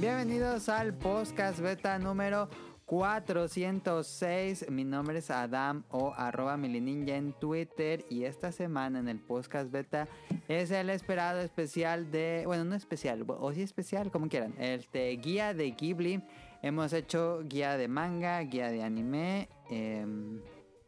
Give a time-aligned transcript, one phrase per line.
[0.00, 2.48] Bienvenidos al podcast beta número
[2.86, 4.70] 406.
[4.70, 9.70] Mi nombre es Adam o arroba milininja en Twitter y esta semana en el podcast
[9.70, 10.08] beta
[10.48, 15.52] es el esperado especial de, bueno, no especial, o sí especial, como quieran, este guía
[15.52, 16.24] de Ghibli.
[16.62, 20.40] Hemos hecho guía de manga, guía de anime em,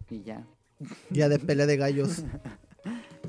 [0.08, 0.46] y ya.
[1.10, 2.24] Guía de pelea de gallos.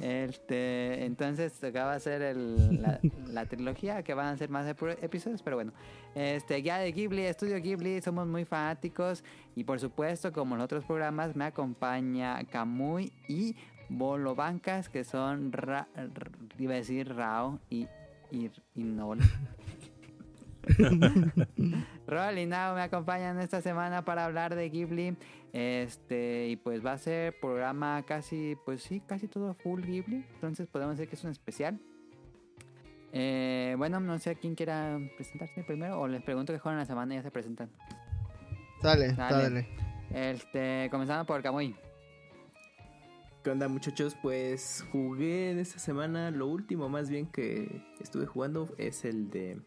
[0.04, 3.00] Este, entonces acaba de ser el, la,
[3.32, 5.72] la, trilogía que van a ser más episodios, pero bueno.
[6.14, 9.24] Este, guía de Ghibli, estudio Ghibli, somos muy fanáticos
[9.56, 13.56] y por supuesto, como en otros programas, me acompaña Kamui y
[13.88, 15.88] Bolo Bancas, que son, ra,
[16.60, 17.88] iba a decir Rao y,
[18.30, 19.20] y, y Nol.
[22.08, 25.18] Rol y Nao me acompañan esta semana para hablar de Ghibli.
[25.52, 30.26] Este, y pues va a ser programa casi, pues sí, casi todo full Ghibli.
[30.36, 31.80] Entonces podemos decir que es un especial.
[33.12, 36.86] Eh, bueno, no sé a quién quiera presentarse primero o les pregunto que juegan la
[36.86, 37.70] semana y ya se presentan.
[38.82, 39.68] Dale, dale.
[40.12, 41.76] Este, comenzando por Kamui.
[43.44, 44.16] ¿Qué onda muchachos?
[44.22, 49.60] Pues jugué en esta semana, lo último más bien que estuve jugando es el de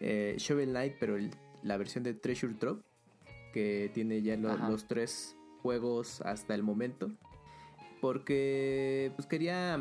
[0.00, 1.30] eh, Shovel Knight, pero el,
[1.62, 2.82] la versión de Treasure Drop,
[3.52, 7.10] que tiene ya lo, los tres juegos hasta el momento.
[8.00, 9.78] Porque pues quería,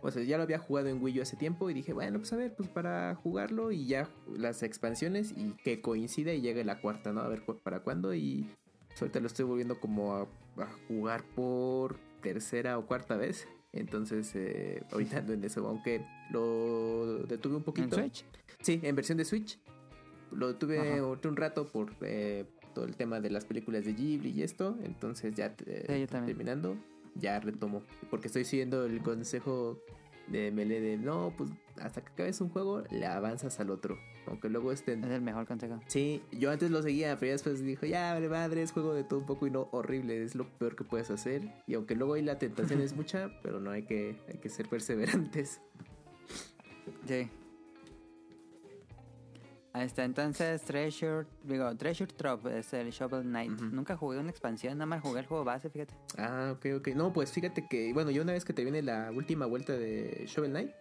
[0.00, 2.32] o sea, ya lo había jugado en Wii U hace tiempo y dije, bueno, pues
[2.32, 6.80] a ver, pues para jugarlo y ya las expansiones y que coincida y llegue la
[6.80, 7.20] cuarta, ¿no?
[7.20, 8.46] A ver para cuándo y
[8.98, 13.46] ahorita lo estoy volviendo como a, a jugar por tercera o cuarta vez.
[13.72, 17.96] Entonces, eh, ahorita ando en eso, aunque lo detuve un poquito.
[17.96, 18.24] ¿En Switch?
[18.60, 19.58] Sí, en versión de Switch.
[20.32, 24.42] Lo detuve un rato por eh, todo el tema de las películas de Ghibli y
[24.42, 24.76] esto.
[24.82, 26.76] Entonces, ya eh, sí, terminando,
[27.14, 27.82] ya retomo.
[28.10, 29.78] Porque estoy siguiendo el consejo
[30.26, 31.50] de Mele de no, pues
[31.80, 33.98] hasta que acabes un juego, le avanzas al otro.
[34.26, 35.02] Aunque luego estén.
[35.04, 35.80] Es el mejor consejo.
[35.86, 39.04] Sí, yo antes lo seguía, pero ya después dijo, ya, vale madre, es juego de
[39.04, 41.42] todo un poco y no horrible, es lo peor que puedes hacer.
[41.66, 44.68] Y aunque luego ahí la tentación es mucha, pero no hay que, hay que ser
[44.68, 45.60] perseverantes.
[47.06, 47.28] Sí.
[49.72, 53.52] Ahí está, entonces Treasure, digo, Treasure Drop es el Shovel Knight.
[53.52, 53.70] Uh -huh.
[53.70, 55.94] Nunca jugué una expansión, nada más jugué el juego base, fíjate.
[56.18, 56.88] Ah, ok, ok.
[56.88, 60.24] No, pues fíjate que, bueno, yo una vez que te viene la última vuelta de
[60.26, 60.72] Shovel Knight,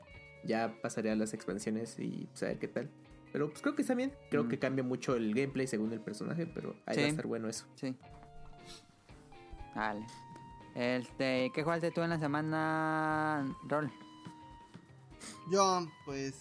[0.43, 2.89] ya pasaré a las expansiones y pues, a ver qué tal.
[3.31, 4.13] Pero pues creo que está bien.
[4.29, 4.49] Creo mm.
[4.49, 7.01] que cambia mucho el gameplay según el personaje, pero ahí sí.
[7.01, 7.65] va a estar bueno eso.
[7.75, 7.95] Sí.
[9.75, 10.05] Vale.
[10.75, 13.91] Este, ¿qué jugaste tú en la semana, Roll?
[15.51, 16.35] Yo, pues,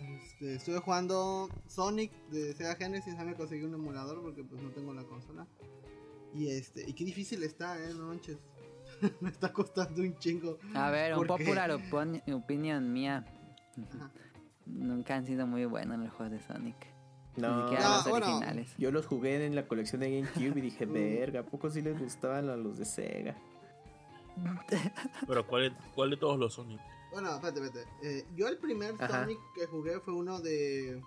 [0.00, 4.92] este, estuve jugando Sonic de Sega Genesis, me conseguí un emulador porque pues no tengo
[4.92, 5.46] la consola.
[6.34, 8.38] Y este, y qué difícil está, eh, no manches.
[9.20, 10.58] me está costando un chingo.
[10.74, 13.24] A ver, un popular opin opinion mía.
[13.94, 14.10] Ajá.
[14.66, 16.76] Nunca han sido muy buenos los juegos de Sonic.
[17.36, 18.74] No, Ni no los originales.
[18.78, 21.98] Yo los jugué en la colección de GameCube y dije, verga, ¿a poco sí les
[21.98, 23.36] gustaban a los de Sega?
[25.26, 26.80] Pero ¿cuál, cuál de todos los Sonic?
[27.12, 27.90] Bueno, espérate, espérate.
[28.02, 29.22] Eh, yo el primer Ajá.
[29.22, 31.00] Sonic que jugué fue uno de...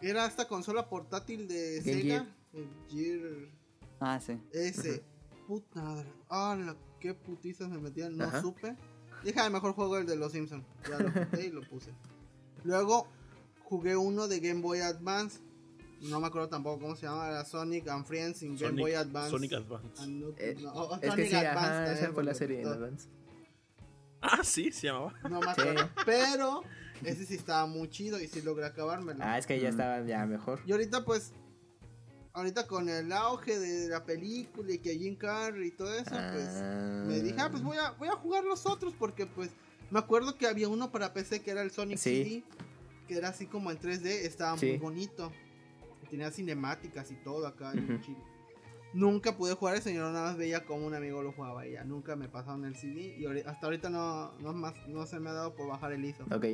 [0.00, 2.26] Era esta consola portátil de Game Sega.
[2.52, 3.20] El Gear...
[4.00, 4.38] Ah, sí.
[4.52, 5.04] Ese.
[5.46, 8.16] Puta Ah, qué putizas me metían.
[8.16, 8.40] No Ajá.
[8.40, 8.76] supe.
[9.24, 10.64] Dije, el mejor juego el de los Simpsons.
[10.88, 11.92] Ya lo quité y lo puse.
[12.64, 13.06] Luego
[13.64, 15.40] jugué uno de Game Boy Advance.
[16.02, 17.28] No me acuerdo tampoco cómo se llama.
[17.28, 19.30] Era Sonic and Friends in Game Boy Advance.
[19.30, 20.06] Sonic Advance.
[20.06, 23.08] No, eh, no, es Sonic que sí, Advance ajá, esa fue la serie en Advance.
[24.22, 25.14] Ah, sí, se llamaba.
[25.28, 25.88] No me acuerdo.
[26.06, 26.62] Pero
[27.04, 29.20] ese sí estaba muy chido y sí logré acabármelo.
[29.22, 30.60] Ah, es que ya estaban ya mejor.
[30.66, 31.32] Y ahorita pues
[32.32, 36.48] ahorita con el auge de la película y que Jim Carrey y todo eso, pues
[36.62, 37.04] Ah.
[37.06, 39.50] me dije, ah, pues voy a, voy a jugar los otros porque pues
[39.90, 42.24] me acuerdo que había uno para PC que era el Sonic Sí.
[42.24, 42.44] CD,
[43.08, 44.66] que era así como en 3D, estaba Sí.
[44.66, 45.32] muy bonito.
[46.10, 47.98] Tenía cinemáticas y todo acá, Ujú.
[48.00, 48.24] chido.
[48.92, 51.84] Nunca pude jugar ese, yo nada más veía como un amigo lo jugaba y ya
[51.84, 55.32] nunca me pasaron el CD y hasta ahorita no, no, más, no se me ha
[55.32, 56.24] dado por bajar el ISO.
[56.34, 56.46] Ok.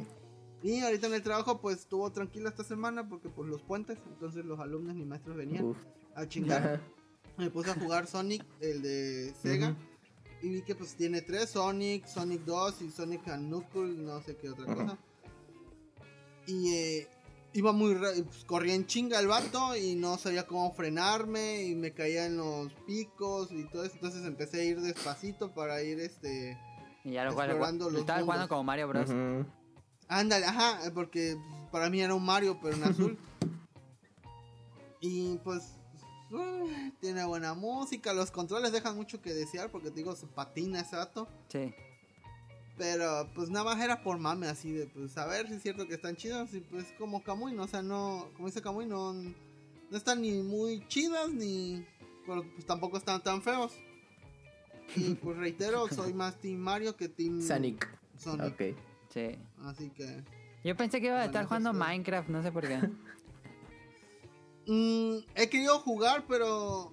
[0.62, 4.44] Y ahorita en el trabajo pues estuvo tranquila esta semana porque pues los puentes, entonces
[4.44, 5.78] los alumnos ni maestros venían Uf.
[6.14, 6.81] a chingar.
[7.38, 9.75] Me puse a jugar Sonic, el de Sega.
[10.43, 14.37] Y vi que pues tiene tres Sonic, Sonic 2 y Sonic and Knuckles, no sé
[14.37, 14.99] qué otra cosa.
[16.47, 17.09] Y eh,
[17.55, 17.94] iba muy...
[17.94, 22.27] ra- pues, corría en chinga el vato y no sabía cómo frenarme y me caía
[22.27, 23.94] en los picos y todo eso.
[23.94, 26.59] Entonces empecé a ir despacito para ir este...
[27.03, 29.09] Y ya lo Explorando los Estaba jugando como Mario Bros.
[29.11, 29.47] Ujú.
[30.09, 31.37] Ándale, ajá, porque
[31.73, 33.19] para mí era un Mario, pero en azul.
[35.00, 35.75] y pues
[36.37, 40.81] uh, tiene buena música, los controles dejan mucho que desear porque te digo, se patina
[40.81, 41.29] ese vato.
[41.49, 41.75] Sí.
[42.77, 45.88] Pero pues nada más era por mame, así de pues a ver si es cierto
[45.88, 46.53] que están chidas.
[46.53, 47.62] Y pues como Kamui, ¿no?
[47.62, 51.87] O sea, no, como dice Kamui, no, no están ni muy chidas ni.
[52.27, 53.73] Pero pues tampoco están tan feos.
[54.94, 57.88] Y pues reitero, soy más Team Mario que Team Sonic.
[58.19, 58.53] Sonic.
[58.53, 58.77] Ok.
[59.09, 59.38] Sí.
[59.65, 60.23] Así que.
[60.62, 61.81] Yo pensé que iba a estar eso jugando todo.
[61.81, 62.79] Minecraft, no sé por qué.
[64.66, 66.92] Mm, he querido jugar, pero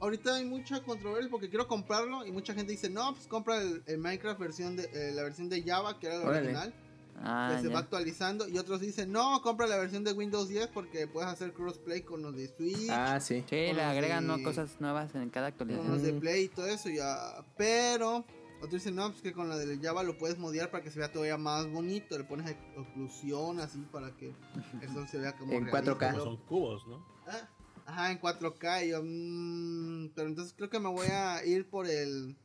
[0.00, 3.82] ahorita hay mucha controversia porque quiero comprarlo y mucha gente dice, no, pues compra el,
[3.86, 6.38] el Minecraft versión de eh, la versión de Java, que era la Órale.
[6.40, 6.74] original,
[7.20, 8.48] Ah, que se va actualizando.
[8.48, 12.22] Y otros dicen, no, compra la versión de Windows 10 porque puedes hacer crossplay con
[12.22, 13.42] los de Switch, Ah, sí.
[13.50, 14.36] Sí, le Con agregan ¿no?
[14.36, 15.92] de- cosas nuevas en cada con actualización.
[15.92, 16.12] los de.
[16.12, 16.88] Play y todo eso.
[16.90, 18.24] ya Pero
[18.58, 20.98] otros dicen, no, pues que con la de Java lo puedes modiar para que se
[20.98, 22.16] vea todavía más bonito.
[22.18, 24.34] Le pones oclusión así para que
[24.82, 25.96] eso se vea como En realista.
[25.98, 26.10] 4K.
[26.12, 27.04] Como son cubos, ¿no?
[27.26, 27.48] Ah,
[27.86, 28.84] Ajá, en 4K.
[28.86, 32.36] y yo, mm, pero entonces creo que me voy a ir por el.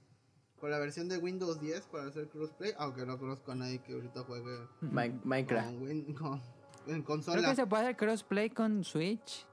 [0.60, 2.72] Por la versión de Windows 10 para hacer crossplay.
[2.78, 5.68] Aunque no conozco a nadie que ahorita juegue Mi- Minecraft.
[5.68, 6.42] con, Win- con- en
[6.86, 7.50] Creo consola.
[7.50, 9.46] que se puede hacer crossplay con Switch.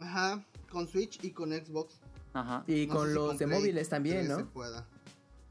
[0.00, 2.00] Ajá, con Switch y con Xbox.
[2.34, 2.62] Ajá.
[2.66, 4.50] Y No con si los de móviles también, 3 se ¿no?
[4.50, 4.86] pueda.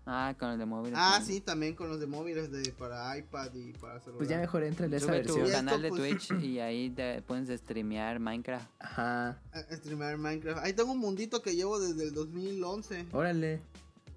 [0.09, 0.94] Ah, con el de móvil.
[0.95, 1.36] Ah, también.
[1.36, 4.18] sí, también con los de móviles de, para iPad y para celular.
[4.19, 5.51] Pues ya mejor entra en esa Sube tu versión.
[5.51, 8.69] Canal de pues- Twitch y ahí te puedes streamear Minecraft.
[8.80, 9.42] Ajá.
[9.51, 10.63] A- Streamear Minecraft.
[10.63, 13.07] Ahí tengo un mundito que llevo desde el 2011.
[13.12, 13.62] Órale.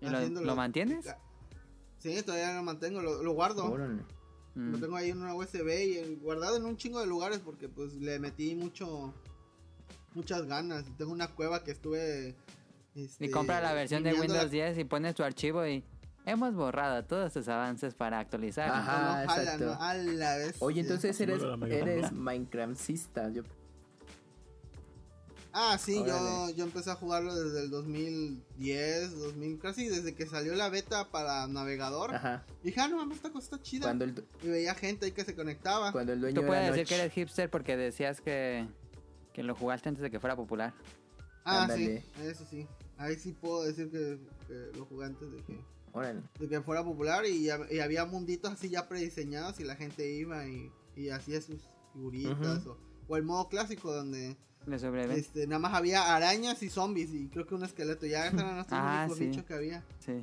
[0.01, 1.07] ¿Y lo, lo mantienes?
[1.99, 3.71] Sí, todavía lo mantengo, lo, lo guardo.
[3.71, 4.03] Órale.
[4.55, 4.73] Mm.
[4.73, 7.95] Lo tengo ahí en una USB y guardado en un chingo de lugares porque pues
[7.95, 9.13] le metí mucho
[10.15, 10.85] muchas ganas.
[10.97, 12.35] Tengo una cueva que estuve
[12.95, 15.85] este, Y compra la versión de Windows la- 10 y pones tu archivo y
[16.27, 18.69] hemos borrado todos tus avances para actualizar.
[18.71, 19.23] Ajá.
[19.25, 19.65] No, jala, exacto.
[19.67, 20.57] no, a la vez.
[20.61, 23.31] Oye, entonces eres, no, eres Minecraftista.
[23.31, 23.43] Yo,
[25.53, 26.55] Ah, sí, yo, Órale.
[26.55, 31.49] yo empecé a jugarlo desde el 2010, 2000, casi desde que salió la beta para
[31.49, 32.15] navegador.
[32.15, 32.45] ajá.
[32.63, 33.83] Y dije, ah, no, mames, esta cosa está chida.
[33.87, 35.91] Cuando el, Y veía gente ahí que se conectaba.
[35.91, 38.65] cuando el dueño Tú puedes decir que eres hipster porque decías que,
[39.33, 40.73] que lo jugaste antes de que fuera popular.
[41.45, 42.67] Ah, sí, eso sí.
[42.99, 45.59] Ahí sí puedo decir que, que lo jugué antes de que,
[45.93, 46.21] Órale.
[46.39, 50.47] de que fuera popular y, y había munditos así ya prediseñados y la gente iba
[50.47, 51.61] y, y hacía sus
[51.93, 52.77] figuritas o,
[53.09, 54.37] o el modo clásico donde
[55.17, 58.67] este, nada más había arañas y zombies y creo que un esqueleto ya eran los
[58.71, 59.27] Ah, sí.
[59.29, 60.21] bichos que había Sí.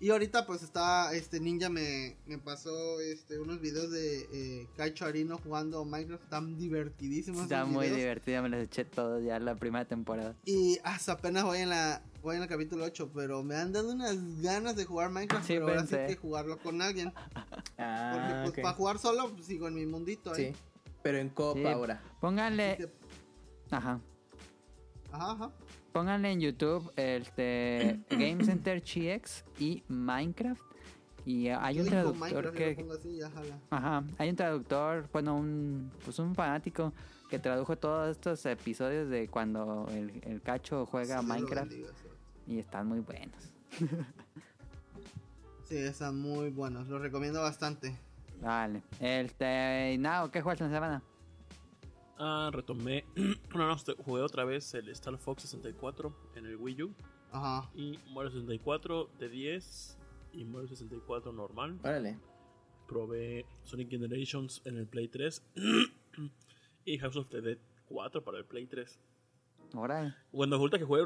[0.00, 5.04] Y ahorita pues está este ninja me, me pasó este unos videos de eh, Kaicho
[5.06, 7.96] Arino jugando Minecraft están divertidísimos Está muy videos.
[7.98, 10.36] divertido, me los eché todos ya la primera temporada.
[10.44, 13.90] Y hasta apenas voy en la voy en el capítulo 8, pero me han dado
[13.92, 16.06] unas ganas de jugar Minecraft, Sí, pero ahora sí pensé.
[16.14, 17.12] que jugarlo con alguien.
[17.32, 18.62] Porque Ah, pues ok.
[18.62, 20.52] para jugar solo pues, sigo en mi mundito ahí.
[20.52, 20.60] Sí.
[21.02, 21.66] Pero en copa Sí.
[21.66, 22.02] ahora.
[22.20, 22.90] Pónganle,
[23.70, 24.00] ajá,
[25.12, 25.50] Ajá, ajá.
[25.98, 30.62] Pónganle en YouTube este Game Center GX y Minecraft
[31.26, 33.20] y hay un traductor que, así,
[33.68, 36.92] ajá, hay un traductor, bueno, un, pues un fanático
[37.28, 42.52] que tradujo todos estos episodios de cuando el, el cacho juega Sí, Minecraft bendiga, sí.
[42.54, 43.52] y están muy buenos.
[45.64, 47.94] Sí, están muy buenos, los recomiendo bastante.
[48.40, 51.02] Vale, este, Nao, ¿qué juegas en la semana?
[52.18, 53.04] Ah, retomé.
[53.54, 56.94] no, no, jugué otra vez el Star Fox 64 en el Wii U.
[57.30, 57.70] Ajá.
[57.74, 59.98] Y Mario 64 de 10
[60.32, 61.78] y Mario 64 normal.
[61.82, 62.18] Órale.
[62.86, 65.42] Probé Sonic Generations en el Play 3
[66.84, 68.98] y House of the Dead 4 para el Play 3.
[69.74, 70.14] Órale.
[70.32, 71.02] Cuando resulta que jugué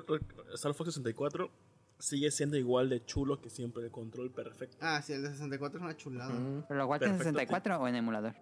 [0.54, 1.50] Star Fox 64,
[1.98, 4.76] sigue siendo igual de chulo que siempre el control perfecto.
[4.80, 6.32] Ah, sí, el de 64 es una chulada.
[6.32, 6.64] Mm.
[6.68, 8.34] ¿Pero lo jugaste en Perfecto, 64 o en emulador?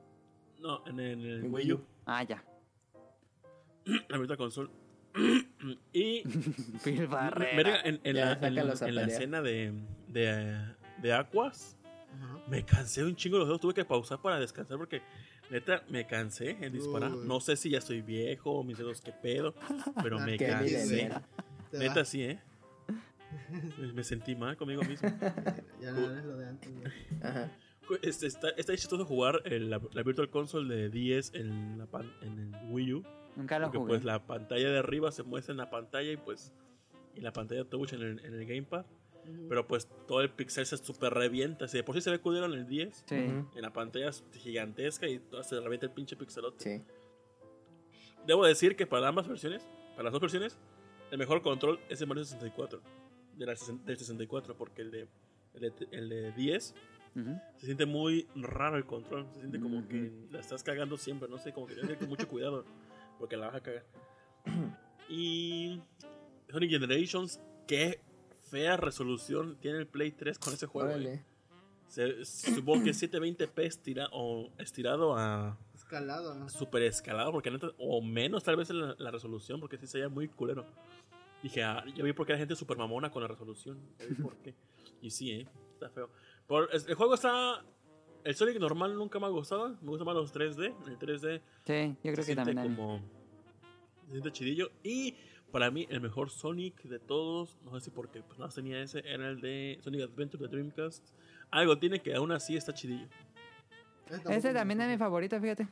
[0.59, 1.85] No, en el, en el En Wii U.
[2.05, 2.45] Ah, ya.
[4.09, 4.71] La Virtual Console.
[5.93, 6.23] y
[6.85, 7.81] Phil Barrera.
[7.83, 8.59] en, en Ya, la, en-
[8.99, 9.73] en escena de,
[10.09, 10.57] de,
[11.03, 11.77] de Aquas,
[12.49, 13.61] me cansé un chingo los dedos.
[13.61, 15.03] Tuve que pausar para descansar porque,
[15.51, 17.13] neta, me cansé en disparar.
[17.13, 17.27] Uy.
[17.27, 19.55] No sé si ya estoy viejo o mis dedos qué pedo,
[20.03, 21.11] pero me cansé.
[21.73, 22.39] Neta, sí, ¿eh?
[23.95, 25.09] Me- sentí mal conmigo mismo.
[25.81, 26.71] Ya no eres lo de antes.
[27.23, 27.51] Ajá.
[28.03, 32.13] Este, está, está chistoso jugar el- la, la Virtual Console de 10 en, la pan-
[32.23, 33.03] en el Wii U.
[33.37, 33.89] Nunca lo Porque jugué.
[33.91, 36.53] pues la pantalla de arriba se muestra en la pantalla y pues
[37.15, 38.85] y la pantalla touch en el, en el gamepad.
[39.25, 39.49] Ujú.
[39.49, 41.69] Pero pues todo el pixel se super revienta.
[41.69, 43.15] Si de por sí se ve culero en el 10, Sí.
[43.17, 46.59] En la pantalla es gigantesca y todo se revienta el pinche pixelote.
[46.79, 46.85] Sí.
[48.27, 50.59] Debo decir que para ambas versiones, para las dos versiones,
[51.11, 52.81] el mejor control es el Mario 64.
[53.37, 55.09] De la, del 64, porque el de,
[55.55, 56.75] el de, el de 10
[57.17, 57.41] Ujú.
[57.57, 59.27] se siente muy raro el control.
[59.33, 59.89] Se siente como Ujú.
[59.89, 61.29] que la estás cagando siempre.
[61.29, 62.65] No sé, como que tienes que ir con mucho cuidado.
[63.21, 63.85] Porque la vas a cagar.
[65.09, 65.81] y
[66.51, 68.01] Sonic Generations, qué
[68.51, 70.89] fea resolución tiene el Play 3 con ese juego.
[70.91, 70.95] eh.
[70.95, 71.25] Órale.
[71.89, 76.49] Se, supongo que 720p estira, o estirado a Escalado, ¿no?
[76.49, 80.09] super escalado, porque neta, o menos tal vez la, la resolución, porque sí se veía
[80.09, 80.65] muy culero.
[81.43, 83.81] Dije, ah, ya vi por qué la gente es super mamona con la resolución.
[83.99, 84.55] Ya vi por qué.
[85.03, 86.11] Y sí, eh, está feo.
[86.47, 87.65] Por, es- el juego está.
[88.25, 89.71] El Sonic normal nunca me ha gustado.
[89.81, 90.75] Me gustan más los 3D.
[90.87, 92.75] El 3D Sí, yo creo se que siente también.
[92.77, 93.01] como.
[94.07, 94.71] Se siente chidillo.
[94.83, 95.15] Y
[95.53, 98.81] para mí, el mejor Sonic de todos, no sé si porque pues nada más tenía
[98.83, 101.05] ese, era el de Sonic Adventure de Dreamcast.
[101.51, 103.07] Algo tiene que aún así está chidillo.
[104.29, 105.67] Ese también es mi favorito, fíjate.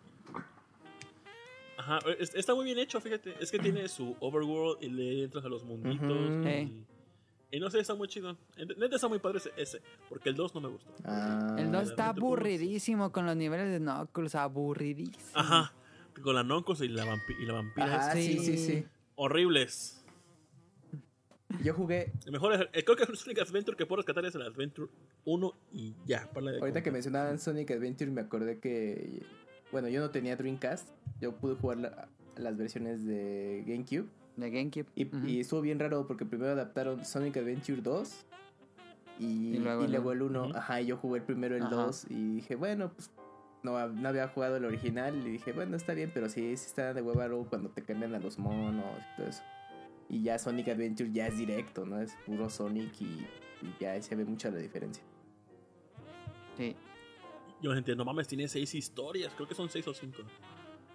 [1.77, 3.35] Ajá, es- está muy bien hecho, fíjate.
[3.41, 6.11] Es que tiene su overworld y le entras a los munditos.
[6.11, 6.43] Ujú.
[6.43, 6.85] y, Ey.
[7.51, 8.37] Y no sé, está muy chido.
[8.57, 10.93] Neta está muy padre ese, ese, porque el 2 no me gustó.
[11.05, 15.17] Ah, El 2 está aburridísimo con los niveles de Knuckles, aburridísimo.
[15.35, 15.73] Ajá,
[16.23, 18.13] con la Noncos y la, vampi- y la vampira.
[18.13, 18.85] Es- sí, sí, sí.
[19.15, 19.95] Horribles.
[21.65, 24.35] Yo jugué, El mejor es, el- creo que el Sonic Adventure que puedo rescatar es
[24.35, 24.91] el Adventure
[25.25, 26.29] 1 y ya.
[26.33, 29.23] para de ahorita que mencionaban Sonic Adventure, me acordé que,
[29.73, 30.89] bueno, yo no tenía Dreamcast,
[31.21, 34.09] yo pude jugar la- las versiones de GameCube.
[34.39, 34.87] De GameCube.
[34.95, 38.27] Y, y estuvo bien raro porque primero adaptaron Sonic Adventure 2
[39.19, 40.43] y, Y y luego luego, el el 1.
[40.45, 40.57] Ujú.
[40.57, 41.75] Ajá, y yo jugué el primero el Ajá.
[41.75, 43.11] 2 y dije, bueno, pues
[43.65, 46.95] no, no había jugado el original y dije, bueno, está bien, pero sí, sí está
[46.95, 49.43] de hueva luego cuando te cambian a los monos y todo eso.
[50.09, 52.01] Y ya Sonic Adventure ya es directo, ¿no?
[52.01, 55.03] Es puro Sonic y, y ya se ve mucha la diferencia.
[56.57, 56.77] Sí.
[57.61, 59.33] Yo entiendo, no mames, tiene 6 historias.
[59.35, 60.23] Creo que son 6 o 5.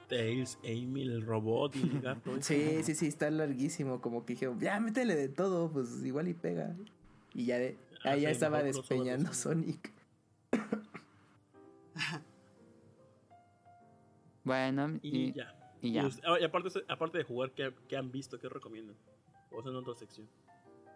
[0.07, 2.31] Tails, Amy, el robot y el gato.
[2.41, 6.33] Sí, sí, sí, está larguísimo, como que dijeron, ya métele de todo, pues igual y
[6.33, 6.75] pega.
[7.33, 9.91] Y ya, de, Ah, ahí ya estaba despeñando Sonic.
[10.51, 12.23] Sonic.
[14.43, 15.55] Bueno, Y, y, ya.
[15.81, 16.03] y ya.
[16.03, 18.37] Y, us- ah, aparte, aparte de jugar, ¿qué, qué han visto?
[18.39, 18.95] ¿Qué recomiendan?
[19.51, 20.27] O es en otra sección.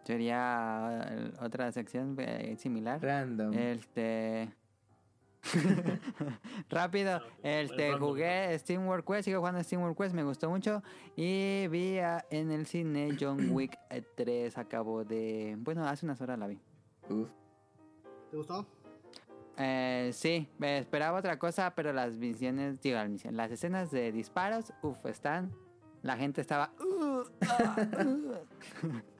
[0.04, 3.02] Sería eh, otra sección eh, similar.
[3.02, 3.54] Random.
[3.54, 4.50] Este.
[6.70, 7.24] Rápido, ok.
[7.44, 10.84] este jugué Steam World Quest, sigo jugando Steam World Quest, me gustó mucho.
[11.15, 15.56] Y vi a- en el cine John Wick eh, 3, acabo de.
[15.60, 16.60] Bueno, hace unas horas la vi.
[17.10, 17.29] Uf.
[18.32, 18.65] ¿Te gustó?
[19.58, 24.12] Eh, sí, me esperaba otra cosa, pero las misiones, digo, las misiones, las escenas de
[24.12, 25.51] disparos, uff, están.
[26.03, 26.72] La gente estaba.
[26.79, 27.75] "Uh, ah,
[28.06, 28.88] uh".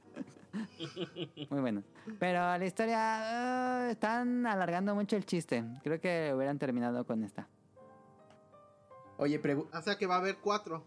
[1.50, 1.84] Muy bueno.
[2.20, 2.98] Pero la historia.
[3.00, 5.64] ah, están alargando mucho el chiste.
[5.84, 7.48] Creo que hubieran terminado con esta.
[9.18, 10.84] Oye, pregu- O sea que va a haber cuatro.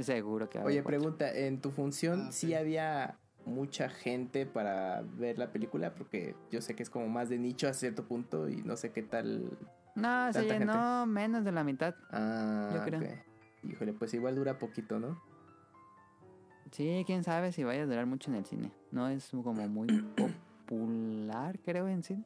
[0.00, 1.00] Seguro que va a Oye haber cuatro.
[1.00, 5.94] pregunta, ¿en tu función Ah, sí había mucha gente para ver la película?
[5.94, 8.92] Porque yo sé que es como más de nicho a cierto punto y no sé
[8.92, 9.56] qué tal.
[9.94, 11.94] No, se llenó menos de la mitad.
[12.10, 13.02] Ah, Yo creo.
[13.62, 15.22] Híjole, pues igual dura poquito, ¿no?
[16.72, 18.72] Sí, quién sabe si vaya a durar mucho en el cine.
[18.90, 19.86] No es como muy
[20.66, 22.24] popular, creo, en cine.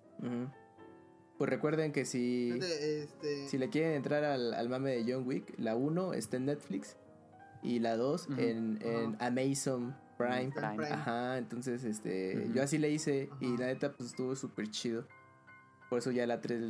[1.38, 5.53] Pues recuerden que si, Este, si le quieren entrar al, al mame de John Wick,
[5.59, 6.97] la 1 está en Netflix
[7.62, 8.41] y la 2 Ujú.
[8.41, 10.50] en, en Amazon Prime.
[10.91, 15.07] Ajá, entonces este yo así le hice y la neta pues estuvo súper chido.
[15.91, 16.61] Por eso ya la 3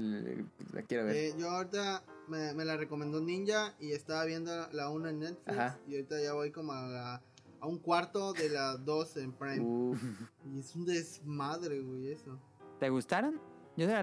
[0.73, 1.17] la quiero ver.
[1.17, 5.49] eh, yo ahorita me, me la recomendó Ninja y estaba viendo la 1 en Netflix.
[5.59, 5.79] Ajá.
[5.87, 7.23] Y ahorita ya voy como a, la-
[7.61, 9.61] a un cuarto de la 2 en Prime.
[9.61, 10.03] Uf,
[10.45, 12.39] Y es un desmadre, güey, eso.
[12.81, 13.41] ¿Te gustaron?
[13.77, 14.01] Yo se la.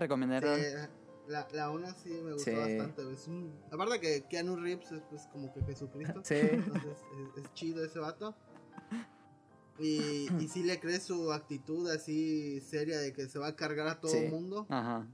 [0.58, 0.90] Eh,
[1.28, 2.56] la, la 1 sí me gustó Sí.
[2.58, 3.12] bastante.
[3.12, 6.22] Es un, aparte que Keanu Reeves es pues como que Jesucristo.
[6.24, 6.36] sí.
[6.36, 6.98] Entonces
[7.38, 8.36] es, es chido ese vato.
[9.80, 13.88] Y, y sí le crees su actitud así seria de que se va a cargar
[13.88, 14.18] a todo Sí.
[14.20, 14.66] el mundo.
[14.70, 15.08] Ajá.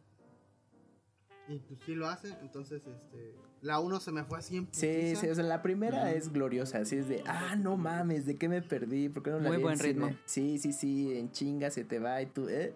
[1.48, 2.30] Y pues sí lo hace.
[2.42, 3.36] Entonces, este.
[3.62, 6.80] La 1 se me fue así en Sí, sí, o sea, la primera es gloriosa,
[6.80, 9.10] así es de, ah, no mames, ¿de qué me perdí?
[9.10, 10.10] ¿Por qué no la Muy vi en buen cine?" ritmo.
[10.26, 12.74] Sí, sí, sí, en chinga se te va y tú, ¿eh?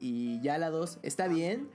[0.00, 1.68] Y ya la 2 está bien,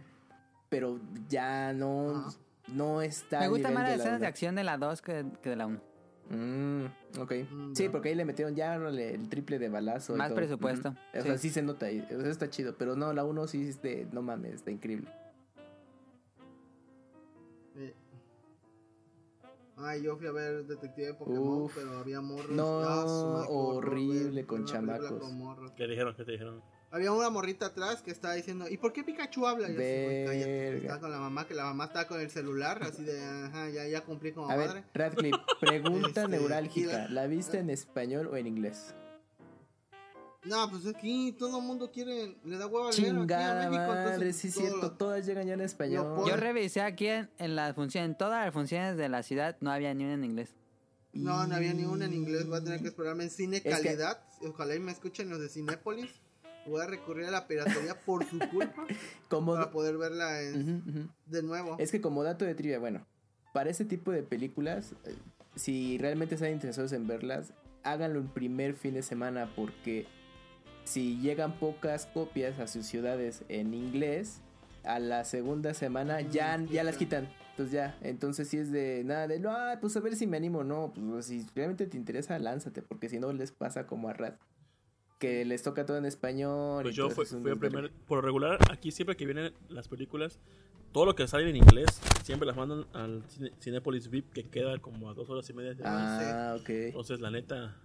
[0.67, 0.99] pero
[1.29, 2.37] ya no, Ajá.
[2.73, 5.55] no está Me gusta más las escenas de acción de la 2 que, que de
[5.55, 5.79] la 1.
[6.27, 6.85] Mm,
[7.21, 7.33] ok.
[7.51, 10.15] Mm, sí, porque ahí le metieron ya el triple de balazo.
[10.15, 10.37] y Más todo.
[10.37, 11.19] presupuesto, Ujú.
[11.19, 11.47] O sea, sí.
[11.49, 12.01] sí se nota ahí.
[12.17, 12.75] O sea, está chido.
[12.77, 15.07] Pero no, la 1 sí es de, no mames, está increíble.
[19.77, 21.73] Ay, yo fui a ver Detective de Pokémon, Uf.
[21.75, 22.49] pero había morros.
[22.49, 25.19] No, Ah, horrible con chamacos.
[25.19, 25.75] con.
[25.75, 26.15] ¿Qué dijeron?
[26.15, 26.61] ¿Qué te dijeron?
[26.91, 29.67] Había una morrita atrás que estaba diciendo, ¿y por qué Pikachu habla?
[29.69, 29.77] Y yo.
[29.79, 30.77] Verga.
[30.77, 33.85] Estaba con la mamá, que la mamá estaba con el celular, así de, ajá, ya,
[33.85, 34.73] ya cumplí como A madre.
[34.75, 37.07] ver, Radcliffe, pregunta Este, neurálgica.
[37.09, 38.95] y ¿La viste en español o en inglés?
[40.45, 43.87] No, pues aquí todo el mundo quiere, le da hueva leer aquí a Chingada México,
[43.87, 46.23] madre, entonces sí es todo cierto, lo- todas llegan ya en español.
[46.27, 49.71] Yo revisé aquí en, en las funciones, en todas las funciones de la ciudad no
[49.71, 50.55] había ni una en inglés.
[51.13, 54.19] No, no había ni una en inglés, voy a tener que esperarme en cine calidad.
[54.41, 56.11] Ojalá y me escuchen los de Cinépolis.
[56.67, 58.85] voy a recurrir a la piratería por su culpa
[59.29, 61.75] Como, para poder verla en- de nuevo.
[61.79, 63.05] Es que como dato de trivia, bueno,
[63.53, 65.15] para este tipo de películas, eh,
[65.55, 70.05] si realmente están interesados en verlas, háganlo el primer fin de semana porque
[70.85, 74.41] si llegan pocas copias a sus ciudades en inglés,
[74.83, 77.27] a la segunda semana Mm, ya, ya las quitan.
[77.51, 80.37] Entonces ya, entonces si es de nada de, no, ah, pues a ver si me
[80.37, 84.13] animo, no, pues si realmente te interesa, lánzate, porque si no les pasa como a
[84.13, 84.37] Rat,
[85.19, 86.83] que les toca todo en español.
[86.83, 87.57] Pues yo fui, fui desmadre.
[87.69, 90.37] primer, por regular, aquí siempre que vienen las películas,
[90.91, 91.87] todo lo que sale en inglés,
[92.23, 95.73] siempre las mandan al Cine- Cinépolis VIP, que queda como a dos horas y media
[95.73, 96.69] de Ah, ok.
[96.69, 97.75] Entonces, la neta.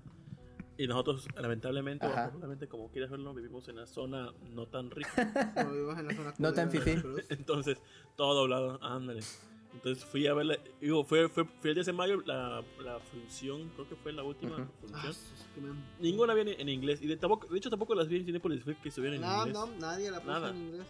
[0.80, 5.10] Y nosotros, lamentablemente, afortunadamente, como quieras verlo, vivimos en una zona no tan rica.
[5.54, 6.70] Como vivimos en la zona No tan.
[6.70, 7.24] Veracruz.
[7.28, 7.76] Entonces,
[8.16, 9.20] todo doblado, ándale.
[9.74, 10.56] Entonces fui a verla.
[10.80, 14.22] Digo, fue, fue, fue el 10 de mayo la, la función, creo que fue la
[14.22, 14.62] última Ujú.
[14.94, 15.14] Ah, función.
[15.76, 17.02] me- Ninguna había en, en inglés.
[17.02, 19.36] Y de, tampoco, de hecho, tampoco las vi en Cinepolis VIP que estuvieron en No,
[19.46, 19.52] inglés.
[19.54, 20.48] no, nadie la puso Nada.
[20.50, 20.86] en inglés.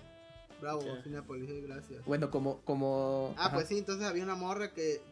[0.61, 1.03] Bravo, Ya.
[1.03, 2.05] Cinepolis, eh, gracias.
[2.05, 3.35] Bueno, como, como...
[3.37, 3.57] Ah, ajá.
[3.57, 5.03] pues sí, entonces había una morra que.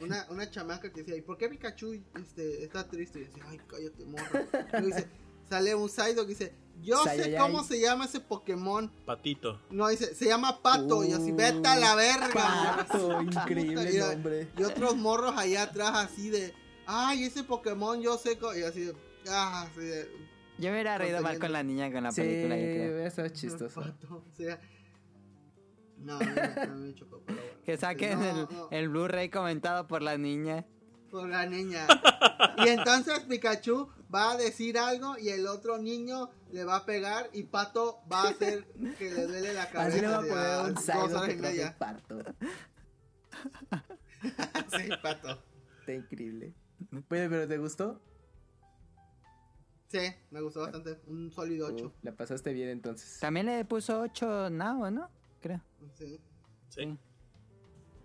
[0.00, 3.20] Una, una chamaca que decía, ¿y por qué Pikachu este, está triste?
[3.20, 4.44] Y decía, ay, cállate, morra.
[4.52, 5.08] Y luego dice,
[5.48, 8.90] sale un Psyduck y dice, yo sé cómo se llama ese Pokémon.
[9.06, 9.60] Patito.
[9.70, 11.04] No, dice, se llama Pato.
[11.04, 12.28] y así, vete a la verga.
[12.34, 12.86] morra".
[12.88, 14.48] Pato, increíble y- nombre.
[14.58, 16.52] Y otros morros allá atrás así de,
[16.86, 18.36] ay, ese Pokémon yo sé.
[18.36, 18.94] co-", Y así de,
[19.28, 20.10] ah, así de.
[20.58, 23.06] Yo me hubiera reído más con la niña con la Sí, película, yo creo.
[23.06, 23.80] eso es chistoso.
[23.80, 24.60] Pato, o sea.
[25.98, 26.26] No, a mí,
[26.88, 27.58] me- chocó, pero bueno.
[27.64, 28.68] Que saquen No, el, no.
[28.70, 30.66] el Blu-ray comentado por la niña.
[31.10, 31.86] Por la niña.
[32.58, 37.30] Y entonces Pikachu va a decir algo y el otro niño le va a pegar
[37.32, 38.66] y Pato va a hacer
[38.98, 39.88] que le duele la cabeza.
[39.96, 41.78] Así le va a poner un y que media.
[41.78, 42.18] parto.
[44.22, 45.42] Sí, Pato.
[45.80, 46.54] Está increíble.
[47.08, 48.00] Pero, pero ¿te gustó?
[49.88, 49.98] Sí,
[50.30, 50.98] me gustó bastante.
[51.06, 51.86] Un sólido 8.
[51.86, 53.20] Uh, la pasaste bien entonces.
[53.20, 55.10] También le puso 8 Now, ¿no?
[55.44, 55.60] Creo.
[55.92, 56.18] Sí,
[56.70, 56.98] Sí.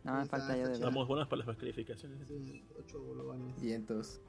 [0.04, 0.73] No me Está- falta yo de ver.
[0.73, 2.28] Estamos buenas para las calificaciones.
[2.28, 3.63] sí, 8 bolobanes.
[3.63, 4.21] Y entonces.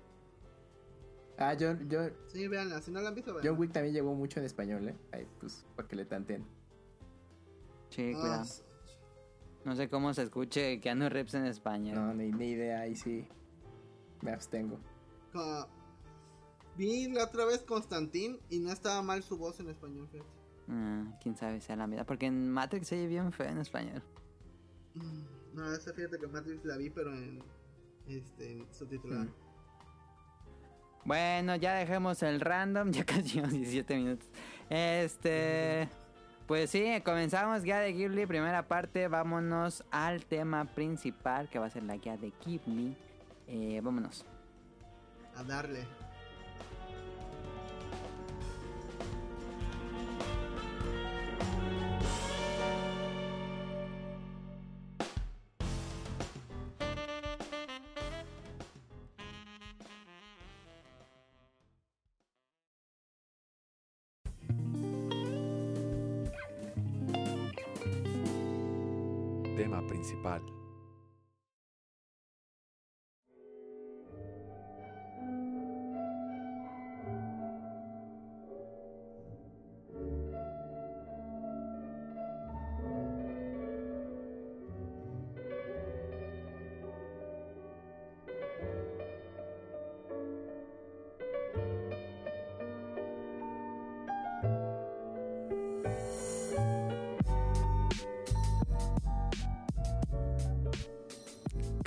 [1.37, 2.81] Ah, John, John, Sí, véanla.
[2.81, 3.59] Si no la han visto, John véanla.
[3.61, 4.97] Wick también llegó mucho en español, ¿eh?
[5.11, 6.45] Ahí, pues, para que le tanten.
[7.89, 8.45] Sí, Ah, cuidado.
[9.65, 11.97] No sé cómo se escuche Keanu Reeves en español.
[11.97, 13.27] No, ni, ni idea, ahí sí.
[14.23, 14.79] Me abstengo.
[15.33, 15.67] ca-
[16.77, 20.31] Vi la otra vez Constantín y no estaba mal su voz en español, fíjate.
[20.71, 22.07] Ah, quién sabe sea la mitad.
[22.07, 24.03] Porque en Matrix se oye bien feo en español.
[24.95, 27.43] Mm, No, esa fíjate que Matrix la vi, pero en
[28.07, 29.25] este en subtitulada.
[29.25, 29.35] Mm.
[31.05, 32.91] Bueno, ya dejemos el random.
[32.93, 34.29] Ya casi llevamos 17 minutos.
[34.69, 35.89] Este.
[36.47, 39.07] Pues sí, comenzamos guía de Ghibli, primera parte.
[39.07, 42.97] Vámonos al tema principal que va a ser la guía de Ghibli.
[43.47, 44.25] Eh, vámonos.
[45.37, 45.87] A darle.
[70.11, 70.60] Principal.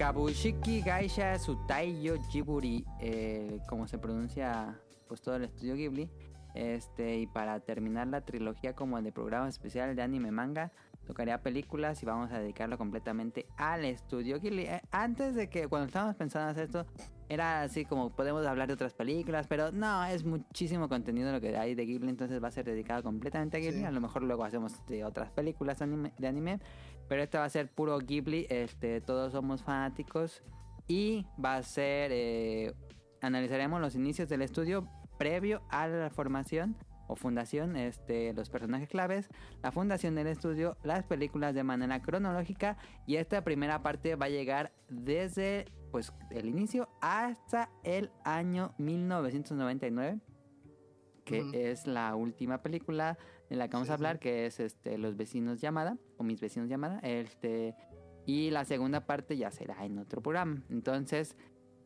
[0.04, 6.10] Kabushiki Gaisha Sutaiyo Jiburi, eh, como se pronuncia pues todo el estudio Ghibli.
[6.56, 10.74] Este, y para terminar la trilogía como de programa especial de anime manga,
[11.08, 14.64] tocaría películas y vamos a dedicarlo completamente al estudio Ghibli.
[14.64, 16.86] Eh, antes de que cuando estábamos pensando hacer esto,
[17.30, 21.58] era así como podemos hablar de otras películas, pero no, es muchísimo contenido lo que
[21.58, 23.80] hay de Ghibli, entonces va a ser dedicado completamente a Ghibli.
[23.80, 23.86] Sí.
[23.86, 26.60] A lo mejor luego hacemos de otras películas anime- de anime,
[27.08, 30.44] pero este va a ser puro Ghibli, este, todos somos fanáticos
[30.88, 32.74] y va a ser, eh,
[33.22, 36.76] analizaremos los inicios del estudio previo a la formación
[37.08, 39.30] o fundación, este, los personajes claves,
[39.62, 44.30] la fundación del estudio, las películas de manera cronológica y esta primera parte va a
[44.30, 50.20] llegar desde pues el inicio hasta el año 1999
[51.24, 53.18] que es la última película
[53.50, 54.22] de la que vamos Sí, a hablar, sí.
[54.22, 57.76] que es este Los vecinos llamada o mis vecinos llamada, este
[58.26, 60.64] y la segunda parte ya será en otro programa.
[60.70, 61.38] Entonces,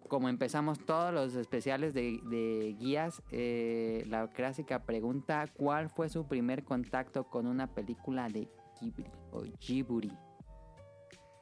[0.08, 6.28] como empezamos todos los especiales de, de guías, eh, la clásica pregunta, ¿cuál fue su
[6.28, 8.48] primer contacto con una película de
[8.80, 10.18] Ghibli o Ghibli?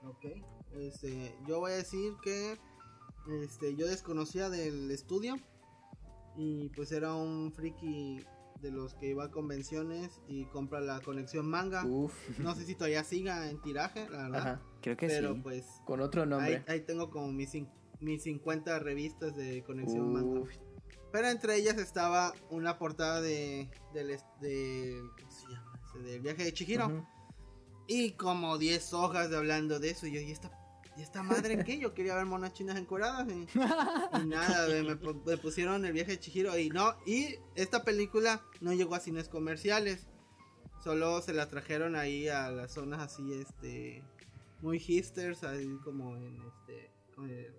[0.04, 0.25] Ok.
[0.80, 2.58] Este, yo voy a decir que
[3.44, 5.36] este, yo desconocía del estudio
[6.38, 8.20] y pues era un friki
[8.62, 11.86] de los que iba a convenciones y compra la conexión manga.
[11.86, 12.14] Uf.
[12.40, 14.38] No sé si todavía siga en tiraje, la verdad.
[14.40, 14.62] Ajá.
[14.82, 15.40] Creo que Pero sí.
[15.44, 16.58] pues Con otro nombre.
[16.58, 17.52] ahí, ahí tengo como mis,
[18.00, 20.42] mis 50 revistas de conexión manga.
[21.12, 25.80] Pero entre ellas estaba una portada de del es- de ¿cómo se llama?
[26.04, 27.08] Del viaje de Chihiro
[27.88, 30.52] y como 10 hojas de hablando de eso y yo y esta
[30.98, 31.78] ¿Y esta madre qué?
[31.78, 33.48] Yo quería ver monas chinas encoradas y,
[34.22, 37.84] y nada, me, me pu- me pusieron el viaje de Chihiro y no, y esta
[37.84, 40.08] película no llegó a cines comerciales,
[40.84, 44.04] solo se la trajeron ahí a las zonas así, este,
[44.62, 46.92] muy hipsters, así como en este,
[47.28, 47.54] eh,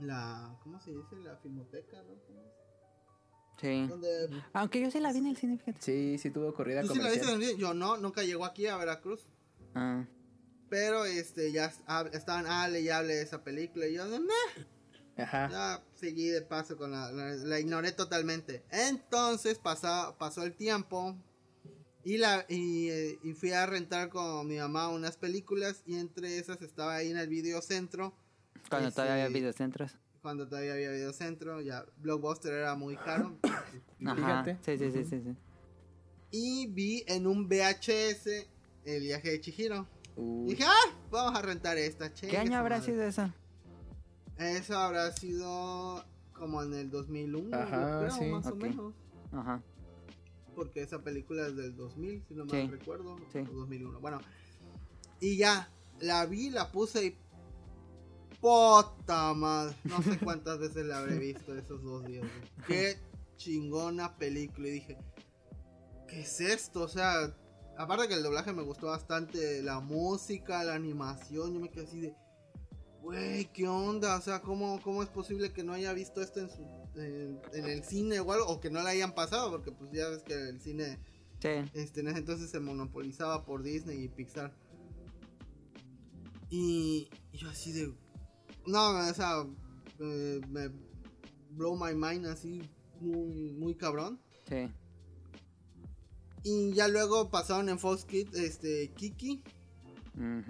[0.00, 1.16] la, ¿cómo se dice?
[1.24, 2.14] La filmoteca, ¿no?
[2.26, 2.52] ¿Cómo es?
[3.60, 3.86] Sí.
[3.88, 5.80] Donde, Aunque yo sí la vi en el cine, fíjate.
[5.82, 7.34] Sí, sí tuvo corrida ¿Tú sí la viste comercial.
[7.36, 7.60] en el cine?
[7.60, 9.26] Yo no, nunca llegó aquí a Veracruz.
[9.74, 10.06] Ah,
[10.68, 14.66] Pero este ya hab- estaban hable y hable de esa película y yo "Meh".
[15.16, 15.48] Ajá.
[15.50, 18.62] ya seguí de paso con la, la, la ignoré totalmente.
[18.70, 21.16] Entonces pasa, pasó el tiempo
[22.04, 26.38] y la y, eh, y fui a rentar con mi mamá unas películas y entre
[26.38, 28.14] esas estaba ahí en el videocentro
[28.70, 29.96] cuando todavía había Este, videocentros.
[30.22, 33.36] cuando todavía había videocentro, ya Blockbuster era muy caro
[34.06, 34.44] Ajá.
[34.44, 34.58] fíjate.
[34.64, 35.36] Sí, sí, sí, sí, sí.
[36.30, 38.46] y vi en un VHS
[38.84, 39.88] el viaje de Chihiro.
[40.18, 40.50] Uy.
[40.50, 42.08] dije, ah, vamos a rentar esta.
[42.10, 42.92] ¿Qué chingue año habrá madre".
[42.92, 43.32] sido eso?
[44.36, 48.24] Eso habrá sido como en el 2001, yo Ajá, creo, sí.
[48.26, 48.94] más o menos.
[49.32, 49.62] Ajá.
[50.54, 52.66] Porque esa película es del 2000, si no Sí.
[52.68, 53.16] recuerdo.
[53.32, 53.38] Sí.
[53.40, 54.00] o 2001.
[54.00, 54.20] Bueno,
[55.20, 55.68] y ya,
[56.00, 57.16] la vi, la puse y.
[58.40, 59.74] ¡Puta madre!
[59.84, 62.24] No sé cuántas veces la habré visto esos dos días.
[62.66, 62.96] ¡Qué
[63.36, 64.68] chingona película!
[64.68, 64.98] Y dije,
[66.06, 66.82] ¿qué es esto?
[66.82, 67.34] O sea,
[67.78, 72.00] aparte que el doblaje me gustó bastante, la música, la animación, yo me quedé así
[72.00, 72.14] de.
[73.00, 74.16] Güey, ¿qué onda?
[74.16, 76.62] O sea, ¿cómo, ¿cómo es posible que no haya visto esto en, su,
[76.96, 78.46] en, en el cine o algo?
[78.48, 80.98] O que no la hayan pasado, porque pues ya ves que el cine
[81.40, 81.48] Sí.
[81.72, 84.52] este, en ese entonces se monopolizaba por Disney y Pixar.
[86.50, 87.94] Y yo así de...
[88.66, 89.46] No, o sea,
[90.00, 90.68] eh, me
[91.50, 92.62] blow my mind así
[93.00, 94.20] muy, muy cabrón.
[94.48, 94.68] Sí.
[96.42, 99.42] Y ya luego pasaron en Fox Kids este, Kiki.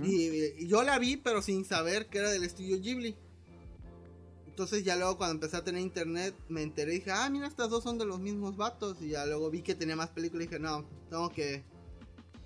[0.02, 3.16] Y, y yo la vi, pero sin saber que era del estudio Ghibli.
[4.46, 7.70] Entonces ya luego cuando empecé a tener internet me enteré y dije, ah, mira, estas
[7.70, 8.96] dos son de los mismos vatos.
[9.00, 11.64] Y ya luego vi que tenía más películas y dije, no, tengo que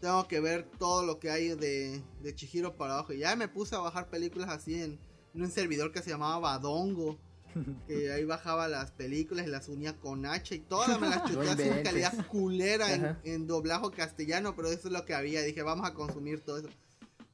[0.03, 3.13] tengo que ver todo lo que hay de, de Chihiro para abajo.
[3.13, 4.99] Y ya me puse a bajar películas así en,
[5.33, 7.19] en un servidor que se llamaba Badongo.
[7.87, 11.35] Que ahí bajaba las películas y las unía con H y todas me las chuté
[11.45, 15.43] No así en calidad culera en, en doblajo castellano, pero eso es lo que había.
[15.43, 16.69] Dije, vamos a consumir todo eso.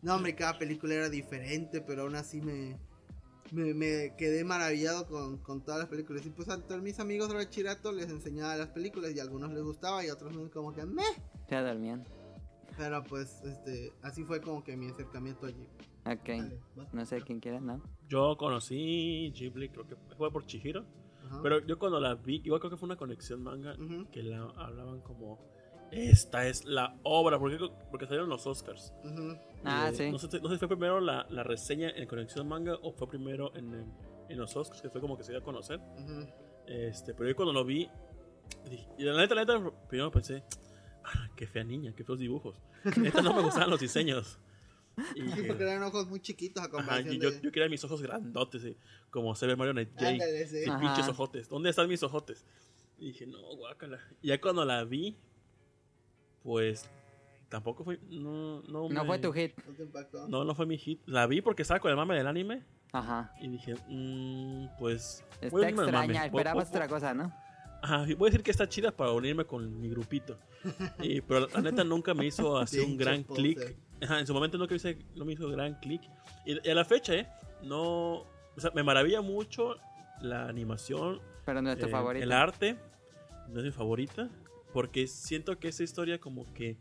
[0.02, 2.78] No, hombre, cada película era diferente, pero aún así me,
[3.50, 6.24] me, me quedé maravillado con, con todas las películas.
[6.24, 9.52] Y pues a todos mis amigos de bachillerato les enseñaba las películas y a algunos
[9.52, 11.02] les gustaba y a otros no, como que meh.
[11.50, 12.04] Ya dormían.
[12.76, 15.66] Pero pues este, así fue como que mi acercamiento allí.
[16.06, 16.84] Ok.
[16.92, 17.82] No sé quién quiera, ¿no?
[18.08, 20.84] Yo conocí Ghibli, creo que fue por Chihiro.
[21.26, 21.40] Ajá.
[21.42, 23.74] Pero yo cuando la vi, igual creo que fue una conexión manga
[24.10, 25.38] que la hablaban como
[25.90, 27.58] esta es la obra, porque,
[27.90, 28.92] porque salieron los Oscars.
[29.64, 30.10] Ah, Eh, sí.
[30.10, 33.08] No sé, no sé si fue primero la, la reseña en conexión manga o fue
[33.08, 33.92] primero en, en,
[34.28, 35.80] en los Oscars, que fue como que se dio a conocer.
[36.66, 37.88] Este, pero yo cuando lo vi,
[38.68, 40.42] dije- y la neta, la neta, primero pensé,
[41.04, 42.56] ah, qué fea niña, qué feos dibujos.
[42.96, 44.38] Neta no me gustaban los diseños.
[45.14, 47.40] Y Sí, dije, porque eran ojos muy chiquitos a ajá, comparación y yo, de...
[47.40, 48.76] yo quería mis ojos grandotes, eh,
[49.10, 49.90] como se ve Mario Night.
[49.96, 50.68] Ándale, sí.
[50.68, 50.80] Ajá.
[50.80, 51.48] pinches ojotes.
[51.48, 52.44] ¿Dónde están mis ojotes?
[52.98, 54.00] Y dije, no, guácala.
[54.22, 55.16] Y ya cuando la vi,
[56.42, 56.88] pues
[57.48, 57.98] tampoco fue.
[58.08, 59.52] No, no, No me- fue tu hit.
[59.66, 60.28] ¿No te impactó?
[60.28, 61.00] No, no fue mi hit.
[61.06, 62.64] La vi porque estaba con el mame del anime.
[62.92, 63.32] Ajá.
[63.40, 65.24] Y dije, mmm, pues.
[65.50, 65.92] voy a Está extraña.
[65.92, 66.14] mame.
[66.14, 67.32] Voy- Esperabas voy- otra cosa, ¿no?
[67.80, 70.38] Ajá, voy a decir que está chida para unirme con mi grupito.
[71.00, 73.76] Y, pero la neta nunca me hizo así un gran clic.
[74.02, 76.02] Ajá, en su momento nunca hice, no me hizo gran clic.
[76.44, 77.28] Y, y a la fecha, ¿eh?
[77.62, 78.24] No.
[78.56, 79.76] O sea, me maravilla mucho
[80.20, 82.24] la animación, Pero no es tu eh, favorito.
[82.24, 82.76] El arte
[83.48, 84.28] no es mi favorita.
[84.72, 86.76] Porque siento que esa historia como que...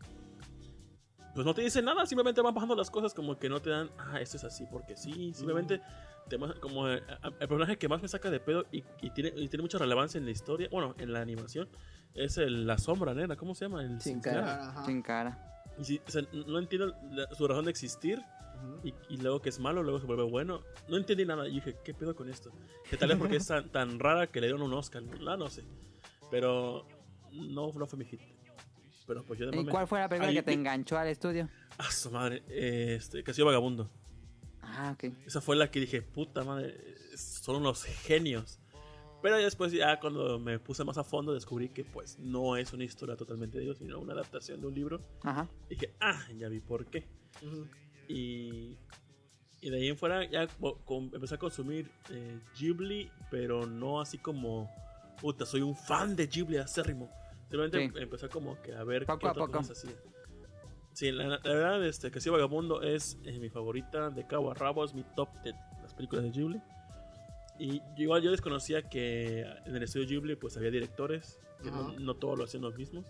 [1.34, 3.90] Pues no te dice nada, simplemente van pasando las cosas como que no te dan...
[3.96, 5.32] Ah, esto es así porque sí.
[5.34, 5.80] Simplemente
[6.28, 9.10] te ma- como eh, a- el personaje que más me saca de pedo y, y
[9.10, 11.68] tiene, y tiene mucha relevancia en la historia, bueno, en la animación,
[12.14, 13.36] es el, la sombra negra.
[13.36, 13.82] ¿Cómo se llama?
[13.82, 14.42] El Sin sin cara.
[14.42, 14.84] Claro, ajá.
[14.84, 15.57] Sin cara.
[15.80, 18.20] Y sí, o sea, no entiendo la- su razón de existir.
[18.82, 20.62] y, y luego que es malo, luego se vuelve bueno.
[20.88, 21.46] No entendí nada.
[21.48, 22.50] Y dije, ¿qué pedo con esto?
[22.90, 25.02] Que tal vez porque es tan, tan rara que le dieron un Oscar.
[25.02, 25.62] No, no sé.
[26.30, 26.86] Pero
[27.32, 28.20] no, no fue mi hit.
[29.06, 31.48] Pero pues yo de ¿Y cuál fue la película que te enganchó al estudio?
[31.78, 32.42] Ah, su madre.
[32.48, 33.88] Este, Castillo Vagabundo.
[34.60, 35.12] Ah, ok.
[35.24, 36.76] Esa fue la que dije, puta madre,
[37.16, 38.58] son unos genios.
[39.20, 42.84] Pero después ya cuando me puse más a fondo descubrí que pues no es una
[42.84, 45.00] historia totalmente de ellos, sino una adaptación de un libro.
[45.22, 45.48] Ajá.
[45.68, 47.04] Y dije, ah, ya vi por qué.
[48.08, 48.76] Y,
[49.60, 54.00] y de ahí en fuera ya co- com- empecé a consumir eh, Ghibli, pero no
[54.00, 54.70] así como,
[55.20, 57.10] puta, soy un fan de Ghibli acérrimo.
[57.50, 58.02] Simplemente Sí.
[58.02, 59.58] empecé como que a ver Poco qué otras poco.
[59.58, 59.96] cosas hacía.
[60.92, 64.54] Sí, la, la verdad, este, que sí, Vagabundo es eh, mi favorita de cabo a
[64.54, 65.52] rabo, es mi top de
[65.82, 66.60] las películas de Ghibli.
[67.58, 72.14] Y igual yo desconocía que en el estudio Ghibli pues había directores, que no, no
[72.14, 73.06] todos lo hacían los mismos.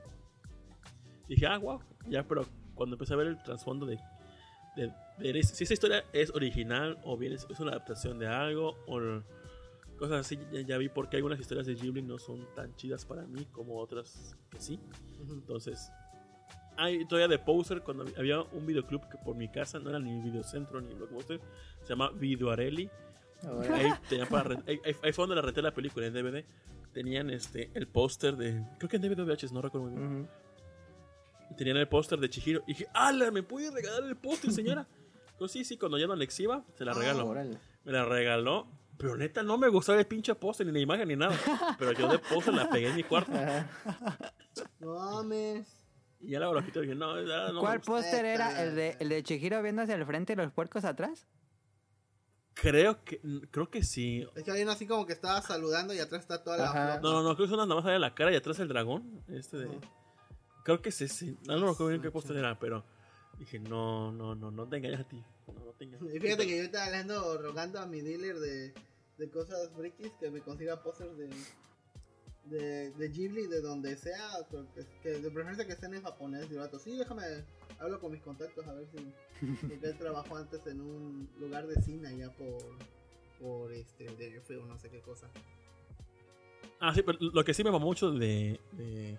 [1.28, 3.98] dije, ah, wow, ya, pero cuando empecé a ver el trasfondo de,
[4.76, 8.76] de, de si esta historia es original o bien es, es una adaptación de algo
[8.86, 9.22] o
[9.98, 13.04] cosas así, ya, ya vi por qué algunas historias de Ghibli no son tan chidas
[13.04, 14.80] para mí como otras que sí.
[15.20, 15.34] Ujú.
[15.34, 15.90] Entonces,
[16.78, 20.22] hay todavía de Poser cuando había un videoclub que por mi casa no era ni
[20.22, 21.40] videocentro ni lo que usted
[21.82, 22.88] se llama Videoarelli.
[23.46, 23.90] Ahora, Ahí,
[24.26, 24.56] para
[25.12, 26.44] fue donde la renté la película en DVD.
[26.92, 28.64] Tenían este el póster de.
[28.78, 30.28] Creo que en DVD o VHS, no recuerdo muy bien.
[31.56, 32.62] Tenían el póster de Chihiro.
[32.66, 33.30] Y dije, ¡Hala!
[33.30, 34.86] ¿Me puede regalar el póster, señora?
[35.38, 37.26] Pues sí, sí, cuando ya no le exhiba, se la Ah, regaló.
[37.26, 37.58] Órale.
[37.84, 38.66] Me la regaló.
[38.98, 41.36] Pero neta, no me gustaba el pinche póster, ni la imagen, ni nada.
[41.78, 43.30] Pero yo de póster la pegué en mi cuarto.
[44.80, 45.66] No mames.
[46.20, 47.14] Y ya la y dije, no,
[47.52, 47.92] no ¿Cuál gusta".
[47.92, 48.60] póster era?
[48.62, 51.28] ¿El de, ¿El de Chihiro viendo hacia el frente y los puercos atrás?
[52.60, 54.26] Creo que, creo que sí.
[54.34, 57.00] Es que hay uno así como que estaba saludando y atrás está toda la flota.
[57.00, 59.22] No, no, no, creo que son nada más de la cara y atrás el dragón.
[59.28, 59.80] Este de.
[60.64, 61.36] Creo que es ese.
[61.46, 62.84] No, no recuerdo bien qué era, pero
[63.38, 65.22] dije, no, no, no, no te engañas a ti.
[65.46, 66.14] No, no te engañas.
[66.14, 68.74] Y fíjate que yo estaba hablando, rogando a mi dealer de,
[69.18, 71.30] de cosas frikis que me consiga pósters de,
[72.50, 76.46] de, de Ghibli, de donde sea, que, que de preferencia que estén en japonés.
[76.50, 77.22] Y el vato, sí, déjame,
[77.78, 78.98] hablo con mis contactos a ver si.
[79.68, 82.58] Porque él trabajó antes en un lugar de cine allá por.
[83.40, 85.28] por este, de yo fui o no sé qué cosa.
[86.80, 89.16] Ah, sí, pero lo que sí me va mucho de, de,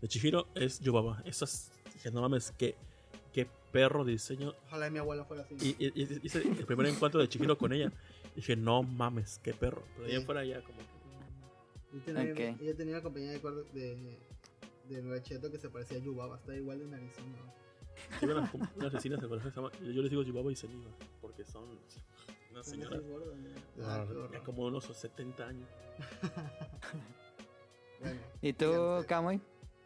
[0.00, 1.22] de Chihiro es Yubaba.
[1.24, 2.74] Esas, dije, no mames, qué,
[3.32, 4.54] qué perro diseño.
[4.66, 5.54] Ojalá y mi abuela fuera así.
[5.60, 7.92] Y, y- y hice el primer encuentro de Chihiro con ella.
[8.34, 9.84] Dije, no mames, qué perro.
[9.96, 10.14] Pero Sí.
[10.16, 10.99] en fuera ya como que.
[11.92, 12.60] Yo tenía, Ok.
[12.60, 14.18] yo tenía una compañía de cuarto de,
[14.88, 17.24] de Nueva que se parecía a Yubaba, está igual de narizón.
[18.90, 19.08] que se
[19.92, 20.90] yo les digo Yubaba y Seniva.
[21.20, 21.66] Porque son
[23.08, 23.84] gordos, ¿no?
[23.84, 25.68] Ah, Ah, ya como unos 70 años.
[28.00, 29.06] Bueno, ¿Y tú, fíjense.
[29.08, 29.40] Kamui?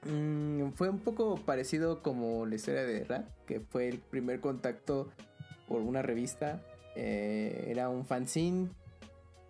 [0.04, 5.10] Mm, fue un poco parecido como la historia de Rat, que fue el primer contacto
[5.66, 6.62] por una revista.
[6.94, 8.68] Eh, era un fanzine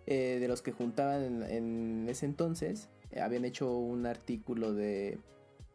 [0.07, 2.89] eh, de los que juntaban en, en ese entonces.
[3.11, 5.17] Eh, habían hecho un artículo de,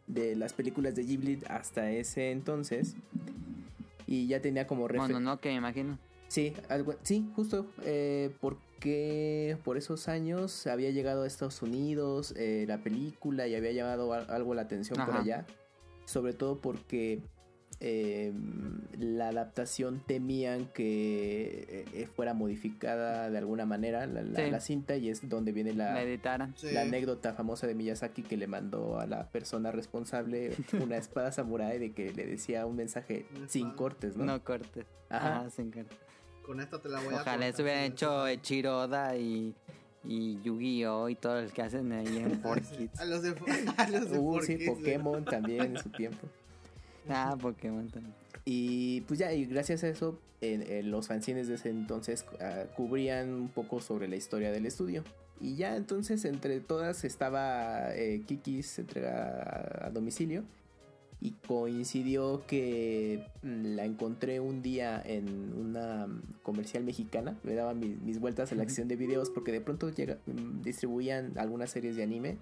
[0.06, 2.94] de las películas de Ghibli hasta ese entonces.
[4.06, 5.14] Y ya tenía como referencia.
[5.16, 5.98] Bueno, no, que me imagino.
[6.28, 12.64] Sí, algo, sí, justo eh, porque por esos años había llegado a Estados Unidos eh,
[12.68, 15.44] la película y había llamado a- algo la atención por allá,
[16.04, 17.20] sobre todo porque
[17.82, 18.32] eh,
[18.98, 24.50] la adaptación temían que eh, fuera modificada de alguna manera la, la- Sí.
[24.50, 26.54] la cinta y es donde viene la, La editaran.
[26.56, 26.70] Sí.
[26.72, 31.78] la anécdota famosa de Miyazaki que le mandó a la persona responsable una espada samurái
[31.78, 34.24] de que le decía un mensaje sin cortes, ¿no?
[34.24, 34.84] No, cortes.
[35.08, 35.40] Ajá.
[35.40, 35.96] Ajá, sin cortes.
[36.42, 37.52] Con esto te la voy a Ojalá cortar.
[37.54, 39.54] se hubieran hecho Chiroda y,
[40.04, 41.08] y Yu-Gi-Oh!
[41.08, 42.98] y todo el que hacen ahí en 4Kids.
[43.00, 43.30] A los de,
[43.78, 46.26] a los de Uh, sí, 4Kids, Pokémon también en su tiempo.
[47.08, 48.14] Ah, Pokémon también.
[48.44, 52.64] Y pues ya, y gracias a eso, en- en los fanzines de ese entonces ah,
[52.76, 55.04] cubrían un poco sobre la historia del estudio.
[55.40, 60.44] Y ya entonces entre todas estaba eh, Kiki's entrega a, domicilio.
[61.22, 66.08] Y coincidió que mm, la encontré un día en una
[66.42, 67.36] comercial mexicana.
[67.42, 70.62] Me daba mis, mis vueltas a la acción de videos porque de pronto llega, mm,
[70.62, 72.38] distribuían algunas series de anime.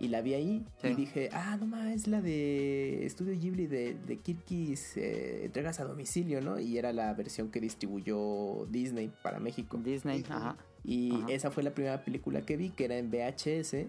[0.00, 3.94] Y la vi ahí y dije, ah, no más, es la de Estudio Ghibli de,
[3.94, 6.58] de Kirkis eh, entregas a domicilio, ¿no?
[6.58, 9.76] Y era la versión que distribuyó Disney para México.
[9.76, 10.36] Disney, Disney.
[10.38, 10.56] ajá.
[10.82, 11.26] Y Ajá.
[11.28, 13.88] esa fue la primera película que vi, que era en VHS.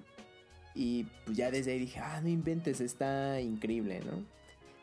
[0.76, 4.24] Y pues ya desde ahí dije, ah, no inventes, está increíble, ¿no?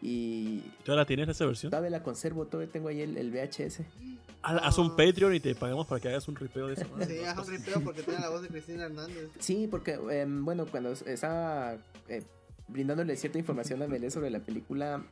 [0.01, 1.71] Y ¿Todavía la tienes esa versión?
[1.71, 3.81] todavía la conservo, todavía tengo ahí el, el VHS.
[4.43, 6.87] Haz haz un Patreon y te pagamos para que hagas un ripeo de eso.
[7.07, 9.31] Sí, haz un ripeo porque tiene la voz de Cristina Hernández.
[9.41, 11.77] Sí, porque, em, bueno, cuando estaba
[12.09, 12.23] eh,
[12.69, 15.05] brindándole cierta información a Melé sobre la película,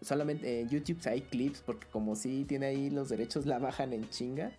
[0.00, 4.08] solamente en YouTube hay clips porque como sí tiene ahí los derechos la bajan en
[4.08, 4.52] chinga.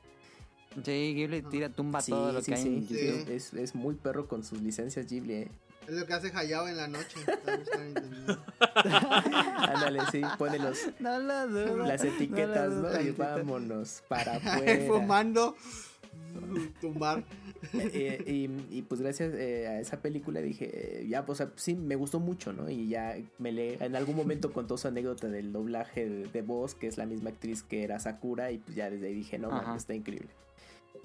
[0.86, 3.30] Sí, Ghibli tira, tumba Sí, todo lo sí, que hay en sí, YouTube.
[3.34, 5.48] Es, es muy perro con sus licencias Ghibli.
[5.88, 7.18] Es lo que hace Hayao en la noche.
[9.58, 11.86] Ándale, sí, pone los, No lo dudo.
[11.86, 13.02] las etiquetas, no.
[13.02, 14.86] Y vámonos para afuera.
[14.88, 15.56] Fumando.
[16.80, 17.24] Tumbar.
[17.74, 21.96] Eh, y, y, pues gracias eh, a esa película dije, eh, ya, pues sí, me
[21.96, 22.70] gustó mucho, ¿no?
[22.70, 26.74] Y ya me le, en algún momento contó su anécdota del doblaje de, de voz,
[26.74, 29.52] que es la misma actriz que era Sakura, y pues ya desde ahí dije, no,
[29.52, 30.30] man, está increíble.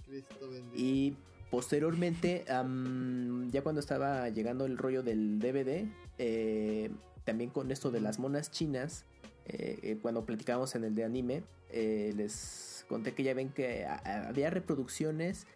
[0.07, 0.77] Cristo bendito.
[0.77, 1.17] Y
[1.51, 5.87] posteriormente, ya cuando estaba llegando el rollo del DVD,
[6.19, 6.91] eh,
[7.25, 9.05] también con esto de las monas chinas,
[9.47, 14.51] eh, eh, cuando platicábamos en el de anime, les conté que ya ven que había
[14.51, 15.47] reproducciones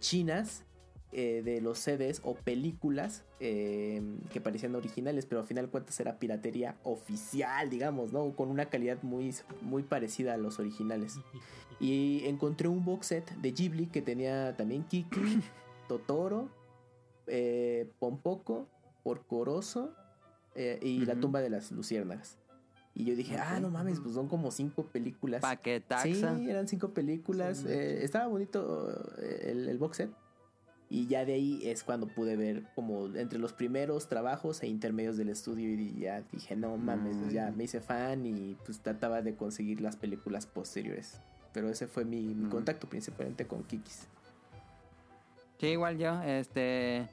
[0.00, 0.64] chinas
[1.12, 4.00] de los CDs o películas eh,
[4.32, 8.34] que parecían originales, pero al final cuentas era piratería oficial, digamos, ¿no?
[8.34, 11.16] Con una calidad muy, muy parecida a los originales.
[11.80, 15.20] Y encontré un box set de Ghibli que tenía también Kiki,
[15.88, 16.48] Totoro,
[17.26, 18.68] eh, Pompoco,
[19.02, 19.94] Porcoroso
[20.54, 22.38] eh, y La tumba de las luciérnagas.
[22.94, 25.40] Y yo dije, ah, no mames, pues son como cinco películas.
[25.42, 26.36] Paquetaxa.
[26.36, 27.58] Sí, eran cinco películas.
[27.58, 30.10] Sí, eh, estaba bonito eh, el, el box set.
[30.88, 35.16] Y ya de ahí es cuando pude ver como entre los primeros trabajos e intermedios
[35.16, 39.20] del estudio y ya dije, no mames, pues ya me hice fan y pues trataba
[39.22, 41.20] de conseguir las películas posteriores.
[41.54, 42.50] Pero ese fue mi, mi Mm.
[42.50, 44.06] contacto principalmente con Kikis.
[45.58, 47.08] Sí, igual yo, este,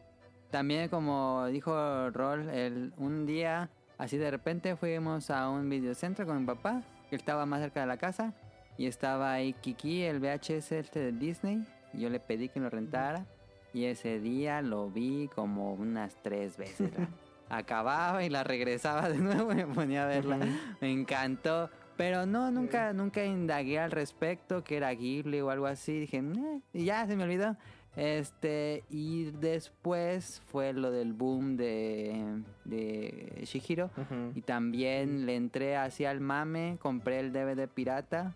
[0.49, 6.39] también como dijo Rol, el, un día, así de repente fuimos a un videocentro con
[6.41, 8.33] mi papá, que estaba más cerca de la casa,
[8.77, 12.69] y estaba ahí Kiki, el VHS este de Disney, y yo le pedí que lo
[12.69, 13.25] rentara,
[13.73, 16.89] y ese día lo vi como unas tres veces.
[17.49, 20.39] acababa y la regresaba de nuevo y me ponía a verla.
[20.79, 21.69] Me encantó.
[22.01, 25.99] Pero no, nunca, nunca indagué al respecto, que era Ghibli o algo así.
[25.99, 27.55] Dije, "Eh", y ya se me olvidó.
[27.95, 33.91] Este, y después fue lo del boom de, de Shihiro.
[34.33, 38.33] Y también le entré así al mame, compré el DVD pirata.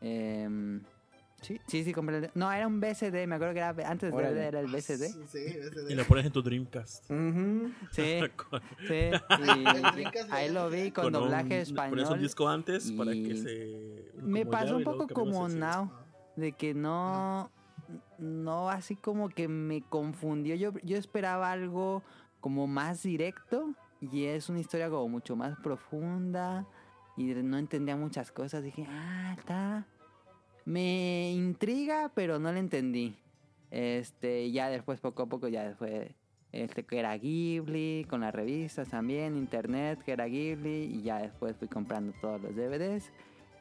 [0.00, 0.80] Em,
[1.46, 4.16] sí, sí, sí, compré el No, era un BCD, me acuerdo que era antes de
[4.16, 4.34] Órale.
[4.34, 5.06] DVD era el BCD.
[5.26, 7.04] Sí, de- Y lo pones en tu Dreamcast.
[7.06, 7.12] Sí,
[7.92, 8.20] sí.
[8.88, 12.18] Y Dreamcast ahí lo vi con, con un- doblaje Pones un español.
[12.20, 14.12] disco antes para que se.
[14.22, 15.48] Me pasó un poco como.
[15.48, 15.90] Now,
[16.36, 17.50] de que no,
[18.18, 20.54] no así como que me confundió.
[20.54, 22.02] Yo, yo esperaba algo
[22.40, 26.66] como más directo y es una historia como mucho más profunda
[27.16, 28.62] y no entendía muchas cosas.
[28.62, 29.86] Dije, ah, está,
[30.66, 33.14] me intriga, pero no le entendí.
[33.70, 36.10] Este, ya después poco a poco ya después
[36.52, 41.56] este que era Ghibli, con las revistas también, internet que era Ghibli y ya después
[41.56, 43.10] fui comprando todos los DVDs.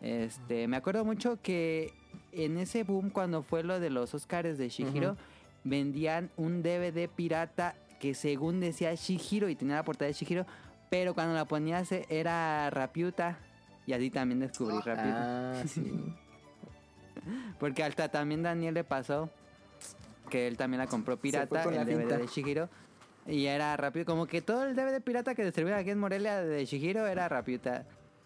[0.01, 1.93] Este, me acuerdo mucho que
[2.31, 5.15] en ese boom cuando fue lo de los Oscars de Shihiro,
[5.63, 10.45] vendían un DVD pirata que según decía Shihiro y tenía la portada de Shihiro,
[10.89, 13.39] pero cuando la ponías era Rapiuta
[13.85, 14.77] y así también descubrí.
[14.77, 15.61] Rapiuta.
[15.61, 15.91] Ah, sí.
[17.59, 19.29] Porque hasta también Daniel le pasó
[20.29, 22.69] que él también la compró pirata, con la el DVD de Shihiro.
[23.27, 26.65] Y era rápido, como que todo el DVD pirata que distribuía aquí en Morelia de
[26.65, 27.85] Shihiro era Rapiuta.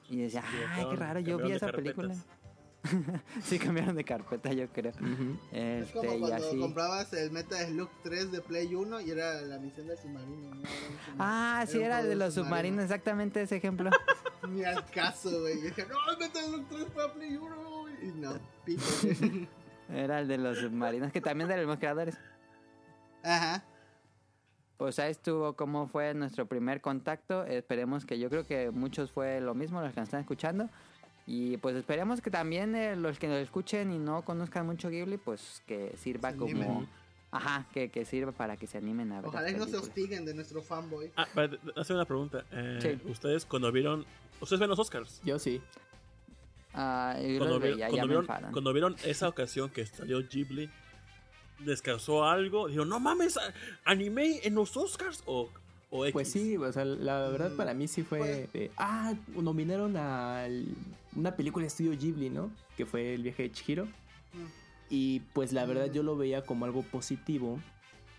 [0.09, 2.15] Y decía, ay, qué raro, yo vi esa película.
[3.43, 4.93] sí, cambiaron de carpeta, yo creo.
[4.93, 5.38] Ujú.
[5.51, 6.57] Es Este, como y cuando así.
[6.57, 10.55] comprabas el Metal Slug 3 de Play 1 y era la misión del submarino.
[10.55, 10.62] ¿no?
[10.62, 10.69] Era.
[11.19, 13.89] Ah, sí, un era de los submarinos, exactamente ese ejemplo.
[14.49, 15.57] Ni al caso, güey.
[15.59, 17.79] Y dije, no, el Metal Slug 3 para Play 1, güey.
[17.79, 17.79] Y
[18.15, 18.33] no.
[19.93, 22.17] Era el de los submarinos, que también de los mismos creadores.
[23.23, 23.63] Ajá.
[24.77, 27.43] Pues ahí estuvo cómo fue nuestro primer contacto.
[27.45, 30.69] Esperemos que yo creo que muchos fue lo mismo los que nos están escuchando.
[31.25, 35.17] Y pues esperemos que también eh, los que nos escuchen y no conozcan mucho Ghibli,
[35.17, 36.51] pues que sirva Se como...
[36.51, 36.89] animen.
[37.31, 39.27] Ajá, que, que sirva para que se animen a ver.
[39.27, 41.12] Ojalá no se hostiguen de nuestro fanboy.
[41.15, 42.43] Ah, para hacer una pregunta.
[42.51, 43.09] Eh, Sí.
[43.09, 44.05] Ustedes cuando vieron.
[44.41, 45.21] Ustedes ven los Oscars.
[45.23, 45.62] Yo sí.
[46.73, 48.52] Ah, Cuando, vi- veía, vieron, enfadan.
[48.52, 50.69] cuando vieron esa ocasión que salió Ghibli,
[51.65, 52.67] ¿les causó algo?
[52.67, 53.39] Dijeron, no mames,
[53.85, 55.50] anime en los Oscars o,
[55.89, 56.13] o X.
[56.13, 58.48] Pues sí, o sea, la verdad Mm, para mí sí fue.
[58.77, 60.46] ah, nominaron a
[61.15, 62.52] una película de estudio Ghibli, ¿no?
[62.77, 63.87] Que fue El viaje de Chihiro.
[64.91, 65.94] Y pues la verdad Mm.
[65.94, 67.60] yo lo veía como algo positivo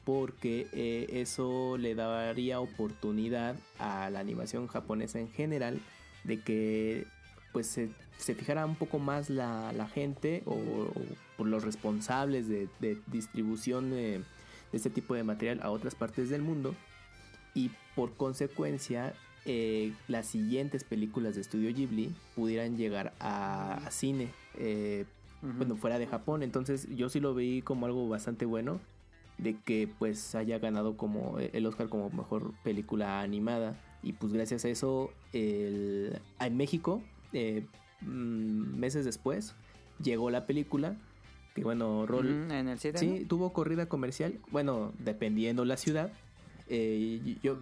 [0.05, 5.79] porque eh, eso le daría oportunidad a la animación japonesa en general
[6.25, 7.07] de que
[7.53, 7.91] pues se,
[8.23, 10.93] se fijara un poco más la, la gente o, o
[11.37, 14.25] por los responsables de, de distribución de, de
[14.73, 16.75] este tipo de material a otras partes del mundo
[17.55, 19.15] y por consecuencia
[19.47, 24.29] eh, las siguientes películas de Estudio Ghibli pudieran llegar a, a cine.
[24.59, 25.07] Eh,
[25.43, 26.43] bueno, fuera de Japón.
[26.43, 28.81] Entonces yo sí lo vi como algo bastante bueno
[29.39, 33.81] de que pues haya ganado como el Oscar como mejor película animada.
[34.03, 37.03] Y pues gracias a eso el, en México,
[37.33, 37.65] eh,
[38.03, 39.55] mm, meses después,
[40.03, 40.97] llegó la película.
[41.55, 42.99] Que bueno, Rol, Ujú, en el 7.
[42.99, 44.39] sí, tuvo corrida comercial.
[44.51, 46.13] Bueno, dependiendo la ciudad.
[46.69, 47.59] Eh, y- yo,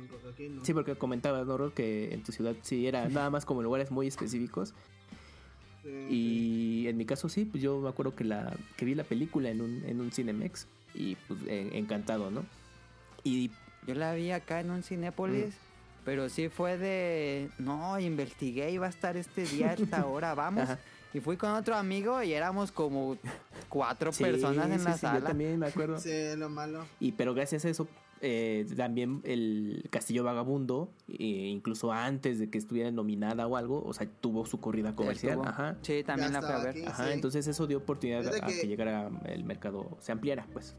[0.50, 0.64] no.
[0.64, 1.72] Sí, porque comentabas, ¿no, Rol?
[1.72, 4.74] Que en tu ciudad sí era nada más como lugares muy específicos.
[5.82, 9.04] Sí, Y en mi caso sí, pues yo me acuerdo que la que vi la
[9.04, 12.44] película en un, en un Cinemex y pues en- encantado, ¿no?
[13.24, 13.50] Y
[13.86, 15.54] Yo la vi acá en un Cinépolis,
[16.08, 17.50] pero sí fue de.
[17.58, 20.62] No, investigué, iba a estar este día esta hora, vamos.
[20.62, 20.78] Ajá.
[21.12, 23.18] Y fui con otro amigo y éramos como
[23.68, 25.26] cuatro sí, personas en sí, la sí, Yo sala.
[25.26, 25.98] también me acuerdo.
[26.00, 26.86] Sí, lo malo.
[26.98, 27.86] Y pero gracias a eso
[28.22, 31.14] eh, también el Castillo Vagabundo, eh,
[31.52, 35.40] incluso antes de que estuviera nominada o algo, o sea, tuvo su corrida comercial.
[35.44, 35.76] Ajá.
[35.82, 36.68] Sí, también Ya la fui a ver.
[36.70, 36.84] aquí.
[36.86, 37.12] Ajá, Sí.
[37.12, 40.74] entonces eso dio oportunidad a que- que llegara el mercado, se ampliara, pues.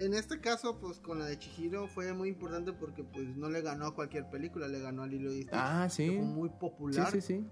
[0.00, 3.60] En este caso, pues con la de Chihiro fue muy importante porque pues no le
[3.60, 6.06] ganó a cualquier película, le ganó a Lilo y Stitch, Ah, que sí.
[6.08, 7.10] fue muy Sí, popular.
[7.12, 7.44] sí, sí.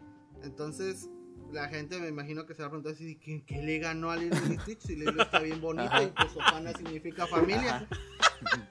[0.43, 1.09] Entonces,
[1.53, 4.17] la gente me imagino que se va a preguntar si ¿qué, qué le ganó a
[4.17, 4.81] Lilo y Stitch?
[4.81, 6.03] Si Lilo está bien bonito Ajá.
[6.05, 7.87] y pues Ohana significa familia.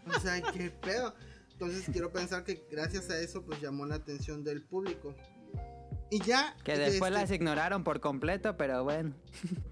[0.08, 1.14] O sea, qué pedo.
[1.52, 5.16] Entonces quiero pensar que gracias a eso pues llamó la atención del público.
[6.10, 9.14] Y ya Que después este, las ignoraron por completo, pero bueno.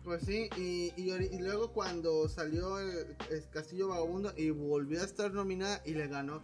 [0.04, 5.02] Pues sí, y, y, ori- y luego cuando salió el, el Castillo Vagabundo y volvió
[5.02, 6.42] a estar nominada y le ganó.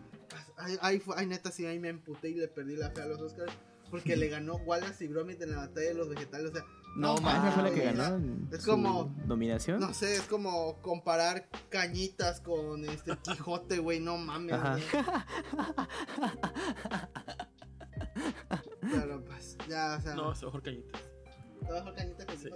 [0.57, 3.19] Ay, ay, ay, neta, sí, ahí me emputé y le perdí la fe a los
[3.21, 3.51] Oscars.
[3.89, 6.51] Porque le ganó Wallace y Gromit en la batalla de los vegetales.
[6.51, 6.63] O sea,
[6.95, 8.47] No, no, esa fue la mames, que ganó.
[8.55, 9.81] Es como- nominación.
[9.81, 14.55] No sé, es como comparar cañitas con este Quijote, güey, no mames.
[18.81, 21.01] Pero pues, ya, o sea, No, es mejor cañitas.
[21.65, 22.49] trabajo cañita que Sí.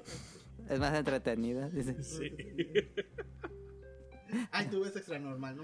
[0.70, 1.70] Es más entretenida.
[1.70, 2.02] dice.
[2.04, 2.32] Sí.
[4.52, 5.64] Ay, tú ves extra normal, no.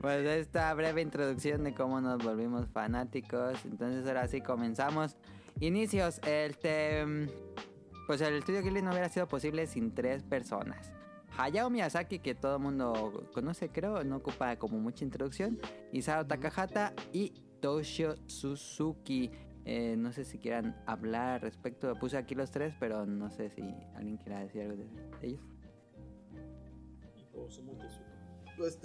[0.00, 3.64] Pues esta breve introducción de cómo nos volvimos fanáticos.
[3.64, 5.16] Entonces ahora sí comenzamos.
[5.58, 6.20] Inicios.
[6.24, 7.26] Este, mm,
[8.06, 10.92] pues el estudio Ghibli no hubiera sido posible sin tres personas.
[11.36, 15.58] Hayao Miyazaki, que todo el mundo conoce, creo, no ocupa como mucha introducción.
[15.92, 19.30] Isao Takahata y Toshio Suzuki.
[19.64, 21.94] Eh, no sé si quieran hablar al respecto.
[21.98, 23.62] Puse aquí los tres, pero no sé si
[23.94, 24.88] alguien quiera decir algo de
[25.22, 25.40] ellos.
[27.16, 28.54] Y todos somos Tezuka.
[28.56, 28.78] Pues,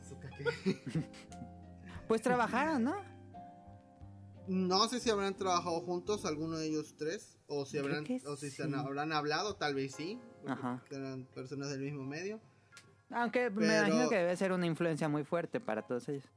[0.00, 0.44] Tezuka, ¿qué?
[2.08, 2.96] Pues trabajaron, ¿no?
[4.46, 8.50] No sé si habrán trabajado juntos alguno de ellos tres o si habrán o si
[8.50, 10.82] se habrán hablado, tal vez sí, Ajá.
[10.90, 12.40] eran personas del mismo medio.
[13.10, 16.28] Aunque me imagino que debe ser una influencia muy fuerte para todos ellos.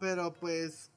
[0.00, 0.90] Pero pues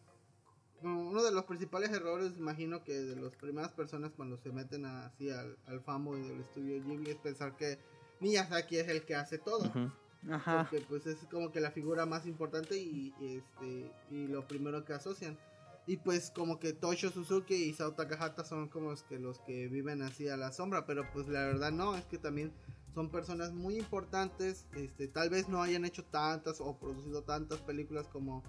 [0.82, 5.30] uno de los principales errores, imagino que de las primeras personas cuando se meten así
[5.30, 7.78] al, al famo del estudio Ghibli es pensar que
[8.20, 9.70] Miyazaki es el que hace todo.
[9.70, 9.92] Ujú.
[10.32, 10.68] Ajá.
[10.70, 14.86] porque pues es como que la figura más importante y, y, este y lo primero
[14.86, 15.38] que asocian
[15.86, 19.68] y pues como que Toshio Suzuki y Sao Takahata son como los que los que
[19.68, 22.54] viven así a la sombra pero pues la verdad no es que también
[22.96, 28.08] son personas muy importantes este tal vez no hayan hecho tantas o producido tantas películas
[28.08, 28.44] como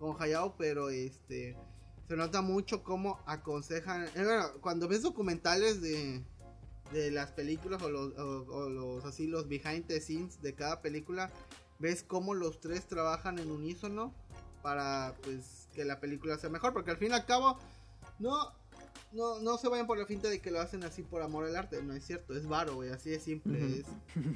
[0.00, 1.56] como Hayao pero este
[2.08, 6.24] se nota mucho cómo aconsejan eh, bueno, cuando ves documentales de
[6.92, 10.80] de las películas o los, o- o los así los behind the scenes de cada
[10.82, 11.30] película
[11.78, 14.12] ves cómo los tres trabajan en unísono
[14.62, 17.58] para pues que la película sea mejor porque al fin y al cabo
[18.18, 18.58] no
[19.12, 21.56] no, no se vayan por la finta de que lo hacen así por amor al
[21.56, 23.80] arte, no es cierto, es varo, güey, así de simple.
[23.80, 23.86] Es-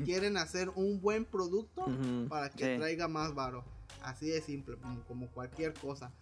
[0.04, 1.86] quieren hacer un buen producto
[2.28, 2.78] para que Sí.
[2.80, 3.64] traiga más varo.
[4.04, 4.76] Así de simple,
[5.08, 6.12] como, cualquier cosa.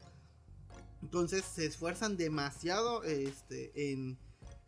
[1.02, 4.16] Entonces se esfuerzan demasiado este, en,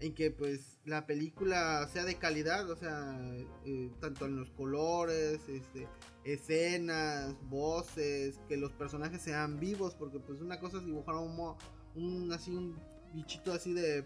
[0.00, 3.16] en que pues la película sea de calidad, o sea,
[3.64, 5.86] eh, tanto en los colores, este,
[6.24, 11.54] escenas, voces, que los personajes sean vivos, porque pues una cosa es dibujar un,
[11.94, 12.76] un así un
[13.14, 14.04] bichito así de,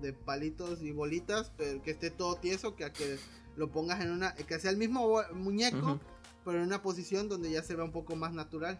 [0.00, 3.18] de palitos y bolitas, pero que esté todo tieso, que a que
[3.56, 6.00] lo pongas en una, que sea el mismo muñeco.
[6.44, 8.78] Pero en una posición donde ya se vea un poco más natural.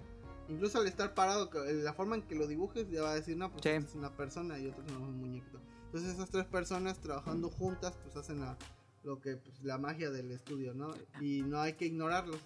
[0.48, 3.36] Incluso al estar parado, que- la forma en que lo dibujes ya va a decir,
[3.36, 3.68] no, pues Sí.
[3.70, 5.60] esta es una persona y otro es un muñequito.
[5.86, 8.56] Entonces esas tres personas trabajando juntas, pues hacen la,
[9.04, 10.94] lo que, pues la magia del estudio, ¿no?
[11.20, 12.40] Y no hay que ignorarlos.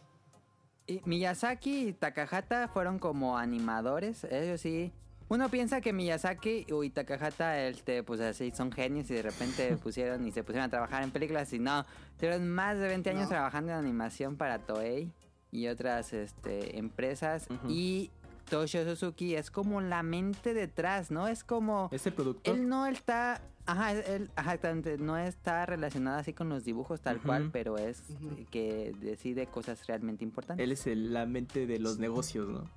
[0.86, 4.92] Y Miyazaki y Takahata fueron como animadores, ellos sí.
[5.32, 10.26] Uno piensa que Miyazaki y Takahata, este, pues así, son genios y de repente pusieron
[10.26, 11.86] y se pusieron a trabajar en películas y no,
[12.18, 13.28] tuvieron más de 20 años No.
[13.30, 15.10] trabajando en animación para Toei.
[15.50, 17.46] y otras este, empresas.
[17.66, 18.10] Y
[18.50, 21.26] Toshio Suzuki es como la mente detrás, ¿no?
[21.28, 21.88] Es como...
[21.92, 22.54] ¿Es el productor?
[22.54, 23.40] Él no está...
[23.64, 28.02] Ajá, él, ajá, exactamente, no está relacionado así con los dibujos tal cual, pero es
[28.50, 30.62] que decide cosas realmente importantes.
[30.62, 32.68] Él es el- la mente de los negocios, ¿no?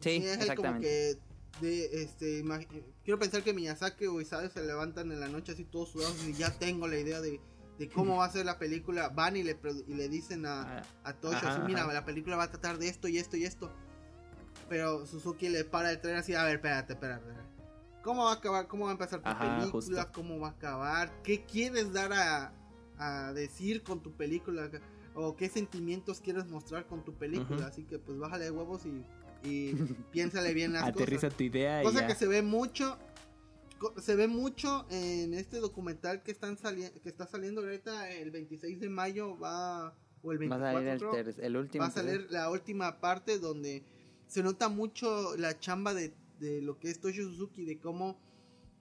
[0.00, 0.86] sí, es el como exactamente.
[0.88, 2.66] que de este imag-
[3.04, 6.32] quiero pensar que Miyazaki o Isao se levantan en la noche así todos sudados y
[6.32, 7.40] ya tengo la idea de,
[7.78, 9.08] de cómo va a ser la película.
[9.10, 11.92] Van y le y le dicen a, Ah, a Ajá, así, mira ajá.
[11.92, 13.70] la película va a tratar de esto y esto y esto
[14.68, 17.24] pero Suzuki le para el tren así a ver espérate espérate,
[18.02, 19.70] cómo va a acabar cómo va a empezar tu Ajá, película
[20.04, 20.12] justo.
[20.14, 22.52] cómo va a acabar qué quieres dar a,
[22.98, 24.70] a decir con tu película
[25.14, 29.04] o qué sentimientos quieres mostrar con tu película así que pues bájale de huevos y,
[29.44, 29.74] y
[30.12, 32.06] piénsale bien las Aterriza cosas tu idea y cosa ya.
[32.06, 32.98] que se ve mucho
[34.00, 38.80] se ve mucho en este documental que están saliendo que está saliendo ahorita el 26
[38.80, 41.82] de mayo va o el Va a 24 salir el, último.
[41.82, 43.84] va a salir la última parte donde
[44.26, 48.18] se nota mucho la chamba de, de lo que es Toshio Suzuki de cómo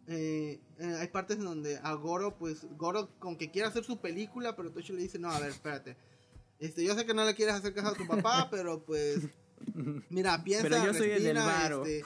[0.07, 3.99] eh, eh, hay partes en donde a Goro pues Goro con que quiere hacer su
[3.99, 5.97] película pero Toshio le dice no a ver espérate
[6.59, 9.19] este yo sé que no le quieres hacer caso a tu papá pero pues
[10.09, 11.85] mira piensa Pero yo soy el del varo.
[11.85, 12.03] este,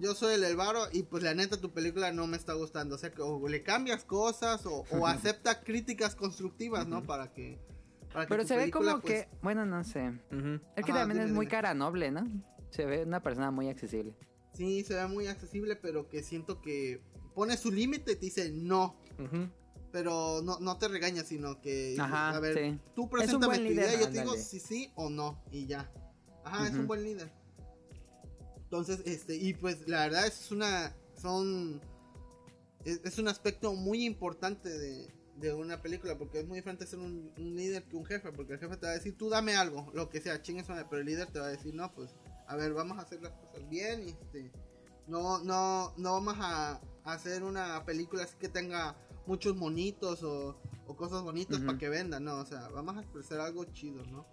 [0.00, 2.94] yo soy el del varo y pues la neta tu película no me está gustando.
[2.94, 7.02] O sea que o le cambias cosas o, o acepta críticas constructivas, ¿no?
[7.02, 7.58] Para que...
[8.12, 10.08] para que Pero se ve película, como pues, que, bueno, no sé.
[10.30, 10.60] Ujú.
[10.76, 12.26] Es que Ajá, también dime, es muy cara noble, ¿no?
[12.70, 14.16] Se ve una persona muy accesible.
[14.54, 17.00] Sí, se ve muy accesible, pero que siento que
[17.34, 18.96] pone su límite y te dice no.
[19.18, 19.48] Ujú.
[19.92, 21.96] Pero no, no te regaña, sino que...
[21.98, 22.80] Ajá, a ver, sí.
[22.94, 24.42] tú preséntame tu líder, idea y yo te digo ándale.
[24.42, 25.90] si sí o no y ya.
[26.44, 27.30] Ajá, es un buen líder.
[28.56, 31.80] Entonces, este, y pues la verdad es una, son,
[32.84, 36.98] es, es un aspecto muy importante de, de una película, porque es muy diferente ser
[36.98, 39.54] un, un líder que un jefe, porque el jefe te va a decir, tú dame
[39.56, 42.14] algo, lo que sea, chingues, madre", pero el líder te va a decir, no, pues,
[42.46, 44.50] a ver, vamos a hacer las cosas bien, y este,
[45.06, 50.58] no, no, no vamos a, a hacer una película así que tenga muchos monitos o,
[50.86, 54.26] o cosas bonitas para que vendan, no, o sea, vamos a expresar algo chido, ¿no?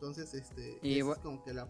[0.00, 1.68] Entonces, este, Y es como que la,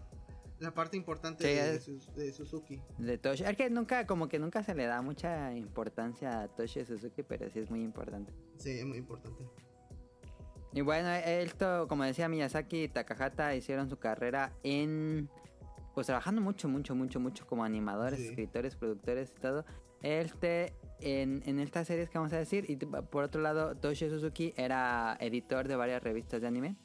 [0.59, 2.79] la parte importante de, Sus- de Suzuki.
[2.97, 3.45] De Toshio.
[3.45, 7.49] Es que nunca, como que nunca se le da mucha importancia a Toshio Suzuki, pero
[7.49, 8.31] sí es muy importante.
[8.57, 9.43] Sí, es muy importante.
[10.71, 15.29] Y bueno, esto, como decía Miyazaki y Takahata, hicieron su carrera en.
[15.93, 18.27] Pues trabajando mucho, mucho, mucho, mucho como animadores, Sí.
[18.29, 19.65] escritores, productores y todo.
[20.01, 22.69] Este, en, en estas series que vamos a decir.
[22.69, 26.77] Y por otro lado, Toshio Suzuki era editor de varias revistas de anime.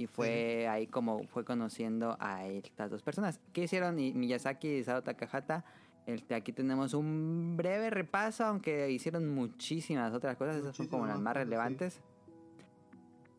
[0.00, 3.38] Y fue ahí como fue conociendo a estas dos personas.
[3.52, 5.62] ¿Qué hicieron Miyazaki y Isao Takahata?
[6.06, 10.56] Este, aquí tenemos un breve repaso, aunque hicieron muchísimas otras cosas.
[10.56, 11.44] Esas son como las más cosas, sí.
[11.44, 12.00] relevantes.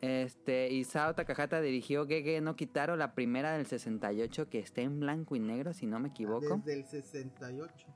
[0.01, 5.35] Este, Isao Takahata dirigió Gege no Kitaro, la primera del 68, que está en blanco
[5.35, 6.57] y negro, si no me equivoco.
[6.57, 7.87] Desde el 68.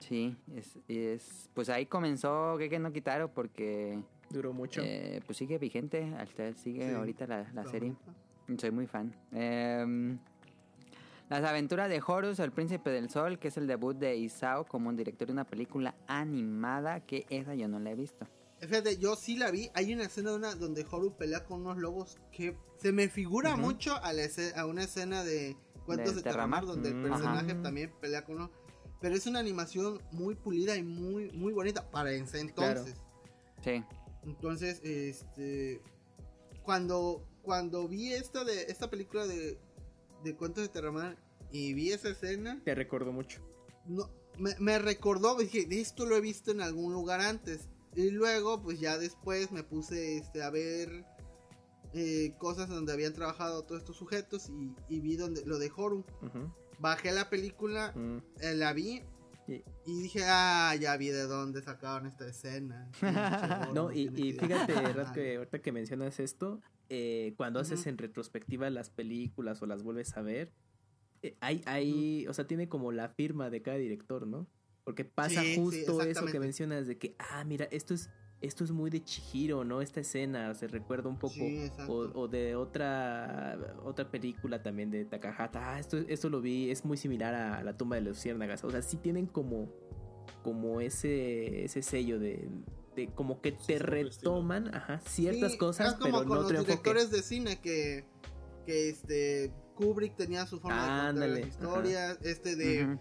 [0.00, 4.02] Sí, es, es- pues ahí comenzó Gege no Kitaro porque
[4.34, 4.80] Duró mucho.
[4.84, 7.94] eh, pues sigue vigente, hasta sigue Sí, ahorita la, la serie.
[8.58, 9.14] Soy muy fan.
[9.32, 10.18] Em,
[11.30, 14.88] Las aventuras de Horus, el príncipe del sol, que es el debut de Isao como
[14.90, 18.26] un director de una película animada, que esa yo no la he visto.
[18.60, 19.70] Fíjate, yo sí la vi.
[19.74, 23.56] Hay una escena de una donde Horu pelea con unos lobos que se me figura
[23.56, 24.22] mucho a, la
[24.56, 25.56] a una escena de
[25.86, 27.62] Cuentos ¿De de Terramar, donde el Mm, personaje ajá.
[27.62, 28.50] también pelea con uno.
[29.00, 32.96] Pero es una animación muy pulida y muy, muy bonita para ese entonces.
[33.62, 33.82] Sí.
[34.24, 35.80] Entonces, este.
[36.62, 39.58] Cuando, cuando vi esta, de, esta película de,
[40.22, 41.16] de Cuentos de Terramar
[41.52, 43.42] y vi esa escena, Te recuerdo mucho.
[43.86, 47.68] no, me, me recordó, dije, esto lo he visto en algún lugar antes.
[47.94, 51.04] Y luego, pues ya después me puse este, a ver
[51.92, 55.98] eh, cosas donde habían trabajado todos estos sujetos y, y vi donde, lo de Horu.
[56.22, 56.50] Ujú.
[56.80, 58.16] Bajé la película, Mm.
[58.40, 59.02] eh, la vi
[59.46, 62.90] Y- y dije, ah, ya vi de dónde sacaron esta escena.
[63.74, 68.90] No, y, fíjate, Rat, que ahorita que mencionas esto, eh, cuando haces en retrospectiva las
[68.90, 70.52] películas o las vuelves a ver,
[71.22, 74.46] eh, hay, hay, o sea, tiene como la firma de cada director, ¿no?
[74.84, 78.10] Porque pasa Sí, sí, justo eso que mencionas de que, ah, mira, esto es,
[78.44, 79.80] esto es muy de Chihiro, ¿no?
[79.80, 81.34] Esta escena se recuerda un poco.
[81.34, 81.92] Sí, exacto.
[81.92, 85.74] O, o de otra otra película también de Takahata.
[85.74, 88.62] Ah, esto, esto lo vi, es muy similar a La tumba de los luciérnagas.
[88.64, 89.68] O sea, sí tienen como,
[90.42, 92.48] como ese, ese sello de,
[92.94, 96.50] de como que te propio retoman ajá, ciertas Sí, cosas, como pero con no los
[96.52, 96.66] enfoque.
[96.66, 98.04] directores de cine que,
[98.66, 102.98] que este Kubrick tenía su forma de contar Ándale, las historias, este de Ujú.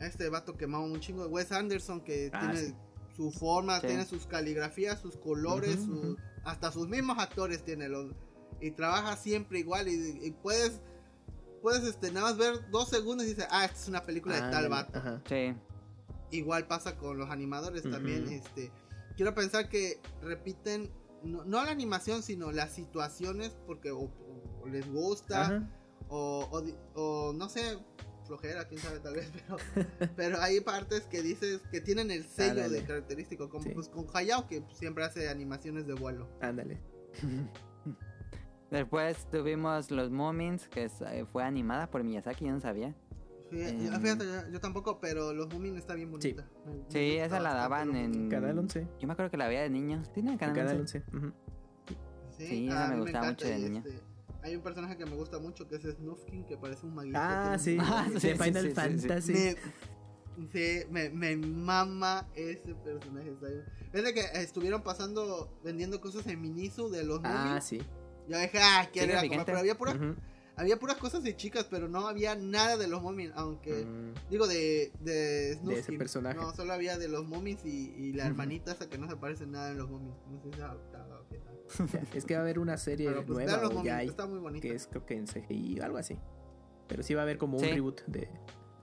[0.00, 2.74] este vato quemaba un chingo de Wes Anderson que Ah, tiene sí.
[3.18, 3.88] Su forma, Sí.
[3.88, 6.16] tiene sus caligrafías, sus colores, ujú.
[6.44, 8.14] hasta sus mismos actores tiene los
[8.60, 10.80] y trabaja siempre igual y, y puedes
[11.60, 14.52] puedes este nada más ver dos segundos y dices, ah, esta es una película de
[14.52, 14.96] tal vato.
[14.98, 15.20] Ajá.
[15.28, 15.52] Sí.
[16.30, 18.70] Igual pasa con los animadores también, este
[19.16, 20.88] quiero pensar que repiten
[21.24, 25.68] no, no la animación, sino las situaciones porque o, o- o les gusta
[26.08, 26.48] o,
[26.94, 27.76] o no sé,
[28.28, 29.56] flojera, quién sabe tal vez, pero,
[30.14, 32.80] pero hay partes que dices que tienen el sello Ándale.
[32.80, 33.70] de característico, como Sí.
[33.74, 36.28] pues con Hayao que siempre hace animaciones de vuelo.
[36.40, 36.78] Ándale.
[38.70, 42.94] Después tuvimos Los Moomins, que eh, fue animada por Miyazaki, yo no sabía.
[43.50, 44.02] Fíjate, Em.
[44.02, 46.46] fíjate, yo, yo tampoco, pero los Moomin está bien bonita.
[46.88, 48.28] Sí, esa la daban en...
[48.28, 48.86] Canal 11.
[49.00, 50.02] Yo me acuerdo que la veía de niño.
[50.12, 51.02] ¿Tiene En canal, Canal 11?
[51.12, 51.16] 11.
[51.16, 51.32] ujú.
[52.36, 53.82] Sí, esa me gustaba mucho de y, niño.
[53.86, 54.00] este,
[54.48, 57.18] hay un personaje que me gusta mucho que es Snufkin, que parece un maguito.
[57.20, 57.74] Ah, tiene sí.
[57.74, 58.74] un- Ah, de sí, sí, Final sí, sí, sí.
[58.74, 59.32] Fantasy.
[59.32, 59.56] Me,
[60.52, 63.30] sí, me, me mama ese personaje.
[63.30, 63.64] está bien.
[63.92, 67.78] Desde que estuvieron pasando, vendiendo cosas en Minisu de los Ah, sí.
[68.28, 69.44] yo dije, ah, quiero ir a comprar", vigente.
[69.46, 69.96] pero había puras,
[70.56, 73.84] había puras cosas de chicas, pero no había nada de los Moomin, aunque...
[73.84, 75.78] Mm, Digo, de, de Snufkin.
[75.78, 76.36] ese personaje.
[76.36, 79.46] No, solo había de los Moomies y, y la hermanita esa que no se parece
[79.46, 80.14] nada en los Moomies.
[80.30, 80.60] No sé si
[82.14, 84.66] Es que va a haber una serie pues nueva ya hay, está muy bonita.
[84.66, 86.18] que es creo que en CGI o algo así.
[86.88, 87.70] Pero sí va a haber como un Sí.
[87.72, 88.28] reboot de,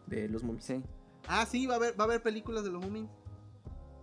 [0.07, 0.43] de los.
[0.59, 0.83] Sí.
[1.27, 3.09] Ah, sí, va a haber, va a haber películas de los Moomies.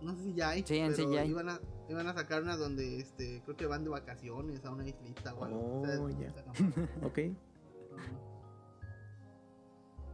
[0.01, 0.63] No sé si ya hay.
[0.65, 1.29] Sí, en pero sí ya hay.
[1.29, 4.85] Iban a, iban a sacar una donde este, creo que van de vacaciones a una
[4.85, 5.59] islita o algo.
[5.59, 6.27] Oh, O sea, ya.
[6.27, 6.89] está cabrón.
[7.03, 7.19] Ok.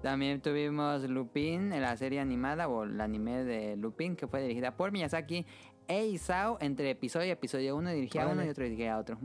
[0.01, 4.77] También tuvimos Lupin en la serie animada o el anime de Lupin que fue dirigida
[4.77, 5.45] por Miyazaki
[5.89, 7.75] e Isao entre episodio y episodio.
[7.75, 9.17] Uno dirigía a uno y otro dirigía a otro.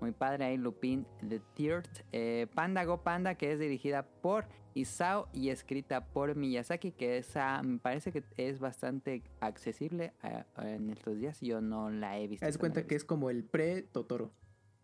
[0.00, 1.88] Muy padre ahí Lupin The Third.
[2.10, 7.62] Eh, Panda Go Panda que es dirigida por Isao y escrita por Miyazaki que esa
[7.62, 11.38] me parece que es bastante accesible eh, en estos días.
[11.40, 12.46] Yo no la he visto.
[12.46, 14.32] Haz cuenta que es como el pre-Totoro.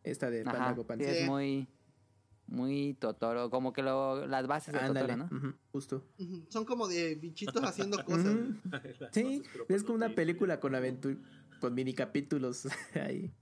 [0.04, 1.04] Esta de Panda Ajá, Go Panda.
[1.04, 1.10] Sí.
[1.10, 1.68] es muy...
[2.52, 4.80] Muy Totoro, como que lo, las bases de.
[4.80, 5.24] Totoro, ¿no?
[5.24, 6.04] ujú, Justo.
[6.18, 8.36] Ujú, Son como de bichitos haciendo cosas.
[9.12, 11.16] Sí, es como una película con aventura,
[11.60, 13.32] con mini capítulos ahí.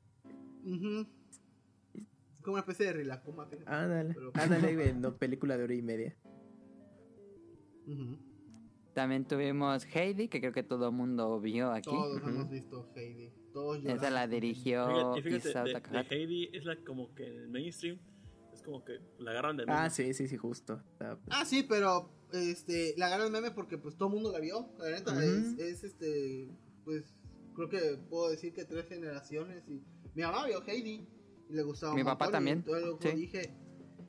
[0.64, 3.46] Es como una especie de Rilakuma.
[3.46, 3.68] fíjate.
[3.68, 6.16] Ándale, Pero- ándale, no, película de hora y media.
[8.94, 11.90] También tuvimos Heidi, que creo que todo el mundo vio aquí.
[11.90, 13.32] Todos hemos visto Heidi.
[13.52, 16.06] Todos Esa la dirigió Fíjate, fíjate, Isao de.
[16.10, 17.98] Heidi es la como que el mainstream
[18.70, 19.90] como que la agarran de Ah, meme.
[19.90, 20.80] sí, sí, sí, justo.
[21.30, 24.68] Ah, sí, pero este, la agarra el meme porque pues todo el mundo la vio.
[24.78, 26.48] La neta es, es, este,
[26.84, 27.12] pues
[27.54, 29.82] creo que puedo decir que tres generaciones y
[30.14, 31.06] mi mamá vio Heidi
[31.48, 33.10] y le gustaba Mi papá también, entonces luego sí.
[33.12, 33.54] dije,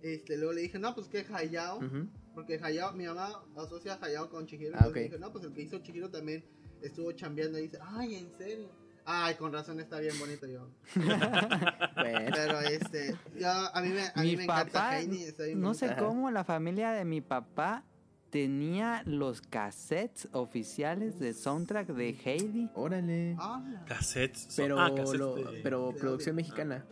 [0.04, 2.08] este, luego le dije, no, pues que Hayao, Ujú.
[2.36, 4.74] porque Hayao, mi mamá asocia a Hayao con Chihiro.
[4.76, 6.46] Ah, entonces dije, no, pues el que hizo Chihiro también
[6.84, 8.70] estuvo chambeando y dice, ay, ¿en serio?
[9.06, 10.68] Ay, con razón está bien bonito yo.
[10.96, 15.26] Bueno, Pero este, yo, a mí me, a mí Mi me encanta Heidi.
[15.56, 15.88] no sé.
[15.88, 15.98] Ajá.
[15.98, 17.84] cómo la familia de mi papá
[18.30, 22.70] tenía los cassettes oficiales de soundtrack de Heidi.
[22.76, 23.36] órale.
[23.40, 24.54] Ah, Cassettes.
[24.56, 26.44] Pero, ah, cassettes lo- de- pero de producción audio.
[26.46, 26.86] mexicana.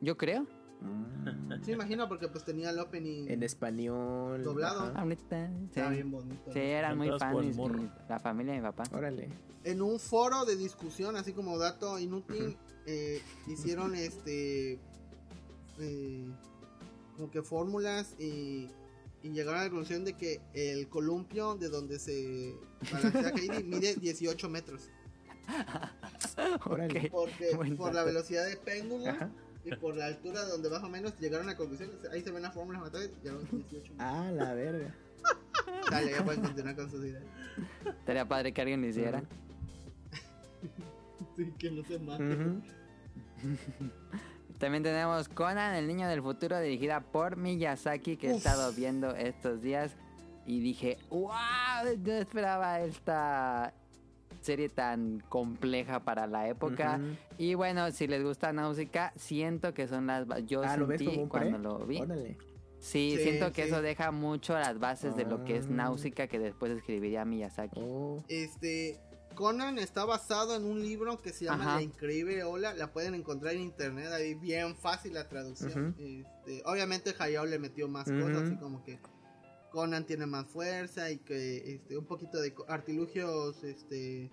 [0.00, 0.46] Yo creo.
[0.82, 3.28] Mm, Sí, imagino porque pues tenía el opening.
[3.28, 4.42] En español.
[4.42, 4.80] Doblado.
[4.90, 5.00] ajá.
[5.00, 5.48] Ahorita.
[5.48, 6.52] Sí, Está bien bonito.
[6.52, 7.56] Sí, eran muy fans
[8.08, 8.84] la familia de mi papá.
[8.92, 9.28] Órale.
[9.64, 12.56] En un foro de discusión, así como dato inútil,
[12.86, 14.80] eh, hicieron este.
[15.78, 16.26] eh,
[17.16, 18.68] como que fórmulas y,
[19.22, 22.54] y llegaron a la conclusión de que el columpio de donde se
[22.90, 24.88] balancea Heidi mide 18 metros.
[26.66, 27.10] Órale.
[27.10, 29.30] Porque por la velocidad de péndulo Ajá.
[29.64, 31.90] Y por la altura donde más o menos llegaron a conclusión.
[32.12, 33.96] Ahí se ven las fórmulas matadas, llegaron 18 metros.
[33.98, 34.94] Ah, la verga.
[35.90, 37.22] Dale, ya pueden continuar con sus ideas.
[37.86, 39.22] Estaría padre que alguien lo hiciera.
[41.36, 42.36] Sí, que no se mate.
[44.58, 49.62] También tenemos Conan, el niño del futuro, dirigida por Miyazaki, que he estado viendo estos
[49.62, 49.92] días.
[50.46, 51.32] Y dije, wow,
[52.04, 53.72] no esperaba esta
[54.42, 57.00] serie tan compleja para la época.
[57.38, 60.26] Y bueno, si les gusta Náusica, siento que son las...
[60.26, 62.00] ba- Yo Ah, ¿lo ves sentí cuando lo vi.
[62.00, 62.36] Órale.
[62.78, 63.68] Sí, Sí, siento que sí.
[63.68, 65.70] eso deja mucho las bases de lo que es Ah.
[65.72, 67.80] Náusica que después escribiría Miyazaki.
[67.80, 68.24] Oh.
[68.28, 68.98] Este,
[69.36, 71.74] Conan está basado en un libro que se llama Ajá.
[71.76, 72.74] La Increíble Ola.
[72.74, 75.94] La pueden encontrar en internet, ahí bien fácil la traducción.
[75.98, 78.98] Este, obviamente Hayao le metió más cosas, así como que
[79.72, 84.30] Conan tiene más fuerza y que este, un poquito de artilugios, este,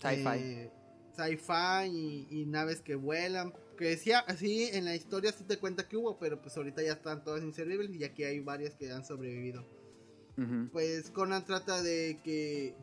[0.00, 0.38] Sci-fi.
[0.38, 0.70] eh,
[1.16, 3.52] sci-fi y, y naves que vuelan.
[3.76, 6.92] Que decía así en la historia sí te cuenta que hubo, pero pues ahorita ya
[6.92, 9.64] están todas inservibles y aquí hay varias que han sobrevivido
[10.70, 12.74] pues Conan trata de que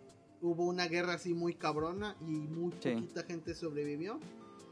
[0.41, 2.89] hubo una guerra así muy cabrona y muy Sí.
[2.95, 4.19] poquita gente sobrevivió.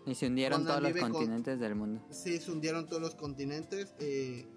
[0.08, 2.02] Y se hundieron Conan todos los con- continentes del mundo.
[2.10, 3.94] Sí, se hundieron todos los continentes.
[4.00, 4.48] Eh,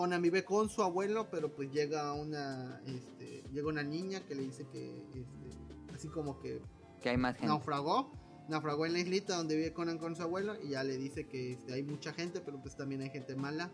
[0.00, 4.44] Conan vive con su abuelo, pero pues llega una, este, llega una niña que le
[4.44, 6.62] dice que, este, así como que
[7.02, 7.48] Que hay más gente.
[7.48, 8.10] naufragó,
[8.48, 11.52] naufragó en la islita donde vive Conan con su abuelo y ya le dice que
[11.52, 13.70] este, hay mucha gente, pero pues también hay gente mala.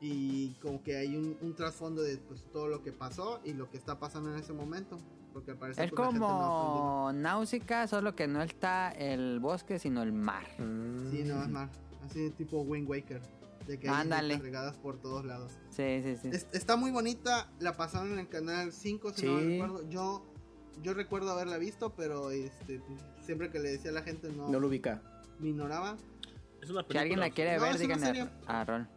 [0.00, 3.70] Y como que hay un, un trasfondo de pues, todo lo que pasó y lo
[3.70, 4.98] que está pasando en ese momento.
[5.32, 9.38] Porque al parecer Es pues, la gente no como Náusica, solo que no está el
[9.38, 10.48] bosque, sino el mar.
[10.54, 11.10] aprendido.
[11.12, 11.70] Sí, no, es más.
[12.04, 13.22] Así tipo Wind Waker.
[13.66, 14.38] De que hay Ándale.
[14.38, 15.52] regadas por todos lados.
[15.70, 16.28] Sí, sí, sí.
[16.32, 19.46] Es- está muy bonita, la pasaron en el canal 5, si no Sí.
[19.60, 19.88] recuerdo.
[19.88, 20.26] Yo,
[20.82, 22.80] yo recuerdo haberla visto, pero este,
[23.24, 25.00] siempre que le decía a la gente no, No lo ubica.
[25.38, 25.96] me ignoraba.
[26.60, 28.88] Es una Si alguien la quiere No, ver, díganle a, Rol.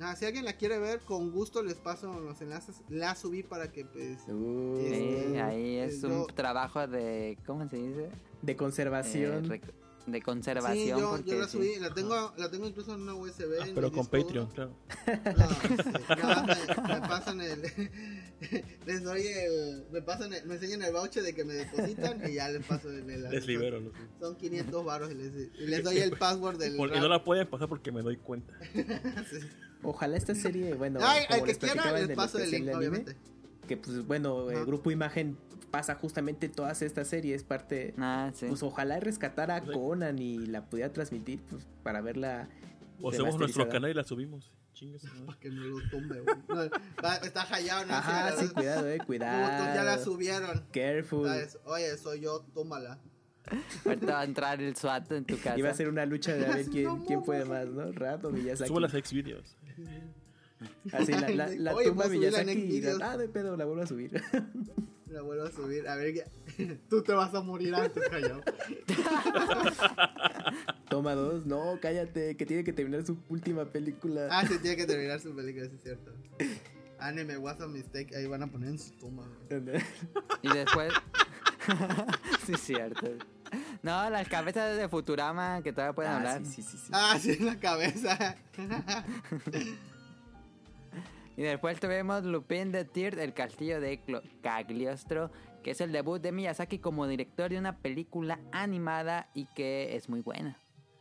[0.00, 2.82] Ah, si alguien la quiere ver, con gusto les paso los enlaces.
[2.88, 4.18] La subí para que pues...
[4.28, 7.38] Uh, Sí, Sí, Este, ahí es yo- un trabajo de.
[7.46, 8.10] ¿Cómo se dice?
[8.42, 9.48] de Eh, conservación.
[9.48, 9.72] rec-
[10.06, 10.98] de Sí, conservación.
[11.00, 11.56] yo, porque yo la sí.
[11.56, 13.54] subí, la tengo, la tengo incluso en una USB.
[13.60, 14.76] Ah, en pero con disco Patreon, claro.
[15.06, 17.62] No, sí, me, me pasan el.
[18.86, 19.86] les doy el.
[19.92, 22.90] Me pasan el- me enseñan el voucher de que me depositan y ya les paso
[22.90, 23.34] el enlace.
[23.36, 23.80] Les libero.
[23.80, 26.76] los- Son 500 baros y les, y les doy el password del.
[26.76, 28.52] Porque no la pueden pasar porque me doy cuenta.
[29.82, 32.76] Ojalá esta serie, bueno, Ay, como al que quiera les el paso el link, anime,
[32.76, 33.16] obviamente.
[33.68, 34.64] que pues bueno, el Ajá.
[34.64, 35.36] grupo Imagen
[35.74, 38.46] pasa justamente todas estas series, parte, Ah, sí.
[38.48, 39.70] pues ojalá rescatara a Sí.
[39.72, 42.48] Conan y la pudiera transmitir pues, para verla.
[43.00, 44.52] O hacemos nuestro canal y la subimos.
[44.72, 45.22] Chingue su madre.
[45.26, 46.36] Para que no lo tumbe, güey.
[46.48, 46.62] No,
[47.22, 47.94] está hallado, ¿no?
[47.94, 49.74] Ajá, Sí, cuidado, eh, cuidado.
[49.74, 50.64] ya la subieron.
[50.72, 51.26] Careful.
[51.28, 51.58] ¿Sabes?
[51.64, 52.98] Oye, soy yo, tómala.
[53.84, 55.58] Ahorita va a entrar el SWAT en tu casa.
[55.58, 57.50] Iba a ser una lucha de a ver quién, No, quién no, puede no.
[57.50, 57.92] más, ¿no?
[57.92, 58.68] Rato, Miyazaki.
[58.68, 59.56] Subo las ex videos.
[60.92, 63.86] Así la, la, la Oye, tumba Miyazaki y la, ah, de pedo, la vuelvo a
[63.86, 64.22] subir.
[65.14, 65.86] La vuelvo a subir.
[65.88, 68.42] A ver, que- tú te vas a morir antes, callado.
[70.90, 74.26] Toma dos, no, cállate, que tiene que terminar su última película.
[74.30, 76.12] Ah, sí, tiene que terminar su película, sí es cierto.
[76.98, 78.12] Anime was a mistake.
[78.16, 79.82] Ahí van a poner en su güey.
[80.42, 80.92] Y después.
[82.46, 83.06] sí, cierto.
[83.82, 86.44] No, las cabezas de Futurama que todavía pueden Ah, hablar.
[86.44, 86.90] sí, sí, sí, sí.
[86.92, 88.36] Ah, sí, la cabeza.
[91.36, 95.30] Y después tuvimos Lupin the Third, el castillo de Clo- Cagliostro,
[95.62, 100.08] que es el debut de Miyazaki como director de una película animada y que es
[100.08, 100.58] muy buena.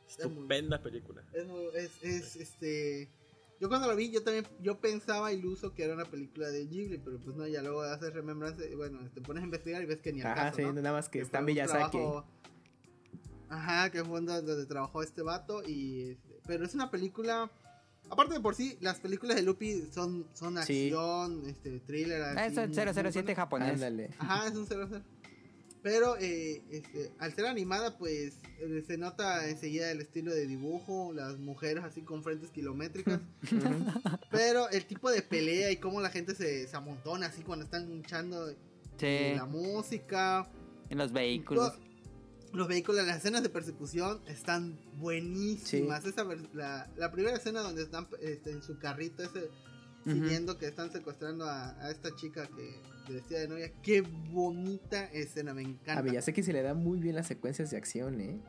[0.07, 1.23] Estupenda película.
[1.33, 3.09] Es, muy- es, es, este.
[3.59, 6.97] Yo cuando lo vi, yo también yo pensaba iluso que era una película de Ghibli,
[6.97, 10.11] pero pues no, ya luego haces remembranza bueno, te pones a investigar y ves que
[10.11, 10.73] ni al Ajá, caso, sí, ¿no?
[10.73, 11.97] nada más que Que está Miyazaki.
[11.97, 12.25] trabajo-
[13.49, 17.49] Ajá, que fue donde, donde trabajó este vato y este, pero es una película
[18.09, 20.85] aparte de por sí las películas de Lupi son son Sí.
[20.91, 23.35] acción, este thriller así, Es muy 007 buenas.
[23.35, 23.69] japonés.
[23.73, 24.09] Ándale.
[24.19, 25.01] Ajá, es un 00.
[25.81, 31.11] Pero eh, este, al ser animada, pues eh, se nota enseguida el estilo de dibujo,
[31.13, 33.19] las mujeres así con frentes kilométricas.
[34.31, 37.89] pero el tipo de pelea y cómo la gente se, se amontona así cuando están
[37.89, 38.49] luchando,
[38.97, 40.47] Sí, la música,
[40.89, 41.73] en los vehículos.
[41.77, 41.92] lo-
[42.53, 46.05] los vehículos, las escenas de persecución están buenísimas.
[46.05, 46.23] Esa
[46.53, 49.49] la, la primera escena donde están este, en su carrito ese
[50.05, 53.71] siguiendo que están secuestrando a, a esta chica que de vestida de novia.
[53.81, 55.99] Qué bonita escena, me encanta.
[55.99, 58.39] A Miyazaki se le da muy bien las secuencias de acción, ¿eh?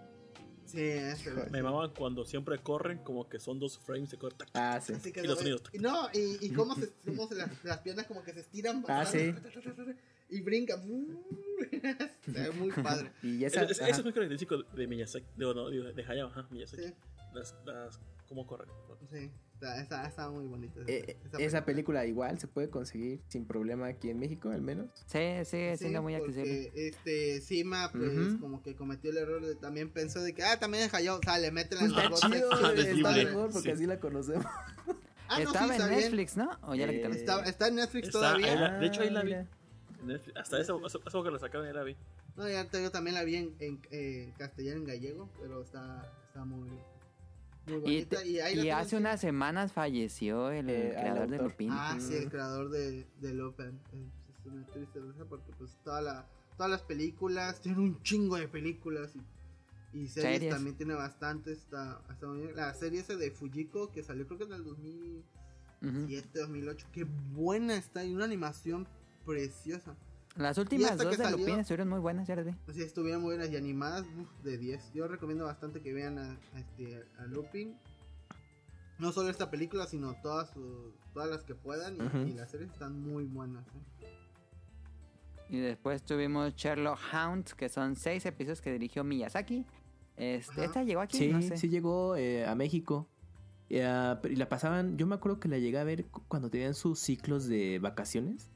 [0.67, 1.31] Sí, eso.
[1.51, 4.47] Me maman cuando siempre corren, como que son dos frames de corta.
[4.55, 4.95] Ah, sí.
[4.95, 5.63] Así que Y lo los sonidos.
[5.73, 8.85] y no, y, y cómo, se, cómo se las, las piernas como que se estiran.
[8.89, 9.35] Ah, sí.
[10.29, 10.81] Y brincan.
[12.25, 13.11] Se ve muy padre.
[13.23, 13.91] Y Es- esa, es- Eso ajá.
[13.97, 15.27] es muy característico de Miyazaki.
[15.37, 16.83] De, no, de, de Hayao, ajá, Miyazaki.
[16.83, 16.95] Sí,
[17.35, 18.69] Las, las, cómo corren.
[19.11, 19.31] sí.
[19.55, 20.81] Está, está, está muy bonita.
[20.81, 24.61] esa- Eh, esa esa película igual se puede conseguir sin problema aquí en México, al
[24.61, 24.91] menos.
[25.07, 26.73] Sí, Sí, siendo muy porque, accesible.
[26.75, 30.85] Este, Sima, pues, como que cometió el error de también pensó de que, ah, también
[30.85, 32.65] es Hayao, sale, métela en Está los chido, botes.
[32.65, 33.25] Ah, está Ghibli.
[33.27, 33.71] mejor porque Sí.
[33.71, 34.45] así la conocemos.
[34.47, 34.95] Ah,
[35.29, 36.01] no, sí, Estaba está en bien.
[36.03, 36.51] Netflix, ¿no?
[36.63, 37.17] O ya la Eh, quitaron.
[37.17, 38.55] Está, está en Netflix Está todavía.
[38.57, 39.33] la- de hecho, ahí la vi.
[39.33, 39.49] Ah, mira.
[40.05, 40.37] Netflix.
[40.39, 41.97] Hasta eso, eso, eso que la sacaron, ya la vi.
[42.37, 46.45] No, ya yo también la vi en, en, en castellano, en gallego, pero está, está
[46.45, 46.69] muy,
[47.67, 48.17] muy Y, bonita.
[48.19, 51.39] te- Y, hace unas semanas falleció el Eh, creador de.
[51.39, 51.71] Lupin.
[51.73, 53.79] Ah, sí, el creador de, de Lupin.
[54.29, 56.27] Es una triste cosa porque pues toda la,
[56.57, 59.21] todas las películas, tiene un chingo de películas y,
[59.99, 60.55] y series, Series.
[60.55, 61.53] también tiene bastante.
[61.53, 62.57] Está, está muy bien.
[62.57, 66.39] La serie esa de Fujiko que salió creo que en el 2007, Ujú.
[66.41, 68.87] 2008, qué buena está y una animación
[69.25, 69.95] preciosa.
[70.37, 72.53] Las últimas dos de Lupin estuvieron muy buenas, ya las vi.
[72.69, 74.93] Así estuvieron muy buenas y animadas uf, de 10.
[74.93, 77.77] Yo recomiendo bastante que vean a, a este, a Lupin.
[78.99, 81.97] No solo esta película, sino todas, sus- todas las que puedan.
[82.29, 83.65] Y, las series están muy buenas.
[83.69, 84.07] ¿eh?
[85.51, 89.65] Y después tuvimos Sherlock Hounds, que son seis episodios que dirigió Miyazaki.
[90.17, 90.65] Este.
[90.65, 91.19] ¿Esta llegó aquí?
[91.19, 91.57] Sí, no sé.
[91.59, 93.09] sí llegó eh, a México.
[93.69, 96.51] Y, pero- y la pasaban, yo me acuerdo que la llegué a ver cu- cuando
[96.51, 98.51] tenían sus ciclos de vacaciones.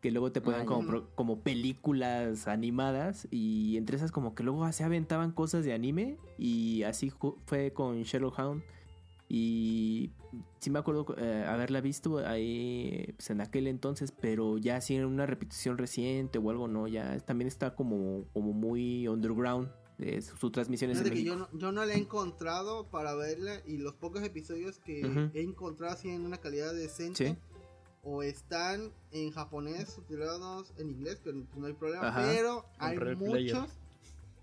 [0.00, 3.26] Que luego te ponían como, como películas animadas.
[3.30, 6.16] Y entre esas como que luego se aventaban cosas de anime.
[6.38, 7.12] Y así
[7.46, 8.64] fue con Sherlock Holmes.
[9.28, 10.10] Y
[10.58, 14.12] sí me acuerdo eh, haberla visto ahí pues, en aquel entonces.
[14.12, 16.86] Pero ya así en una repetición reciente o algo, no.
[16.86, 19.68] Ya también está como, como muy underground.
[19.98, 23.60] de su, su transmisión en que yo no, yo no la he encontrado para verla
[23.66, 25.00] y los pocos episodios que
[25.34, 27.36] he encontrado así en una calidad decente Sí.
[28.10, 32.22] O están en japonés subtitulados en inglés, pero no hay problema, Ajá.
[32.24, 33.54] pero hay Player.
[33.54, 33.70] muchos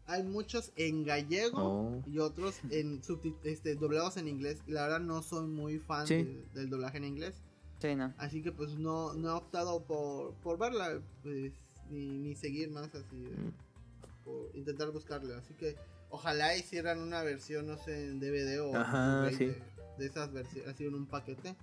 [0.07, 2.03] hay muchos en gallego Oh.
[2.05, 4.59] y otros en subtit- este, doblados en inglés.
[4.67, 6.21] La verdad no soy muy fan Sí.
[6.23, 7.33] de- del doblaje en inglés,
[7.81, 8.13] Sí, no.
[8.19, 11.53] así que pues no, no he optado por, por verla pues,
[11.89, 13.15] ni, ni seguir más así.
[13.25, 14.23] eh, Mm.
[14.25, 15.33] por intentar buscarle.
[15.35, 15.75] Así que
[16.11, 19.45] ojalá hicieran una versión, no sé, en DVD o Ajá, Blu-ray sí.
[19.45, 19.61] de,
[19.97, 21.55] de esas versiones, así en un paquete.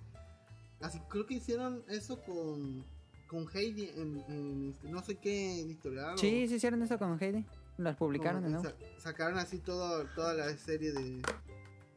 [0.83, 2.83] Así creo que hicieron eso con
[3.27, 6.19] con Heidi en, en este, no sé qué editorial.
[6.19, 7.43] Sí, o- sí hicieron eso con Heidi.
[7.77, 8.61] Las publicaron, ¿no?
[8.61, 11.19] sa- sacaron así todo, toda la serie de,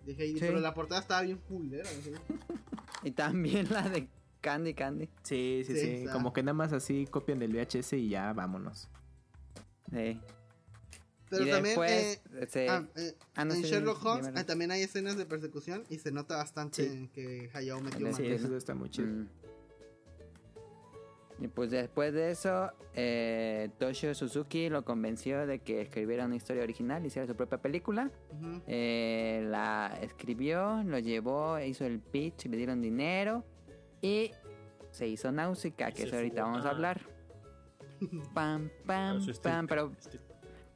[0.07, 0.41] de Heidi, Sí.
[0.41, 1.85] pero la portada estaba bien culera.
[1.91, 2.13] ¿sí?
[3.03, 4.09] Y también la de
[4.41, 5.11] Candy Candy.
[5.23, 6.07] Sí, sí, Sí, sí.
[6.11, 8.89] Como que nada más así copian del VHS y ya vámonos.
[9.93, 10.19] Sí.
[11.29, 14.29] Pero y también después, eh, se- ah, eh, ah, no, en sí, Sherlock sí, Holmes
[14.41, 18.17] eh, también hay escenas de persecución y se nota bastante que Hayao metió mano.
[18.17, 19.09] Sí, eso está muy chido.
[19.09, 19.29] Mm.
[21.39, 26.63] Y pues después de eso, eh, Toshio Suzuki lo convenció de que escribiera una historia
[26.63, 28.11] original, hiciera su propia película.
[28.33, 28.63] Ujú.
[28.67, 33.45] Eh, la escribió, lo llevó, hizo el pitch, le dieron dinero
[34.01, 34.31] y
[34.93, 36.71] se hizo Náusica, que eso ahorita vamos a Ah.
[36.71, 37.01] hablar.
[38.35, 39.93] Pam, pam, Ah, pam, pero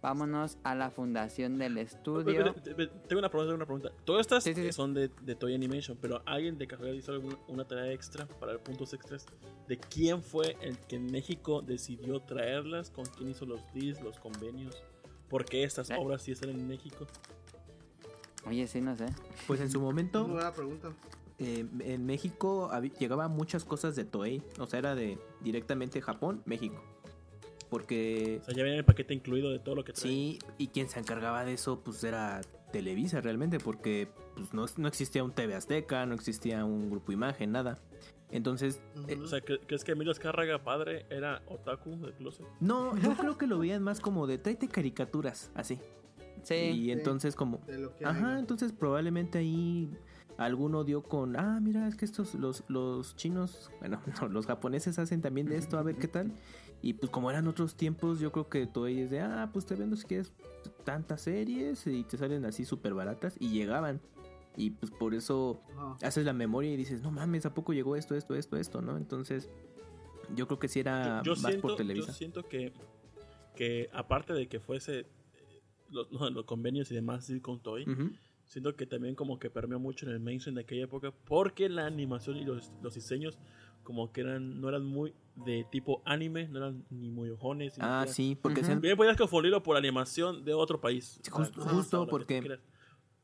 [0.03, 2.25] vámonos a la fundación del estudio.
[2.25, 3.91] Tengo una pregunta, tengo una pregunta.
[4.05, 4.73] Todas estas Sí, sí, sí.
[4.73, 8.59] son de, de Toy Animation, pero alguien de casualidad hizo algún- una tarea extra para
[8.59, 9.27] puntos extras
[9.69, 14.19] de quién fue el que en México decidió traerlas, con quién hizo los deals, los
[14.19, 14.83] convenios,
[15.29, 15.97] por qué estas Eh.
[15.99, 17.07] obras sí están en México.
[18.47, 19.07] Oye, sí, no sé.
[19.47, 20.93] Pues en su momento, buena pregunta.
[21.39, 24.43] eh, en México llegaban muchas cosas de Toei.
[24.59, 26.83] O sea, era de directamente Japón, México.
[27.71, 30.03] Porque O sea, ya viene el paquete incluido de todo lo que trae.
[30.03, 32.41] sí, y quien se encargaba de eso, pues era
[32.73, 37.53] Televisa realmente, porque pues, no, no existía un TV Azteca, no existía un grupo imagen,
[37.53, 37.79] nada.
[38.33, 39.18] Entonces, eh.
[39.23, 42.47] O sea, ¿cre- ¿crees que Emilio Azcárraga, padre, era otaku de closet?
[42.61, 45.79] no, yo creo que lo veían más como de tráete caricaturas, así.
[46.43, 46.55] Sí.
[46.55, 48.41] y entonces como de lo que Ajá, hay.
[48.41, 49.91] entonces probablemente ahí
[50.39, 54.99] alguno dio con, ah, mira, es que estos, los, los chinos, bueno, no, los japoneses
[54.99, 56.33] hacen también de esto, a ver qué tal.
[56.83, 59.74] Y pues como eran otros tiempos, yo creo que todo es de, ah, pues te
[59.74, 60.33] vendo si quieres
[60.85, 64.01] tantas series y te salen así súper baratas y llegaban.
[64.57, 65.97] Y pues por eso Ajá.
[66.07, 68.97] haces la memoria y dices, no mames, ¿a poco llegó esto, esto, esto, esto, no?
[68.97, 69.49] Entonces
[70.35, 72.09] yo creo que sí era yo, yo más siento, por Televisa.
[72.09, 72.72] yo siento que,
[73.55, 75.07] que aparte de que fuese eh,
[75.91, 78.11] los, los- los convenios y demás sí, con Toy, Ujú.
[78.47, 81.87] siento que también como que permeó mucho en el mainstream de aquella época porque la
[81.87, 83.39] animación y los, los diseños
[83.83, 87.78] como que eran no eran muy de tipo anime, no eran ni muy ojones.
[87.78, 88.66] ni Ah, sí, porque Ujú.
[88.66, 91.20] sean- Bien podías confundirlo por animación de otro país.
[91.31, 92.59] Justo- tú porque-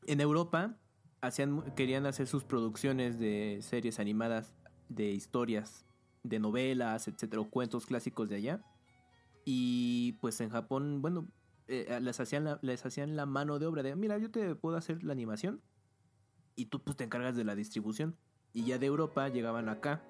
[0.07, 0.75] en Europa
[1.21, 4.53] hacían querían hacer sus producciones de series animadas
[4.89, 5.85] de historias
[6.23, 8.61] de novelas etcétera o cuentos clásicos de allá
[9.45, 11.27] y pues en Japón bueno
[11.67, 14.77] eh, les hacían la, les hacían la mano de obra de mira yo te puedo
[14.77, 15.61] hacer la animación
[16.55, 18.15] y tú pues te encargas de la distribución
[18.53, 20.01] y ya de Europa llegaban acá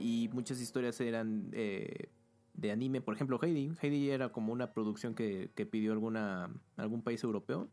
[0.00, 2.08] y muchas historias eran eh,
[2.54, 7.02] de anime por ejemplo Heidi Heidi era como una producción que, que pidió alguna algún
[7.02, 7.68] país europeo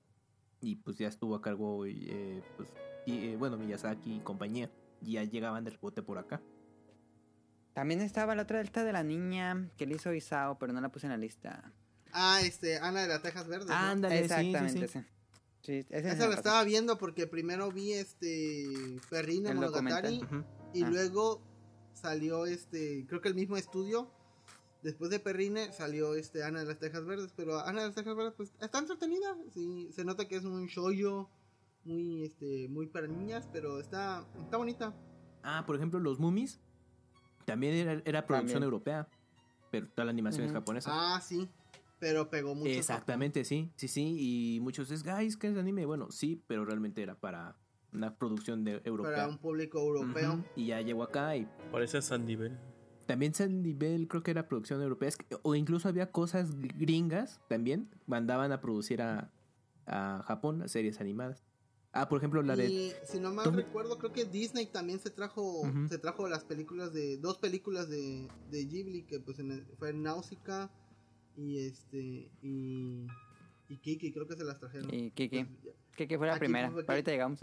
[0.62, 2.70] y pues ya estuvo a cargo eh, pues
[3.06, 4.70] y, eh, bueno Miyazaki y compañía
[5.02, 6.42] y ya llegaban de rebote por acá
[7.74, 10.90] También estaba la otra esta de la niña que le hizo Isao, pero no la
[10.90, 11.72] puse en la lista.
[12.12, 13.68] Ah, este, Ana de las Tejas Verdes.
[13.68, 13.74] ¿no?
[13.76, 15.00] ándale Exactamente, sí.
[15.00, 15.06] sí.
[15.62, 16.32] Sí, Esa la pasó.
[16.32, 18.66] estaba viendo porque primero vi este
[19.12, 20.22] Perrine El Monogatari
[20.74, 20.90] y Ah.
[20.90, 21.44] luego
[21.98, 24.10] salió este, creo que el mismo estudio.
[24.84, 28.16] Después de Perrine salió este Ana de las Tejas Verdes, pero Ana de las Tejas
[28.16, 31.28] Verdes pues está entretenida, sí, se nota que es un shoyo
[31.84, 34.93] muy este muy para niñas, pero está está bonita.
[35.43, 36.60] ah por ejemplo los Mummies
[37.45, 38.64] también era, era producción También.
[38.64, 39.08] europea
[39.72, 41.50] pero toda la animación es japonesa Ah, sí,
[42.00, 42.70] pero pegó mucho.
[42.70, 46.66] en exactamente sí sí sí y muchos es guys que es anime bueno sí pero
[46.66, 47.56] realmente era para
[47.94, 50.44] una producción de europea para un público europeo.
[50.56, 52.58] Y ya llegó acá y Parece Sandy Bell.
[53.06, 55.10] También Sandy Bell creo que era producción europea.
[55.10, 57.90] es que- o incluso había cosas gringas también.
[58.06, 59.32] Mandaban a producir a,
[59.86, 61.44] a Japón, a series animadas.
[61.94, 62.94] Ah, por ejemplo, la de...
[63.06, 67.18] Si no mal recuerdo, creo que Disney también se trajo se trajo las películas de
[67.18, 70.70] dos películas de, de Ghibli que pues en el- fue Náusica
[71.38, 73.08] y este y
[73.70, 74.94] y Kiki creo que se las trajeron.
[74.94, 75.44] Y Kiki.
[75.46, 76.72] Pues, Que, que fue la Aquí primera.
[76.72, 77.39] fue ahorita llegamos.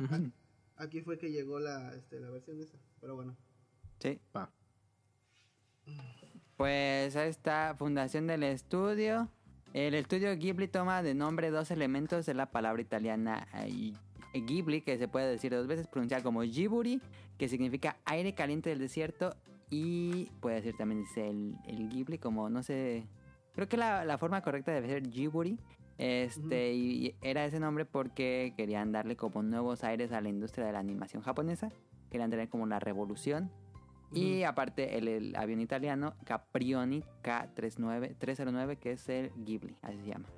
[0.76, 3.36] Aquí fue que llegó la este la versión esa, pero bueno.
[3.98, 4.18] Sí.
[4.34, 4.50] Va.
[6.57, 9.28] Pues ahí está, fundación del estudio.
[9.72, 13.48] El estudio Ghibli toma de nombre dos elementos de la palabra italiana
[14.32, 17.00] Ghibli, que se puede decir dos veces, pronunciar como Jiburi,
[17.38, 19.34] que significa aire caliente del desierto,
[19.68, 23.07] y puede decir también dice el, el Ghibli, como no sé,
[23.52, 25.59] creo que la, la forma correcta debe ser Jiburi.
[25.99, 30.66] Este, y, y era ese nombre porque querían darle como nuevos aires a la industria
[30.66, 31.70] de la animación japonesa.
[32.11, 33.51] Querían tener como la revolución.
[34.12, 40.07] Y aparte el, el avión italiano Caprioni K39 309 que es el Ghibli, así se
[40.07, 40.28] llama.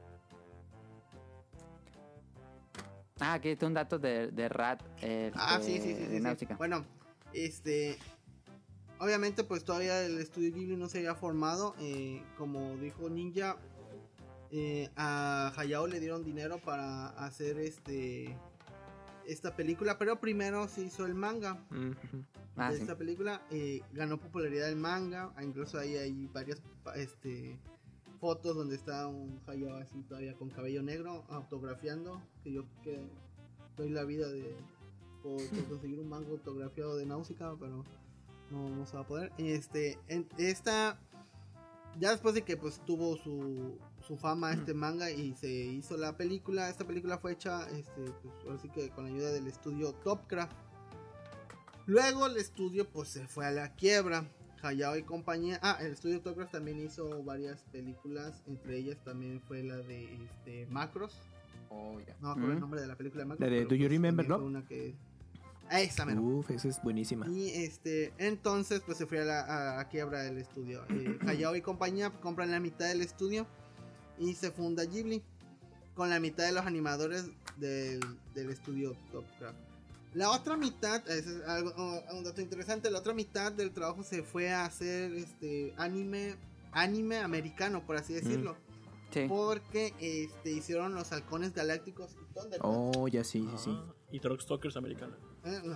[3.21, 4.83] Ah, aquí está un dato de, de Rat.
[5.03, 6.47] este, Ah, sí, sí, sí, de sí.
[6.57, 6.85] Bueno,
[7.35, 7.99] este
[8.99, 13.57] obviamente pues todavía el estudio Ghibli no se había formado, eh, como dijo Ninja
[14.51, 18.37] eh, a Hayao le dieron dinero para hacer este
[19.27, 21.59] esta película, pero primero se hizo el manga.
[22.57, 22.83] Ah, de sí.
[22.83, 26.63] esta película eh, ganó popularidad el manga incluso ahí hay varias
[26.95, 27.59] este
[28.19, 32.99] fotos donde está un Hayao así todavía con cabello negro autografiando que yo que
[33.77, 34.57] doy la vida de
[35.23, 37.85] por, por conseguir un manga autografiado de Náusica pero
[38.51, 40.99] no, no se va a poder este en- esta
[41.99, 43.77] ya después de que pues tuvo su,
[44.07, 48.35] su fama este manga y se hizo la película esta película fue hecha este pues
[48.45, 50.57] ahora sí que con la ayuda del estudio Topcraft
[51.87, 54.29] Luego el estudio pues se fue a la quiebra.
[54.63, 55.61] Hayao y compañía.
[55.63, 58.43] Ah, el estudio Topcraft también hizo varias películas.
[58.49, 61.21] Entre ellas también fue la de este, Macros.
[61.71, 62.17] Oh, ya.
[62.21, 63.49] No me acuerdo el nombre de la película de Macros.
[63.49, 64.39] La de pero, Do You pues, Remember, ¿no?
[64.39, 64.95] fue Una que...
[65.69, 66.23] Ah, Esa mero.
[66.23, 67.29] Uf, esa es buenísima.
[67.29, 70.85] Y este, entonces pues se fue a la, a la quiebra del estudio.
[70.89, 73.47] Eh, Hayao y compañía compran la mitad del estudio
[74.19, 75.23] y se funda Ghibli
[75.95, 78.01] con la mitad de los animadores del,
[78.35, 79.59] del estudio Topcraft.
[80.15, 84.23] La otra mitad, es algo, oh, un dato interesante, la otra mitad del trabajo se
[84.23, 86.37] fue a hacer este anime,
[86.73, 88.57] anime americano, por así decirlo.
[89.11, 89.27] Sí.
[89.29, 92.63] Porque este, hicieron los halcones galácticos y Thundercats.
[92.63, 93.71] Oh, ya sí, sí, sí.
[93.79, 95.17] Ah, y Truckstalkers americana.
[95.45, 95.75] Eh, no,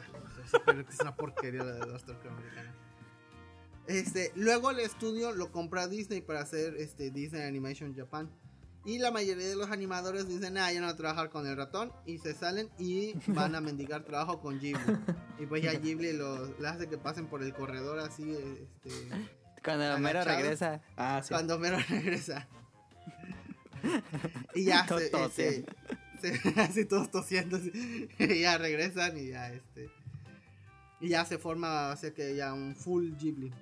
[0.80, 2.74] es una porquería la de Tokyo americanos.
[3.90, 8.30] Este, luego el estudio lo compra Disney para hacer este Disney Animation Japan.
[8.84, 11.54] Y la mayoría de los animadores dicen, ah, ya no voy a trabajar con el
[11.56, 11.92] ratón.
[12.06, 14.80] Y se salen y van a mendigar trabajo con Ghibli.
[15.38, 18.90] Y pues ya Ghibli los, les hace que pasen por el corredor así, este,
[19.62, 20.80] Cuando Homero regresa.
[20.96, 21.28] Ah, sí.
[21.28, 22.48] cuando Mero regresa.
[24.54, 25.72] y ya se, este, tosiendo.
[26.20, 29.90] se- así todos tosiendo así, y ya regresan y ya este
[31.00, 33.52] y ya se forma o sea que ya un full Ghibli.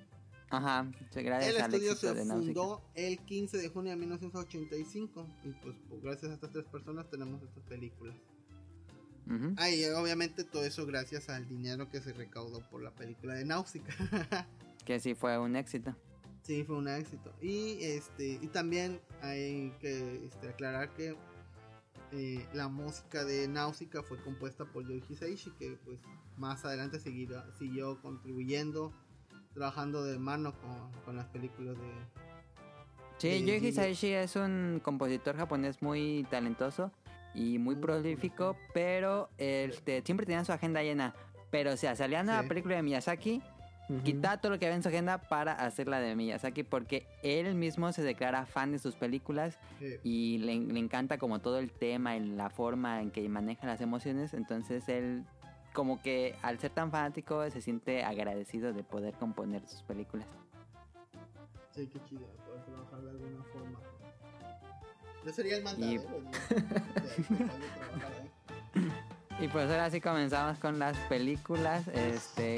[0.51, 5.49] Ajá, gracias el al estudio se de fundó el 15 de junio de 1985 y
[5.51, 8.15] pues, pues, gracias a estas tres personas tenemos estas películas.
[9.27, 9.53] Ujú.
[9.57, 13.45] Ah, y obviamente todo eso gracias al dinero que se recaudó por la película de
[13.45, 13.93] Náusica.
[14.85, 15.95] Que sí fue un éxito.
[16.41, 17.31] Sí, fue un éxito.
[17.41, 21.15] Y este y también hay que este, aclarar que
[22.11, 25.99] eh, la música de Náusica fue compuesta por Yoichi Hisaishi, que pues
[26.37, 28.91] más adelante seguirá, siguió contribuyendo,
[29.63, 31.83] trabajando de mano con, con las películas de...
[33.17, 33.67] Sí, de Ghibli.
[33.67, 36.93] Hisaishi es un compositor japonés muy talentoso
[37.35, 41.13] y muy prolífico, pero este, siempre tenía su agenda llena.
[41.51, 42.47] Pero o sea, salía una Sí.
[42.47, 43.41] película de Miyazaki,
[43.89, 44.01] Ujú.
[44.03, 47.53] quitaba todo lo que había en su agenda para hacer la de Miyazaki, porque él
[47.55, 49.59] mismo se declara fan de sus películas
[50.05, 53.81] y le, le encanta como todo el tema y la forma en que maneja las
[53.81, 54.33] emociones.
[54.33, 55.25] Entonces él
[55.73, 60.27] como que al ser tan fanático se siente agradecido de poder componer sus películas.
[61.71, 63.79] sí, qué chido, poder trabajar de alguna forma.
[65.25, 66.01] Yo sería el mandadero.
[66.01, 66.05] Y-
[68.79, 68.91] ahí.
[69.41, 71.87] Y pues ahora sí comenzamos con las películas.
[71.89, 72.57] Este.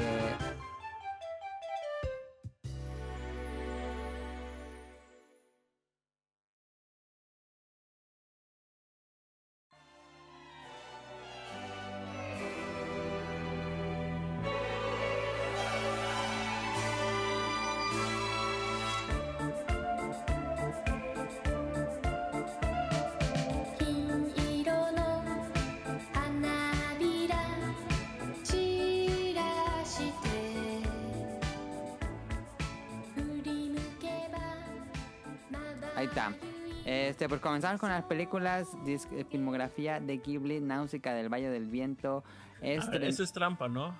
[37.31, 42.25] Pues comenzamos con las películas, eh, filmografía de Ghibli, Náusica del Valle del Viento.
[42.57, 43.95] A ver, Este, eso es trampa, ¿no?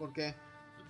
[0.00, 0.34] ¿Por qué?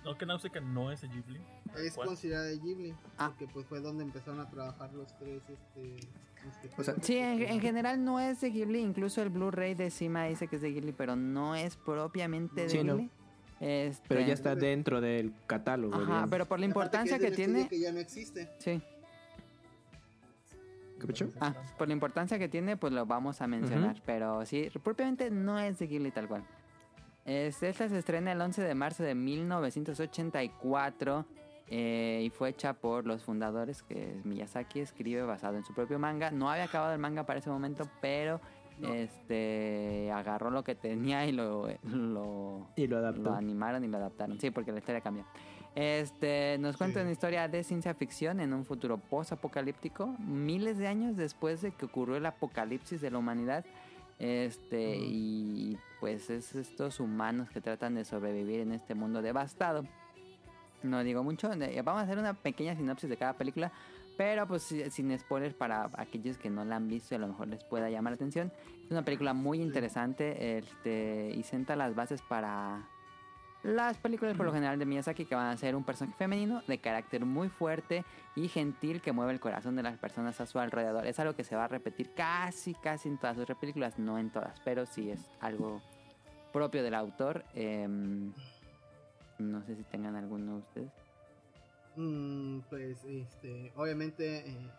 [0.03, 1.39] No que Nausicaa no es de Ghibli.
[1.77, 2.07] Es ¿Cuál?
[2.07, 2.95] considerada de Ghibli.
[3.19, 3.27] Ah.
[3.27, 5.99] Porque pues fue donde empezaron a trabajar los tres, este...
[6.79, 10.25] O sea, Sí, en, en general no es de Ghibli, incluso el Blu-ray de Cima
[10.25, 12.95] dice que es de Ghibli, pero no es propiamente de Sí, no.
[12.95, 13.11] Ghibli.
[13.59, 15.93] Este, Pero ya está dentro del catálogo.
[15.93, 16.29] Ajá, digamos.
[16.31, 17.67] pero por la importancia es que estudio tiene...
[17.69, 18.49] que ya no existe.
[18.57, 18.81] Sí.
[20.99, 21.27] ¿Qué?
[21.39, 24.01] Ah, por la importancia que tiene, pues lo vamos a mencionar.
[24.05, 26.43] Pero sí, propiamente no es de Ghibli tal cual.
[27.25, 31.25] Este, esta se estrena el 11 de marzo de 1984
[31.69, 36.31] eh, y fue hecha por los fundadores que Miyazaki escribe basado en su propio manga.
[36.31, 38.39] No había acabado el manga para ese momento, pero
[38.93, 43.23] este agarró lo que tenía y lo, lo, Y lo adaptó.
[43.23, 44.39] lo animaron y lo adaptaron.
[44.39, 45.25] Sí, porque la historia cambió.
[45.79, 47.03] Este, nos cuenta Sí.
[47.03, 51.85] una historia de ciencia ficción en un futuro post-apocalíptico, miles de años después de que
[51.85, 53.63] ocurrió el apocalipsis de la humanidad.
[54.17, 59.83] Este, y pues es estos humanos que tratan de sobrevivir en este mundo devastado.
[60.81, 63.71] No digo mucho, vamos a hacer una pequeña sinopsis de cada película,
[64.17, 67.27] pero pues si- sin spoilers para aquellos que no la han visto y a lo
[67.27, 68.51] mejor les pueda llamar la atención.
[68.83, 72.87] Es una película muy interesante este, y senta las bases para
[73.63, 76.77] las películas por lo general de Miyazaki que van a ser un personaje femenino de
[76.77, 78.05] carácter muy fuerte
[78.35, 81.05] y gentil que mueve el corazón de las personas a su alrededor.
[81.05, 84.29] Es algo que se va a repetir casi, casi en todas sus películas, no en
[84.29, 85.81] todas, pero sí es algo
[86.53, 87.43] propio del autor.
[87.55, 88.31] Em,
[89.39, 90.91] no sé si tengan alguno de ustedes.
[91.95, 94.69] Mm, pues, este, obviamente eh,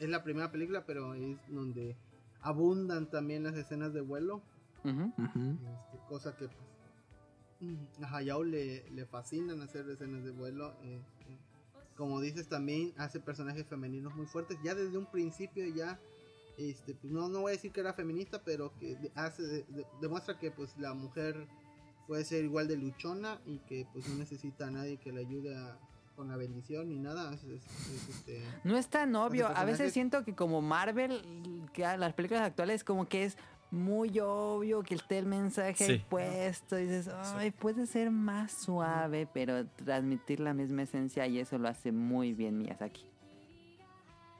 [0.00, 1.96] es- la primera película, pero es donde
[2.42, 4.42] abundan también las escenas de vuelo,
[5.58, 6.58] este, cosa que pues,
[8.02, 10.72] a Hayao le, le fascinan hacer escenas de vuelo.
[10.82, 11.36] eh, eh,
[11.96, 14.58] como dices, también hace personajes femeninos muy fuertes.
[14.62, 15.98] Ya desde un principio ya,
[16.58, 19.86] este, pues, no, no voy a decir que era feminista, pero que hace, de- de-
[20.02, 21.46] demuestra que pues la mujer
[22.06, 25.56] puede ser igual de luchona y que pues no necesita a nadie que le ayude
[25.56, 25.78] a-
[26.16, 27.32] con la bendición ni nada.
[27.34, 29.46] Es- es- es, este, No es tan obvio.
[29.48, 31.22] A veces siento que como Marvel,
[31.72, 33.36] que las películas actuales como que es
[33.76, 36.04] muy obvio que esté el mensaje ahí Sí.
[36.08, 36.78] puesto.
[36.78, 41.68] Y dices, ay, puede ser más suave, pero transmitir la misma esencia y eso lo
[41.68, 43.04] hace muy bien Miyazaki.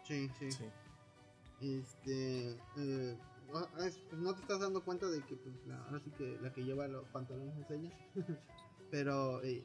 [0.04, 0.50] sí, sí.
[0.50, 0.64] Sí.
[1.60, 3.16] Este, eh,
[3.54, 6.38] ah, es- pues no te estás dando cuenta de que pues, la, ahora sí que
[6.42, 7.90] la que lleva los pantalones es ella.
[8.90, 9.64] Pero eh,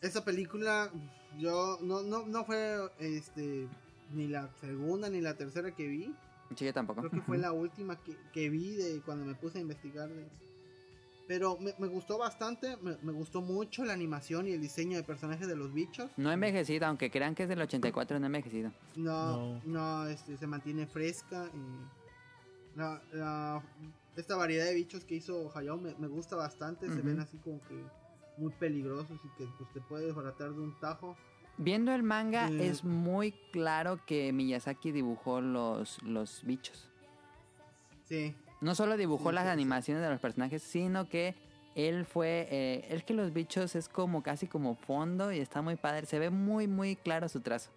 [0.00, 0.90] esa película
[1.38, 3.68] yo no, no, no fue este
[4.14, 6.14] ni la segunda ni la tercera que vi.
[6.56, 7.00] Sí, yo tampoco.
[7.00, 10.08] Creo que fue la última que, que vi de cuando me puse a investigar.
[10.08, 10.28] de-
[11.26, 15.02] Pero me, me gustó bastante, me, me gustó mucho la animación y el diseño de
[15.04, 16.10] personajes de los bichos.
[16.16, 18.72] No ha envejecido, aunque crean que es del 84, no ha envejecido.
[18.96, 19.60] No, No.
[19.64, 21.50] no, este, se mantiene fresca.
[21.52, 23.62] Y la, la-
[24.16, 26.88] esta variedad de bichos que hizo Hayao me, me gusta bastante.
[26.88, 27.84] Se ven así como que
[28.38, 31.16] muy peligrosos y que pues, te puedes desbaratar de un tajo.
[31.58, 32.60] Viendo el manga Mm.
[32.60, 36.88] es muy claro que Miyazaki dibujó los, los bichos.
[38.04, 41.34] Sí, No solo dibujó Sí, las sí, animaciones de los personajes, sino que
[41.74, 42.48] él fue...
[42.50, 46.06] Eh, es que los bichos es como casi como fondo y está muy padre.
[46.06, 47.70] Se ve muy, muy claro su trazo.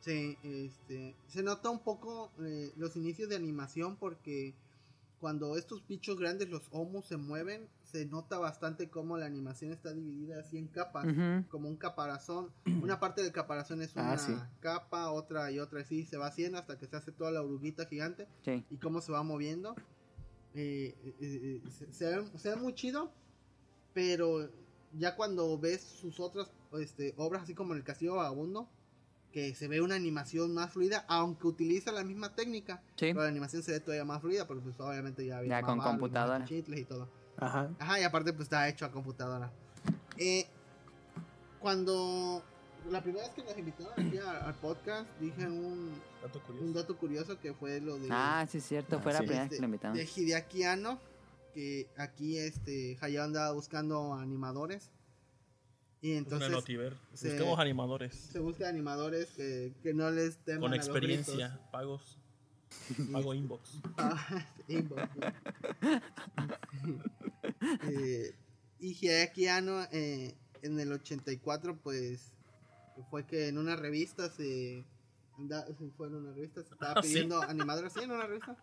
[0.00, 0.36] sí.
[0.42, 4.54] Este, se nota un poco eh, los inicios de animación porque
[5.20, 9.92] cuando estos bichos grandes, los homos, se mueven, se nota bastante cómo la animación está
[9.92, 11.06] dividida así en capas.
[11.48, 12.50] Como un caparazón.
[12.82, 14.34] Una parte del caparazón es Ah, una sí.
[14.58, 17.86] capa, otra y otra así se va haciendo hasta que se hace toda la oruguita
[17.86, 18.64] gigante Sí.
[18.68, 19.76] y cómo se va moviendo.
[20.56, 23.12] Eh, eh, eh, se, se ve, se ve muy chido,
[23.92, 24.50] pero
[24.98, 26.50] ya cuando ves sus otras
[26.80, 28.68] este, obras, así como el Castillo Vagabundo,
[29.30, 33.06] que se ve una animación más fluida, aunque utiliza la misma técnica, Sí.
[33.12, 35.78] pero la animación se ve todavía más fluida, porque pues obviamente ya había Ya con
[35.78, 36.44] computadora.
[36.50, 37.08] y todo.
[37.36, 37.70] Ajá.
[37.78, 39.50] Ajá, y aparte pues está hecho a computadora.
[40.18, 40.46] Eh,
[41.60, 42.42] cuando
[42.90, 45.90] la primera vez que nos invitaron aquí a- al podcast, dije un,
[46.22, 46.72] Dato un curioso.
[46.80, 48.96] dato curioso que fue lo de, Ah, sí, es cierto.
[48.96, 49.24] Ah, Fue la sí.
[49.24, 49.98] primera vez este, que lo invitamos.
[49.98, 51.00] de Hideaki Anno,
[51.54, 54.90] que aquí este Hayao andaba buscando animadores.
[56.02, 56.50] Y entonces
[57.14, 58.14] se- Busquemos animadores.
[58.14, 61.58] se busca animadores que, que no les teman Con a los experiencia.
[61.72, 62.18] Pagos.
[63.12, 63.78] Pago inbox.
[63.96, 65.32] Ah, inbox, ¿no?
[67.88, 68.34] Eh,
[68.80, 72.32] y Hideaki Anno eh, en el 84 pues
[73.10, 74.84] fue que en una revista se,
[75.38, 77.08] anda- se fue en una revista se estaba Ah, ¿sí?
[77.08, 77.40] pidiendo
[77.90, 78.56] sí en una revista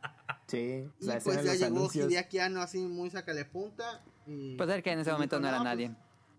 [0.48, 0.58] Sí.
[1.00, 2.12] y pues ya llegó anuncios.
[2.12, 5.42] Hideaki Anno así muy sacale punta y Pues ser que en ese y momento dijo,
[5.44, 5.96] no era pues, nadie.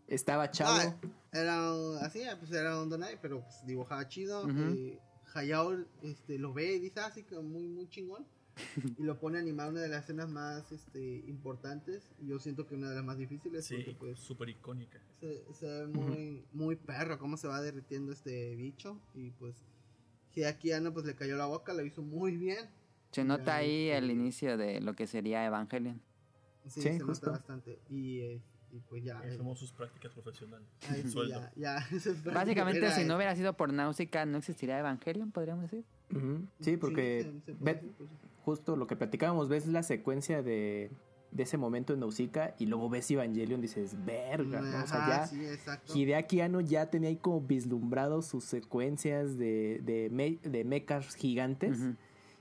[0.09, 0.79] Estaba chavo.
[0.79, 0.97] Ah,
[1.33, 4.43] era un- así, pues era un donai, pero pues dibujaba chido.
[4.45, 4.59] Ujú.
[4.77, 4.99] eh,
[5.35, 8.27] Hayao este, lo ve y dice así que muy, muy chingón.
[8.99, 12.11] y lo pone a animar una de las escenas más este, importantes.
[12.21, 13.65] Y yo siento que una de las más difíciles.
[13.65, 15.01] Sí, porque pues súper icónica.
[15.21, 19.01] se, se ve muy, muy perro cómo se va derritiendo este bicho.
[19.15, 19.57] Y pues
[20.35, 22.69] Hideaki Anno pues le cayó la boca, lo hizo muy bien.
[23.11, 26.01] Se nota ahí el inicio de lo que sería Evangelion.
[26.67, 27.27] Sí, Sí, se justo.
[27.27, 27.79] nota bastante.
[27.91, 28.43] Y, eh,
[28.73, 29.21] y pues ya.
[29.25, 30.67] Eh, tomó sus prácticas profesionales.
[30.89, 31.87] ahí sí, ya, ya.
[32.35, 35.85] Básicamente, si no hubiera sido por Náusica, no existiría Evangelion, podríamos decir.
[36.15, 36.41] Ujú.
[36.61, 38.11] Sí, porque se- se puede ve- decir, pues,
[38.45, 40.91] justo lo que platicábamos, ves la secuencia de,
[41.31, 44.83] de ese momento en Nausicaa y luego ves Evangelion y dices, verga, ¿no?
[44.85, 45.41] O sea, ya sí.
[45.95, 51.79] Hideaki Anno ya tenía ahí como vislumbrado sus secuencias de, de, me- de mechas gigantes.
[51.79, 51.95] Ujú.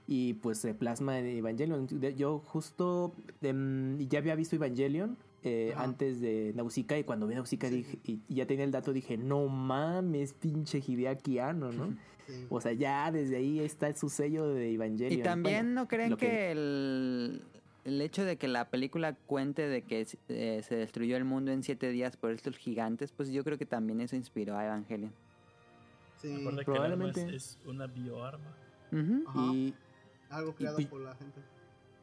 [0.07, 1.87] Y pues se plasma en Evangelion.
[2.17, 7.69] Yo justo em, ya había visto Evangelion eh, antes de Nausicaa y cuando vi Nausicaa
[7.69, 7.75] Sí.
[7.77, 11.95] dije, y, y ya tenía el dato, dije, no mames, pinche Hideaki Anno, ¿no?
[12.27, 12.45] Sí.
[12.49, 15.19] O sea, ya desde ahí está su sello de Evangelion.
[15.19, 17.41] Y también Bueno, no creen que, el,
[17.83, 21.63] el hecho de que la película cuente de que eh, se destruyó el mundo en
[21.63, 25.11] siete días por estos gigantes, pues yo creo que también eso inspiró a Evangelion.
[26.21, 27.35] Sí, Aparte que es, Probablemente.
[27.35, 28.55] es una bioarma.
[29.49, 29.73] Y,
[30.29, 31.41] algo creado por la gente.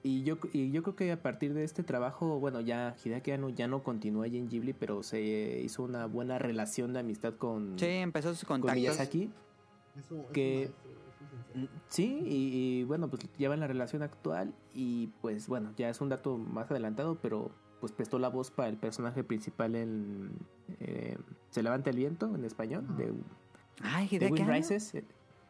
[0.02, 3.48] Y yo, y yo creo que a partir de este trabajo, bueno, ya Hideaki Anno
[3.50, 7.78] ya no continúa allí en Ghibli, pero se hizo una buena relación de amistad con,
[7.78, 8.80] Sí, empezó sus con contactos.
[8.80, 9.30] Miyazaki.
[9.98, 10.70] Es un, es un que- es.
[11.54, 16.00] Mm, Sí, y, y, bueno, pues llevan la relación actual y pues bueno, ya es
[16.00, 17.50] un dato más adelantado, pero
[17.80, 20.30] pues prestó la voz para el personaje principal en
[20.80, 21.16] eh,
[21.50, 23.12] Se levanta el viento en español, de,
[23.82, 24.48] Ay, de ¿de Wind?
[24.48, 24.94] Rises.
[24.94, 25.04] eh,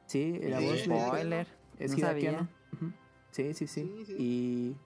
[0.06, 1.46] Sí, la voz de- Spoiler.
[1.78, 2.38] es no Hideaki sabía.
[2.38, 2.48] Anno.
[3.30, 3.92] Sí, sí, sí.
[3.98, 4.16] Sí, sí.
[4.18, 4.76] Y,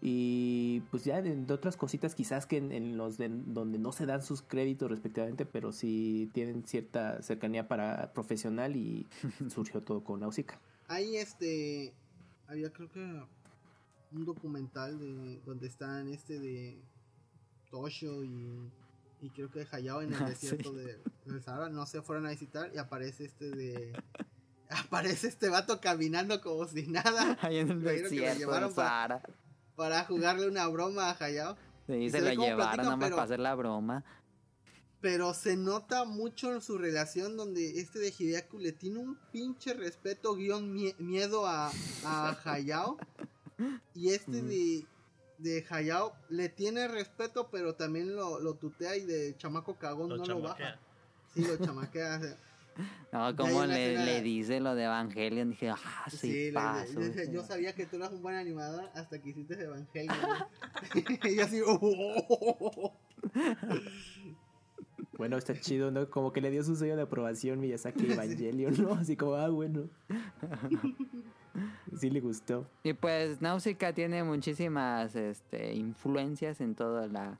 [0.00, 3.92] y pues ya de, de otras cositas quizás que en, en los de, donde no
[3.92, 9.06] se dan sus créditos respectivamente, pero sí tienen cierta cercanía para profesional y
[9.50, 10.60] surgió todo con Nausicaa.
[10.86, 11.92] Ahí este
[12.46, 13.00] había creo que
[14.12, 16.78] un documental de donde están este de
[17.70, 18.70] Toshio y,
[19.20, 20.76] y creo que Hayao en el Ah, desierto sí.
[20.76, 23.92] de, del Sahara, no se fueron a visitar y aparece este de
[24.70, 29.22] aparece este vato caminando como si nada Ahí en el lo desierto para- Sahara.
[29.76, 33.24] para jugarle una broma a Hayao, Sí, se se lo llevaron nada más pero- para
[33.24, 34.04] hacer la broma.
[35.00, 39.72] pero se nota mucho en su relación donde este de Hideaki le tiene un pinche
[39.74, 41.70] respeto guion mie- miedo a,
[42.04, 42.98] a Hayao
[43.94, 44.84] y este de
[45.38, 50.16] de Hayao le tiene respeto pero también lo, lo tutea y de chamaco cagón Lo
[50.16, 50.66] no lo chamaquea.
[50.72, 50.80] baja
[51.32, 52.20] sí lo chamaquea
[53.12, 55.76] No, como le, escena- le dice lo de Evangelion, dije, ah,
[56.10, 57.00] sí, sí, le- paso.
[57.00, 60.16] le- le dice, yo sabía que tú eras un buen animador hasta que hiciste Evangelion
[61.24, 62.92] y yo así "Oh".
[65.16, 66.08] Bueno, está chido, ¿no?
[66.10, 68.92] Como que le dio su sello de aprobación Miyazaki a Evangelion, ¿no?
[68.94, 69.88] Así como, ah, bueno.
[71.98, 72.66] Sí le gustó.
[72.84, 77.38] Y pues Nausicaa tiene muchísimas este, influencias en toda la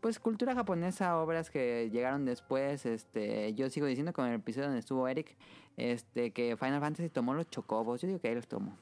[0.00, 2.86] pues cultura japonesa, obras que llegaron después.
[2.86, 5.36] Este, yo sigo diciendo con el episodio donde estuvo Eric,
[5.76, 8.00] este, que Final Fantasy tomó los chocobos.
[8.00, 8.76] Yo digo que ahí los tomó.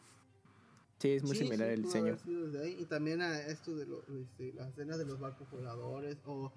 [0.99, 2.17] Sí, es muy Sí, similar sí, el diseño.
[2.63, 2.77] ahí.
[2.81, 6.51] Y también a esto de lo- este, las escenas de los barcos voladores o,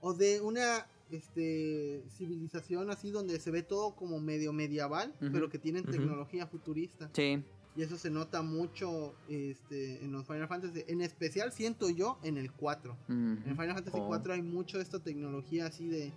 [0.00, 5.58] o de una este, civilización así donde se ve todo como medio medieval, pero que
[5.58, 7.08] tienen tecnología futurista.
[7.14, 7.42] Sí,
[7.76, 10.84] Y eso se nota mucho este, en los Final Fantasy.
[10.88, 12.92] En especial siento yo en el 4.
[13.08, 13.12] ujú.
[13.14, 14.06] En Final Fantasy Oh.
[14.06, 16.12] 4 hay mucho de esta tecnología así de,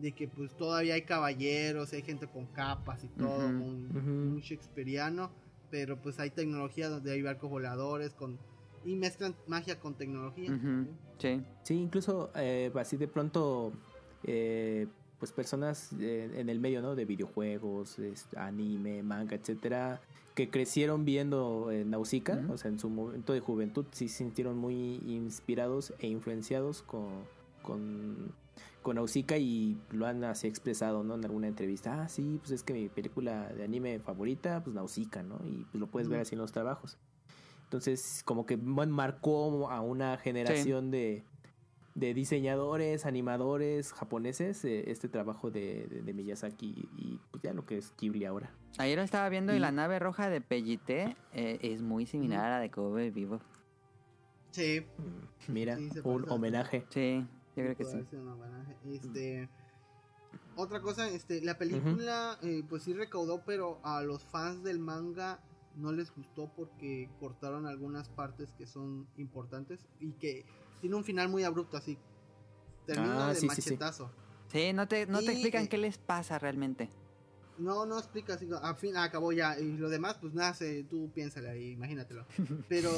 [0.00, 4.10] de que pues todavía hay caballeros, hay gente con capas y todo, Ujú, muy, ujú.
[4.32, 5.30] muy shakespeariano,
[5.70, 8.38] pero pues hay tecnología donde hay barcos voladores con
[8.84, 10.50] y mezclan magia con tecnología.
[11.18, 11.42] Sí.
[11.62, 13.72] Sí, incluso eh, así de pronto,
[14.24, 14.86] eh,
[15.18, 16.94] pues personas eh, en el medio, ¿no?
[16.94, 20.00] De videojuegos, es- anime, manga, etcétera,
[20.36, 22.52] que crecieron viendo Nausicaa, Ujú.
[22.52, 27.08] o sea, en su momento de juventud, sí se sintieron muy inspirados e influenciados con,
[27.62, 28.32] con,
[28.82, 31.14] con Nausicaa y lo han así expresado, ¿no?
[31.14, 35.22] En alguna entrevista, ah, sí, pues es que mi película de anime favorita, pues Nausicaa,
[35.22, 35.40] ¿no?
[35.46, 36.98] Y pues lo puedes ver así en los trabajos.
[37.64, 41.24] Entonces, como que marcó a una generación de,
[41.96, 47.64] de diseñadores, animadores japoneses eh, este trabajo de, de- de Miyazaki y pues ya lo
[47.64, 48.50] que es Ghibli ahora.
[48.78, 52.44] Ayer lo estaba viendo y Y- la nave roja de Pellité eh, es muy similar
[52.44, 53.40] a la de Kobe Vivo.
[54.50, 54.82] Sí,
[55.48, 56.84] Mira, Sí, se un homenaje.
[56.90, 57.96] Sí, yo creo que sí.
[58.12, 58.74] un homenaje.
[58.90, 59.48] Este,
[60.54, 65.40] otra cosa, este, la película eh, pues sí recaudó, pero a los fans del manga
[65.76, 70.44] no les gustó porque cortaron algunas partes que son importantes y que
[70.80, 71.98] tiene un final muy abrupto así.
[72.86, 73.70] Termina Ah, de sí, sí, sí.
[73.70, 74.10] machetazo.
[74.52, 76.88] Sí, no te, no te explican eh, qué les pasa realmente.
[77.58, 81.48] no, no explica así, al fin acabó ya, y lo demás pues nace, tú piénsale
[81.48, 82.26] ahí, imagínatelo.
[82.68, 82.90] Pero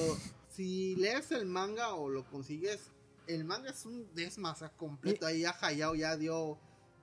[0.48, 2.90] si lees el manga o lo consigues,
[3.28, 6.58] el manga es un desmasa completo, ahí ya Hayao ya dio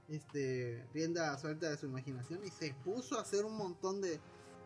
[0.09, 4.19] este rienda suelta de su imaginación y se puso a hacer un montón de,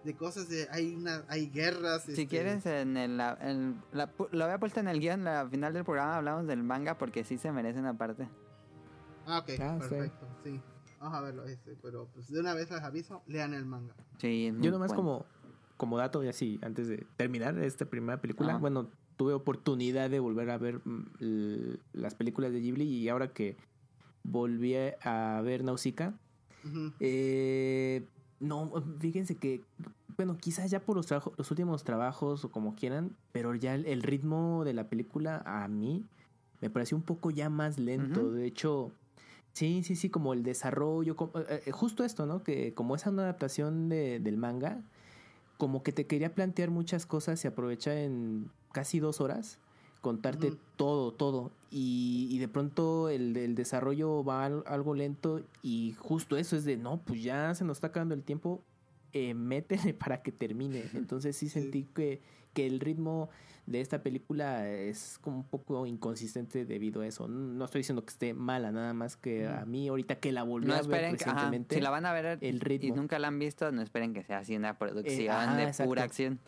[0.04, 4.10] de cosas de hay una hay guerras Si este, quieres, en el, la- en la-
[4.32, 7.38] lo había puesto en el guion, al final del programa hablamos del manga porque sí
[7.38, 8.28] se merece una parte.
[9.26, 10.60] ah ok Ah, perfecto sí.
[11.00, 13.94] Vamos a verlo este pero pues de una vez les aviso lean el manga.
[14.20, 15.02] Sí, es muy Yo nomás bueno.
[15.04, 15.26] como,
[15.78, 20.50] como dato, y así, antes de terminar esta primera película, bueno, tuve oportunidad de volver
[20.50, 23.56] a ver mm, las películas de Ghibli y ahora que
[24.24, 26.14] volví a ver Nausicaa,
[27.00, 28.06] eh,
[28.40, 29.62] no, fíjense que,
[30.18, 33.86] bueno, quizás ya por los, trabajo- los últimos trabajos o como quieran, pero ya el,
[33.86, 36.06] el ritmo de la película a mí
[36.62, 38.32] me pareció un poco ya más lento.
[38.32, 38.92] De hecho,
[39.54, 42.44] sí, sí, sí, como el desarrollo, como- eh, eh, justo esto, ¿no?
[42.44, 44.82] Que como es una adaptación de- del manga,
[45.58, 49.60] como que te quería plantear muchas cosas y aprovecha en casi dos horas
[50.02, 51.52] contarte todo, todo.
[51.72, 56.66] Y, y de pronto el, el desarrollo va al- algo lento y justo eso es
[56.66, 58.64] de, no, pues ya se nos está acabando el tiempo,
[59.14, 60.84] eh, métele para que termine.
[60.94, 61.62] Entonces sí Sí.
[61.62, 62.22] sentí que,
[62.54, 63.30] que el ritmo
[63.68, 67.28] de esta película es como un poco inconsistente debido a eso.
[67.28, 70.66] No estoy diciendo que esté mala, nada más que a mí ahorita que la volví
[70.70, 72.96] No a ver esperen que, ajá, si la van a ver el y ritmo.
[72.96, 75.88] nunca la han visto, no esperen que sea así una producción Eh, ajá, de exacto.
[75.90, 76.40] pura acción.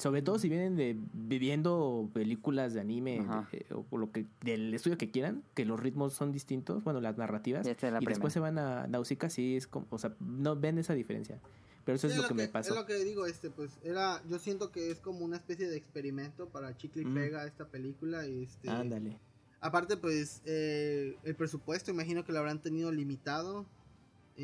[0.00, 3.48] Sobre todo si vienen de viviendo películas de anime Ajá.
[3.52, 7.18] eh, o lo que del estudio que quieran, que los ritmos son distintos, bueno, las
[7.18, 9.98] narrativas, Y esta es la y después se van a Nausicaa, sí es como, o
[9.98, 11.38] sea, no ven esa diferencia.
[11.84, 12.70] Pero eso Sí, es lo que, me pasó.
[12.74, 15.76] Es lo que digo, este, pues, era, yo siento que es como una especie de
[15.76, 17.14] experimento para chicle y Mm.
[17.14, 19.18] pega esta película y este, Ándale.
[19.60, 23.66] aparte, pues, eh, el presupuesto, imagino que lo habrán tenido limitado.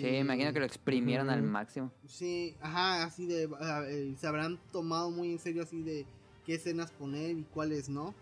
[0.00, 1.90] Sí, Eh, imagino que lo exprimieron al máximo.
[2.06, 3.44] Sí, ajá, así de,
[3.88, 6.06] eh, se habrán tomado muy en serio así de
[6.44, 8.14] qué escenas poner y cuáles no,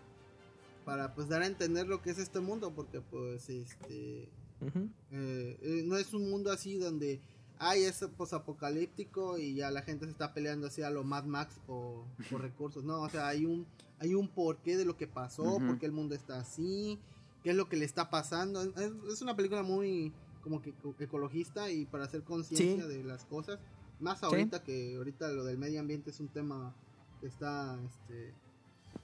[0.85, 4.29] para pues dar a entender lo que es este mundo, porque pues, este,
[4.61, 7.19] eh, eh, no es un mundo así donde
[7.59, 11.59] hay es posapocalíptico y ya la gente se está peleando así a lo Mad Max
[11.65, 12.83] por, por recursos.
[12.83, 13.65] No, o sea, hay un
[13.99, 15.67] hay un porqué de lo que pasó, Ujú.
[15.67, 16.99] por qué el mundo está así,
[17.43, 18.61] qué es lo que le está pasando.
[18.61, 20.11] Es, es una película muy
[20.45, 22.87] como que eco- ecologista y para hacer conciencia Sí.
[22.89, 23.59] de las cosas.
[23.99, 26.73] Más ahorita que ahorita lo del medio ambiente es un tema
[27.19, 28.31] que está este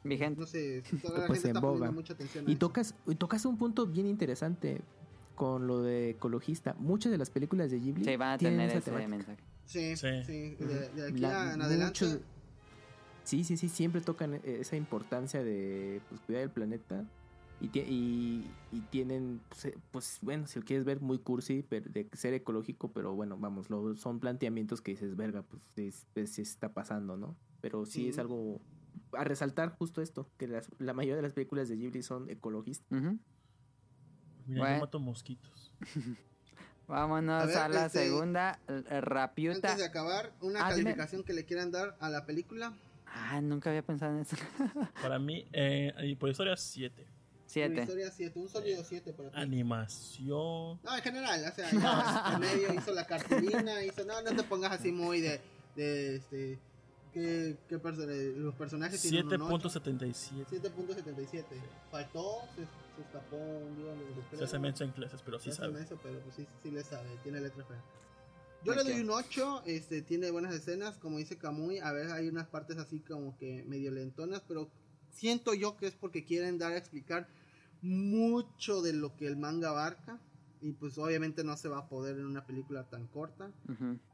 [0.04, 0.40] Vigente.
[0.40, 1.74] no sé, toda la Pues gente en está boga.
[1.80, 2.60] poniendo mucha atención a Y eso.
[2.60, 4.82] tocas, y tocas un punto bien interesante
[5.36, 6.76] con lo de ecologista.
[6.78, 9.10] Muchas de las películas de Ghibli Sí, van a tienen tener esa ese temática.
[9.10, 9.44] mensaje.
[9.66, 10.56] Sí, sí, Sí.
[10.64, 12.20] de, de aquí La- en adelante.
[13.24, 17.06] sí, sí, sí, siempre tocan e- esa importancia de pues, cuidar el planeta.
[17.62, 21.90] Y, y, y tienen, pues, eh, pues, bueno, si lo quieres ver muy cursi, pero
[21.92, 26.32] de ser ecológico, pero bueno, vamos, lo, son planteamientos que dices, verga, pues es- pues,
[26.32, 27.36] sí está pasando, ¿no?
[27.62, 28.60] Pero sí, es algo
[29.14, 32.88] a resaltar justo esto, que las- la mayoría de las películas de Ghibli son ecologistas.
[33.00, 33.20] Ujú.
[34.48, 34.76] Mira, Bueno.
[34.76, 35.72] yo mato mosquitos.
[36.88, 38.60] Vámonos A a, ver, la este, segunda,
[39.02, 39.56] Rapiuta.
[39.70, 40.84] Antes de acabar, una Ah, dime.
[40.86, 42.74] calificación que le quieran dar a la película.
[43.06, 44.36] Ah, nunca había pensado en eso.
[45.02, 47.06] Para mí, eh, y por historia 7.
[47.52, 47.82] Una Siete.
[47.82, 49.36] historia 7, un sólido 7 para ti.
[49.38, 50.80] Animación.
[50.84, 54.44] No, en general, o sea, ya en medio hizo la cartulina, hizo, no, no te
[54.44, 55.41] pongas así muy de,
[55.76, 56.60] de este,
[57.14, 58.06] que, que perso-
[58.36, 59.69] los personajes tienen un ocho.
[59.69, 60.45] 7.77.
[60.49, 61.44] 7.77.
[61.91, 62.61] Faltó, se,
[62.95, 65.73] se escapó un día Se hace menso en clases, pero sí Se hace sabe.
[65.73, 67.82] menso, pero pues sí, sí le sabe, tiene letra fea.
[68.64, 68.78] Yo Ok.
[68.78, 72.48] le doy un 8, este, tiene buenas escenas, como dice Kamui, a ver, hay unas
[72.48, 74.69] partes así como que medio lentonas, pero
[75.10, 77.28] siento yo que es porque quieren dar a explicar
[77.82, 80.20] mucho de lo que el manga abarca,
[80.62, 83.52] y pues obviamente no se va a poder en una película tan corta.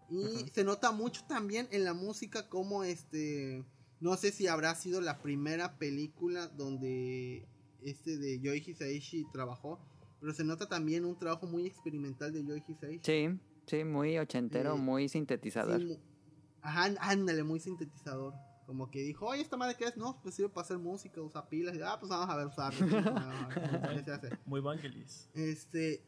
[0.09, 3.65] Y se nota mucho también en la música como este...
[3.99, 7.47] No sé si habrá sido la primera película donde
[7.81, 9.79] este de Yoi Hisaishi trabajó,
[10.19, 12.99] pero se nota también un trabajo muy experimental de Yoi Hisaishi.
[13.03, 15.81] Sí, sí, muy ochentero, muy sintetizador.
[15.81, 15.97] Sí,
[16.61, 18.33] ándale, muy sintetizador.
[18.67, 21.47] Como que dijo, oye, esta madre que es, no, pues sirve para hacer música, usa
[21.47, 21.73] pilas.
[21.73, 22.85] Y, ah, pues vamos a ver usarlo.
[23.95, 24.29] ¿Qué se hace?
[24.45, 25.29] Muy Vangelis.
[25.33, 26.03] Este,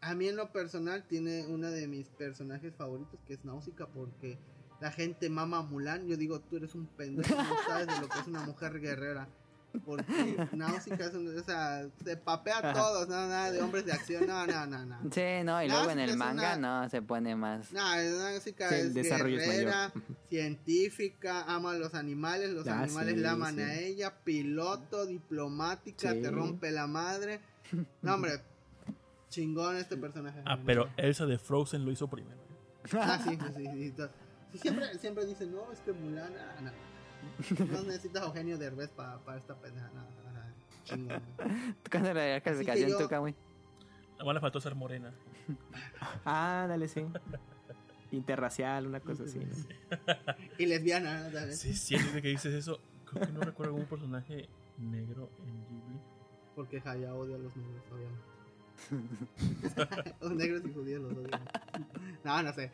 [0.00, 4.38] a mí en lo personal tiene una de mis personajes favoritos que es Náusica porque
[4.80, 6.06] la gente mama a Mulan.
[6.06, 9.28] Yo digo, tú eres un pendejo, no sabes de lo que es una mujer guerrera.
[9.84, 13.92] Porque Náusica es un, o sea, se papea a todos, no, nada de hombres de
[13.92, 14.98] acción, no, no, no, no.
[15.10, 17.72] Sí, no, y luego en el manga una- no se pone más.
[17.72, 19.92] No, Náusica Sí, el es desarrollo es guerrera,
[20.28, 23.62] científica, ama a los animales, los Ah, animales sí, la aman sí.
[23.62, 26.20] a ella, piloto, diplomática, Sí.
[26.22, 27.40] te rompe la madre.
[28.02, 28.40] No, hombre,
[29.30, 30.40] chingón este personaje.
[30.44, 32.38] Ah, pero Elsa de Frozen lo hizo primero.
[33.00, 33.94] Ah, sí, sí, sí.
[34.52, 36.70] sí, siempre, siempre dicen, no, es que Mulan, ah, no.
[37.58, 39.90] No necesitas a Eugenio Derbez para esta pendeja,
[40.84, 41.22] chingón.
[41.90, 43.34] ¿Cuándo le darías calificación yo- tú, Kamui?
[44.12, 45.12] Nada más le faltó ser morena.
[46.24, 47.04] Ah, dale, sí.
[48.12, 49.38] Interracial, una cosa así.
[49.40, 49.46] ¿no?
[50.58, 51.30] Y lesbiana.
[51.30, 51.58] ¿sabes?
[51.58, 52.78] Sí, sí, desde que dices eso,
[53.10, 54.48] creo que no recuerdo algún personaje
[54.78, 56.00] negro en Ghibli.
[56.54, 58.24] Porque Haya odia a los negros, obviamente.
[60.20, 61.40] los negros y judíos los odian.
[62.22, 62.70] No, no sé.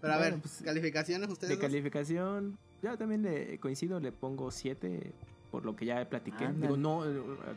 [0.00, 1.50] Pero a Bueno, ver, pues, calificaciones ustedes.
[1.50, 1.62] De dos?
[1.62, 2.58] calificación,
[2.92, 5.12] yo también le coincido, le pongo 7
[5.50, 6.48] por lo que ya platiqué.
[6.48, 7.04] Digo, no,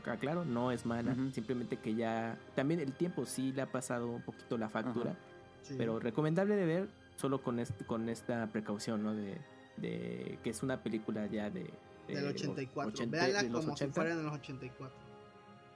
[0.05, 4.21] aclaro, no es mala, simplemente que ya también el tiempo sí le ha pasado un
[4.21, 5.17] poquito la factura,
[5.61, 5.75] Sí.
[5.77, 9.13] pero recomendable de ver solo con este, con esta precaución, ¿no?
[9.15, 9.37] De,
[9.77, 11.71] de que es una película ya de,
[12.07, 12.89] de Del 84.
[12.93, 13.93] 80, Véanla de los como 80.
[13.93, 14.95] si fuera en los 84.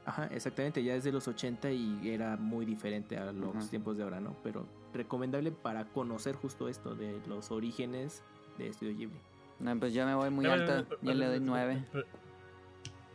[0.06, 3.68] Ajá, exactamente, ya es de los 80 y era muy diferente a los Ajá.
[3.69, 4.36] tiempos de ahora, ¿no?
[4.44, 8.23] Pero recomendable para conocer justo esto de los orígenes
[8.57, 9.19] de Estudio Ghibli.
[9.62, 10.86] No, pues yo me voy muy Pero, alto.
[10.90, 11.86] pero, Yo le doy pero, 9.
[11.92, 12.06] pero,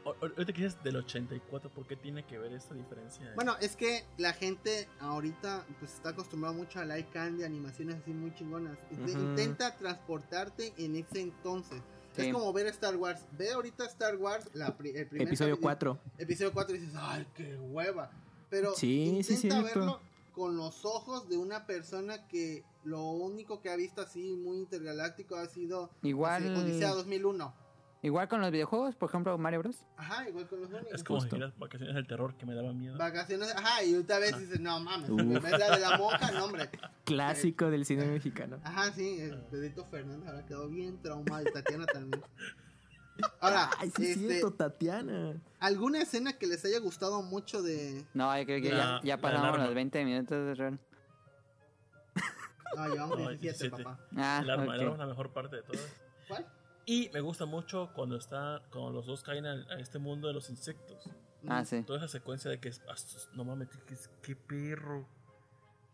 [0.05, 3.33] o- o- Ahorita que dices del 84, ¿por qué tiene que ver esta diferencia?
[3.35, 8.13] Bueno, es que la gente ahorita pues está acostumbrada mucho a like candy, animaciones así
[8.13, 8.79] muy chingonas.
[8.93, 11.83] Intenta transportarte en ese entonces.
[12.13, 12.23] Sí.
[12.29, 13.27] Es como ver Star Wars.
[13.33, 15.99] Ve ahorita Star Wars, la pri- el primer Episodio capítulo- 4.
[16.19, 18.11] Episodio 4 y dices, ay, qué hueva.
[18.49, 20.01] Pero Sí, intenta verlo
[20.33, 25.37] con los ojos de una persona que lo único que ha visto así muy intergaláctico
[25.37, 27.55] ha sido Igual- no sé, Odisea 2001.
[28.03, 29.85] Igual con los videojuegos, por ejemplo, Mario Bros.
[29.97, 30.93] Ajá, igual con los Goonies.
[30.95, 32.97] es como si quieras vacaciones del terror que me daba miedo.
[32.97, 35.11] Vacaciones, ajá, y otra vez dices, no mames,
[35.43, 36.71] ves la de la monja, no hombre.
[37.05, 38.61] Clásico del cine mexicano.
[38.63, 42.23] Ajá, sí, el Pedrito Fernández ahora quedó bien traumado y Tatiana también.
[43.41, 45.41] Ahora, Ay, sí, es este, cierto, Tatiana.
[45.59, 48.05] ¿alguna escena que les haya gustado mucho de...
[48.13, 50.79] No, yo creo que La- ya, ya pasamos los 20 minutos de rol.
[52.77, 53.83] No, llevamos No, 17, 17.
[53.85, 54.01] papá.
[54.17, 54.83] Ah, el arma, el ok.
[54.83, 55.95] arma es la mejor parte de todas.
[56.29, 56.47] ¿Cuál?
[56.87, 60.35] Y me gusta mucho cuando está cuando los dos caen al- a, este mundo de
[60.35, 61.11] los insectos.
[61.49, 61.83] Ah, sí.
[61.83, 62.95] Toda esa secuencia de que es, ah,
[63.35, 65.07] no mames, qué, qué- perro.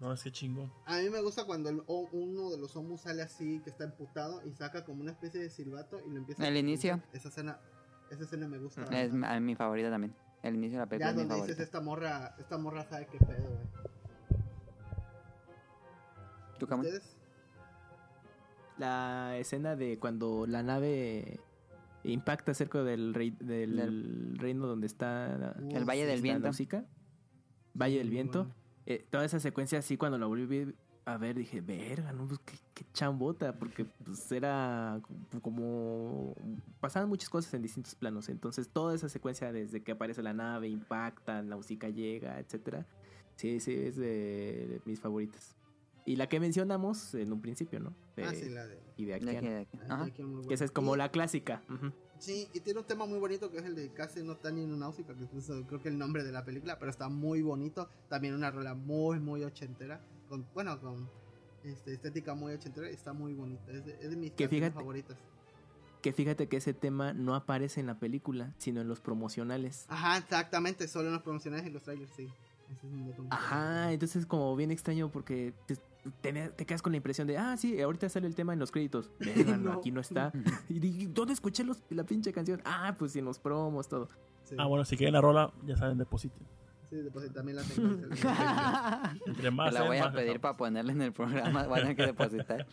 [0.00, 0.72] No, es que chingón.
[0.86, 3.84] A mí me gusta cuando el- o- uno de los homus sale así, que está
[3.84, 7.00] emputado, y saca como una especie de silbato y lo empieza El a- inicio.
[7.12, 7.58] Esa escena,
[8.10, 8.82] esa escena me gusta.
[8.90, 10.14] Es mi- a mi favorita también.
[10.42, 11.52] El inicio de la película ya es mi donde favorita.
[11.54, 13.81] dices esta morra, esta morra sabe qué pedo, güey.
[16.66, 16.74] ¿Tú?
[16.82, 17.16] ¿Ustedes?
[18.78, 21.40] La escena de cuando la nave
[22.04, 26.44] impacta cerca del, rey, del, Del- reino donde está El Valle del Viento.
[26.44, 26.84] Nausicaa.
[27.74, 28.48] Valle del Viento.
[28.86, 30.74] Eh, toda esa secuencia así cuando la volví
[31.04, 32.26] a ver dije, verga, ¿no?
[32.26, 35.00] Pues qué, qué chambota, porque pues era
[35.42, 36.34] como...
[36.80, 40.68] Pasaban muchas cosas en distintos planos, entonces toda esa secuencia desde que aparece la nave,
[40.68, 42.86] impacta, Nausicaa llega, etcétera,
[43.36, 44.04] sí, sí, es de,
[44.68, 45.56] de mis favoritas.
[46.04, 47.94] Y la que mencionamos en un principio, ¿no?
[48.16, 48.80] De Ah, sí, la de...
[48.96, 49.56] Hideaki De aquí, Anno.
[49.58, 50.10] de ah, Ajá.
[50.50, 51.62] esa es como Y- la clásica.
[52.18, 55.14] Sí, y tiene un tema muy bonito que es el de casi no tan náusica,
[55.14, 57.88] que es creo que el nombre de la película, pero está muy bonito.
[58.08, 61.08] También una rola muy, muy ochentera, con, bueno, con
[61.64, 63.70] este, estética muy ochentera, y está muy bonita.
[63.72, 65.16] Es de, es de mis Que fíjate- favoritas.
[66.00, 69.86] Que fíjate que ese tema no aparece en la película, sino en los promocionales.
[69.88, 72.24] Ajá, exactamente, solo en los promocionales y los trailers, sí.
[72.70, 75.54] Ese es un dato muy Ajá, entonces es como bien extraño porque
[76.20, 76.32] te,
[76.66, 79.10] quedas con la impresión de, ah, sí, ahorita sale el tema en los créditos.
[79.20, 80.32] Verga, no, aquí no está.
[80.68, 82.60] Y dije, ¿dónde escuché los- la pinche canción?
[82.64, 84.08] Ah, pues en los promos, todo.
[84.44, 86.46] Sí, Ah, bueno, si quieren la rola, ya saben, depositen.
[86.90, 87.88] sí, después también la tengo.
[89.26, 89.72] Entre más.
[89.72, 91.66] La voy a más pedir para ponerla en el programa.
[91.66, 92.66] Van a tener que depositar.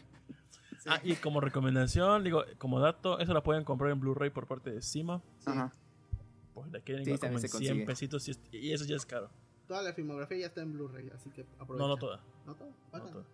[0.80, 4.48] Sí, Ah, y como recomendación, digo, como dato, eso la pueden comprar en Blu-ray por
[4.48, 5.22] parte de Cima.
[5.40, 5.50] sí.
[5.52, 5.72] Ajá.
[6.54, 7.86] Pues la quieren Sí, como también en se 100 consigue.
[7.86, 9.30] pesitos y, es- y eso ya es caro.
[9.70, 11.84] Toda la filmografía ya está en Blu-ray, así que aprovecha.
[11.84, 12.20] No, no toda.
[12.44, 12.72] ¿No toda?
[12.92, 13.26] no toda.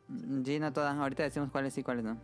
[0.44, 0.98] Sí, no todas.
[0.98, 2.20] Ahorita decimos cuáles sí, cuáles no.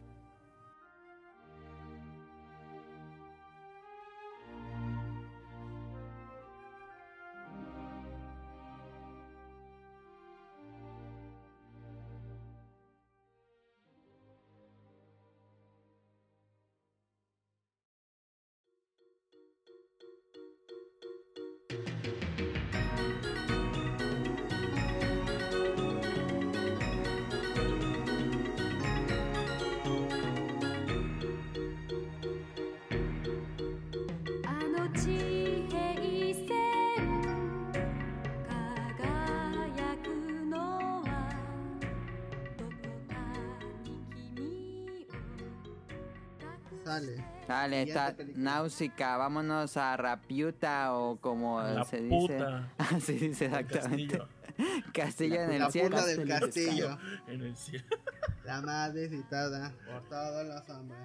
[47.72, 48.15] Película.
[48.35, 49.18] Náusica.
[49.18, 52.10] Vámonos a Rapiuta o como La se dice.
[52.38, 52.69] puta.
[52.77, 54.18] Así dice El exactamente.
[54.18, 54.27] castillo
[54.93, 55.89] Castillo en La el cielo.
[55.89, 56.98] puta del Castillo.
[57.27, 57.85] En el cielo.
[58.45, 60.99] La madre citada por todos los hombres.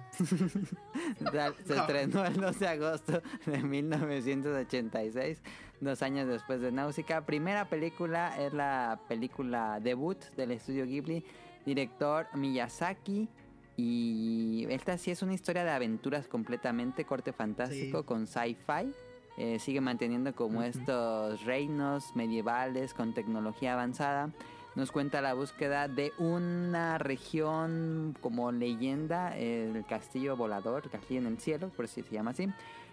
[1.65, 5.41] Se estrenó el 12 de agosto de 1986,
[5.79, 7.25] dos años después de Náusica.
[7.25, 11.23] Primera película es la película debut del estudio Ghibli,
[11.65, 13.29] director Miyazaki.
[13.77, 18.05] Y esta sí es una historia de aventuras completamente, corte fantástico Sí.
[18.05, 18.91] con sci-fi.
[19.37, 24.31] Eh, sigue manteniendo como estos reinos medievales con tecnología avanzada.
[24.73, 31.27] Nos cuenta la búsqueda de una región como leyenda, el castillo volador, el castillo en
[31.27, 32.47] el cielo, por si se llama así,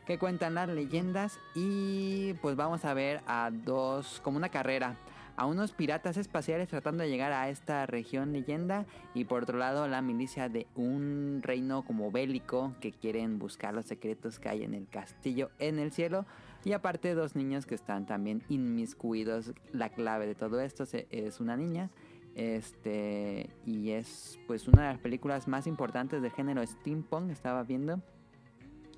[0.07, 4.97] que cuentan las leyendas y pues vamos a ver a dos, como una carrera,
[5.37, 9.89] a unos piratas espaciales tratando de llegar a esta región leyenda y por otro lado
[9.89, 14.75] la milicia de un reino como bélico que quieren buscar los secretos que hay en
[14.75, 16.27] el castillo en el cielo
[16.65, 19.53] y aparte dos niños que están también inmiscuidos.
[19.73, 21.91] La clave de todo esto es una niña.
[22.35, 28.01] Este y es pues una de las películas más importantes del género steampunk, estaba viendo.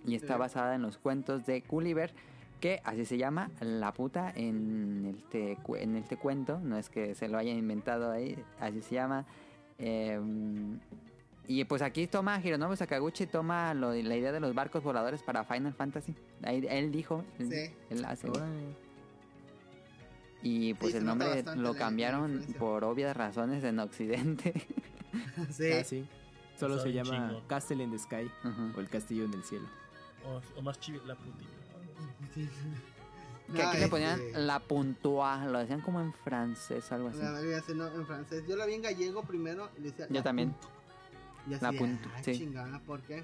[0.06, 2.14] Y está basada en los cuentos de Gulliver,
[2.60, 6.58] que así se llama, la puta en este, en este cuento.
[6.60, 9.24] No es que se lo hayan inventado ahí, así se llama.
[9.78, 10.78] Em,
[11.48, 15.44] y pues aquí toma Hironobu Sakaguchi, toma lo la idea de los barcos voladores para
[15.44, 16.14] Final Fantasy.
[16.42, 17.74] Ahí, él dijo, él, Sí.
[17.90, 18.28] él hace.
[18.28, 18.74] Órale.
[20.42, 24.52] Y pues el nombre lo cambiaron por obvias razones en Occidente.
[25.50, 25.72] Sí.
[25.72, 26.06] Ah, sí.
[26.58, 27.42] Solo se llama chingo.
[27.46, 28.30] Castle in the Sky
[28.76, 29.66] o el castillo en el cielo.
[30.26, 31.48] O, o más chivi, la putita.
[33.54, 37.18] Que No, aquí le ponían este, la puntua, lo decían como en francés, algo así.
[37.18, 37.30] La
[37.76, 38.42] no, en francés.
[38.48, 40.08] Yo la vi en gallego primero y le decía.
[40.10, 40.50] Yo también.
[40.50, 40.68] punto.
[41.48, 41.70] Y así, La
[42.16, 42.32] "Ah, sí.
[42.38, 43.22] chingada, ¿por qué?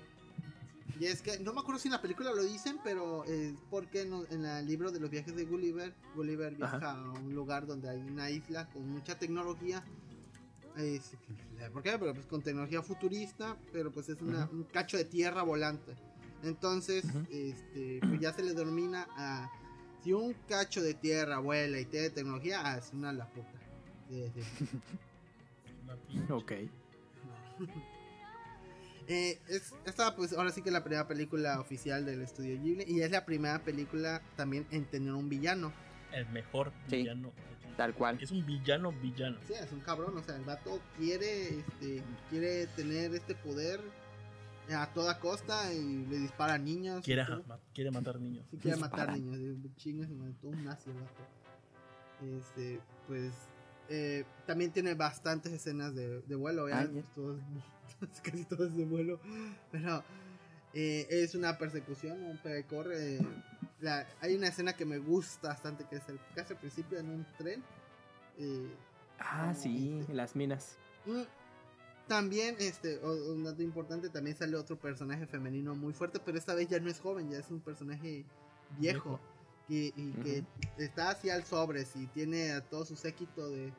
[1.01, 4.03] Y es que no me acuerdo si en la película lo dicen, pero es porque
[4.03, 6.93] en, en el libro de los viajes de Gulliver, Gulliver viaja Ajá.
[7.01, 9.83] a un lugar donde hay una isla con mucha tecnología.
[10.77, 11.17] Es-
[11.73, 11.99] ¿Por qué?
[11.99, 15.97] Pero pues con tecnología futurista, pero pues es una- un cacho de tierra volante.
[16.43, 19.51] Entonces, este, pues ya se le denomina a
[20.03, 23.49] si un cacho de tierra vuela y tiene tecnología, ah, es una la puta.
[24.09, 24.69] Sí, sí.
[26.31, 26.53] Ok.
[29.09, 32.85] Eh, es, esta pues ahora sí que es la primera película oficial del estudio Ghibli
[32.87, 35.73] y es la primera película también en tener un villano.
[36.13, 36.99] El mejor Sí.
[36.99, 37.33] villano.
[37.77, 38.19] Tal cual.
[38.23, 39.39] Es un villano villano.
[39.47, 43.81] Sí, es un cabrón, o sea, el vato quiere, este, quiere tener este poder
[44.71, 47.05] a toda costa y le dispara a niños.
[47.05, 47.43] Quiere, todo.
[47.47, 48.45] ma- quiere matar niños.
[48.51, 51.23] Sí, quiere matar niños, chingas y mató un nazi el vato.
[52.39, 53.33] Este, pues
[53.89, 56.67] eh, también tiene bastantes escenas de, de vuelo.
[56.67, 56.91] Ah, ya.
[56.91, 57.41] Pues, todos-
[58.23, 59.21] casi todo es de vuelo,
[59.71, 60.03] pero
[60.75, 63.17] eh, es una persecución, un corre.
[63.17, 63.27] eh,
[63.81, 67.11] la- hay una escena que me gusta bastante, que es el, casi al principio en
[67.11, 67.63] un tren.
[68.39, 68.73] eh,
[69.19, 70.77] Ah, sí, este- las minas.
[71.07, 71.23] Mm,
[72.09, 76.69] También, este, un dato importante, también sale otro personaje femenino muy fuerte, pero esta vez
[76.69, 78.25] ya no es joven, ya es un personaje
[78.79, 79.19] viejo.
[79.69, 79.91] Y
[80.23, 80.45] que
[80.77, 83.73] está hacia el sobres y tiene a todo su séquito de,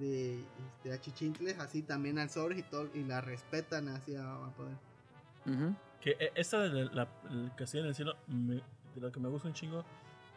[0.00, 4.74] de este, achichincles, así también al sobres y todo, y la respetan hacia a poder.
[5.46, 5.74] Ujú.
[6.00, 8.54] Que eh, esta de la, la- el castillo en el cielo, me-
[8.94, 9.84] de lo que me gusta un chingo,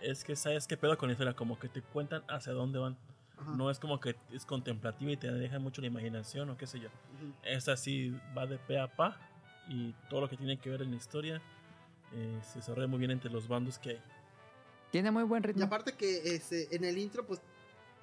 [0.02, 2.98] es que sabes qué pedo con la historia, como que te cuentan hacia dónde van.
[3.38, 3.51] Ajá.
[3.55, 6.80] No es como que es contemplativa y te deja mucho la imaginación o qué sé
[6.80, 6.88] yo.
[6.88, 7.34] Ujú.
[7.43, 9.18] Esta sí va de pe a pa
[9.69, 11.41] y todo lo que tiene que ver en la historia
[12.14, 14.01] eh, se desarrolla muy bien entre los bandos que hay.
[14.91, 15.65] Tiene muy buen Y ritmo.
[15.65, 17.41] aparte que este, en el intro, pues,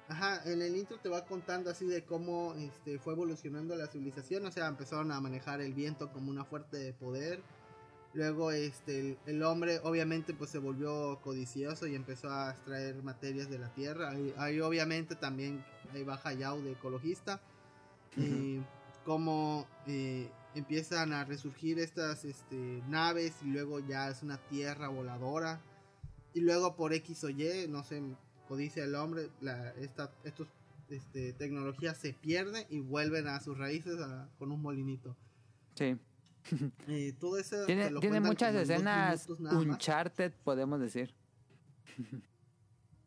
[0.09, 4.45] ajá, en el intro te va contando así de cómo este, fue evolucionando la civilización,
[4.45, 7.41] o sea, empezaron a manejar el viento como una fuerte de poder.
[8.13, 13.49] Luego, este, el, el hombre obviamente pues se volvió codicioso y empezó a extraer materias
[13.49, 14.09] de la tierra.
[14.11, 15.63] Ahí, ahí, obviamente también
[15.93, 17.39] ahí va Hayao de ecologista.
[18.17, 18.59] Y
[19.05, 25.61] cómo eh, empiezan a resurgir estas este, naves y luego ya es una tierra voladora
[26.33, 28.01] y luego por X o Y, no sé,
[28.49, 30.47] codicia el hombre, la, esta estos,
[30.89, 35.15] este, tecnología se pierde y vuelven a sus raíces a- con un molinito.
[35.75, 35.97] Sí.
[36.87, 39.65] Eh, todo eso te Tiene, lo tiene cuentan muchas escenas nada más.
[39.65, 41.13] Uncharted, podemos decir.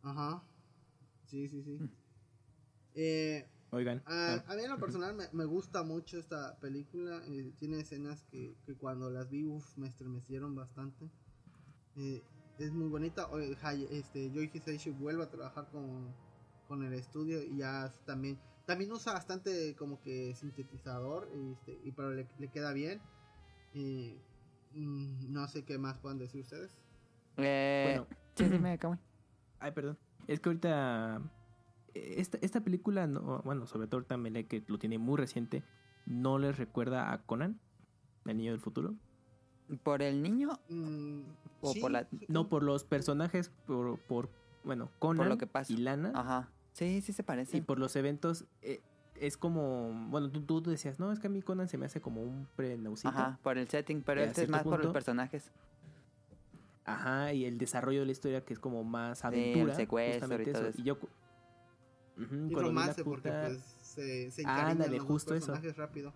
[0.03, 0.43] Ajá.
[1.27, 1.79] Sí, sí, sí.
[2.95, 4.03] Eh, Oigan.
[4.07, 7.23] a, ah, a mí en lo personal me, me gusta mucho esta película.
[7.27, 11.11] eh, tiene escenas que, que cuando las vi uf, me estremecieron bastante.
[11.97, 12.23] Eh,
[12.59, 13.29] es muy bonita.
[13.91, 16.15] Este, Joy Hisaishi vuelve a trabajar con,
[16.69, 22.13] con el estudio y ya también también usa bastante como que sintetizador este, y pero
[22.13, 23.01] le, le queda bien.
[23.75, 24.21] Y,
[24.73, 26.77] mm, no sé qué más puedan decir ustedes.
[27.37, 28.07] Eh, Bueno.
[28.37, 28.99] sí, dime, Kamui.
[29.61, 29.99] Ay, perdón.
[30.29, 31.21] Es que ahorita.
[31.95, 35.63] eh, Esta, esta película, no, bueno, sobre todo ahorita Mele, que lo tiene muy reciente.
[36.07, 37.59] ¿no les recuerda a Conan,
[38.27, 38.95] el niño del futuro?
[39.83, 40.61] ¿Por el niño?
[40.69, 41.21] Mm,
[41.63, 44.29] O sí, por la- sí, No, por los personajes, por, por
[44.65, 45.73] bueno, Conan Por lo que pasa.
[45.73, 46.13] y Lana.
[46.15, 46.51] Ajá.
[46.75, 47.57] Sí, sí se parece.
[47.57, 48.83] Y por los eventos, eh,
[49.21, 52.01] es como, bueno, tú, tú decías, no, es que a mí Conan se me hace
[52.01, 53.11] como un pre-Nausicaa.
[53.11, 55.51] Ajá, por el setting, pero a este es más por los punto- personajes.
[56.85, 59.75] Ajá, y el desarrollo de la historia que es como más Sí, el aventura.
[59.75, 60.71] secuestro justamente y todo eso.
[60.71, 60.81] eso.
[60.81, 60.99] Y yo...
[60.99, 61.09] cu-
[62.17, 65.47] Ujú, Y romance, porque puta- pues se, se Ándale, los dos justo eso.
[65.47, 66.13] personajes rápido.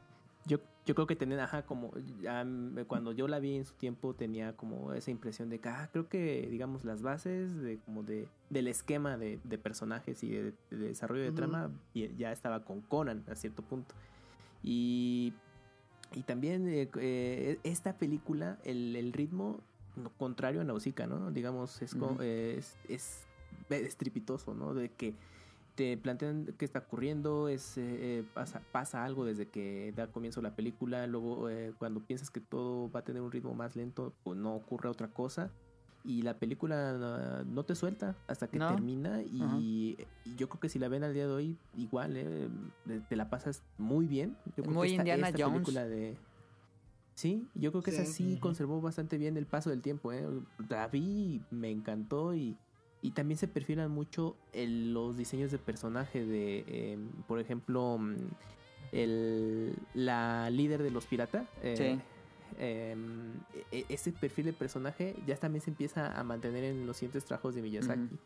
[0.49, 3.75] Yo, yo creo que tenían, ajá, como ya, mm, cuando yo la vi en su
[3.75, 8.03] tiempo tenía como esa impresión de que, ah, creo que, digamos, las bases de como
[8.03, 12.65] de del esquema de, de personajes y de, de desarrollo de trama y- ya estaba
[12.65, 13.95] con Conan a cierto punto.
[14.63, 15.35] Y,
[16.15, 19.61] y también eh, eh, esta película, el, el ritmo
[20.17, 21.31] contrario a Nausicaa, ¿no?
[21.31, 23.27] Digamos, es, eh, es, es
[23.71, 24.73] estrepitoso, ¿no?
[24.75, 25.15] De que
[25.79, 27.83] te plantean qué está ocurriendo, es, eh,
[28.19, 32.41] eh, pasa, pasa algo desde que da comienzo la película, luego eh, cuando piensas que
[32.41, 35.53] todo va a tener un ritmo más lento, pues no ocurre otra cosa.
[36.05, 38.71] Y la película no, no te suelta hasta que No.
[38.75, 39.57] termina y, Ajá.
[39.61, 39.97] y
[40.37, 42.49] yo creo que si la ven al día de hoy, igual, eh,
[43.09, 44.37] te la pasas muy bien.
[44.57, 45.53] Yo creo Muy que esta, Indiana esta Jones.
[45.63, 46.17] película de...
[47.15, 48.13] Sí, yo creo que esa Sí.
[48.13, 48.41] sí Ujú.
[48.41, 50.13] conservó bastante bien el paso del tiempo.
[50.13, 50.27] ¿eh?
[50.69, 52.57] La vi, me encantó y,
[53.03, 58.15] y también se perfilan mucho el- los diseños de personaje de, eh, por ejemplo, mm,
[58.93, 61.47] el, la líder de los piratas.
[61.63, 62.01] eh, Sí.
[62.59, 63.35] em,
[63.71, 67.55] e- ese perfil de personaje ya también se empieza a mantener en los siguientes trabajos
[67.55, 68.17] de Miyazaki.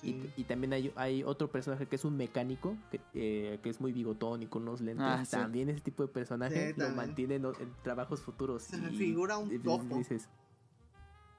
[0.00, 0.30] Sí.
[0.36, 3.92] y también hay, hay otro personaje que es un mecánico, que, eh, que es muy
[3.92, 5.04] bigotón y con unos lentes.
[5.06, 5.30] Ah, sí.
[5.32, 8.62] También ese tipo de personaje Sí, lo mantiene en, en trabajos futuros.
[8.64, 9.56] Se y- me figura un y.
[9.96, 10.28] Dices,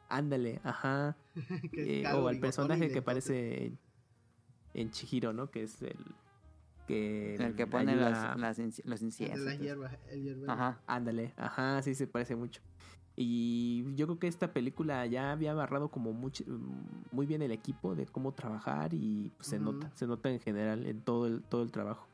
[0.09, 1.15] ándale, ajá.
[1.71, 3.79] Que es Eh, o al personaje que aparece en,
[4.73, 5.49] en Chihiro, ¿no?
[5.49, 5.97] Que es el
[6.87, 9.39] que, El que pone ayuda- las, las inci- los inciensos.
[9.45, 10.51] las hierbas, el hierbero.
[10.51, 10.79] Ajá.
[10.87, 12.61] Ándale, ajá, sí se parece mucho.
[13.19, 16.43] Y yo creo que esta película ya había agarrado como mucho,
[17.11, 20.85] muy bien el equipo de cómo trabajar y pues, se nota, se nota en general
[20.85, 22.07] en todo el, todo el trabajo.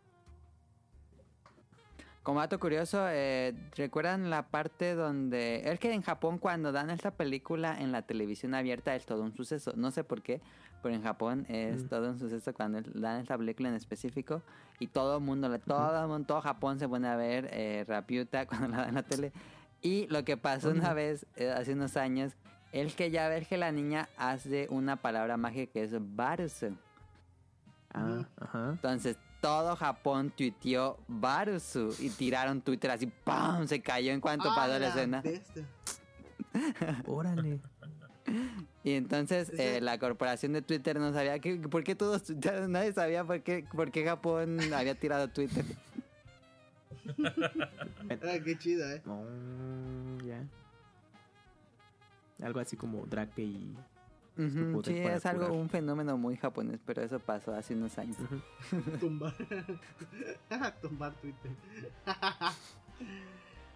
[2.23, 5.69] Como dato curioso, eh, ¿recuerdan la parte donde...
[5.69, 9.33] Es que en Japón cuando dan esta película en la televisión abierta es todo un
[9.33, 9.73] suceso.
[9.75, 10.39] No sé por qué,
[10.81, 11.87] pero en Japón es Mm.
[11.89, 14.41] todo un suceso cuando dan esta película en específico.
[14.79, 18.69] Y todo el mundo, todo mundo, todo Japón se pone a ver eh, Rapiuta cuando
[18.69, 19.33] la dan en la tele.
[19.81, 22.31] Y lo que pasó una vez, eh, hace unos años,
[22.71, 26.77] es que ya ves que la niña hace una palabra mágica que es Barusu.
[27.93, 28.69] Ah, ajá.
[28.71, 33.67] Entonces todo Japón tuiteó Barusu y tiraron Twitter así, ¡pam!
[33.67, 35.21] Se cayó en cuanto ¡Ah, pasó la la escena.
[35.21, 35.67] bestia!
[37.05, 37.59] Órale.
[38.85, 42.93] Y entonces eh, la corporación de Twitter no sabía que, por qué todos tuitearon, nadie
[42.93, 45.65] sabía por qué, por qué Japón había tirado Twitter.
[47.19, 49.01] Ah, qué chida, eh.
[49.05, 50.41] Oh, ya.
[52.41, 53.75] Algo así como Drake y...
[54.35, 55.59] Sí, es algo, curar.
[55.61, 58.17] un fenómeno muy japonés, pero eso pasó hace unos años.
[58.19, 58.81] Ujú.
[58.99, 59.33] Tumbar.
[60.81, 61.51] Tumbar Twitter.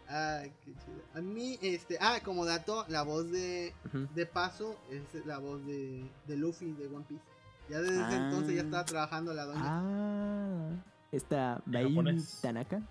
[0.10, 1.02] Ay, qué chido.
[1.16, 1.98] A mí, este.
[2.00, 3.74] Ah, como dato, la voz de,
[4.16, 7.24] de paso es la voz de, de Luffy de One Piece.
[7.70, 8.26] Ya desde ese Ah.
[8.30, 9.62] entonces ya estaba trabajando la doña.
[9.66, 10.70] Ah,
[11.12, 12.40] esta japonés.
[12.42, 12.82] Tanaka.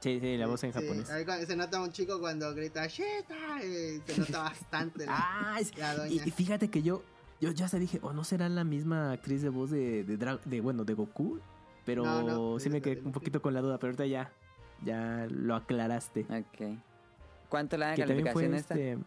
[0.00, 1.10] Sí, sí, la voz en Sí, japonés.
[1.10, 3.60] ahí cuando- se nota un chico cuando grita ¡Shita!
[3.62, 6.22] eh, se nota bastante la, Ah, es- la y, doña.
[6.26, 7.02] y fíjate que yo,
[7.40, 10.40] yo ya hasta dije, o no será la misma actriz de voz de, de, Dra-
[10.44, 11.40] de, bueno, de Goku,
[11.84, 14.06] pero No, no, sí es me quedé de un poquito con la duda, pero ahorita
[14.06, 14.30] ya,
[14.84, 16.20] ya lo aclaraste.
[16.30, 16.78] Ok.
[17.48, 18.74] ¿Cuánto le dan que de también fue calificación esta?
[18.74, 18.98] este,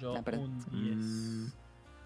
[0.00, 0.96] Yo Ah, un 10.
[0.96, 1.46] mm,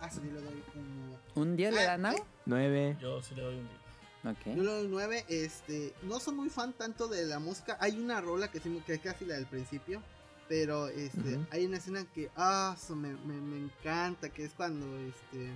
[0.01, 1.43] Ah, sí, le doy como.
[1.43, 2.11] ¿Un 10 le Ah, dan, no?
[2.11, 2.97] eh, nueve.
[3.01, 3.84] Yo sí le doy un 10.
[4.24, 4.46] Yo Ok.
[4.46, 5.24] le doy 9.
[5.28, 7.76] Este, no soy muy fan tanto de la música.
[7.80, 10.02] Hay una rola que, sí, que es casi la del principio.
[10.48, 14.28] Pero este, hay una escena que ah, me, me, me encanta.
[14.30, 15.51] Que es cuando este.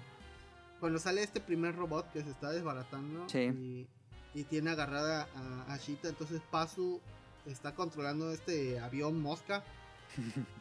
[0.81, 3.29] Cuando sale este primer robot que se está desbaratando.
[3.29, 3.39] Sí.
[3.39, 3.87] Y,
[4.35, 6.09] y tiene agarrada a, a Shita.
[6.09, 7.01] Entonces Pazu
[7.47, 9.65] está controlando este avión mosca.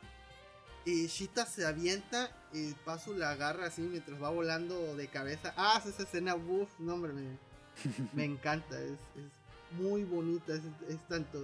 [0.85, 5.53] Y Shita se avienta y Pazu la agarra así mientras va volando de cabeza.
[5.57, 7.38] Ah, esa escena, uff, no hombre, me,
[8.13, 8.79] me encanta.
[8.81, 11.39] Es, es muy bonita, es, es tanto,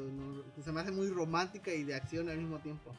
[0.64, 2.94] se me hace muy romántica y de acción al mismo tiempo.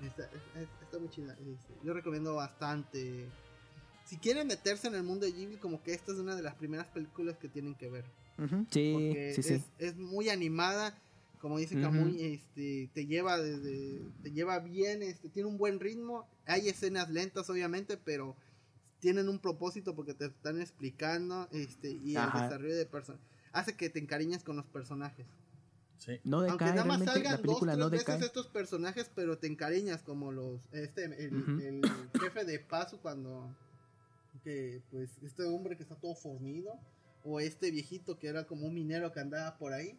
[0.00, 1.32] Está, es- está muy chida.
[1.34, 3.28] este, yo recomiendo bastante.
[4.04, 6.54] Si quieren meterse en el mundo de Ghibli, como que esta es una de las
[6.56, 8.04] primeras películas que tienen que ver.
[8.70, 9.62] Sí, Porque sí, sí.
[9.78, 10.98] Es, muy animada,
[11.40, 11.80] como dice.
[11.80, 17.08] Kamui, este, te lleva desde, te lleva bien, este, tiene un buen ritmo, hay escenas
[17.10, 18.34] lentas obviamente, pero
[19.02, 22.44] tienen un propósito porque te están explicando, este, y el Ajá.
[22.44, 25.26] desarrollo de personajes hace que te encariñes con los personajes.
[25.98, 26.20] Sí.
[26.24, 29.48] No Aunque decae, nada más salgan la película dos, tres veces estos personajes, pero te
[29.48, 31.82] encariñas como los este el,
[32.20, 33.54] jefe de paso cuando
[34.44, 36.78] que pues este hombre que está todo fornido
[37.24, 39.96] o este viejito que era como un minero que andaba por ahí.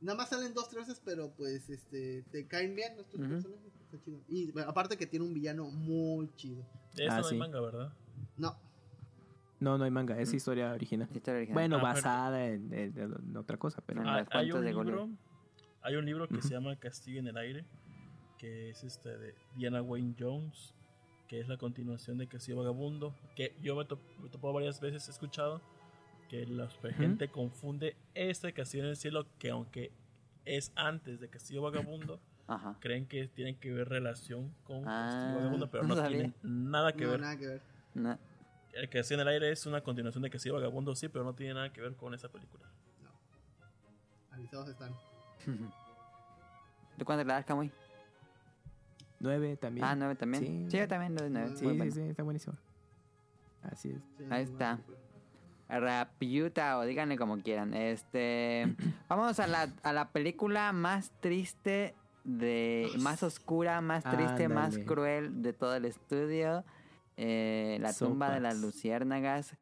[0.00, 4.04] Nada más salen dos tres veces, pero pues este te caen bien estos personajes, está
[4.04, 4.20] chido.
[4.28, 6.64] Y bueno, aparte que tiene un villano muy chido.
[6.94, 7.36] De esta Ah, no sí.
[7.36, 7.92] manga, ¿verdad?
[8.40, 8.56] No,
[9.60, 11.06] No, no hay manga, es historia original.
[11.12, 11.54] Historia original.
[11.54, 14.00] Bueno, Ah, pero- basada en, en- en otra cosa, pero...
[14.00, 15.08] En Hay, los hay un de libro,
[15.82, 16.48] hay un libro que Ujú.
[16.48, 17.64] se llama Castillo en el aire,
[18.38, 20.74] que es este de Diana Wayne Jones,
[21.28, 25.06] que es la continuación de Castillo Vagabundo, que yo me, to- me topó varias veces,
[25.08, 25.60] he escuchado
[26.30, 29.92] que la gente confunde este Castillo en el cielo, que aunque
[30.46, 32.76] es antes de Castillo Vagabundo, Ajá.
[32.80, 36.92] creen que tienen que ver relación con Ah, Castillo Vagabundo, pero no no, tiene nada
[36.94, 37.20] que no, ver.
[37.20, 37.62] nada que ver.
[37.94, 38.18] No.
[38.72, 41.54] El Castillo en el aire es una continuación de Castillo Vagabundo, sí, pero no tiene
[41.54, 42.64] nada que ver con esa película.
[44.30, 44.94] Avisados están.
[46.96, 47.70] ¿Tú cuánto le das, Kamui?
[49.18, 49.84] Nueve también.
[49.84, 50.44] Ah, nueve también.
[50.44, 50.66] Sí.
[50.70, 51.56] Sí, yo también le doy nueve.
[51.56, 51.92] Sí, Muy sí, bueno.
[51.92, 52.56] sí, está buenísimo.
[53.62, 54.00] Así es.
[54.16, 54.78] Sí, Ahí está.
[55.68, 57.74] Rapiuta o díganle como quieran.
[57.74, 58.74] Este,
[59.08, 61.94] vamos a la, a la película más triste
[62.24, 66.64] de, más oscura, más triste, más cruel de todo el estudio.
[67.16, 69.56] Eh, la tumba de las luciérnagas.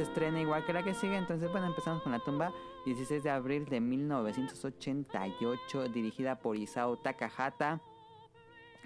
[0.00, 1.14] Se estrena igual que la que sigue.
[1.14, 2.54] Entonces, bueno, empezamos con la tumba.
[2.86, 7.82] 16 de abril de 1988, dirigida por Isao Takahata.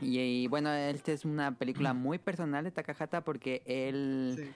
[0.01, 4.51] Y, y, bueno, esta es una película muy personal de Takahata porque él Sí.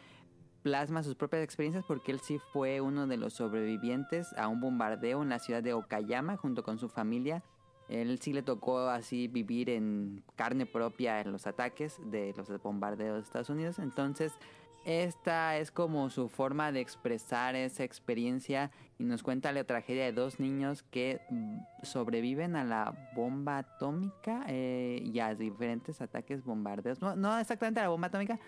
[0.64, 5.22] plasma sus propias experiencias porque él sí fue uno de los sobrevivientes a un bombardeo
[5.22, 7.44] en la ciudad de Okayama junto con su familia.
[7.88, 13.18] Él sí le tocó así vivir en carne propia en los ataques de los bombardeos
[13.18, 13.78] de Estados Unidos.
[13.78, 14.32] Entonces,
[14.84, 20.12] esta es como su forma de expresar esa experiencia y nos cuenta la tragedia de
[20.12, 27.00] dos niños que mm, sobreviven a la bomba atómica eh, y a diferentes ataques bombardeos.
[27.00, 28.38] No, no exactamente a la bomba atómica,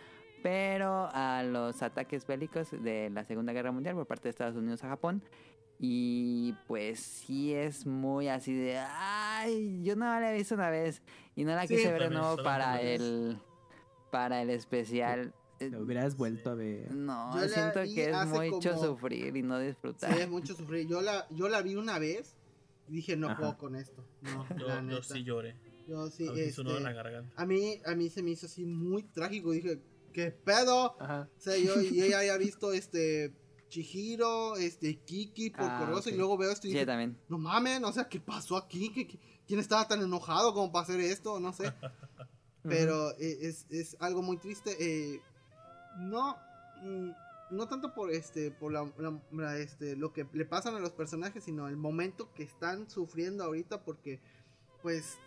[0.43, 4.83] pero a los ataques bélicos de la Segunda Guerra Mundial por parte de Estados Unidos
[4.85, 5.23] a Japón.
[5.79, 11.03] Y pues sí es muy así de, ay, yo no la he visto una vez
[11.35, 13.39] y no la Sí, quise ver de nuevo para el
[14.11, 15.33] para el especial.
[15.61, 16.91] Eh, Lo hubieras vuelto a ver.
[16.95, 20.13] No, Yo siento que es mucho como- sufrir y no disfrutar.
[20.15, 20.87] Sí, es mucho sufrir.
[20.89, 22.35] Yo la, yo la vi una vez
[22.89, 23.39] y dije, no Ajá.
[23.39, 24.03] puedo con esto.
[24.23, 25.03] No, Yo, la yo neta.
[25.03, 25.55] sí lloré.
[25.87, 27.35] Yo sí, a mí me hizo un nudo en la este, garganta.
[27.43, 29.51] a mí, a mí se me hizo así muy trágico.
[29.53, 29.81] Dije,
[30.15, 30.97] ¿qué pedo?
[31.01, 31.29] Ajá.
[31.37, 33.35] O sea, yo, yo ya había visto este
[33.69, 37.19] Chihiro, este Kiki, por Ah, y luego veo esto y Sí, dije, también.
[37.29, 38.91] no mames, o sea, ¿qué pasó aquí?
[38.93, 41.39] ¿Qué, qué- quién estaba tan enojado como para hacer esto?
[41.39, 41.65] No sé.
[42.63, 44.77] Pero eh, es, es algo muy triste.
[44.79, 45.21] eh,
[46.01, 46.37] no,
[46.83, 47.11] mm,
[47.51, 50.93] no tanto por este, por la, la- la, este, lo que le pasan a los
[50.93, 54.21] personajes, sino el momento que están sufriendo ahorita, porque,
[54.83, 55.19] pues,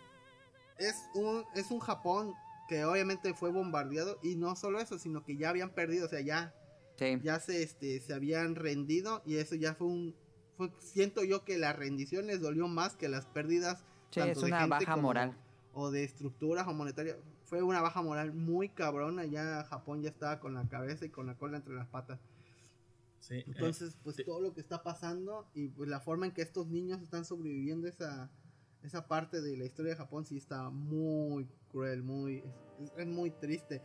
[0.78, 2.32] es un, es un Japón
[2.68, 6.20] que obviamente fue bombardeado y no solo eso, sino que ya habían perdido, o sea,
[6.20, 6.54] ya,
[6.96, 7.18] Sí.
[7.22, 10.14] ya se, este, se habían rendido y eso ya fue un,
[10.56, 13.80] fue, siento yo que la rendición les dolió más que las pérdidas.
[14.10, 15.36] Sí, tanto es de una gente baja como- moral.
[15.72, 17.16] o de estructuras o monetaria.
[17.44, 19.24] Fue una baja moral muy cabrona.
[19.24, 22.20] Ya Japón ya estaba con la cabeza y con la cola entre las patas.
[23.20, 24.24] Sí, eh, Entonces, pues sí.
[24.24, 27.88] todo lo que está pasando y pues la forma en que estos niños están sobreviviendo
[27.88, 28.30] esa,
[28.82, 32.44] esa parte de la historia de Japón sí está muy cruel, muy
[32.80, 33.82] es, es muy triste.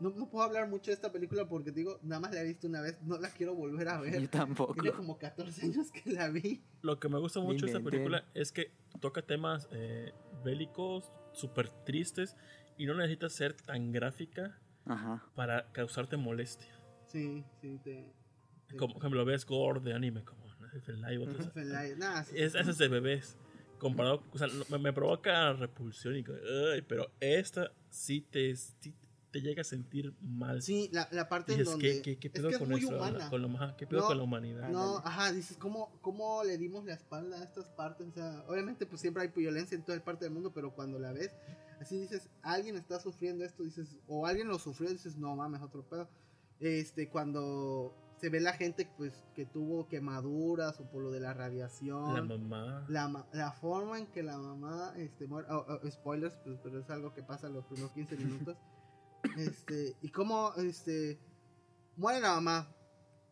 [0.00, 2.44] No, no puedo hablar mucho de esta película porque te digo, nada más la he
[2.44, 4.20] visto una vez, no la quiero volver a ver.
[4.20, 4.74] Yo tampoco.
[4.74, 6.60] Tiene como 14 años que la vi.
[6.80, 10.12] Lo que me gusta mucho de esta película es que toca temas eh,
[10.44, 12.36] bélicos, súper tristes,
[12.78, 15.22] y no necesita ser tan gráfica Ajá.
[15.34, 16.72] para causarte molestia.
[17.06, 18.12] Sí, sí, te...
[18.68, 20.42] te- Como por ejemplo, ves gore de anime, como
[21.98, 23.36] Nah, sí, es, ese es de bebés.
[23.78, 26.24] Comparado, o sea, me, me provoca repulsión y
[26.72, 28.94] "Ay", pero esta sí te, sí
[29.32, 30.62] te llega a sentir mal.
[30.62, 32.02] Sí, la, la parte en Dices, donde...
[32.02, 33.28] ¿qué, qué, qué es que es muy humana.
[33.28, 34.68] con, lo- ¿qué pedo No, con la humanidad?
[34.68, 35.02] No, Ándale.
[35.04, 38.06] ajá, dices, ¿cómo, ¿cómo le dimos la espalda a estas partes?
[38.06, 41.12] O sea, obviamente pues siempre hay violencia en toda parte del mundo, pero cuando la
[41.12, 41.32] ves,
[41.82, 45.82] Así dices, alguien está sufriendo esto, dices, o alguien lo sufrió, dices, no mames, otro
[45.82, 46.08] pedo.
[46.60, 47.92] Este, cuando
[48.22, 52.14] se ve la gente pues que tuvo quemaduras o por lo de la radiación.
[52.14, 52.86] La mamá.
[52.88, 56.88] la, la forma en que la mamá este muere, oh, oh, spoilers pues, pero es
[56.88, 58.56] algo que pasa los primeros 15 minutos
[59.38, 61.18] este y cómo este
[61.96, 62.72] muere la mamá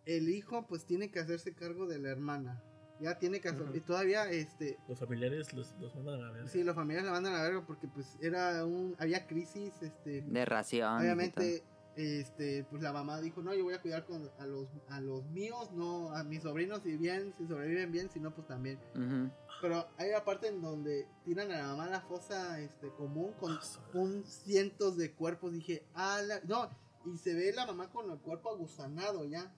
[0.06, 2.60] el hijo pues tiene que hacerse cargo de la hermana
[3.00, 3.76] ya tiene que hacer Ujú.
[3.76, 6.48] y todavía este Los familiares los, los mandan a la verga.
[6.48, 10.22] sí los familiares la mandan a la verga porque pues era un había crisis este
[10.22, 10.98] De ración.
[11.00, 11.62] obviamente
[11.96, 15.24] este pues la mamá dijo no yo voy a cuidar con, a los a los
[15.26, 18.78] míos no a mis sobrinos si bien si sobreviven bien si no pues también
[19.60, 23.32] pero hay una parte en donde tiran a la mamá a la fosa este, común
[23.38, 23.58] con
[23.92, 25.52] un cientos de cuerpos.
[25.52, 26.40] Dije, a la...
[26.44, 26.70] No,
[27.04, 29.52] y se ve la mamá con el cuerpo agusanado ya.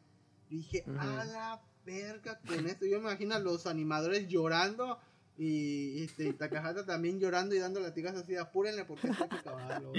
[0.51, 0.99] Dije, Ujú.
[0.99, 2.87] a la verga con esto.
[2.87, 4.99] Yo me imagino a los animadores llorando
[5.39, 9.93] y este, y Takahata también llorando y dando latigas así, apúrenle porque hay que acabarlo.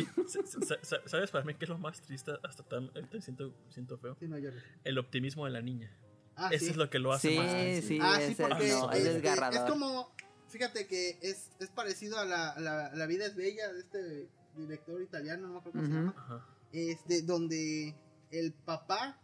[1.05, 2.31] ¿Sabes para mí qué es lo más triste?
[2.43, 4.15] Hasta tan, ahorita siento, siento feo.
[4.19, 4.37] Sí, no.
[4.83, 5.91] El optimismo de la niña.
[6.35, 6.71] Ah, Eso sí.
[6.71, 7.51] es lo que lo hace Sí, más.
[7.85, 9.65] sí, Ah, sí, porque no, es desgarrador.
[9.67, 10.11] es como,
[10.49, 15.01] fíjate que es, es parecido a la, la, la vida es bella de este director
[15.01, 16.15] italiano, no me acuerdo cómo se llama.
[16.17, 16.47] Ajá.
[16.71, 17.95] este, donde
[18.31, 19.19] el papá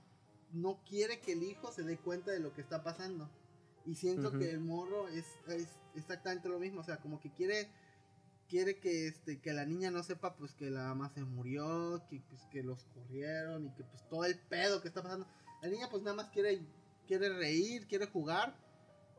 [0.54, 3.30] no quiere que el hijo se dé cuenta de lo que está pasando.
[3.86, 7.70] Y siento que el morro es, es exactamente lo mismo, o sea, como que quiere
[8.48, 12.22] quiere que este que la niña no sepa pues que la mamá se murió, que
[12.30, 15.28] pues que los corrieron y que pues todo el pedo que está pasando.
[15.62, 16.62] La niña pues nada más quiere
[17.08, 18.56] quiere reír, quiere jugar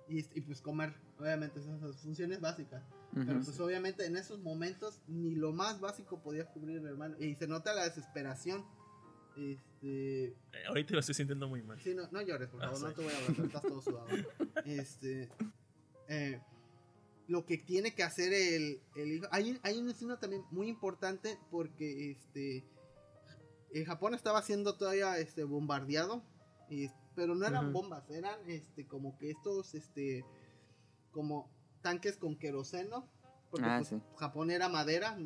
[0.08, 2.82] y, y, pues comer, obviamente esas son sus funciones básicas.
[3.12, 7.16] Pero pues obviamente en esos momentos ni lo más básico podía cubrir el hermano.
[7.18, 8.64] Y se nota la desesperación.
[9.36, 9.69] Este.
[9.82, 10.34] Eh,
[10.68, 11.80] Ahorita lo estoy sintiendo muy mal.
[11.80, 12.94] Sí, no, no llores, por Ah, favor, no sí.
[12.96, 14.06] te voy a abrazar, estás todo sudado.
[14.66, 15.28] Este.
[16.08, 16.40] eh,
[17.28, 19.26] lo que tiene que hacer el, el hijo.
[19.30, 22.64] Hay, un- hay una escena también muy importante porque este.
[23.72, 26.22] En Japón estaba siendo todavía este bombardeado.
[26.68, 30.24] y- pero no eran bombas, eran este como que estos este
[31.10, 31.50] como
[31.82, 33.06] tanques con queroseno.
[33.50, 34.00] Porque Ah, pues, sí.
[34.16, 35.24] Japón era madera, el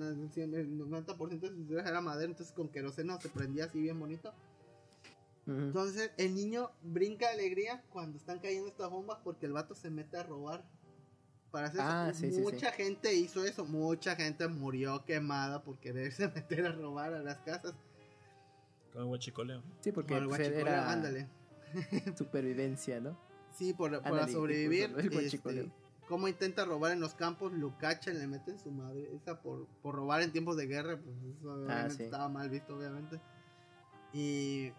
[0.79, 4.33] 90% de sus ciudades era madera, entonces con queroseno se prendía así bien bonito.
[5.47, 9.91] Entonces el niño brinca de alegría cuando están cayendo estas bombas porque el vato se
[9.91, 10.65] mete a robar.
[11.51, 12.19] Para hacer Ah, eso.
[12.21, 17.13] sí, sí, mucha gente hizo eso, mucha gente murió quemada por quererse meter a robar
[17.15, 17.75] a las casas.
[18.93, 19.63] Con huachicoleo.
[19.81, 21.29] Sí, porque Por el pues, guachicoleo, era ándale.
[22.17, 23.17] supervivencia, ¿no?
[23.53, 24.85] Sí, por, Ándale, sobrevivir.
[24.85, 25.71] el este, guachicoleo.
[26.09, 29.09] Cómo intenta robar en los campos, lo cachan, le meten su madre.
[29.15, 32.03] Esa por, por robar en tiempos de guerra, pues eso obviamente Ah, sí.
[32.05, 33.21] estaba mal visto, obviamente.
[34.13, 34.73] Y,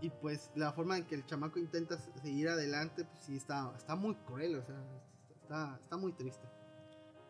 [0.00, 3.94] y pues la forma en que el chamaco intenta seguir adelante, pues sí está, está
[3.94, 4.76] muy cruel, o sea,
[5.42, 6.46] está, está muy triste.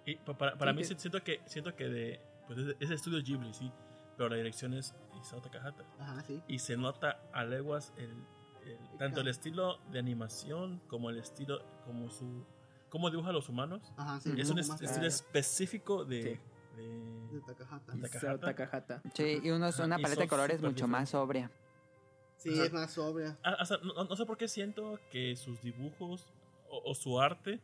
[0.07, 3.23] Y pa- para, para mí que- siento que siento que de pues es, es estudio
[3.23, 3.71] Ghibli, sí,
[4.17, 6.43] pero la dirección es Isao Takahata Ajá, sí.
[6.49, 8.11] y se nota a leguas el,
[8.65, 12.45] el- tanto el estilo de animación como el estilo como su
[12.91, 13.93] cómo dibuja a los humanos.
[13.97, 14.33] Ajá, sí.
[14.37, 16.41] es un est- estilo específico de, Sí.
[16.77, 17.93] de- de Takahata.
[18.41, 19.03] Takahata.
[19.15, 21.51] Sí, y Ajá, una y paleta de colores mucho más sobria.
[22.37, 22.65] Sí, Ajá.
[22.65, 23.39] es más sobria.
[23.45, 26.27] Ah, no, no sé por qué siento que sus dibujos
[26.71, 27.61] o, o su arte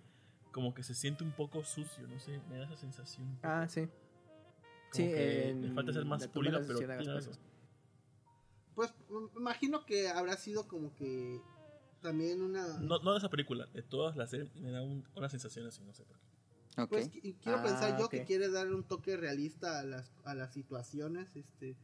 [0.53, 3.39] como que se siente un poco sucio, no sé, me da esa sensación.
[3.43, 3.83] Ah, sí.
[3.83, 6.79] Como Sí, que en le falta ser más pulido, pero.
[8.75, 11.41] Pues me imagino que habrá sido como que
[12.01, 12.79] también una...
[12.79, 15.83] No, no de esa película, de todas las series me da un- una sensación así,
[15.85, 16.83] no sé por qué.
[16.83, 16.89] Ok.
[16.91, 18.27] Pues qui- quiero Ah, pensar yo que ok.
[18.27, 21.75] quiere darle un toque realista a las, a las situaciones, este,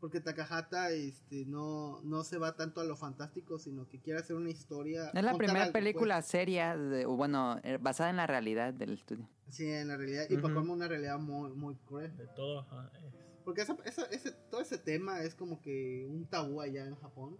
[0.00, 4.34] porque Takahata este, no, no se va tanto a lo fantástico, sino que quiere hacer
[4.34, 5.10] una historia.
[5.14, 5.84] Es la primera algo, pues.
[5.84, 9.28] película seria, de, bueno, eh, basada en la realidad del estudio.
[9.48, 10.54] Sí, en la realidad, y para Ujú.
[10.54, 12.16] colmo una realidad muy, muy cruel.
[12.16, 13.14] De todo, ajá, es-
[13.44, 17.36] Porque esa, esa- ese, todo ese tema es como que un tabú allá en Japón.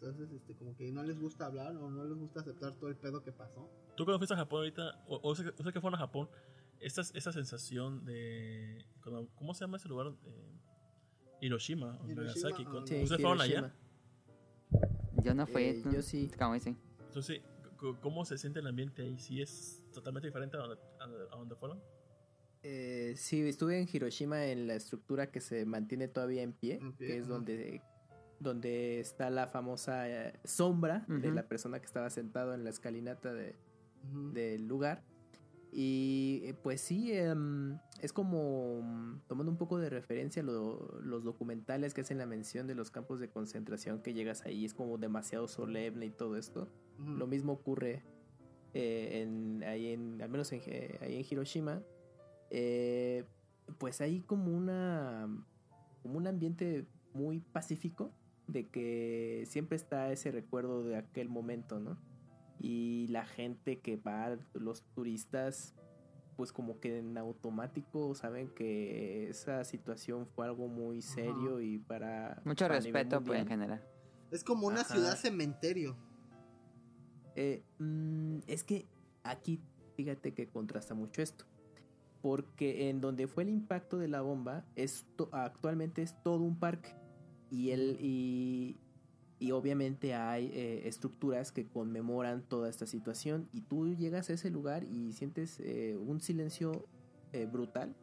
[0.00, 2.96] Entonces, este, como que no les gusta hablar o no les gusta aceptar todo el
[2.96, 3.68] pedo que pasó.
[3.96, 5.98] Tú cuando fuiste a Japón ahorita, o, o sé, que- o sé que fueron a
[5.98, 6.28] Japón,
[6.78, 8.84] esta, esa sensación de...
[9.02, 10.12] cuando- ¿Cómo se llama ese lugar?
[10.24, 10.58] Eh,
[11.40, 12.64] Hiroshima, o Hiroshima, Nagasaki.
[12.64, 13.74] Sí, ¿Ustedes fueron allá?
[15.24, 15.62] Yo no fui.
[15.64, 15.92] Eh, ¿no?
[15.92, 16.30] yo sí.
[16.38, 16.78] Como dicen.
[17.08, 17.40] Entonces,
[18.00, 19.18] ¿cómo se siente el ambiente ahí?
[19.18, 21.80] ¿Sí es totalmente diferente a donde, a donde- fueron?
[22.62, 26.92] Eh, sí, estuve en Hiroshima en la estructura que se mantiene todavía en pie, En
[26.92, 27.82] pie, que es donde,
[28.40, 33.32] donde está la famosa eh, sombra de la persona que estaba sentado en la escalinata
[33.32, 33.56] de,
[34.32, 35.02] del lugar.
[35.70, 41.92] Y eh, pues sí, em, es como tomando un poco de referencia lo- los documentales
[41.92, 45.46] que hacen la mención de los campos de concentración que llegas ahí, es como demasiado
[45.46, 46.68] solemne y todo esto.
[47.18, 48.02] Lo mismo ocurre
[48.72, 51.82] eh, en, ahí en, al menos en, eh, ahí en Hiroshima.
[53.78, 55.28] Pues hay como una
[56.02, 58.10] como un ambiente muy pacífico
[58.48, 61.98] de que siempre está ese recuerdo de aquel momento, ¿no?
[62.58, 65.74] Y la gente que va, los turistas,
[66.36, 72.40] pues como que en automático saben que esa situación fue algo muy serio y para
[72.44, 73.84] Mucho para respeto pues, en general.
[74.30, 74.94] Es como una Ajá.
[74.94, 75.96] ciudad cementerio.
[77.36, 78.86] Eh, mm, es que
[79.22, 79.60] aquí,
[79.94, 81.44] fíjate que contrasta mucho esto.
[82.22, 86.96] Porque en donde fue el impacto de la bomba, es actualmente es todo un parque.
[87.50, 88.76] Y, el, y,
[89.38, 93.48] y obviamente hay eh, estructuras que conmemoran toda esta situación.
[93.52, 96.84] Y tú llegas a ese lugar y sientes eh, un silencio
[97.32, 97.94] eh, brutal.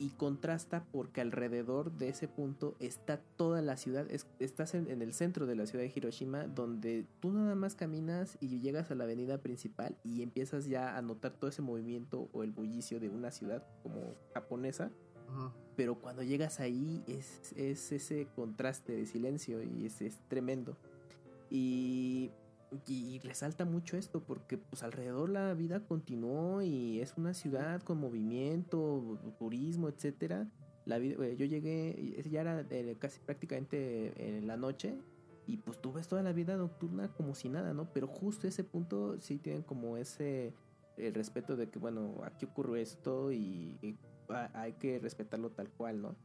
[0.00, 4.08] Y contrasta porque alrededor de ese punto está toda la ciudad.
[4.10, 7.74] Es- estás en, en el centro de la ciudad de Hiroshima, donde tú nada más
[7.74, 12.28] caminas y llegas a la avenida principal y empiezas ya a notar todo ese movimiento
[12.32, 14.92] o el bullicio de una ciudad como japonesa.
[15.76, 20.76] Pero cuando llegas ahí es, es ese contraste de silencio y es, es tremendo.
[21.50, 22.30] Y,
[22.86, 27.98] y resalta mucho esto porque pues alrededor la vida continuó y es una ciudad con
[27.98, 30.48] movimiento, turismo, etcétera.
[30.84, 34.98] La vida, eh, yo llegué, y ya era eh, casi prácticamente en la noche
[35.46, 37.90] y pues tú ves toda la vida nocturna como si nada, ¿no?
[37.92, 40.52] Pero justo ese punto sí tienen como ese
[40.96, 43.96] el respeto de que bueno, aquí ocurrió esto y, y
[44.54, 46.16] hay que respetarlo tal cual, ¿no?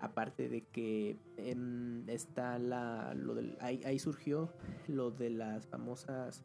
[0.00, 4.52] Aparte de que em, está la, lo del, ahí, ahí surgió
[4.88, 6.44] lo de las famosas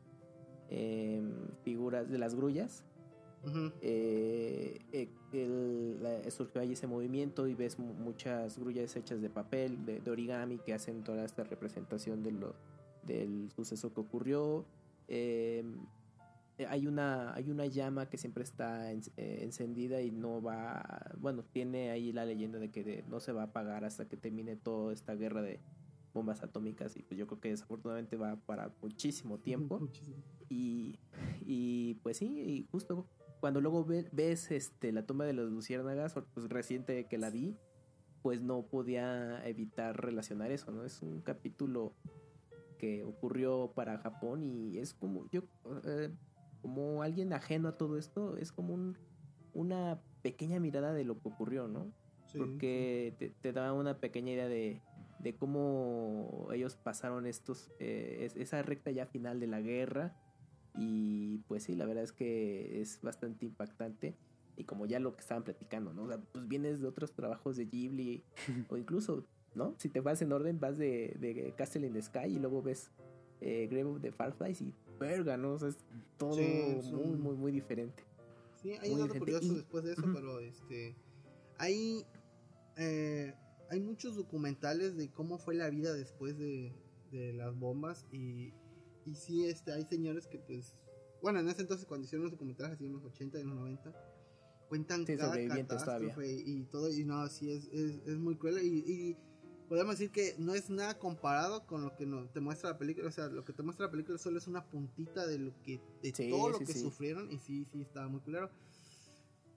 [0.69, 1.31] em,
[1.63, 2.85] figuras de las grullas.
[3.81, 9.29] Eh, eh, el- la- surgió ahí ese movimiento y ves mu- muchas grullas hechas de
[9.29, 12.55] papel, de, de origami, que hacen toda esta representación de lo,
[13.03, 14.65] del suceso que ocurrió.
[16.61, 21.11] Eh, hay una hay una llama que siempre está en- eh, encendida y no va
[21.19, 24.15] bueno tiene ahí la leyenda de que de- no se va a apagar hasta que
[24.17, 25.59] termine toda esta guerra de
[26.13, 30.17] bombas atómicas y pues yo creo que desafortunadamente va para muchísimo tiempo Muchísimo.
[30.49, 30.99] y,
[31.45, 33.07] y pues sí y justo
[33.39, 37.55] cuando luego ve- ves este la toma de las luciérnagas pues reciente que la vi
[38.21, 41.93] pues no podía evitar relacionar eso no es un capítulo
[42.77, 45.41] que ocurrió para Japón y es como yo
[45.85, 46.09] eh,
[46.61, 48.97] como alguien ajeno a todo esto es como un,
[49.53, 51.91] una pequeña mirada de lo que ocurrió no
[52.27, 54.81] Sí, porque te, te da una pequeña idea de,
[55.19, 60.15] de cómo ellos pasaron estos eh, es- esa recta ya final de la guerra.
[60.77, 64.15] Y pues sí la verdad es que es bastante impactante.
[64.55, 67.57] Y como ya lo que estaban platicando no o sea pues vienes de otros trabajos
[67.57, 68.23] de Ghibli
[68.69, 69.25] o incluso
[69.55, 72.61] no si te vas en orden vas de, de Castle in the Sky y luego
[72.61, 72.91] ves
[73.41, 75.77] eh, Grave of the Fireflies y verga no o sea es
[76.17, 78.03] todo Sí, es muy un- muy muy diferente
[78.61, 80.13] Sí, hay un dato curioso Y- después de eso, Ujú.
[80.13, 80.95] pero este.
[81.57, 82.05] Hay.
[82.77, 83.33] eh,
[83.71, 86.71] hay muchos documentales de cómo fue la vida después de,
[87.11, 88.05] de las bombas.
[88.11, 88.53] Y,
[89.05, 90.75] y sí, este, hay señores que, pues.
[91.23, 93.57] Bueno, en ese entonces, cuando hicieron los documentales, así en los 80 y en los
[93.57, 93.93] 90,
[94.69, 96.09] cuentan Sí, cada sobrevivientes todavía.
[96.09, 96.91] catástrofe y todo.
[96.91, 98.63] Y no, sí, es, es, es muy cruel.
[98.63, 99.17] Y, y
[99.71, 103.07] podemos decir que no es nada comparado con lo que nos, te muestra la película.
[103.07, 105.79] O sea, lo que te muestra la película solo es una puntita de lo que
[106.03, 106.81] de Sí, todo lo sí, que sí.
[106.81, 107.31] sufrieron.
[107.31, 108.49] Y sí, sí, estaba muy culero.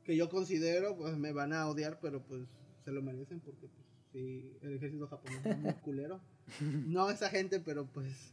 [0.05, 2.47] Que yo considero, pues me van a odiar, pero pues
[2.85, 3.83] se lo merecen porque pues,
[4.13, 6.21] sí, el ejército japonés es muy culero.
[6.87, 8.33] No esa gente, pero pues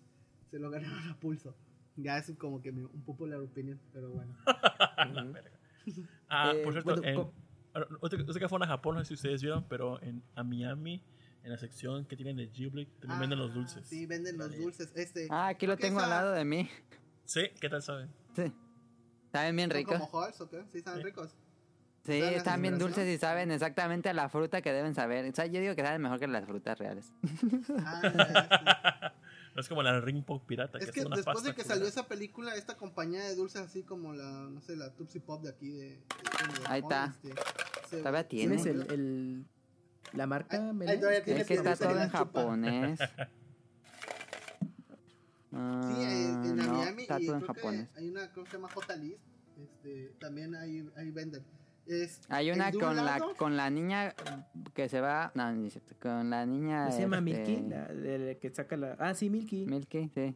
[0.52, 1.56] se lo ganaron a pulso.
[1.96, 4.36] Ya es como que mi- un popular opinion, pero bueno.
[6.30, 9.14] Ah, Eh, por cierto, bueno, en, no sé que fueron a Japón, no sé si
[9.16, 11.02] ustedes vieron, pero en a Miami,
[11.44, 13.88] en la sección que tienen de Ghibli, también venden los Ah, dulces.
[13.88, 14.92] Sí, venden los dulces.
[14.96, 16.70] Este, Ah, aquí lo tengo al lado de mí.
[17.26, 18.10] Sí, ¿qué tal saben?
[18.36, 18.52] Sí.
[19.32, 19.98] Saben bien ¿Son ricos.
[20.00, 20.64] como Halls o qué?
[20.72, 21.04] Sí, están Sí.
[21.04, 21.30] ricos.
[22.06, 25.30] Sí, ¿Saben están bien dulces y saben exactamente a la fruta que deben saber.
[25.32, 27.14] O sea, yo digo que saben mejor que las frutas reales.
[27.78, 29.14] Ah,
[29.54, 31.56] No es como la Ring Pop pirata, es que, que es una después pasta de
[31.56, 31.76] que culera.
[31.76, 35.44] salió esa película, esta compañía de dulces así como la, no sé, la Tupsi Pop
[35.44, 35.84] de aquí de...
[35.84, 36.02] de- de
[36.66, 37.06] Ahí está.
[37.06, 37.34] este,
[37.90, 38.56] se- Todavía tiene.
[38.58, 39.46] ¿Tienes el, el-
[40.14, 40.58] la marca?
[40.58, 43.00] Es que- tiene Es que está todo en japonés.
[45.52, 47.90] Sí, en, en Ah, no, Miami está y todo en creo que japonés.
[47.98, 49.20] hay una creo que se llama J List,
[49.62, 51.44] este, también hay, hay venden.
[51.88, 54.14] Es, Hay una con la lado- con la niña
[54.74, 57.68] que se va, no, cierto, con la niña ¿No se llama este, Milky?
[57.70, 58.96] La, de la que saca la...
[59.00, 59.66] Ah, sí, Milky.
[59.66, 60.36] Milky, sí.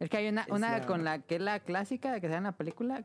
[0.00, 2.26] Es que hay una, Es una la- con la que es la clásica de que
[2.26, 3.04] sale en la película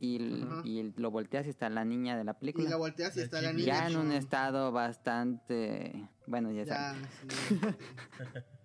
[0.00, 0.16] y,
[0.64, 2.70] y lo volteas y está la niña de la y película.
[2.70, 3.66] la volteas y está la niña.
[3.66, 7.08] ya en un estado bastante, bueno, ya Ya, sabes.
[7.48, 7.58] sí,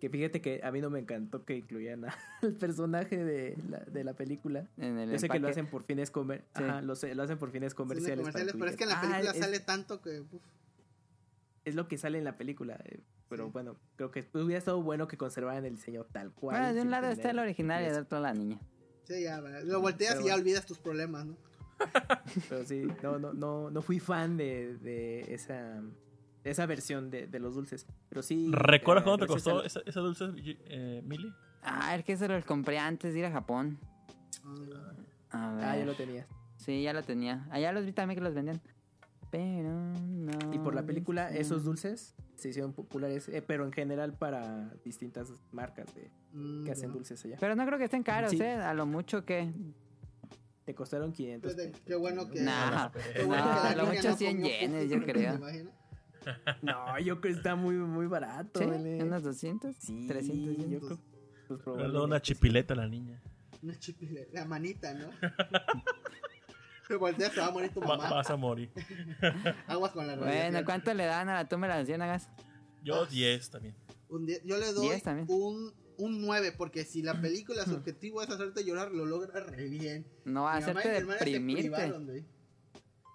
[0.00, 2.04] Que fíjate que a mí no me encantó que incluyan
[2.42, 4.66] al personaje de la, de la película.
[4.78, 6.64] En el Yo sé que lo hacen por fines comer Sí.
[6.64, 8.18] Ajá, lo, sé- lo hacen por fines comerciales.
[8.20, 10.20] comerciales, pero es que en la película "Ah, es- sale tanto que.
[10.20, 10.42] uf,
[11.66, 12.78] es lo que sale en la película.
[12.86, 13.50] eh, Pero Sí.
[13.52, 16.56] bueno, creo que hubiera estado bueno que conservaran el diseño tal cual.
[16.58, 18.58] Bueno, de un lado está el original y del otro la niña.
[19.14, 21.36] Sí, ya, lo volteas Pero y ya olvidas tus problemas, ¿no?
[22.48, 25.80] Pero sí, no, no, no, no fui fan de, de esa,
[26.44, 27.86] de esa versión de, de los dulces.
[28.08, 28.50] Pero sí.
[28.52, 31.32] ¿Recuerdas eh, cuánto te costó esa, esa dulce, eh, Mili?
[31.62, 33.78] Ah, es que se los compré antes de ir a Japón.
[35.30, 35.64] Ah, A ver.
[35.64, 36.26] Ah, ya lo tenías.
[36.56, 37.46] Sí, ya lo tenía.
[37.50, 38.60] Allá los vi también que los vendían.
[39.30, 40.32] Pero no.
[40.52, 45.28] Y por la película, esos dulces se hicieron populares, eh, pero en general para distintas
[45.52, 47.36] marcas de, mm, que hacen dulces allá.
[47.38, 48.40] Pero no creo que estén caros, Sí.
[48.42, 48.54] ¿eh?
[48.54, 49.52] A lo mucho que.
[50.64, 51.54] Te costaron 500.
[51.54, 52.42] Fíjate, Qué bueno que.
[52.42, 55.40] Nah, qué bueno no, que la lo mucho no 100 comió yenes, yo ¿te creo.
[56.62, 58.60] No, yo creo que está muy, muy barato.
[58.60, 58.66] ¿Sí?
[58.66, 59.02] L.
[59.04, 59.74] ¿Unos 200?
[59.76, 60.80] Sí, 300 yo yenes.
[60.82, 60.98] creo.
[61.48, 63.22] Pues una chipileta a la niña.
[63.62, 65.08] Una chipile, la manita, ¿no?
[66.90, 68.10] Se voltea, se va a morir tu Va- mamá.
[68.10, 68.70] vas a morir.
[69.68, 70.64] Aguas con la Bueno, radiación.
[70.64, 72.28] ¿cuánto le dan a la tumba de las ciénagas?
[72.82, 73.76] Yo 10 también.
[74.08, 75.26] Un die- yo le doy Diez también.
[75.30, 79.68] un, un 9, porque si la película, su objetivo es hacerte llorar, lo logra re
[79.68, 80.04] bien.
[80.24, 81.62] No, Mi hacerte deprimirte.
[81.62, 82.08] privaron.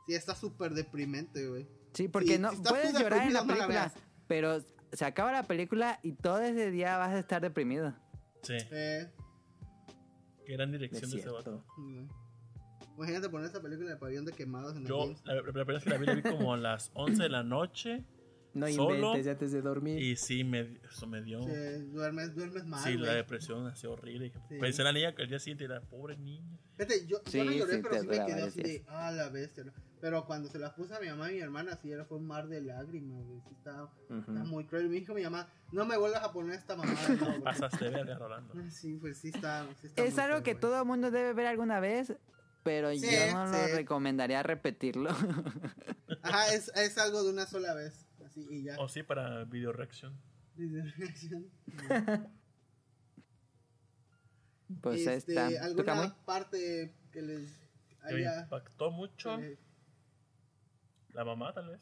[0.07, 1.67] Sí, está súper deprimente, güey.
[1.93, 3.93] Sí, porque Sí, no si puedes llorar en la deprimido, no la película,
[4.27, 7.93] pero se acaba la película y todo ese día vas a estar deprimido.
[8.43, 8.53] Sí.
[8.71, 9.11] Eh,
[10.45, 11.65] Qué gran Es dirección de ese vato.
[11.77, 12.05] mm.
[12.97, 15.83] Imagínate poner esa película de pabellón de quemados en el Yo, la, la primera vez
[15.83, 18.03] que la vi, la vi como a las 11 de la noche.
[18.55, 20.01] No Solo inventes ya antes de dormir.
[20.01, 21.41] Y sí, me, eso me dio.
[21.41, 21.51] Sí,
[21.91, 23.15] duermes, duermes mal, Sí, la güey.
[23.17, 24.31] depresión así horrible.
[24.47, 24.55] Sí.
[24.61, 26.57] Pensé en la niña que el día siguiente era pobre niña.
[26.77, 29.27] Fíjate, yo, yo no Sí, lloré, sí, pero sí me quedé así de, ah, la
[29.27, 29.65] bestia.
[29.65, 29.73] ¿no?
[29.99, 32.27] Pero cuando se las puse a mi mamá y mi hermana, sí, era fue un
[32.27, 33.41] mar de lágrimas, güey.
[33.41, 34.19] Sí, estaba, Ujú.
[34.19, 34.87] estaba muy cruel.
[34.87, 38.53] Me dijo mi mamá, no me vuelvas a poner esta nuevo, porque- Pasaste verga, Rolando.
[38.69, 40.61] Sí, pues sí está, sí está Es algo feo, que güey.
[40.61, 42.13] todo el mundo debe ver alguna vez,
[42.65, 45.11] pero Sí, yo no lo recomendaría repetirlo.
[46.23, 48.07] Ajá, es, es algo de una sola vez.
[48.25, 48.75] Así y ya.
[48.79, 50.19] O sí, para video reacción.
[54.81, 55.49] pues este, está.
[55.49, 57.49] ¿Tú, ¿Alguna parte que les
[58.01, 58.41] haya...
[58.41, 59.39] impactó mucho.
[59.39, 59.59] eh,
[61.13, 61.79] La mamá, tal vez.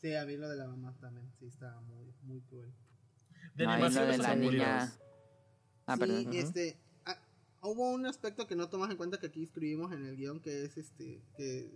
[0.00, 1.32] sí, a mí lo de la mamá también.
[1.38, 2.72] Sí, está muy, muy cruel.
[3.54, 4.92] De No, animación lo de la niña.
[5.86, 6.32] Ah, sí, perdón.
[6.34, 6.76] este...
[7.66, 10.64] hubo un aspecto que no tomas en cuenta que aquí escribimos en el guion, que
[10.64, 11.22] es este...
[11.36, 11.70] que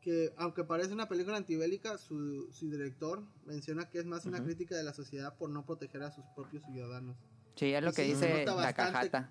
[0.00, 4.76] que aunque parece una película antibélica, su, su director menciona que es más una crítica
[4.76, 7.16] de la sociedad por no proteger a sus propios ciudadanos.
[7.54, 9.30] Sí, es lo que dice la cajata.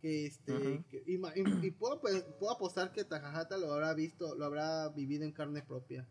[0.00, 3.92] que este que- y, ma- y- y puedo, pues, puedo apostar que Takahata lo habrá
[3.92, 6.08] visto lo habrá vivido en carne propia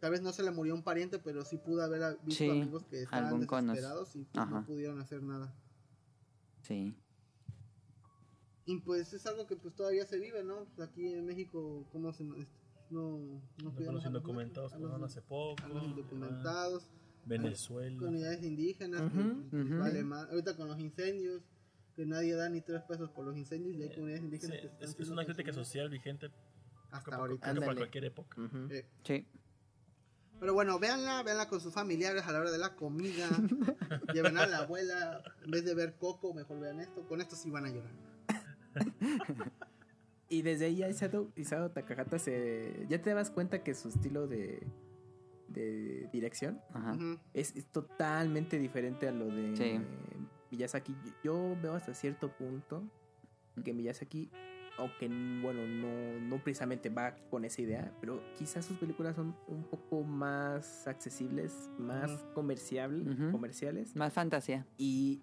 [0.00, 2.84] tal vez no se le murió un pariente pero sí pudo haber visto Sí, amigos
[2.86, 4.50] que estaban desesperados y pues, Ajá.
[4.62, 5.54] no pudieron hacer nada
[6.62, 6.96] Sí.
[8.66, 12.12] Y pues es algo que pues todavía se vive no Pues, aquí en México cómo
[12.12, 12.38] se no
[12.90, 15.62] no Con cuidamos los a los indocumentados fueron hace poco.
[15.64, 16.88] a los ah, indocumentados
[17.24, 17.96] Venezuela.
[17.98, 19.18] comunidades indígenas que,
[19.50, 20.28] pues, vale más.
[20.30, 21.42] ahorita con los incendios
[21.96, 24.66] que nadie da ni tres pesos por los incendios y hay comunidades Sí, indígenas que
[24.66, 26.30] están es, es una crítica social vigente
[26.90, 28.36] hasta ahorita para cualquier época.
[28.70, 29.26] Eh, Sí.
[30.40, 33.28] Pero bueno, véanla, véanla con sus familiares a la hora de la comida.
[34.12, 37.06] Lleven a la abuela, en vez de ver Coco, mejor vean esto.
[37.06, 37.92] Con esto sí van a llorar.
[40.28, 42.86] Y desde ahí ya Isao, Isao Takahata se...
[42.88, 44.66] Ya te das cuenta que su estilo de,
[45.48, 46.96] de dirección Ajá.
[47.34, 49.80] Es, es totalmente diferente a lo de Sí.
[50.50, 50.94] Miyazaki.
[51.22, 52.82] Yo veo hasta cierto punto
[53.62, 54.30] que Miyazaki,
[54.78, 55.06] aunque
[55.42, 60.02] bueno, no, no precisamente va con esa idea, pero quizás sus películas son un poco
[60.02, 63.32] más accesibles, más comerciable- Ujú.
[63.32, 63.94] comerciales.
[63.96, 64.66] Más fantasía.
[64.78, 65.20] Y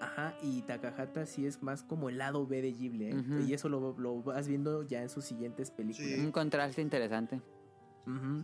[0.00, 3.24] ajá, y Takahata sí es más como el lado B de Ghibli, ¿eh?
[3.46, 6.10] Y eso lo, lo vas viendo ya en sus siguientes películas.
[6.10, 6.20] Sí.
[6.20, 7.40] Un contraste interesante.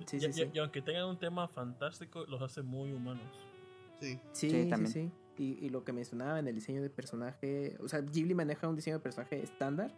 [0.06, 0.50] Sí, y, sí, y- sí.
[0.52, 3.24] y aunque tengan un tema fantástico, los hace muy humanos.
[4.00, 4.18] Sí.
[4.32, 4.92] Sí, Sí, sí, también.
[4.92, 5.10] sí.
[5.38, 8.76] Y, y lo que mencionaba en el diseño de personaje, o sea, Ghibli maneja un
[8.76, 9.92] diseño de personaje estándar,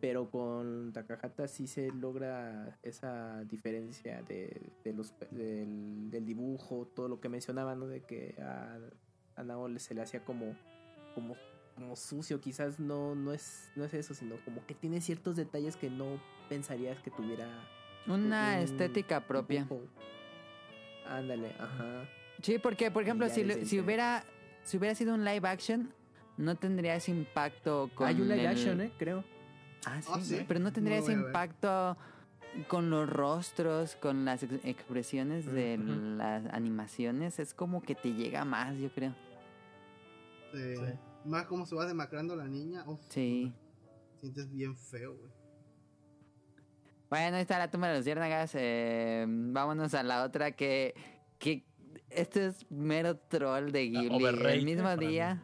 [0.00, 7.06] pero con Takahata sí se logra esa diferencia de, de los, del, del dibujo, todo
[7.08, 7.86] lo que mencionaba, ¿no?
[7.86, 8.78] De que a,
[9.36, 10.54] a Nao se le hacía como,
[11.14, 11.36] como,
[11.74, 15.76] como sucio, quizás no, no, es, no es eso, sino como que tiene ciertos detalles
[15.76, 17.48] que no pensarías que tuviera
[18.06, 19.66] Una un estética propia.
[21.06, 22.04] Ándale, ajá.
[22.42, 24.24] Sí, porque, por ejemplo, si, si hubiera
[24.62, 25.92] si hubiera sido un live action,
[26.36, 28.92] no tendría ese impacto con Hay un live el- action, ¿eh?
[28.98, 29.24] Creo.
[29.84, 30.44] Ah, sí, Ah, sí.
[30.46, 31.96] pero no tendría No ese impacto
[32.68, 37.38] con los rostros, con las ex- expresiones de las animaciones.
[37.38, 39.14] Es como que te llega más, yo creo.
[40.52, 40.76] Sí.
[40.76, 40.82] Sí.
[41.26, 42.82] Más como se va demacrando la niña.
[42.86, 43.52] uf, Sí.
[44.20, 45.30] sientes bien feo, güey.
[47.08, 48.52] Bueno, ahí está la tumba de los ciérnagas.
[48.54, 50.94] eh, vámonos a la otra que,
[51.38, 51.66] que
[52.08, 54.24] este es mero troll de Ghibli.
[54.24, 55.42] El mismo día.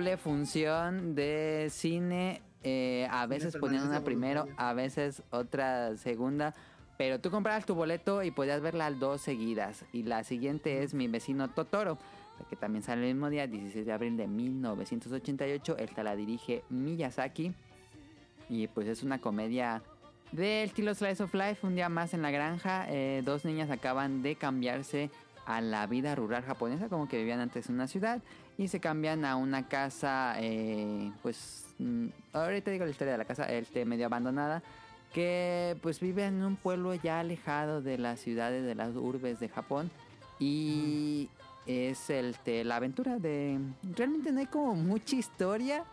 [0.00, 2.40] Doble función de cine.
[2.62, 6.54] eh, a veces ponían una primero, a veces otra segunda.
[6.96, 9.84] Pero tú comprabas tu boleto y podías ver las dos seguidas.
[9.92, 11.98] Y la siguiente es Mi vecino Totoro,
[12.48, 15.76] que también sale el mismo día, 16 de abril de 1988.
[15.76, 17.52] Esta la dirige Miyazaki.
[18.48, 19.82] Y pues es una comedia
[20.32, 21.66] del estilo Slice of Life.
[21.66, 25.10] Un día más en la granja, eh, dos niñas acaban de cambiarse
[25.46, 28.20] a la vida rural japonesa, como que vivían antes en una ciudad,
[28.58, 33.24] y se cambian a una casa, eh, pues, mm, ahorita digo la historia de la
[33.24, 34.62] casa, este, medio abandonada,
[35.12, 39.48] que pues vive en un pueblo ya alejado de las ciudades, de las urbes de
[39.48, 39.90] Japón,
[40.38, 41.28] y
[41.66, 43.58] es el, te- la aventura de...
[43.96, 45.84] Realmente no hay como mucha historia,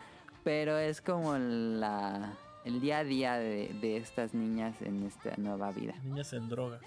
[0.44, 2.34] pero es como la,
[2.64, 5.96] el día a día de, de estas niñas en esta nueva vida.
[6.04, 6.82] Niñas en drogas.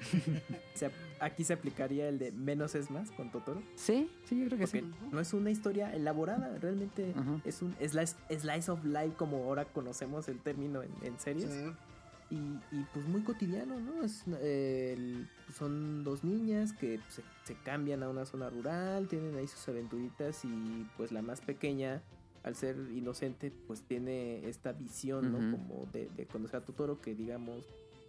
[0.74, 3.62] Se- aquí se aplicaría el de menos es más con Totoro.
[3.74, 4.94] Sí, sí, yo creo que Porque sí.
[5.10, 7.40] no es una historia elaborada, realmente Ajá.
[7.44, 11.50] es un slice, slice of life como ahora conocemos el término en, en series.
[11.50, 11.72] Sí.
[12.30, 14.02] Y, y, pues muy cotidiano, ¿no?
[14.04, 15.26] Es, eh, el-
[15.56, 20.44] son dos niñas que se, se cambian a una zona rural, tienen ahí sus aventuritas
[20.44, 22.02] y pues la más pequeña,
[22.44, 25.38] al ser inocente, pues tiene esta visión, ¿no?
[25.50, 27.64] Como de, de conocer a Totoro, que digamos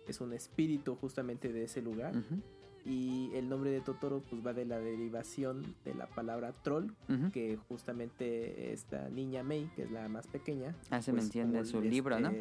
[0.10, 2.16] es un espíritu justamente de ese lugar.
[2.16, 2.42] Ujú,
[2.86, 7.32] Y el nombre de Totoro pues va de la derivación de la palabra troll, ujú.
[7.32, 11.70] que justamente esta niña May, que es la más pequeña, Hace pues, mención de como
[11.70, 12.32] su este, libro, ¿no?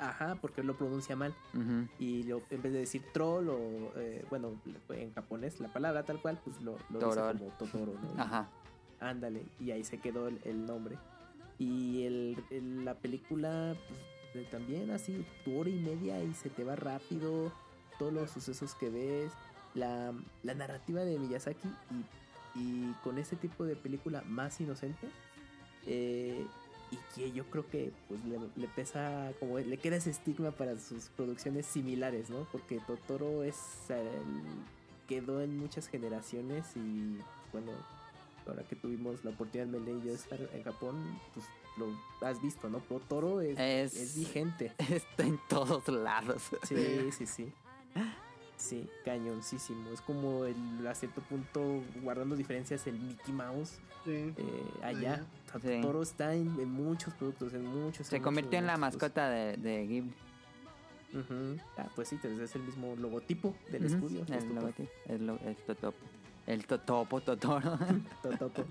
[0.00, 1.34] Ajá, porque lo pronuncia mal.
[1.54, 1.88] Ujú.
[1.98, 3.58] Y lo- en vez de decir troll o,
[3.96, 4.60] eh, bueno,
[4.90, 8.22] en japonés la palabra tal cual, pues lo, lo dice como Totoro, ¿no?
[8.22, 8.48] Ajá.
[9.00, 10.96] Ándale, y ahí se quedó el, el nombre.
[11.58, 13.98] Y el, el- la película, pues
[14.50, 17.52] también así, tu hora y media y se te va rápido,
[17.98, 19.32] todos los sucesos que ves,
[19.74, 21.68] la, la narrativa de Miyazaki
[22.56, 25.08] y, y con este tipo de película más inocente.
[25.86, 26.46] eh,
[26.90, 30.78] y que yo creo que pues le, le pesa como le queda ese estigma para
[30.78, 32.46] sus producciones similares, ¿no?
[32.50, 33.56] Porque Totoro es
[33.90, 37.18] el- quedó en muchas generaciones y
[37.52, 37.72] bueno,
[38.46, 40.96] ahora que tuvimos la oportunidad y yo de estar en Japón,
[41.34, 41.44] pues
[41.78, 42.78] lo has visto, ¿no?
[42.80, 44.72] Totoro es, Es- es vigente.
[44.90, 46.42] Está en todos lados.
[46.64, 47.52] Sí, sí, sí.
[48.56, 49.90] Sí, cañoncísimo.
[49.90, 54.32] Es como el a cierto punto, guardando diferencias, el Mickey Mouse Sí.
[54.36, 55.16] eh, allá.
[55.16, 55.80] Sea, Sí.
[55.80, 58.06] Totoro está en, en muchos productos, en muchos.
[58.06, 60.12] Se en convirtió en la muchos, mascota de, de Ghibli.
[61.78, 64.22] Ah, pues sí, entonces es el mismo logotipo del estudio.
[64.24, 64.54] es El Totoro.
[64.60, 64.90] logotipo.
[65.06, 65.98] El, lo- el totopo.
[66.46, 67.78] El totopo, Totoro.
[68.22, 68.64] Totopo.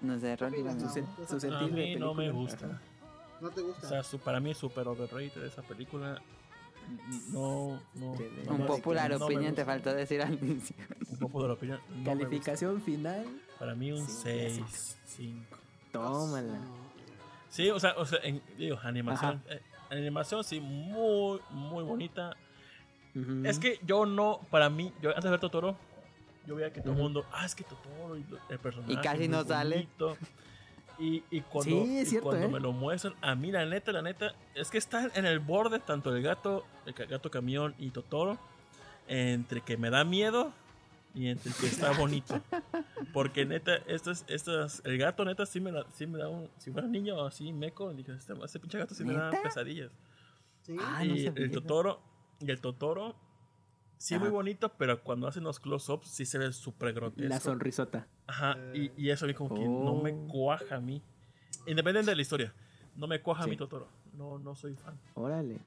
[0.00, 0.80] No sé, opinas, dígame.
[0.80, 2.66] Su, No, su A sentir de mí no me gusta.
[2.66, 2.80] Ajá.
[3.40, 3.86] ¿No te gusta?
[3.86, 6.20] O sea, su- para mí es súper overrated esa película.
[7.32, 8.14] No, no.
[8.46, 10.76] No Un popular no me opinion te faltó decir al inicio.
[11.10, 12.04] Un popular no gusta.
[12.04, 13.26] Calificación final.
[13.58, 15.56] Para mí un Sí, 6, 5.
[15.92, 16.58] Tómala.
[17.50, 19.42] Sí, o sea, o sea en, digo, animación.
[19.48, 19.60] eh,
[19.90, 22.36] animación sí, muy, muy bonita.
[23.44, 25.76] Es que yo no, para mí, yo antes de ver Totoro,
[26.46, 28.92] yo veía que todo el mundo, ah, es que Totoro, y el personaje.
[28.92, 29.76] Y casi no sale.
[29.76, 30.16] bonito".
[30.98, 32.50] Y, y cuando, Sí, es y cierto, cuando ¿eh?
[32.50, 35.78] me lo muestran, a mí la neta, la neta, es que está en el borde
[35.78, 38.38] tanto el gato, el gato camión y Totoro,
[39.06, 40.52] entre que me da miedo
[41.14, 42.40] y entre que está bonito.
[43.12, 46.70] Porque neta, estas, estas, el gato neta sí me, da- sí me da un, si
[46.70, 49.42] fuera niño así meco, dije, este, ese pinche gato sí me da ¿Neta?
[49.42, 49.90] pesadillas.
[50.62, 50.76] Sí.
[50.80, 51.44] Ah, no y sabía.
[51.44, 52.00] el Totoro,
[52.40, 53.14] y el Totoro,
[53.98, 54.24] sí Ajá.
[54.24, 57.28] muy bonito, pero cuando hacen los close-ups sí se ve súper grotesco.
[57.28, 58.06] La sonrisota.
[58.26, 60.28] Ajá, y, y eso a mí como que no me Oh.
[60.28, 61.02] cuaja a mí.
[61.66, 62.52] Independiente de la historia,
[62.96, 63.88] no me cuaja a mí Totoro.
[64.14, 64.98] No, no soy fan.
[65.14, 65.58] Órale.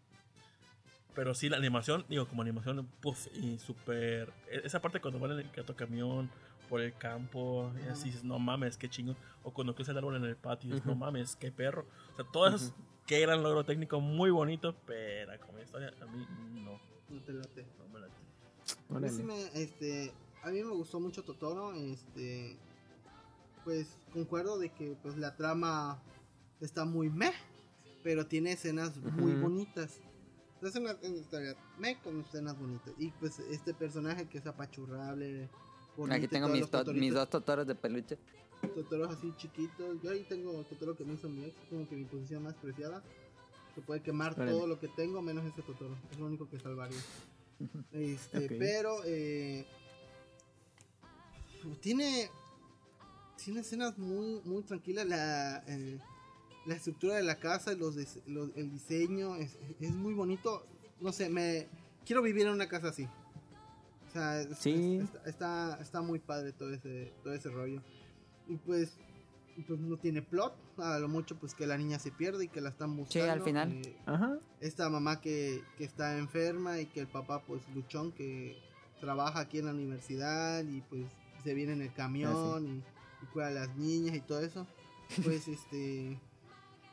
[1.16, 4.32] Pero sí, la animación, digo, como animación, puff, y súper...
[4.50, 6.30] e- Esa parte cuando van en el gato camión,
[6.70, 9.18] por el campo y así dices, no mames, qué chingón.
[9.44, 11.86] O cuando crece el árbol en el patio, dices, no mames, qué perro.
[12.14, 12.74] O sea, todo eso,
[13.08, 16.26] qué gran logro técnico, muy bonito, pero como historia, a mí
[16.62, 16.80] no,
[17.10, 17.66] No te late.
[17.80, 18.14] no me late.
[18.90, 19.10] A mí, Órale.
[19.14, 20.12] sí me, este,
[20.44, 22.58] a mí me gustó mucho Totoro, este,
[23.64, 26.02] pues concuerdo de que pues la trama
[26.60, 27.34] está muy meh,
[28.04, 30.00] pero tiene escenas muy bonitas.
[30.62, 32.94] Es una, historia meh con escenas bonitas.
[32.98, 35.50] Y pues este personaje que es apachurrable.
[35.96, 38.18] bonito Aquí tengo mis, to- mis dos totoros de peluche.
[38.76, 40.02] Totoros así chiquitos.
[40.02, 43.02] Yo ahí tengo Totoro que me hizo mi ex, como que mi posición más preciada.
[43.76, 44.52] Que puede quemar Órale.
[44.52, 45.96] todo lo que tengo, menos ese Totoro.
[46.12, 47.00] Es lo único que salvaría.
[47.92, 49.66] Este, pero eh,
[51.82, 52.30] tiene
[53.44, 55.06] tiene escenas muy muy tranquilas.
[55.08, 56.00] La, eh,
[56.66, 60.66] la estructura de la casa, los, dis- los- el diseño es, es muy bonito.
[61.02, 61.68] No sé, me
[62.06, 63.08] quiero vivir en una casa así.
[64.08, 64.98] O sea, Sí.
[64.98, 67.82] es- está, está, está muy padre todo ese, todo ese rollo.
[68.48, 68.92] Y pues,
[69.64, 70.54] pues no tiene plot.
[70.78, 73.32] A lo mucho pues que la niña se pierde y que la están buscando.
[73.32, 73.72] al final.
[73.72, 74.38] eh, Ajá.
[74.62, 78.58] esta mamá que, que está enferma y que el papá pues luchón que
[79.00, 81.06] trabaja aquí en la universidad y pues
[81.44, 82.84] se viene en el camión y,
[83.24, 84.68] y cuida a las niñas y todo eso
[85.24, 86.20] pues este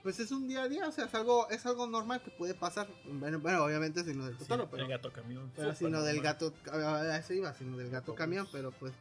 [0.05, 2.55] pues es un día a día o sea es algo es algo normal que puede
[2.55, 5.51] pasar bueno, bueno obviamente sino del Totoro Sí, pero, el gato camión.
[5.57, 8.93] pero del gato a eso iba sino del gato camión pero pues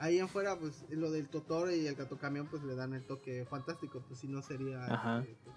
[0.00, 3.04] ahí en fuera pues lo del Totoro y el gato camión pues le dan el
[3.04, 5.20] toque fantástico pues si no sería Ajá.
[5.20, 5.56] este, pues,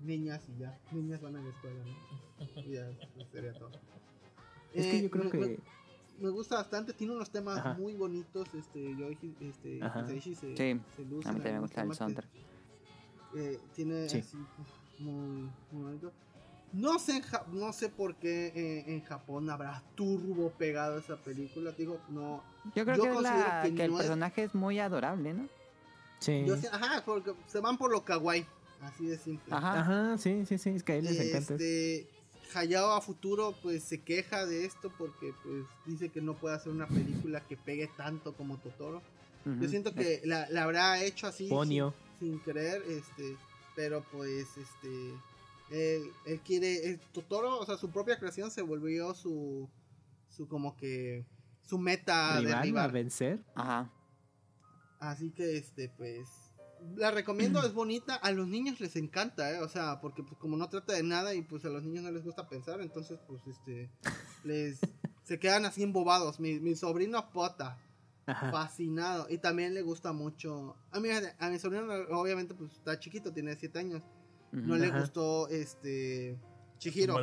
[0.00, 2.44] niñas y ya niñas van a la escuela ¿no?
[2.62, 3.70] y ya pues, sería todo
[4.74, 5.38] Es que Eh, yo creo me- que.
[5.38, 5.58] me,
[6.20, 7.74] me gusta bastante tiene unos temas Ajá.
[7.74, 9.80] muy bonitos este yo este
[10.34, 12.30] se, Sí, se luce A mí también me gusta el soundtrack.
[13.34, 14.18] eh, tiene Sí.
[14.18, 14.36] así
[14.98, 16.12] muy bonito.
[16.72, 21.16] No sé, en Ja- no sé por qué eh, en Japón habrá turbo pegado esa
[21.16, 21.72] película.
[21.72, 22.42] Digo, no.
[22.74, 25.34] Yo creo Yo que, es considero la, que que el no personaje es muy adorable,
[25.34, 25.48] ¿no?
[26.20, 26.44] Sí.
[26.46, 28.46] Yo sé- ajá, porque se van por lo kawaii.
[28.80, 29.54] Así de simple.
[29.54, 29.80] Ajá.
[29.80, 30.70] Ajá, sí, sí, sí.
[30.70, 31.54] Es que a él les encanta.
[31.54, 32.08] Este,
[32.54, 36.72] Hayao a futuro pues se queja de esto porque pues dice que no puede hacer
[36.72, 39.00] una película que pegue tanto como Totoro.
[39.60, 41.92] Yo siento que la, la habrá hecho así Ponio.
[42.20, 43.36] sin, sin querer, este,
[43.74, 45.14] pero pues este
[45.70, 49.68] él, él quiere el Totoro, o sea, su propia creación se volvió su
[50.28, 51.26] su como que
[51.62, 52.92] su meta Rival a derribar.
[52.92, 53.44] vencer.
[53.54, 53.90] Ajá.
[54.98, 56.28] Así que este pues
[56.96, 59.58] la recomiendo, es bonita, a los niños les encanta, ¿eh?
[59.60, 62.10] o sea, porque pues como no trata de nada y pues a los niños no
[62.10, 63.90] les gusta pensar, entonces pues este
[64.44, 64.80] les
[65.24, 66.40] se quedan así embobados.
[66.40, 67.78] Mi, mi sobrino Pota,
[68.26, 68.50] Ajá.
[68.50, 73.32] fascinado y también le gusta mucho a mi, a mi sobrino obviamente pues está chiquito
[73.32, 74.02] tiene 7 años
[74.52, 76.38] No le gustó este
[76.78, 77.16] Chihiro.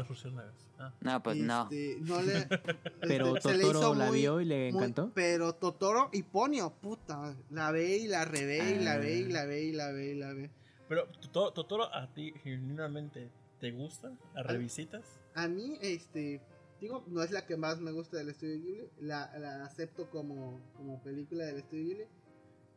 [0.78, 1.64] Ah, No, pues no.
[1.64, 2.48] Este, no le
[3.02, 5.12] Pero este, le Totoro hizo la muy- vio y le muy- encantó.
[5.14, 9.28] pero Totoro y Ponio puta la ve y la revé y la ve y Ah.
[9.30, 10.50] la ve y la ve y la ve
[10.88, 13.30] Pero Totoro, Totoro, a ti genuinamente
[13.60, 15.04] te gusta, la revisitas.
[15.36, 16.42] a mí este
[16.80, 20.62] digo no es la que más me gusta del estudio Ghibli la, la acepto como
[20.78, 22.06] como película del estudio Ghibli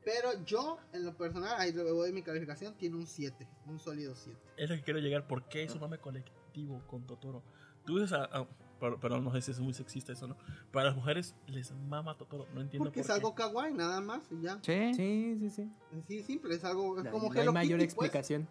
[0.04, 4.14] pero yo en lo personal ahí le voy mi calificación tiene un 7 un sólido
[4.16, 5.26] 7 Es lo que quiero llegar.
[5.26, 7.42] ¿Por qué es un mame colectivo con Totoro?
[7.84, 8.24] Tú dices a.
[8.24, 8.48] a-
[8.80, 10.36] pero, pero no sé si es muy sexista eso, ¿no?
[10.72, 12.48] Para las mujeres les mama Totoro.
[12.52, 13.12] No entiendo porque por es qué.
[13.12, 14.92] algo kawaii nada más y ya Sí.
[14.94, 15.70] Sí, sí, sí.
[15.96, 18.08] Así simple, es algo es No, como no hay Hello mayor Kitty, pues.
[18.08, 18.48] explicación.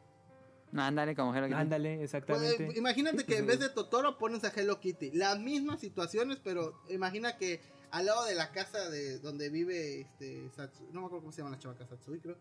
[0.71, 1.59] No, ándale como Hello Kitty.
[1.59, 2.79] Ándale, Pues, exactamente.
[2.79, 3.47] imagínate que en Sí.
[3.47, 5.11] vez de Totoro pones a Hello Kitty.
[5.11, 7.59] Las mismas situaciones, pero imagina que
[7.91, 11.39] al lado de la casa de donde vive este Satsu- no me acuerdo cómo se
[11.41, 12.37] llama la chavaca Satsui, creo.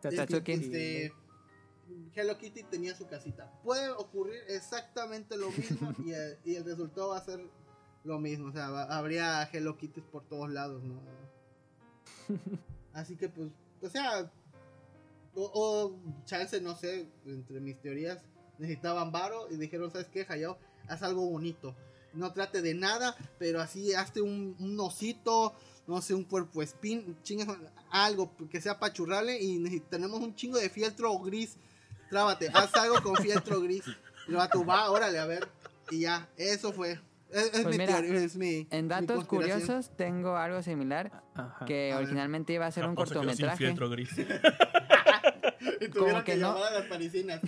[0.00, 0.52] Tatsuki.
[0.52, 1.12] Este,
[2.14, 3.52] Hello Kitty tenía su casita.
[3.62, 7.40] Puede ocurrir exactamente lo mismo y, el, y el resultado va a ser
[8.04, 8.48] lo mismo.
[8.48, 11.00] O sea, va- habría Hello Kitty por todos lados, ¿no?
[12.92, 13.50] Así que, pues,
[13.82, 14.30] o sea,
[15.34, 18.22] o, o chance, no sé, entre mis teorías,
[18.58, 20.58] necesitaban varo y dijeron, ¿sabes qué, Hayao?
[20.88, 21.76] Haz algo bonito.
[22.14, 25.54] No trate de nada, pero así hazte un, un osito,
[25.86, 27.48] no sé, un cuerpo spin, chingas,
[27.90, 31.56] algo que sea pachurrable y tenemos un chingo de fieltro gris.
[32.10, 33.84] Trábate, haz algo con fieltro gris.
[34.26, 35.48] Y el vato va, órale, a ver.
[35.90, 36.98] Y ya, eso fue.
[37.30, 38.66] Es, es Pues mi mira, teoría, es mi.
[38.70, 41.64] En datos curiosos tengo algo similar Ajá.
[41.66, 42.04] que A ver.
[42.04, 43.58] originalmente iba a ser un Japón se quedó sin cortometraje.
[43.58, 44.10] fieltro gris.
[45.80, 46.54] Y tuvieron como que que no.
[46.54, 47.40] llamar a las parisinas.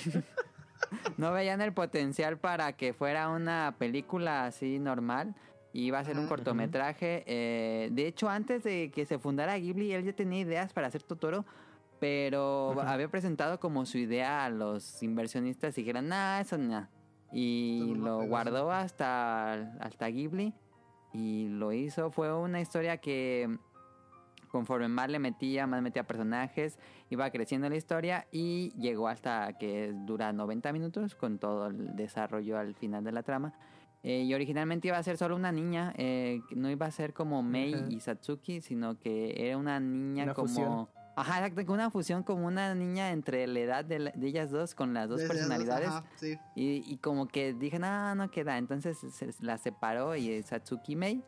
[1.17, 5.35] No veían el potencial para que fuera una película así normal.
[5.73, 7.25] y Iba a ser un cortometraje.
[7.27, 11.03] eh, de hecho, antes de que se fundara Ghibli, él ya tenía ideas para hacer
[11.03, 11.45] Totoro.
[12.01, 16.87] Pero había presentado como su idea a los inversionistas y dijeron, nah, eso no.
[17.33, 20.55] Y no lo guardó hasta, hasta Ghibli.
[21.13, 22.11] Y lo hizo.
[22.13, 23.59] Fue una historia que
[24.49, 26.79] conforme más le metía, más metía personajes,
[27.11, 32.59] iba creciendo la historia y llegó hasta que dura 90 minutos con todo el desarrollo
[32.59, 33.53] al final de la trama.
[34.03, 37.43] Eh, y originalmente iba a ser solo una niña, eh, no iba a ser como
[37.43, 37.87] Mei Ajá.
[37.89, 40.49] y Satsuki, sino que era una niña Una como...
[40.49, 40.89] fusión.
[41.17, 44.77] Ajá, exacto, una fusión como una niña entre la edad de, la- de ellas dos
[44.77, 45.89] con las dos las personalidades.
[45.89, 46.39] ajá, sí.
[46.55, 48.57] Y, y como que dije, no, no queda.
[48.57, 51.25] Entonces se la separó y Satsuki Mei.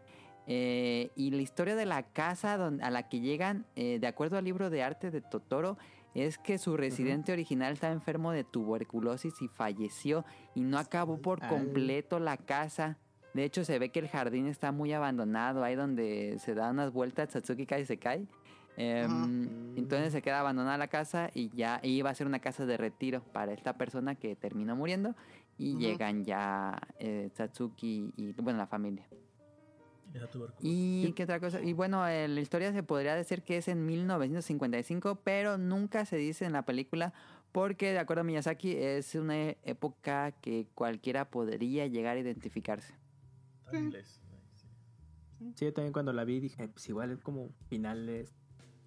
[0.53, 4.37] Eh, y la historia de la casa donde, a la que llegan, eh, de acuerdo
[4.37, 5.79] al libro de arte de Totoro,
[6.13, 10.25] es que su residente original estaba enfermo de tuberculosis y falleció
[10.57, 12.99] y no acabó por completo la casa.
[13.33, 16.93] De hecho, se ve que el jardín está muy abandonado, ahí donde se da unas
[16.93, 18.27] vueltas, Satsuki casi se cae.
[18.77, 22.77] Em, entonces se queda abandonada la casa y ya iba a ser una casa de
[22.77, 25.15] retiro para esta persona que terminó muriendo
[25.59, 29.07] y llegan ya eh, Satsuki y bueno la familia.
[30.61, 33.87] Y qué otra cosa y bueno eh, la historia se podría decir que es en
[33.87, 37.13] 1955 pero nunca se dice en la película
[37.53, 42.95] porque de acuerdo a Miyazaki es una época que cualquiera podría llegar a identificarse.
[43.73, 43.91] Sí.
[45.57, 48.33] Sí, yo también cuando la vi dije, pues igual es como finales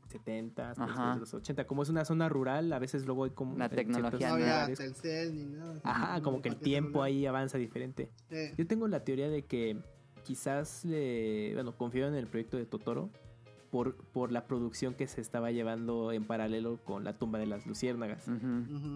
[0.09, 0.75] 70, Ajá.
[0.85, 1.65] principios de los 80.
[1.67, 3.57] Como es una zona rural, a veces luego hay como...
[3.57, 5.79] La tecnología No lugares- Telcel ni nada.
[5.83, 7.07] Ajá, como que el tiempo celular.
[7.07, 8.11] ahí avanza diferente.
[8.29, 8.51] Sí.
[8.57, 9.81] Yo tengo la teoría de que
[10.23, 13.09] quizás le, bueno, confío en el proyecto de Totoro
[13.71, 17.65] por, por la producción que se estaba llevando en paralelo con la tumba de las
[17.65, 18.27] luciérnagas.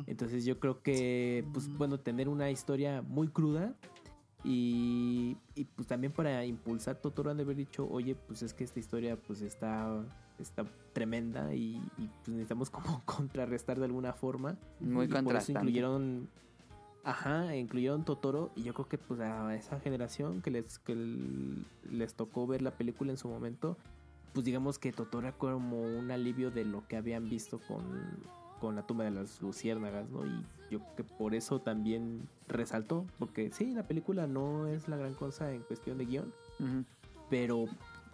[0.05, 3.75] Entonces yo creo que, pues bueno, tener una historia muy cruda
[4.43, 8.63] y, y, pues también para impulsar Totoro han de haber dicho, oye, pues es que
[8.63, 10.05] esta historia pues está,
[10.37, 10.63] está
[10.93, 14.57] tremenda y, y, pues necesitamos como contrarrestar de alguna forma.
[14.79, 15.59] Muy Y por eso contrastante.
[15.59, 16.29] incluyeron,
[17.07, 20.93] ajá, incluyeron Totoro y yo creo que pues a esa generación que les, que
[21.89, 23.77] les tocó ver la película en su momento,
[24.33, 27.81] pues digamos que Totoro era como un alivio de lo que habían visto con,
[28.59, 30.25] con la tumba de las luciérnagas, ¿no?
[30.25, 34.97] Y yo creo que por eso también resaltó, porque sí, la película no es la
[34.97, 36.83] gran cosa en cuestión de guion, Ujú.
[37.29, 37.65] pero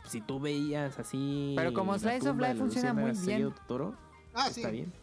[0.05, 1.53] si tú veías así...
[1.55, 3.51] Pero como Slice of Life funciona muy bien.
[3.53, 3.95] Totoro,
[4.35, 4.61] Ah, sí.
[4.61, 4.93] está bien.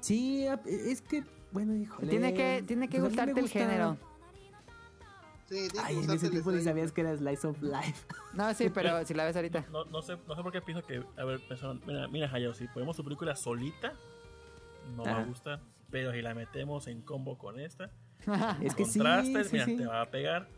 [0.00, 2.08] Sí, es que, bueno, híjole.
[2.08, 3.96] Tiene que, tiene que pues me gustarte el gusta- género.
[5.48, 8.06] Sí, Ay, en ese tiempo ni sabías que era Slice of Life.
[8.34, 9.66] No, sí, pero si la ves ahorita.
[9.72, 11.02] No, no sé, no sé por qué pienso que.
[11.16, 13.92] A ver, pensaron, mira, mira, Hayao, si ponemos su película solita,
[14.96, 15.22] no va Ajá.
[15.22, 15.60] a gustar.
[15.90, 17.90] Pero si la metemos en combo con esta,
[18.62, 19.76] es que contrastes, sí, mira, sí.
[19.76, 20.48] te va a pegar.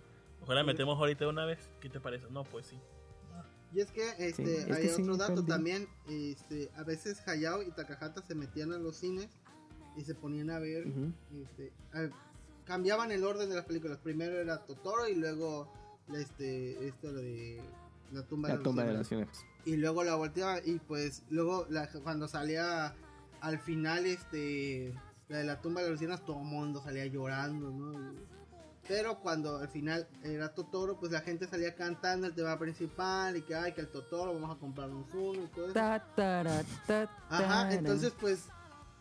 [0.43, 1.71] Ojalá la metemos ahorita de una vez.
[1.81, 2.27] ¿Qué te parece?
[2.31, 2.79] No, pues sí.
[3.73, 5.89] Y es que este, Sí, es hay que otro dato también.
[6.07, 9.31] Este, a veces Hayao y Takahata se metían a los cines
[9.97, 10.87] y se ponían a ver.
[11.43, 12.09] Este, a-
[12.65, 13.99] cambiaban el orden de las películas.
[13.99, 15.71] Primero era Totoro y luego
[16.15, 17.61] este, esto lo de
[18.13, 19.29] la tumba La de tumba de los las
[19.65, 22.95] y luego la volteaba y pues luego la- cuando salía
[23.41, 24.93] al final este
[25.29, 27.93] la de la tumba de las luciérnagas todo el mundo salía llorando ¿no?
[27.95, 28.19] Y-
[28.87, 33.43] pero cuando al final era Totoro pues la gente salía cantando el tema principal y
[33.43, 36.43] que ay que el Totoro vamos a comprarnos uno y todo eso Ta, ta,
[37.31, 38.49] ajá entonces pues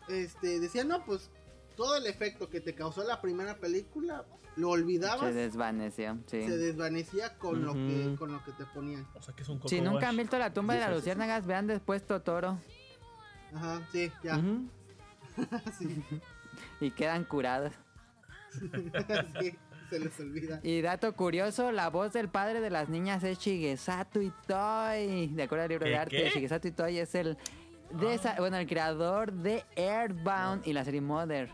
[0.08, 1.30] este decía no pues
[1.76, 4.24] todo el efecto que te causó la primera película
[4.56, 6.42] lo Se olvidabas desvaneció, sí.
[6.42, 9.66] se desvanecía con lo que con lo que te ponían O sea que es un
[9.66, 10.98] Si nunca han visto la tumba de Sí, las sí, sí.
[11.00, 12.58] luciérnagas, vean después Totoro
[13.54, 14.38] ajá sí ya
[16.80, 17.72] y quedan curados.
[19.40, 19.54] Sí,
[19.88, 20.60] se les olvida.
[20.62, 25.28] Y dato curioso, la voz del padre de las niñas es Shigesato Itoi.
[25.28, 26.30] De acuerdo al libro de ¿Qué, arte, qué?
[26.30, 27.36] Shigesato Itoi es el
[28.00, 31.50] de esa- bueno, el creador de Earthbound y la serie Mother.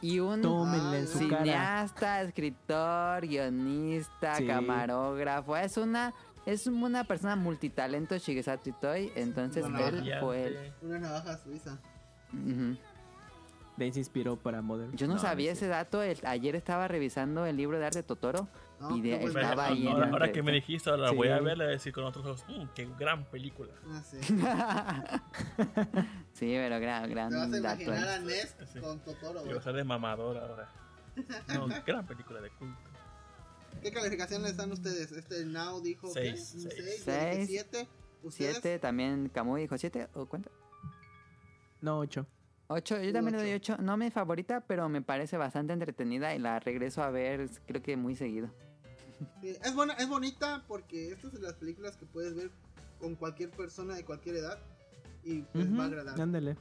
[0.00, 1.42] Y un Tómenle en su cara.
[1.42, 4.46] cineasta, escritor, guionista, Sí.
[4.46, 5.56] camarógrafo.
[5.56, 6.14] Es una
[6.46, 11.78] es una persona multitalento Shigesato Itoi, entonces Bueno, él fue el Una navaja suiza.
[13.76, 14.96] De ahí se inspiró para Modern.
[14.96, 16.02] Yo no, sabía es ese dato.
[16.02, 18.48] el- ayer estaba revisando el libro de arte de Totoro
[18.80, 19.72] No, y de- Pero estaba dato.
[19.74, 21.16] ahí en ahora, la ahora que me dijiste, ahora la Sí.
[21.16, 23.72] voy a ver, le voy a decir con otros ojos, "Mm, qué gran película.
[23.88, 24.18] Ah, sí.
[26.32, 27.82] sí, pero gran, gran Te vas a dato.
[27.82, 28.14] imaginar eh.
[28.14, 28.80] a Ness Sí.
[28.80, 29.40] con Totoro.
[29.40, 29.54] Y güey.
[29.54, 30.70] va a ser de mamador ahora.
[31.48, 32.90] No, gran película de culto.
[33.82, 35.12] ¿Qué calificación le dan ustedes?
[35.12, 36.56] Este Now dijo Seis, ¿qué?
[36.58, 36.72] ¿Un seis.
[36.72, 36.76] seis?
[36.76, 37.46] Yo dije Seis.
[37.48, 37.88] siete.
[38.22, 38.52] ¿Ustedes?
[38.60, 40.50] Siete, también Camuy dijo siete, ¿o cuánto?
[41.80, 42.26] No, 8.
[42.68, 43.74] Ocho, yo también le doy Ocho.
[43.74, 43.82] ocho.
[43.82, 47.96] No mi favorita, pero me parece bastante entretenida y la regreso a ver, creo que
[47.96, 48.50] muy seguido.
[49.40, 52.50] Sí, Es, buena, es bonita porque estas son las películas que puedes ver
[52.98, 54.58] con cualquier persona de cualquier edad
[55.24, 56.20] y pues va a agradar.
[56.20, 56.56] Ándale.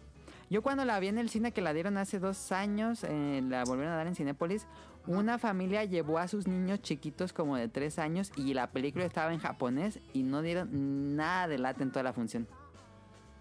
[0.50, 3.64] Yo cuando la vi en el cine que la dieron hace dos años, eh, la
[3.66, 4.66] volvieron a dar en Cinépolis,
[5.06, 9.34] una familia llevó a sus niños chiquitos como de tres años y la película estaba
[9.34, 12.48] en japonés y no dieron nada de lata en toda la función.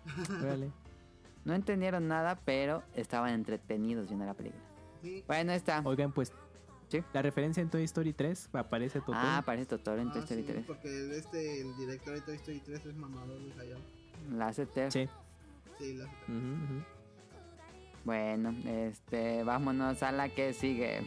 [0.43, 0.71] Órale.
[1.45, 4.63] No entendieron nada, pero estaban entretenidos viendo la película.
[5.03, 5.25] Sí.
[5.27, 5.81] Bueno, está.
[5.85, 6.33] Oigan, pues.
[6.89, 7.03] Sí.
[7.13, 9.19] La referencia en Toy Story 3 aparece Totoro.
[9.19, 10.65] Ah, aparece Totoro en Toy Ah, Story sí, 3.
[10.67, 13.79] Porque el, este, el director de Toy Story 3 es mamador de Hayao.
[14.33, 14.67] La hace.
[14.91, 15.09] Sí.
[15.79, 16.85] Sí, la Ujú, ujú.
[18.05, 21.01] Bueno, este, vámonos a la que sigue.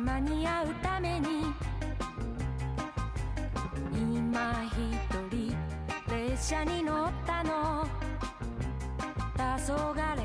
[0.00, 1.44] 間に合うために。
[3.92, 4.76] 今一
[5.30, 5.54] 人
[6.08, 7.86] 列車に乗ったの。
[9.36, 10.19] 黄昏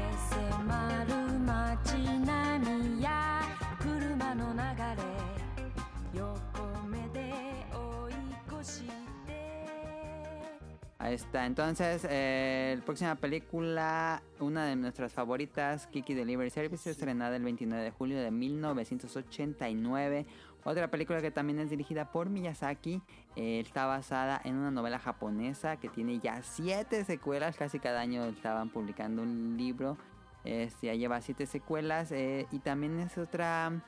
[11.05, 11.45] Ahí está.
[11.45, 17.83] Entonces, eh, la próxima película, una de nuestras favoritas, Kiki Delivery Service, estrenada el 29
[17.83, 20.25] de julio de 1989.
[20.63, 23.03] Otra película que también es dirigida por Miyazaki.
[23.35, 27.55] eh, está basada en una novela japonesa que tiene ya siete secuelas.
[27.55, 29.99] Casi cada año estaban publicando un libro.
[30.43, 32.11] Este, ya lleva siete secuelas.
[32.11, 33.79] eh, y también es otra,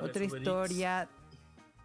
[0.00, 1.10] otra historia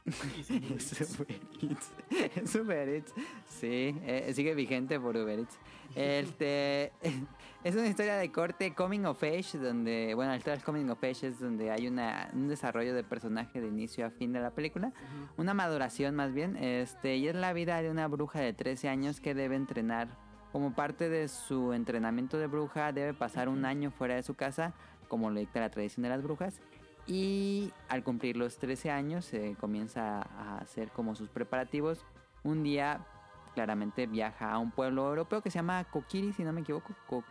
[0.50, 1.28] Uber
[1.62, 1.94] Eats.
[2.36, 3.14] Es Uber Eats.
[3.48, 5.58] Sí, eh, sigue vigente por Uber Eats.
[5.96, 6.92] Este,
[7.64, 11.28] es una historia de corte coming of age, donde, bueno, historia del coming of age
[11.28, 14.92] es donde hay una, un desarrollo de personaje de inicio a fin de la película,
[15.38, 19.20] una maduración más bien, este, y es la vida de una bruja de 13 años
[19.22, 20.10] que debe entrenar.
[20.52, 24.74] Como parte de su entrenamiento de bruja, debe pasar un año fuera de su casa,
[25.08, 26.62] como lo dicta la tradición de las brujas,
[27.08, 32.06] y al cumplir los 13 años se comienza a hacer como sus preparativos.
[32.44, 33.06] Un día
[33.54, 36.94] claramente viaja a un pueblo europeo que se llama Kokiri, si no me equivoco.
[37.08, 37.24] Co-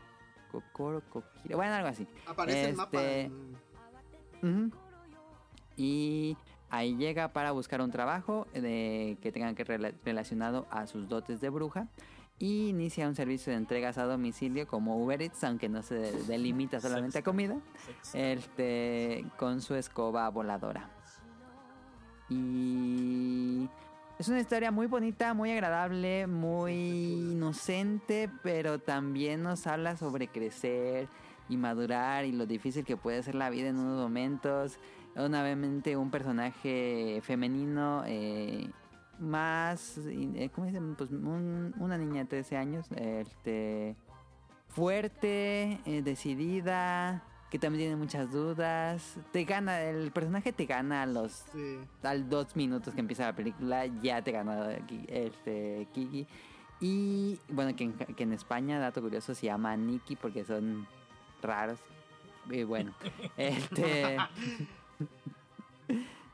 [0.50, 1.54] Kokoro, Kokiri.
[1.54, 2.06] Bueno, algo así.
[2.26, 3.02] Aparece el mapa.
[3.02, 3.30] Este.
[5.76, 6.36] Y
[6.70, 11.40] ahí llega para buscar un trabajo de, que tenga que rela- relacionado a sus dotes
[11.40, 11.88] de bruja.
[12.43, 15.94] Y inicia un servicio de entregas a domicilio como Uber Eats, aunque no se
[16.27, 17.56] delimita solamente a comida
[18.14, 20.90] este con su escoba voladora.
[22.28, 23.69] Y
[24.19, 26.73] es una historia muy bonita, muy agradable, muy
[27.31, 31.06] inocente, pero también nos habla sobre crecer
[31.48, 34.81] y madurar y lo difícil que puede ser la vida en unos momentos.
[35.14, 38.69] Nuevamente un personaje femenino eh,
[39.22, 40.94] más, eh, ¿cómo dicen?
[40.96, 43.96] Pues un- una niña de 13 años, este,
[44.68, 49.16] fuerte, eh, decidida, que también tiene muchas dudas.
[49.30, 51.78] Te gana, el personaje te gana a los sí.
[52.02, 56.26] al dos minutos que empieza la película, ya te gana Ki- este, Kiki.
[56.80, 60.86] Y bueno, que en, que en España, dato curioso, se llama Nikki porque son
[61.42, 61.78] raros.
[62.50, 62.92] Y bueno,
[63.36, 64.16] este.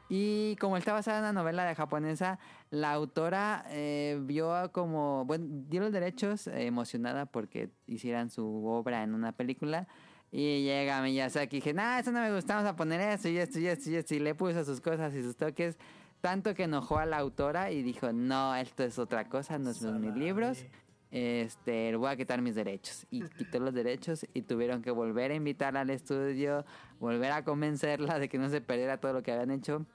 [0.09, 2.39] Y como está basada en una novela de japonesa,
[2.71, 9.03] la autora eh, vio como, bueno, dio los derechos eh, emocionada porque hicieran su obra
[9.03, 9.87] en una película.
[10.31, 13.39] Y llega Miyazaki y dije, nah, eso no me gusta, vamos a poner esto y
[13.39, 14.15] esto y esto y esto.
[14.15, 15.79] Y le puso sus cosas y sus toques.
[16.21, 20.01] Tanto que enojó a la autora y dijo, no, esto es otra cosa, no son
[20.01, 20.65] mis libros.
[21.11, 23.07] Este, voy a quitar mis derechos.
[23.11, 26.65] Y quitó los derechos y tuvieron que volver a invitarla al estudio,
[26.99, 29.87] volver a convencerla de que no se perdiera todo lo que habían hecho.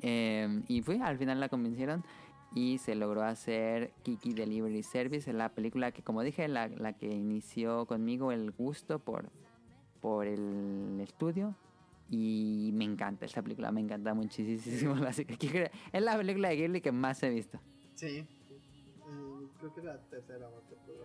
[0.00, 2.04] Eh, y fue, al final la convencieron
[2.54, 7.06] y se logró hacer Kiki Delivery Service, la película que como dije, la, la que
[7.08, 9.30] inició conmigo el gusto por,
[10.00, 11.54] por el estudio.
[12.10, 14.94] Y me encanta esta película, me encanta muchísimo.
[15.06, 17.60] Así que Kiki- es la película de Ghibli que más he visto.
[17.94, 18.06] Sí.
[18.06, 18.26] Eh,
[19.58, 21.04] creo que es la tercera tercera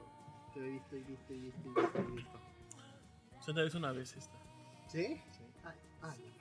[0.53, 2.39] que he visto y visto y visto y visto y visto.
[3.45, 4.37] Yo te una vez esta.
[4.87, 5.19] ¿Sí?
[5.31, 5.43] Sí.
[5.65, 6.33] Ay, ay.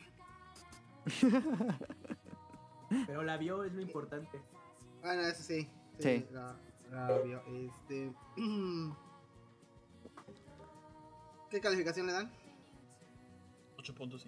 [3.06, 4.40] Pero la vio es lo importante.
[5.02, 5.68] Bueno, eso sí.
[5.98, 6.24] Sí.
[6.32, 6.56] La,
[6.90, 7.42] la vio.
[7.46, 8.12] Este.
[11.50, 12.30] ¿Qué calificación le dan?
[13.78, 14.26] 8.5.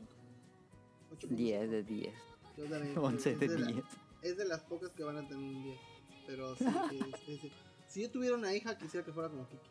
[1.13, 1.27] 8.
[1.31, 2.15] 10 de 10.
[2.57, 3.85] Yo también, 11 es de la- 10.
[4.23, 5.79] Es de las pocas que van a tener un 10.
[6.27, 6.65] Pero sí,
[7.29, 7.53] es- es-
[7.89, 9.63] si yo tuviera una hija, quisiera que fuera como Kiki.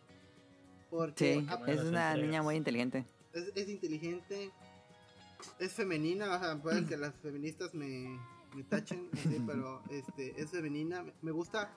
[0.89, 3.05] Porque Sí, a- es una niña muy inteligente.
[3.33, 4.51] es, es inteligente,
[5.59, 8.19] es femenina, o sea, pueden que las feministas me,
[8.55, 9.09] me tachen,
[9.47, 11.03] pero este, es femenina.
[11.21, 11.71] Me- gusta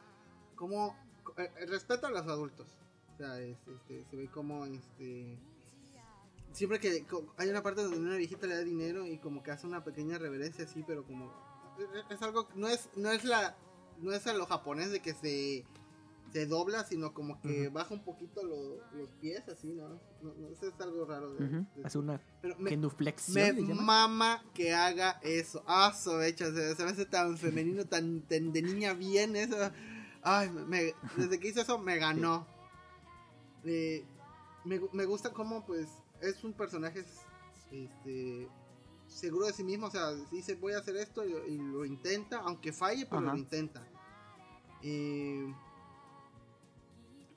[0.55, 0.97] cómo
[1.36, 2.66] eh, eh, respeta a los adultos.
[3.15, 5.39] O sea, es, este, se ve como este
[6.53, 7.05] siempre que
[7.36, 10.16] hay una parte donde una viejita le da dinero y como que hace una pequeña
[10.19, 11.31] reverencia así, pero como
[11.78, 13.57] es, es algo no es no es la
[13.98, 15.65] no es a lo japonés de que se
[16.32, 19.89] se dobla, sino como que baja un poquito lo- los pies así, ¿no?
[20.23, 23.66] No, no, eso es algo raro de, Hace una pero me, genuflexión.
[23.66, 25.62] me mama que haga eso.
[25.66, 29.57] Ah, sobecha, se, se me hace tan femenino, tan, tan de niña bien eso.
[30.23, 32.47] Ay, me- desde que hizo eso me ganó.
[33.65, 34.05] Eh,
[34.65, 35.86] me, me gusta cómo, pues,
[36.20, 37.05] es un personaje
[37.70, 38.48] este,
[39.07, 39.86] seguro de sí mismo.
[39.86, 43.23] O sea, dice voy a hacer esto y, lo- y lo intenta, aunque falle, pero
[43.23, 43.32] Ajá.
[43.32, 43.86] lo intenta.
[44.82, 45.55] Eh,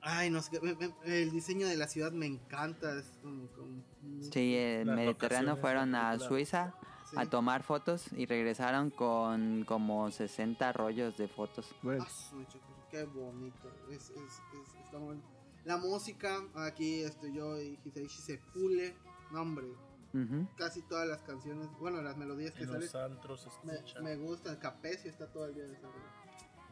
[0.01, 2.97] ay, no sé, qué, me- me- el diseño de la ciudad me encanta.
[2.97, 3.83] Es como, como-
[4.31, 6.17] Sí, en Las Mediterráneo fueron a.
[6.19, 6.73] Suiza
[7.09, 7.15] sí.
[7.17, 11.73] a tomar fotos y regresaron con como 60 rollos de fotos.
[11.81, 12.59] Bueno, Ah, mecha,
[12.91, 13.71] qué bonito.
[13.89, 15.21] Es, es, es- está muy-
[15.65, 18.95] La música, aquí estoy yo y Hisaishi se pule.
[19.31, 19.67] No, hombre,
[20.13, 20.47] Ujú.
[20.57, 24.55] casi todas las canciones, bueno, las melodías que En salen, los antros me, me gustan.
[24.55, 25.87] Capecio está todo el día de esa.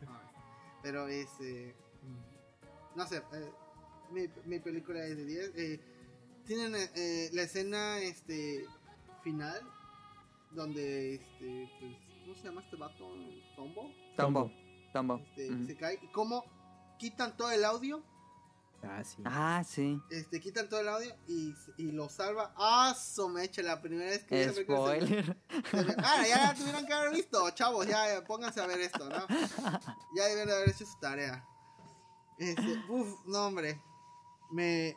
[0.82, 1.30] Pero es.
[1.42, 1.76] eh,
[2.98, 3.52] no sé, eh,
[4.12, 5.52] mi, mi película es de 10.
[5.56, 5.80] eh,
[6.48, 8.66] tienen eh, eh, la escena este
[9.22, 9.62] final
[10.52, 13.14] donde este pues ¿cómo se llama este vato?
[13.56, 14.52] Tombo Tombo.
[14.94, 15.22] Tombo.
[15.36, 16.44] este, se cae y cómo
[16.98, 18.02] quitan todo el audio
[18.82, 19.22] ah, sí.
[19.26, 20.02] Ah, sí.
[20.10, 22.96] este quitan todo el audio y, y lo salva ah
[23.58, 25.26] la primera vez que Spoiler.
[25.26, 29.28] se ah ya tuvieron que haber visto chavos ya, ya, pónganse a ver esto no
[30.16, 31.46] ya deben de haber hecho su tarea
[32.38, 33.82] este uf, no hombre
[34.52, 34.96] me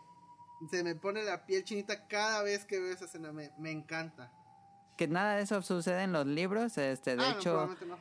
[0.71, 4.31] se me pone la piel chinita cada vez que veo esa escena me, me encanta
[4.97, 6.77] Que nada de eso sucede en los libros.
[6.77, 7.97] Este, de Ah, hecho, no.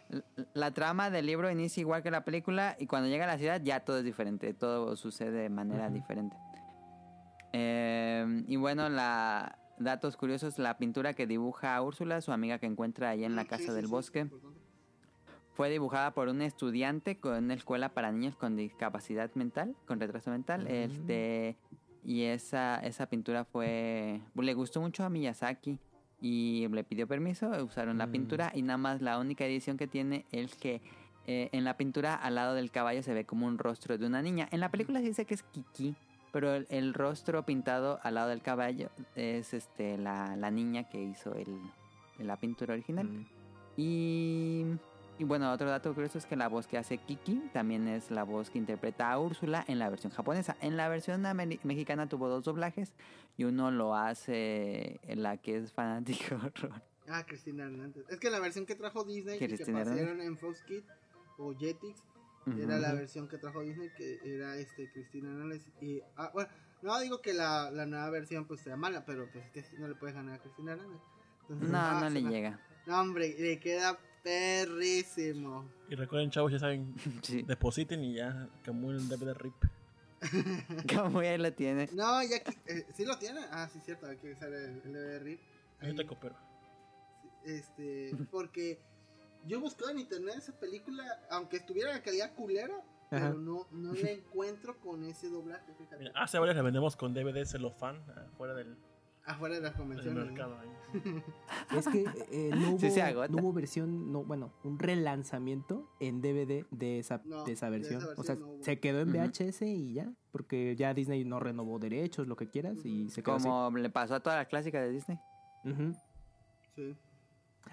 [0.53, 3.61] la trama del libro inicia igual que la película y cuando llega a la ciudad
[3.63, 6.35] ya todo es diferente, todo sucede de manera diferente.
[7.53, 12.65] Eh, y bueno, la datos curiosos, la pintura que dibuja a Úrsula, su amiga que
[12.65, 14.29] encuentra ahí en la Mm, casa sí, del sí, bosque.
[15.59, 20.31] Fue dibujada por un estudiante con una escuela para niños con discapacidad mental, con retraso
[20.31, 20.63] mental.
[20.63, 20.67] Mm.
[20.69, 21.57] Este
[22.01, 25.77] y esa esa pintura fue le gustó mucho a Miyazaki
[26.21, 28.11] y le pidió permiso, usaron la Mm.
[28.13, 30.81] pintura y nada más la única edición que tiene es que
[31.27, 34.21] eh, en la pintura al lado del caballo se ve como un rostro de una
[34.21, 34.47] niña.
[34.51, 35.93] En la película se dice que es Kiki,
[36.31, 41.03] pero el, el rostro pintado al lado del caballo es este la, la niña que
[41.03, 41.59] hizo el,
[42.17, 43.09] la pintura original.
[43.09, 43.25] Mm.
[43.75, 44.65] Y,
[45.19, 48.23] y bueno, otro dato curioso es que la voz que hace Kiki también es la
[48.23, 50.55] voz que interpreta a Úrsula en la versión japonesa.
[50.61, 51.21] En la versión
[51.63, 52.93] mexicana tuvo dos doblajes
[53.35, 56.81] y uno lo hace la que es fanático Ron.
[57.09, 58.05] Ah, Cristina Hernández.
[58.09, 60.87] Es que la versión que trajo Disney y que pasaron en Fox Kids
[61.37, 62.01] o Jetix
[62.57, 66.49] era la versión que trajo Disney que era este Cristina Hernández y ah, bueno,
[66.81, 69.89] no digo que la, la nueva versión pues sea mala, pero pues es que no
[69.89, 71.01] le puedes ganar a Cristina Hernández.
[71.41, 72.59] Entonces, No, ah, no le llega.
[72.85, 73.99] No, hombre, le queda
[74.29, 75.65] perrísimo.
[75.89, 76.93] Y recuerden, chavos, ya saben,
[77.23, 77.41] Sí.
[77.43, 79.55] depositen y ya, que muy el DVD RIP.
[80.95, 81.89] Como ya lo tiene.
[81.93, 83.39] No, ya que, eh, sí lo tiene.
[83.51, 85.39] Ah, sí cierto, hay que usar el, el de RIP.
[85.81, 86.35] Yo te coopero.
[87.45, 88.79] Este, porque
[89.47, 93.29] yo buscaba en internet esa película, aunque estuviera en calidad culera, Ajá.
[93.29, 95.73] pero no, no la encuentro con ese doblaje.
[95.97, 98.75] Mira, hace varios la vendemos con DVD celofán afuera del,
[99.25, 100.39] Afuera de las del convenciones.
[101.77, 103.27] Es que eh, no, hubo, Sí se agota.
[103.27, 107.77] no hubo versión, no, bueno, un relanzamiento en DVD de esa, No, de esa de
[107.77, 108.01] versión.
[108.01, 108.63] esa o sea, versión no hubo.
[108.63, 109.11] se quedó en.
[109.11, 113.35] VHS y ya, porque ya Disney no renovó derechos, lo que quieras, y se quedó
[113.35, 113.47] así.
[113.47, 115.19] Como le pasó a todas las clásicas de Disney.
[116.75, 116.95] Sí.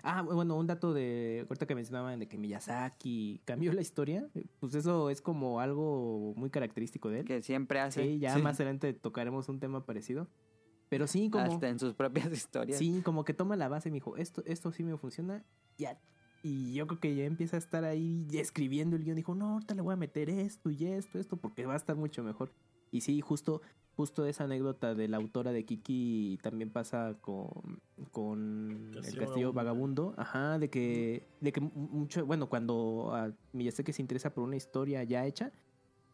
[0.03, 4.29] Ah, bueno, un dato de ahorita que mencionaban de que Miyazaki cambió la historia,
[4.61, 7.25] pues eso es como algo muy característico de él.
[7.25, 8.03] Que siempre hace.
[8.03, 10.29] Sí, ya sí, más adelante tocaremos un tema parecido.
[10.89, 12.79] Pero sí, como Hasta en sus propias historias.
[12.79, 15.45] sí, como que toma la base y me dijo, esto, esto sí me funciona,
[15.79, 15.99] ya.
[16.43, 19.17] Y yo creo que ya empieza a estar ahí escribiendo el guion.
[19.17, 21.97] Dijo, no, ahorita le voy a meter esto y esto, esto, porque va a estar
[21.97, 22.53] mucho mejor.
[22.93, 23.63] Y sí, justo,
[23.97, 27.81] justo esa anécdota de la autora de Kiki también pasa con,
[28.13, 30.13] con el Castillo Castillo Vagabundo.
[30.13, 30.15] Vagabundo.
[30.19, 34.55] Ajá, de que, de que mu- mucho, bueno, cuando a Miyazaki se interesa por una
[34.57, 35.51] historia ya hecha,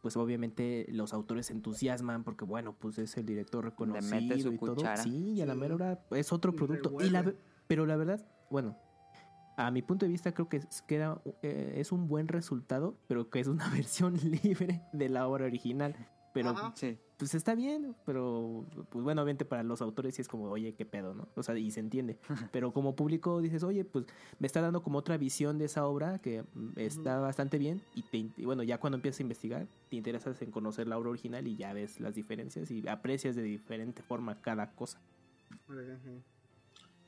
[0.03, 4.53] pues obviamente los autores se entusiasman porque, bueno, pues es el director reconocido mete su
[4.53, 4.75] y todo.
[4.75, 5.03] cuchara.
[5.03, 6.97] Sí, y a la mera hora es otro producto.
[7.01, 7.33] Y la,
[7.69, 8.77] pero la verdad, bueno,
[9.57, 12.99] a mi punto de vista creo que es, que era, eh, es un buen resultado,
[13.07, 15.95] pero que es una versión libre de la obra original.
[16.33, 16.73] Pero Ajá.
[16.77, 16.99] Sí.
[17.19, 20.87] pues está bien, pero pues bueno, obviamente para los autores sí es como, oye, qué
[20.87, 21.29] pedo, ¿no?
[21.35, 22.19] O sea, y se entiende.
[22.53, 24.07] Pero como público dices, oye, pues
[24.39, 28.03] me está dando como otra visión de esa obra que mm, está bastante bien y,
[28.03, 31.47] te, y bueno, ya cuando empiezas a investigar, te interesas en conocer la obra original
[31.47, 35.01] y ya ves las diferencias y aprecias de diferente forma cada cosa.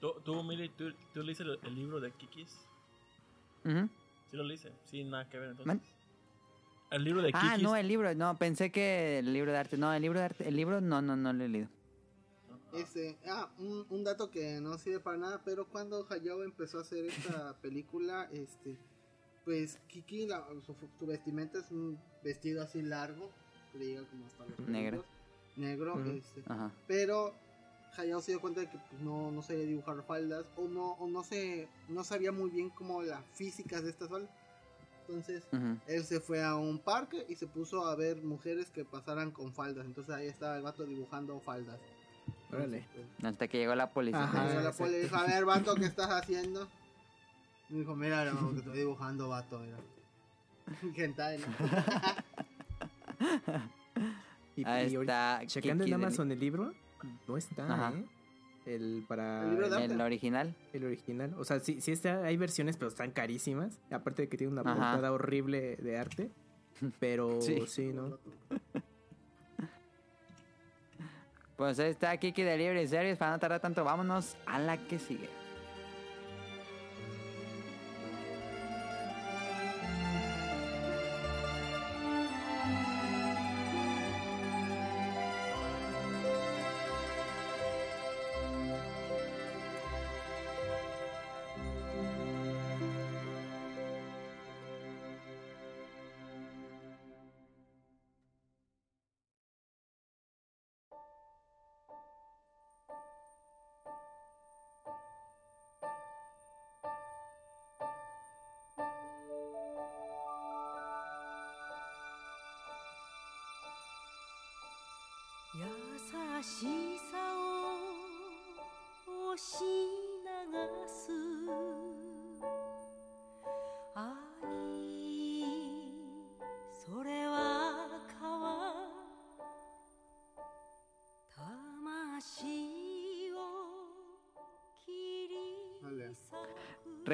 [0.00, 2.60] ¿Tú, tú Mili, tú, tú leíste el, libro de Kikis?
[4.30, 4.72] Sí lo leíste.
[4.84, 5.66] Sí, nada que ver entonces.
[5.66, 5.80] Man-
[6.94, 7.48] El libro de Kikis.
[7.52, 8.14] Ah, no, el libro.
[8.14, 9.76] No, pensé que el libro de arte.
[9.76, 10.48] No, el libro de arte.
[10.48, 11.68] El libro no, no, no lo he leído.
[12.72, 16.80] Este, ah, un, un dato que no sirve para nada, pero cuando Hayao empezó a
[16.82, 18.76] hacer esta película, este,
[19.44, 23.30] pues Kiki, la- su, su vestimenta es un vestido así largo,
[23.72, 25.04] que le llega como hasta los Negro.
[25.56, 26.72] negro, este, Ajá.
[26.88, 27.32] pero
[27.96, 31.06] Hayao se dio cuenta de que pues, no, no sabía dibujar faldas o no, o
[31.06, 34.30] no se, no sabía muy bien como las físicas de estas faldas,
[35.06, 35.46] entonces
[35.86, 39.52] él se fue a un parque y se puso a ver mujeres que pasaran con
[39.52, 41.78] faldas, entonces ahí estaba el vato dibujando faldas.
[42.50, 42.78] Órale.
[42.78, 44.24] Entonces, pues, Hasta que llegó la policía.
[44.24, 44.48] Ajá.
[44.48, 44.82] Llegó la sí.
[44.82, 46.68] poli y dijo, a ver, vato, ¿qué estás haciendo?
[47.68, 49.76] Me dijo, mira, lo que estoy dibujando, vato, mira.
[50.96, 51.46] Hentai, ¿no?
[54.56, 55.40] Y, Ahí está.
[55.46, 56.72] checando en Amazon el libro,
[57.26, 57.92] no está, Ajá.
[57.96, 58.04] ¿eh?
[58.66, 60.54] El para ¿El libro de El original.
[60.72, 61.34] el original.
[61.38, 63.78] O sea, sí, sí está, hay versiones, pero están carísimas.
[63.90, 64.74] Aparte de que tiene una Ajá.
[64.74, 66.30] portada horrible de arte.
[67.00, 67.62] Pero Sí.
[67.66, 68.18] sí, ¿no?
[71.56, 73.16] Pues ahí está Kiki de Libre Series.
[73.16, 75.43] Para no tardar tanto, vámonos a la que sigue.「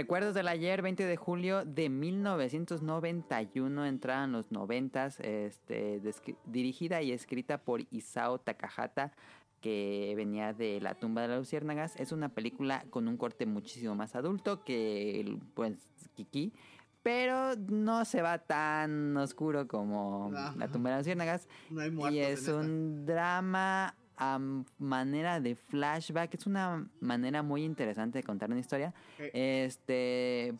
[0.00, 6.00] Recuerdos del ayer, 20 de julio de 1991, entrada en los 90, este,
[6.46, 9.12] dirigida y escrita por Isao Takahata,
[9.60, 11.96] que venía de La tumba de las luciérnagas.
[12.00, 15.74] Es una película con un corte muchísimo más adulto que el, pues,
[16.14, 16.54] Kiki,
[17.02, 20.54] pero no se va tan oscuro como Ajá.
[20.56, 21.46] La tumba de las luciérnagas.
[21.68, 22.56] No hay Y en es esta.
[22.56, 24.38] un drama a
[24.78, 26.34] manera de flashback.
[26.34, 28.94] Es una manera muy interesante de contar una historia.
[29.18, 30.54] Este.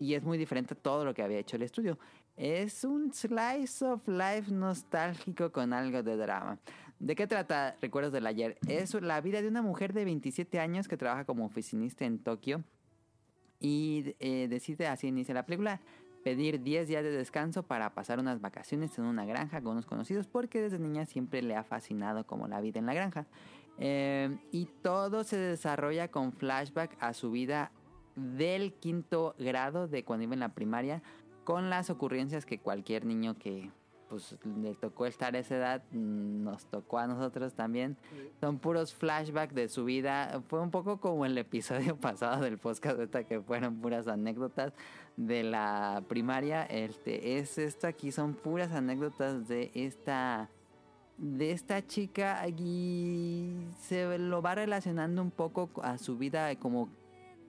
[0.00, 1.98] Y es muy diferente a todo lo que había hecho el estudio.
[2.36, 6.58] Es un slice of life nostálgico con algo de drama.
[6.98, 8.58] ¿De qué trata Recuerdos del ayer?
[8.68, 12.64] Es la vida de una mujer de 27 años que trabaja como oficinista en Tokio
[13.62, 15.80] y eh, decide, así inicia la película,
[16.22, 20.26] pedir 10 días de descanso para pasar unas vacaciones en una granja con unos conocidos
[20.26, 23.26] porque desde niña siempre le ha fascinado como la vida en la granja.
[23.78, 27.72] Eh, y todo se desarrolla con flashback a su vida
[28.16, 31.02] del quinto grado de cuando iba en la primaria
[31.44, 33.70] con las ocurrencias que cualquier niño que
[34.12, 37.96] pues le tocó estar a esa edad nos tocó a nosotros también
[38.40, 40.42] son puros flashbacks de su vida.
[40.48, 44.74] Fue un poco como el episodio pasado del podcast esta que fueron puras anécdotas
[45.16, 46.64] de la primaria.
[46.64, 50.50] Este es esto aquí son puras anécdotas de esta
[51.16, 56.90] de esta chica y se lo va relacionando un poco a su vida como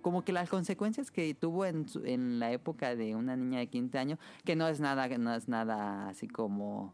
[0.04, 3.68] como que las consecuencias que tuvo en, su- en la época de una niña de
[3.68, 6.94] 15 años, que no es nada, que no es nada así como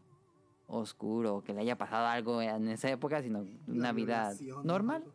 [0.66, 4.32] oscuro, que le haya pasado algo en esa época, sino una La vida
[4.64, 5.04] normal.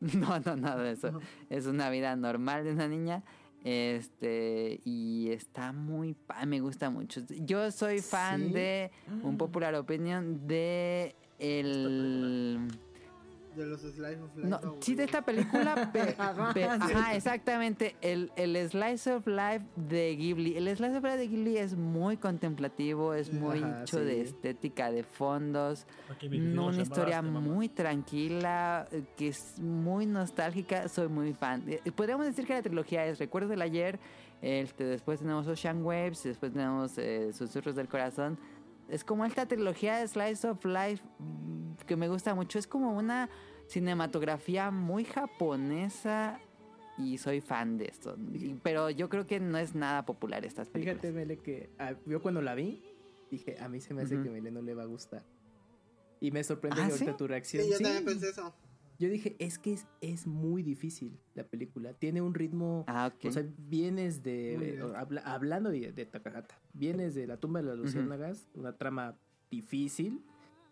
[0.00, 1.18] No, no, nada de eso.
[1.48, 3.22] Es una vida normal de una niña.
[3.62, 6.14] Este, y está muy.
[6.46, 7.22] Me gusta mucho.
[7.30, 8.52] Yo soy fan ¿Sí?
[8.52, 8.90] de
[9.22, 12.58] un popular opinion de el.
[13.56, 14.48] De los Slice of Life.
[14.48, 15.74] No, sí, de esta película.
[15.92, 16.16] pe-
[16.54, 17.96] pe- ajá, exactamente.
[18.00, 20.56] El, el Slice of Life de Ghibli.
[20.56, 24.04] El Slice of Life de Ghibli es muy contemplativo, es muy Ajá, hecho sí.
[24.04, 25.86] de estética, de fondos.
[26.30, 27.54] No, una "Se historia embaraste, mamá".
[27.54, 30.88] muy tranquila, eh, que es muy nostálgica.
[30.88, 31.62] Soy muy fan.
[31.68, 33.98] Eh, Podríamos decir que la trilogía es Recuerdos del Ayer.
[34.42, 36.24] Este, después tenemos Ocean Waves.
[36.24, 38.38] Después tenemos eh, Susurros del Corazón.
[38.88, 42.58] Es como esta trilogía de Slice of Life mm, que me gusta mucho.
[42.58, 43.28] Es como una
[43.66, 46.40] cinematografía muy japonesa
[46.98, 48.16] y soy fan de esto.
[48.62, 51.00] Pero yo creo que no es nada popular estas películas.
[51.00, 52.82] Fíjate, Mele, que ah, yo cuando la vi,
[53.30, 55.24] dije, a mí se me hace que Mele no le va a gustar.
[56.20, 57.18] Y me sorprende ¿Ah, que ahorita sí?
[57.18, 57.64] tu reacción.
[57.64, 58.54] Sí, yo Sí, también pensé eso.
[58.98, 61.92] Yo dije, es que es, es muy difícil la película.
[61.94, 62.84] Tiene un ritmo.
[62.86, 63.26] Ah, ok.
[63.26, 64.80] O sea, vienes de.
[64.96, 69.16] Habla- hablando de, de Takahata, vienes de la tumba de las luciérnagas, una trama
[69.50, 70.22] difícil,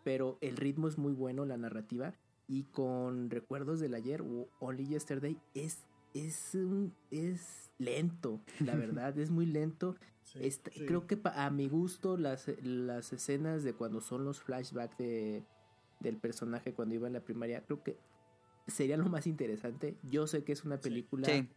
[0.05, 2.15] pero el ritmo es muy bueno, la narrativa.
[2.49, 5.79] Y con recuerdos del ayer, o Only Yesterday, es,
[6.13, 9.97] es, un- es lento, la verdad, es muy lento.
[10.25, 10.39] Sí.
[10.41, 10.87] Está- Sí.
[10.87, 15.43] Creo que pa- a mi gusto las, las escenas de cuando son los flashbacks de,
[15.99, 17.97] del personaje cuando iba en la primaria, creo que
[18.67, 19.97] sería lo más interesante.
[20.03, 21.49] Yo sé que es una película Sí,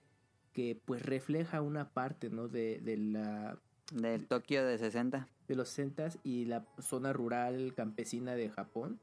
[0.53, 2.48] que pues refleja una parte, ¿no?
[2.48, 3.59] De, de la
[3.92, 5.27] del Tokio de 60.
[5.48, 9.00] de los 60 y la zona rural campesina de Japón.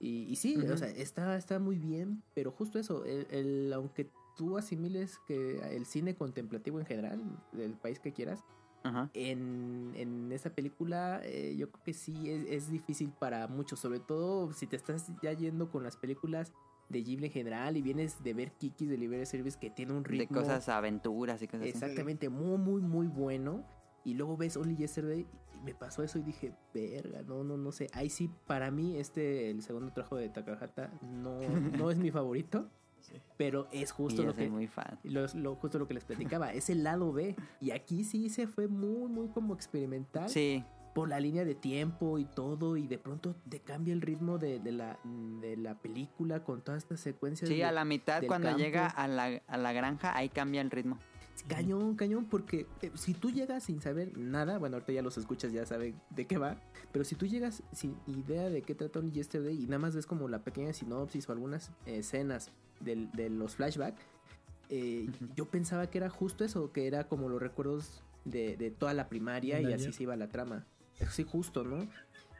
[0.00, 0.72] Y, y sí, Ujú.
[0.72, 5.60] o sea, está, está muy bien, pero justo eso, el, el- aunque tú asimiles que
[5.76, 8.42] el cine contemplativo en general, del país que quieras,
[8.82, 9.08] Ajá.
[9.14, 14.00] en, en esa película eh, yo creo que sí es, es difícil para muchos, sobre
[14.00, 16.52] todo si te estás ya yendo con las películas
[16.88, 20.10] de Ghibli en general y vienes de ver Kiki's Delivery Service que tiene un De
[20.10, 21.70] ritmo cosas, aventuras y cosas así.
[21.70, 23.64] exactamente muy muy muy bueno
[24.04, 27.72] y luego ves Only Yesterday y me pasó eso y dije, verga, no, no, no
[27.72, 27.88] sé.
[27.94, 31.38] Ahí sí, para mí, este, el segundo trabajo de Takahata, no,
[31.78, 32.68] no es mi favorito,
[33.00, 33.14] Sí.
[33.38, 34.98] pero es justo lo que, muy fan.
[35.04, 37.34] lo, lo- justo lo que les platicaba, es el lado B.
[37.60, 40.64] Y aquí sí se fue muy, muy como experimental Sí,
[40.94, 44.60] por la línea de tiempo y todo, y de pronto te cambia el ritmo de,
[44.60, 44.98] de la,
[45.40, 47.48] de la película con todas estas secuencias.
[47.48, 48.62] sí, de- a la mitad cuando campo.
[48.62, 50.98] llega a la, a la granja, ahí cambia el ritmo.
[51.48, 55.52] Cañón, cañón, porque eh, si tú llegas sin saber nada, bueno, ahorita ya los escuchas,
[55.52, 56.56] ya saben de qué va,
[56.92, 60.06] pero si tú llegas sin idea de qué trata Only Yesterday y nada más ves
[60.06, 64.00] como la pequeña sinopsis o algunas escenas del- de los flashbacks,
[64.70, 68.94] eh, yo pensaba que era justo eso, que era como los recuerdos de, de toda
[68.94, 70.64] la primaria y así se iba la trama.
[71.10, 71.86] Sí, justo, ¿no?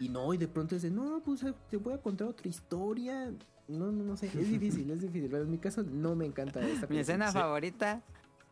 [0.00, 2.48] Y no, y de pronto es de, no, pues eh, te voy a contar otra
[2.48, 3.30] historia.
[3.68, 5.30] No, no, no sé, es difícil, es difícil.
[5.30, 7.38] Pero en mi caso no me encanta esta Mi escena Sí.
[7.38, 8.02] favorita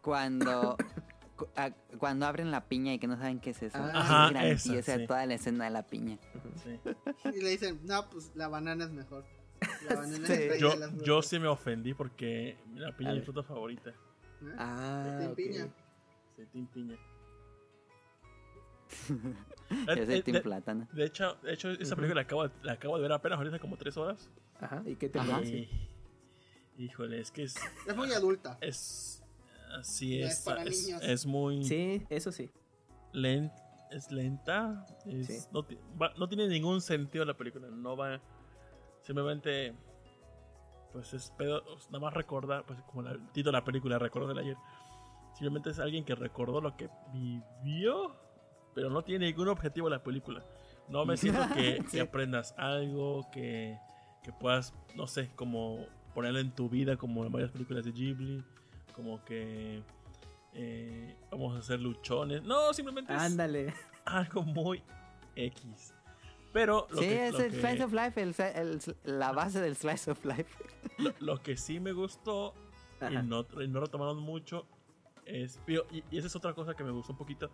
[0.00, 0.76] cuando
[1.36, 3.78] cu- a- cuando abren la piña y que no saben qué es eso.
[3.78, 5.06] Ah, Es Ajá, grandiosa esa, sí.
[5.06, 6.18] toda la escena de la piña.
[6.64, 6.78] Sí.
[7.36, 9.24] Y le dicen, no, pues la banana es mejor.
[9.88, 10.32] La banana Sí.
[10.32, 11.06] es Yo, de las frutas.
[11.06, 13.90] yo sí me ofendí porque la piña es mi fruta favorita.
[13.90, 14.54] ¿Eh?
[14.58, 15.36] Ah, Team ok.
[15.36, 15.68] piña.
[16.36, 16.96] Sí, Team Piña.
[19.06, 20.88] Soy eh, Team de, Plátano.
[20.92, 23.58] de hecho, de hecho, esa película la acabo, de- la acabo de ver apenas ahorita
[23.58, 24.30] como tres horas.
[24.60, 25.68] Ajá, ¿y qué te parece?
[26.78, 27.54] Híjole, es que es.
[27.86, 28.58] Es muy adulta.
[28.60, 29.22] Es.
[29.78, 30.32] Así No es.
[30.38, 31.02] es para es, niños.
[31.02, 31.64] es muy.
[31.64, 32.50] Sí, eso sí.
[33.90, 34.86] es lenta.
[35.06, 35.48] es- Sí.
[35.52, 37.68] no, ti- va- no tiene ningún sentido la película.
[37.68, 38.20] No va.
[39.02, 39.74] Simplemente.
[40.92, 41.62] Pues es pedo.
[41.90, 42.64] Nada más recordar.
[42.66, 44.56] Pues como la- el título de la película, Recuerdo del ayer.
[45.32, 48.14] Simplemente es alguien que recordó lo que vivió.
[48.74, 50.42] Pero no tiene ningún objetivo la película.
[50.88, 53.28] No me siento que, que aprendas algo.
[53.32, 53.78] Que,
[54.22, 54.74] que puedas.
[54.94, 55.30] No sé.
[55.36, 56.96] Como ponerlo en tu vida.
[56.96, 58.44] Como en varias películas de Ghibli.
[58.94, 59.82] Como que.
[60.54, 62.42] eh, vamos a hacer luchones.
[62.42, 63.74] No, simplemente es Ándale.
[64.04, 64.82] algo muy
[65.36, 65.94] X.
[66.52, 69.60] Pero lo sí, que, es lo el que- Slice of Life, el, el- la base
[69.62, 70.46] del Slice of Life.
[70.98, 72.52] lo- lo que sí me gustó
[73.00, 73.22] y Ajá.
[73.22, 74.66] no, y no retomaron mucho
[75.24, 75.58] es.
[75.66, 77.50] Y, y esa es otra cosa que me gustó un poquito.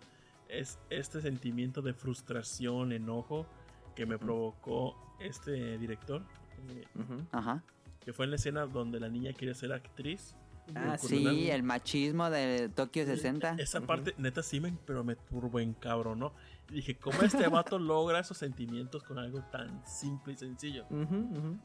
[0.49, 3.47] Es este sentimiento de frustración, enojo
[3.95, 6.23] que me provocó este director.
[6.71, 6.85] eh.
[7.33, 7.63] Ajá.
[8.01, 10.35] que fue en la escena donde la niña quiere ser actriz.
[10.75, 13.55] Ah, Sí, una- el machismo de Tokio 60.
[13.59, 16.33] Esa parte, neta, sí me, pero me turbo en cabrón, ¿no?
[16.71, 20.87] Y dije, ¿cómo este vato logra esos sentimientos con algo tan simple y sencillo?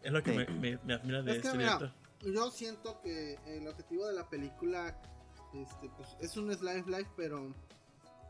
[0.02, 0.38] Es lo que Sí.
[0.38, 2.34] me, me, me admira de Es que este mira, director.
[2.34, 5.00] yo siento que el objetivo de la película
[5.54, 7.54] este, pues, es un slice life, pero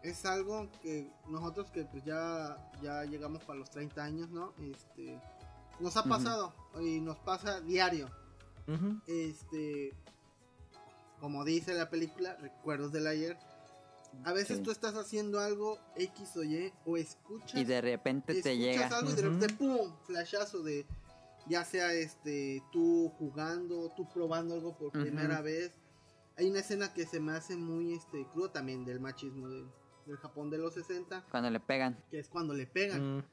[0.04, 4.54] es algo que nosotros que pues ya, ya llegamos para los 30 años, ¿no?
[4.60, 5.20] Este,
[5.80, 8.10] nos ha pasado y nos pasa diario.
[9.08, 9.94] Este,
[11.20, 13.38] como dice la película, recuerdos del ayer.
[14.26, 14.64] A veces Sí.
[14.64, 18.88] tú estás haciendo algo X o Y o escuchas Y de repente te llega.
[18.88, 20.86] algo y de repente pum, flashazo de
[21.48, 25.72] ya sea este tú jugando, tú probando algo por primera vez.
[26.38, 29.66] Hay una escena que se me hace muy este cruda también del machismo de-
[30.06, 32.04] del Japón de los 60, Cuando le pegan.
[32.10, 33.26] que es cuando le pegan.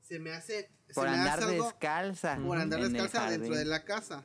[0.00, 2.38] Se me hace se Por me andar hace algo descalza.
[2.44, 4.24] por andar descalza dentro de la casa.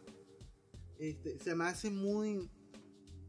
[0.98, 2.50] Este, se me hace muy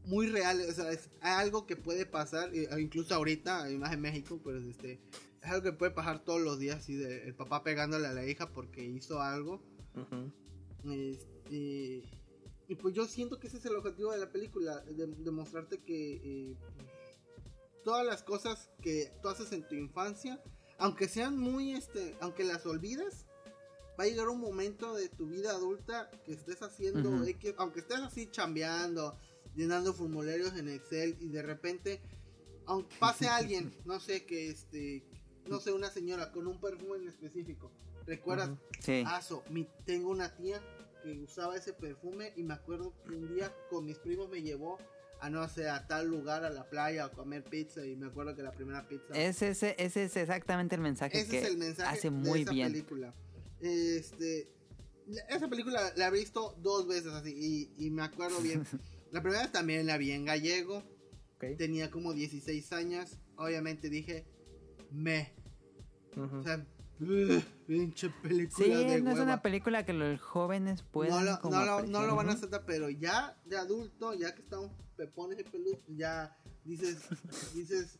[0.05, 4.39] muy real, o sea, es algo que puede pasar, eh, incluso ahorita, más en México,
[4.43, 4.99] pues este
[5.41, 8.25] es algo que puede pasar todos los días, así de el papá pegándole a la
[8.25, 9.61] hija porque hizo algo.
[9.95, 10.31] Ujú.
[10.91, 12.03] Este,
[12.67, 16.13] y pues yo siento que ese es el objetivo de la película, de, demostrarte que
[16.23, 16.55] eh,
[17.83, 20.41] todas las cosas que tú haces en tu infancia,
[20.77, 23.25] aunque sean muy, este, aunque las olvides,
[23.99, 27.23] va a llegar un momento de tu vida adulta que estés haciendo, Ujú.
[27.25, 29.17] X, aunque estés así chambeando,
[29.55, 32.01] llenando formularios en Excel y de repente,
[32.65, 35.03] aunque pase alguien, no sé, que este,
[35.47, 37.71] no sé, una señora con un perfume en específico,
[38.05, 38.59] recuerdas, Ujú.
[38.79, 39.03] Sí.
[39.05, 40.61] Aso, mi, tengo una tía
[41.03, 44.77] que usaba ese perfume y me acuerdo que un día con mis primos me llevó
[45.21, 48.35] a no sé, a tal lugar, a la playa, a comer pizza y me acuerdo
[48.35, 49.13] que la primera pizza...
[49.13, 52.41] Ese, ese, ese es exactamente el mensaje ese que es el mensaje hace de muy
[52.41, 52.71] esa bien.
[52.71, 53.13] película.
[53.59, 54.51] Este,
[55.29, 58.65] esa película la he visto dos veces así y, y me acuerdo bien.
[59.11, 60.81] la primera vez también la vi en gallego,
[61.55, 64.25] tenía como 16 años, obviamente dije,
[64.89, 65.31] me,
[66.17, 66.37] Ujú.
[66.37, 66.65] o sea,
[67.67, 71.65] pinche película Sí, de no es una película que los jóvenes puedan no lo, no,
[71.65, 75.43] lo, no lo van a aceptar, pero ya de adulto, ya que estamos pepones y
[75.43, 76.99] peludos, ya dices,
[77.55, 77.97] dices,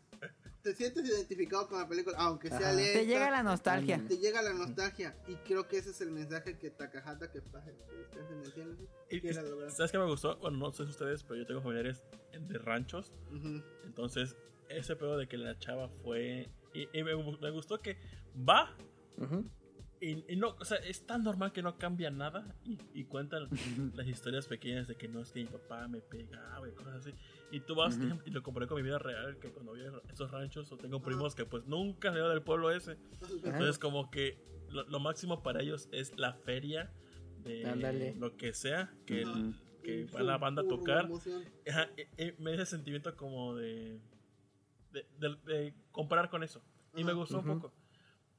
[0.61, 2.73] te sientes identificado con la película, aunque sea Ajá.
[2.73, 2.99] lenta.
[2.99, 4.05] Te llega la nostalgia.
[4.07, 7.71] Te llega la nostalgia y creo que ese es el mensaje que Takahata que pasa.
[9.69, 10.37] ¿Sabes qué me gustó?
[10.37, 12.03] Bueno, no sé si ustedes, pero yo tengo familiares
[12.39, 13.11] de ranchos.
[13.31, 13.63] Ujú.
[13.83, 14.35] Entonces,
[14.69, 16.51] ese pedo de que la chava fue.
[16.75, 17.97] Y, y me, me gustó que
[18.47, 18.77] va
[19.17, 19.49] Ujú.
[20.01, 20.55] Y, y no.
[20.59, 22.53] O sea, es tan normal que no cambia nada.
[22.65, 23.47] Y, y cuentan
[23.95, 27.13] las historias pequeñas de que no es que mi papá me pegaba y cosas así.
[27.51, 29.37] Y tú vas y lo comparé con mi vida real.
[29.39, 32.41] Que cuando voy a esos ranchos, o tengo primos que pues nunca se van del
[32.41, 32.97] pueblo ese.
[33.43, 34.37] Entonces, como que
[34.69, 36.91] lo, lo máximo para ellos es la feria
[37.43, 38.15] de Ándale.
[38.15, 38.93] lo que sea.
[39.05, 41.09] Que, el- que va la banda a tocar.
[41.69, 43.99] Ajá, y- y me da ese sentimiento como de,
[44.91, 46.61] de, de- de comparar con eso.
[46.95, 47.73] Y me gustó un poco.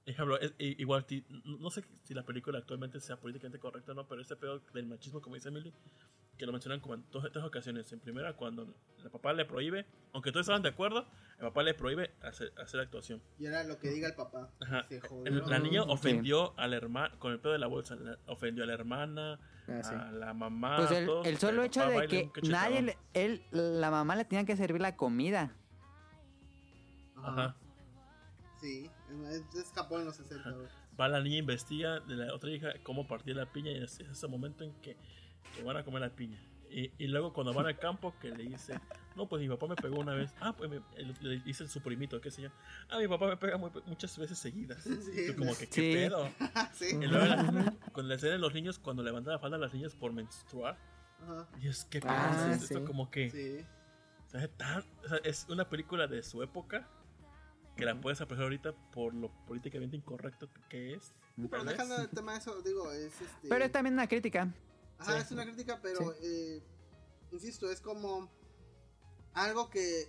[0.04, 1.06] Ejemplo, es- igual,
[1.44, 4.86] no sé si la película actualmente sea políticamente correcta o no, pero ese pedo del
[4.86, 5.72] machismo, como dice Emily,
[6.36, 7.92] que lo mencionan como en dos, tres ocasiones.
[7.92, 8.74] En primera, cuando
[9.04, 11.06] el papá le prohíbe, aunque todos estaban de acuerdo,
[11.38, 13.22] el papá le prohíbe hacer, hacer actuación.
[13.38, 14.50] Y era lo que diga el papá.
[14.60, 14.86] Ajá.
[14.88, 15.24] Se jodió.
[15.26, 15.88] El- la niña Sí.
[15.90, 19.82] ofendió al hermano, con el pedo de la bolsa, la- ofendió a la hermana, Ah,
[19.84, 19.94] sí.
[19.94, 20.76] a la mamá.
[20.78, 24.16] Pues a el, todos, el solo el hecho de que nadie, le- él, la mamá
[24.16, 25.54] le tenía que servir la comida.
[27.22, 27.54] Ajá.
[28.60, 28.90] Sí,
[29.30, 30.50] es, Japón en los 60.
[30.50, 30.66] güey.
[31.00, 34.08] Va la niña, investiga de la otra hija cómo partir la piña y es, es
[34.10, 34.96] ese momento en que,
[35.56, 36.38] que van a comer la piña.
[36.70, 38.80] Y, y luego cuando van al campo que le dice,
[39.14, 40.34] no, pues mi papá me pegó una vez.
[40.40, 42.48] Ah, pues me, le, le dice su primito, qué sé yo.
[42.88, 44.82] Ah, mi papá me pega muy- muchas veces seguidas.
[44.84, 45.26] Sí.
[45.28, 45.92] Tú como que, ¿qué Sí.
[45.92, 46.28] pedo?
[46.72, 46.86] sí.
[46.98, 49.74] Y luego la- con la escena de los niños, cuando levantan la falda a las
[49.74, 50.78] niñas por menstruar.
[51.22, 51.46] Ajá.
[51.60, 52.84] Y es que Ah, esto sí.
[52.86, 53.66] como que
[54.56, 56.88] tan- o sea, es una película de su época
[57.82, 61.12] que la puedes apreciar ahorita por lo políticamente incorrecto que es.
[61.50, 63.48] Pero dejando el tema de eso, digo, es este.
[63.48, 64.54] Pero es también una crítica.
[64.98, 65.18] Ajá, Sí.
[65.24, 66.62] es una crítica, pero eh,
[67.32, 68.30] insisto, es como
[69.34, 70.08] algo que,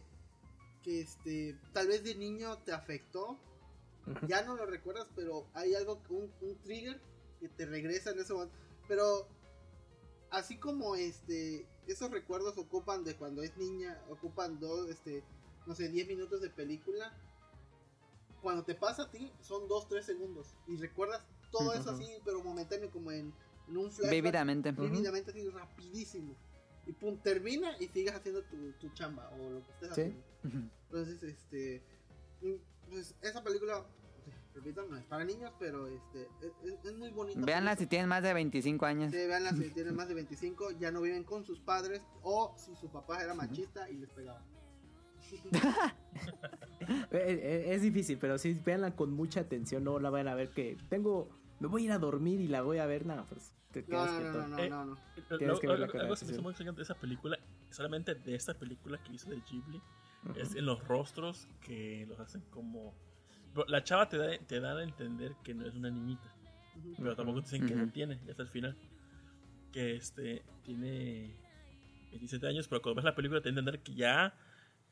[0.84, 3.40] que este, tal vez de niño te afectó,
[4.28, 7.02] ya no lo recuerdas, pero hay algo, un, un trigger
[7.40, 8.56] que te regresa en ese momento.
[8.88, 9.28] Pero
[10.30, 15.24] así como este, esos recuerdos ocupan de cuando es niña, ocupan dos, este,
[15.66, 17.18] no sé, 10 minutos de película.
[18.44, 20.54] Cuando te pasa a ti, son 2-3 segundos.
[20.68, 22.02] Y recuerdas todo eso Ujú.
[22.02, 23.34] así, pero momentáneo, como en,
[23.70, 24.72] en un flashback Vívidamente.
[24.74, 26.36] vívidamente así rapidísimo.
[26.86, 30.02] Y pum, termina y sigues haciendo tu, tu chamba o lo que estés Sí.
[30.02, 30.70] haciendo.
[30.90, 31.82] Entonces, este.
[32.42, 32.56] mm,
[32.90, 33.86] Pues esa película,
[34.54, 36.52] repito, no es para niños, pero este es,
[36.84, 37.40] es- muy bonita.
[37.40, 39.10] Véanla si tienen más de 25 años.
[39.12, 42.76] Sí, véanla si tienen más de 25, ya no viven con sus padres o si
[42.76, 44.44] su papá era machista y les pegaba.
[47.12, 50.50] Eh, eh, Es, difícil, pero sí, véanla con mucha atención, no la vayan a ver
[50.50, 51.30] que tengo,
[51.62, 53.88] me voy a ir a dormir y la voy a ver, nada, pues te No,
[53.88, 54.34] quedas no, quieto.
[54.34, 54.98] no, no, Eh, no, no.
[55.38, 57.38] Tienes que algo con algo que me hizo muy extraño de esa película,
[57.70, 59.82] solamente de esta película que hizo de Ghibli,
[60.36, 62.94] es en los rostros que los hacen como...
[63.68, 66.36] La chava te da, te da a entender que no es una niñita,
[66.98, 68.76] pero tampoco te dicen que no tiene, hasta el final.
[69.72, 71.36] Que este tiene
[72.12, 74.34] 27 años, pero cuando ves la película te da a entender que ya,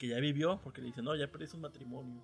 [0.01, 2.23] que ya vivió, porque le dicen, no, ya perdiste un matrimonio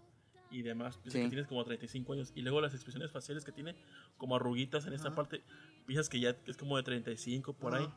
[0.50, 0.98] y demás.
[0.98, 1.22] Piensas Sí.
[1.26, 2.32] que tienes como 35 años.
[2.34, 3.76] Y luego las expresiones faciales que tiene,
[4.18, 5.16] como arruguitas en esta Ajá.
[5.16, 5.44] parte,
[5.86, 7.88] piensas que ya es como de 35 por ahí.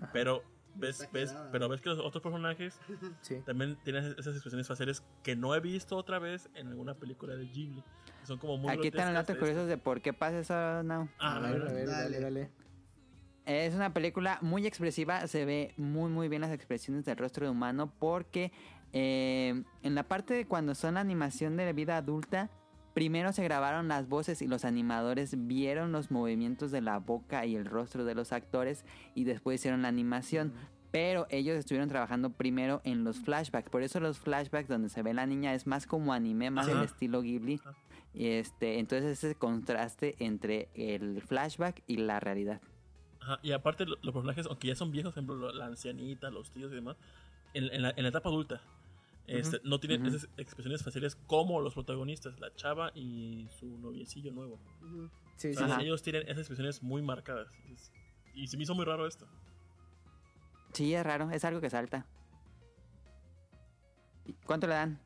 [0.00, 0.10] Ajá.
[0.14, 0.42] Pero
[0.74, 2.80] ves, ves, pero ves que los otros personajes
[3.20, 3.42] Sí.
[3.44, 7.44] también tienen esas expresiones faciales que no he visto otra vez en alguna película de
[7.46, 7.84] Ghibli.
[8.24, 11.10] Son como muy Aquí están los datos curiosos de por qué pasa eso, Now.
[11.18, 12.18] Ah, a ver, a ver, Dale.
[12.18, 12.50] dale, dale.
[13.44, 17.50] Es una película muy expresiva, se ve muy muy bien las expresiones del rostro de
[17.52, 18.50] humano porque
[18.98, 22.48] eh, en la parte de cuando son animación de vida adulta
[22.94, 27.54] primero se grabaron las voces y los animadores vieron los movimientos de la boca y
[27.54, 30.54] el rostro de los actores y después hicieron la animación.
[30.92, 33.68] Pero ellos estuvieron trabajando primero en los flashbacks.
[33.68, 36.78] Por eso los flashbacks donde se ve la niña es más como anime, más Ajá.
[36.78, 37.60] el estilo Ghibli.
[38.14, 42.62] Este, entonces ese contraste entre el flashback y la realidad.
[43.20, 46.30] Ajá, y aparte lo- los personajes, aunque ya son viejos, por ejemplo, lo- la ancianita,
[46.30, 46.96] los tíos y demás,
[47.52, 48.62] en, en la, en la etapa adulta,
[49.26, 54.60] este, no tienen esas expresiones faciales como los protagonistas, la chava y su noviecillo nuevo.
[55.36, 57.48] Sí, O sea, ellos tienen esas expresiones muy marcadas.
[58.34, 59.26] Y se me hizo muy raro esto.
[60.72, 62.06] Sí, es raro, es algo que salta.
[64.26, 65.00] ¿Y ¿Cuánto le dan?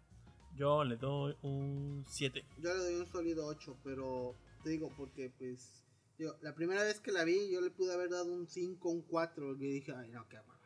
[0.56, 2.44] Yo le doy un 7.
[2.58, 5.84] Yo le doy un sólido 8, pero te digo, porque pues.
[6.18, 9.02] Digo, la primera vez que la vi, yo le pude haber dado un 5, un
[9.02, 9.54] 4.
[9.54, 10.59] Y dije, ay, no, qué hueva.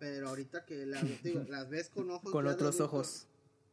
[0.00, 2.32] Pero ahorita que la, digo, las ves con ojos.
[2.32, 3.26] Con otros adulto, ojos.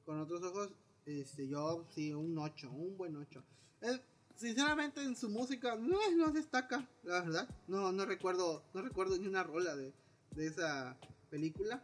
[0.05, 0.69] Con otros ojos,
[1.05, 3.43] este, yo sí, un 8, un buen 8.
[3.81, 3.99] Eh,
[4.35, 7.49] sinceramente, en su música no, no destaca, la verdad.
[7.67, 9.93] No, no recuerdo, no recuerdo ni una rola de,
[10.35, 10.97] de esa
[11.31, 11.83] película.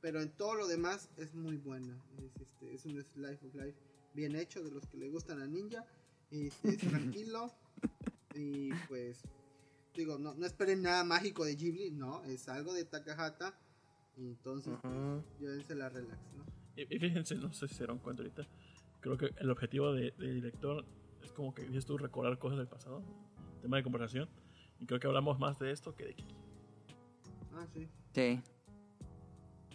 [0.00, 1.94] Pero en todo lo demás es muy buena.
[2.18, 3.76] Es, este, es un Life of Life
[4.14, 5.84] bien hecho de los que le gustan a Ninja.
[6.30, 7.52] Este, es tranquilo.
[8.34, 9.18] y pues,
[9.94, 13.58] digo, no, no esperen nada mágico de Ghibli, no, es algo de Takahata.
[14.16, 15.22] Entonces, pues, Ujú.
[15.40, 16.44] llévense la relax, ¿no?
[16.76, 18.46] Y, y fíjense, no sé si se dieron cuenta ahorita.
[19.00, 20.84] Creo que el objetivo de- del director
[21.22, 23.02] es como que dices tú recordar cosas del pasado,
[23.62, 24.28] tema de conversación.
[24.78, 26.34] Y creo que hablamos más de esto que de Kiki.
[27.52, 28.40] Ah, sí, Sí.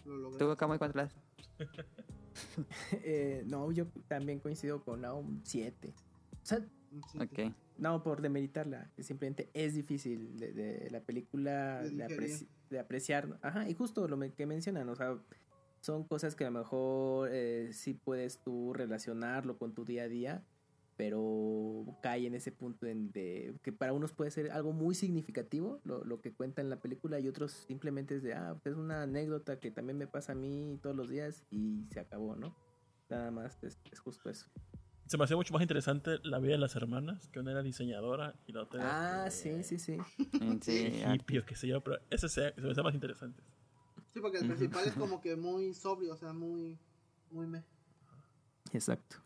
[0.04, 0.38] lo logré.
[0.38, 1.16] ¿Tú, Camuy, cuánto le das?
[2.92, 5.94] Eh, no, yo también coincido con la un 7.
[6.42, 6.60] O sea,
[7.78, 12.48] No por demeritarla, simplemente es difícil de, de la película De apreci-
[12.80, 13.38] apreciar.
[13.42, 15.18] Ajá, y justo lo que mencionan, o sea,
[15.80, 20.08] son cosas que a lo mejor eh, sí puedes tú relacionarlo con tu día a
[20.08, 20.44] día,
[20.96, 25.80] pero cae en ese punto en de que para unos puede ser algo muy significativo
[25.84, 28.78] lo, lo que cuenta en la película y otros simplemente es de, ah, pues es
[28.78, 32.56] una anécdota que también me pasa a mí todos los días y se acabó, ¿no?
[33.10, 34.48] Nada más es, es justo eso.
[35.06, 38.34] Se me hacía mucho más interesante la vida de las hermanas, que una era diseñadora
[38.46, 39.96] y la otra era Ah, sí, sí, sí.
[40.40, 42.94] Mm, Sí, ah, hippie o qué sé yo, pero ese se, se me hacía más
[42.94, 43.42] interesante.
[44.12, 46.78] Sí, porque el principal es como que muy sobrio, o sea, muy,
[47.30, 47.62] muy me.
[48.72, 49.18] Exacto.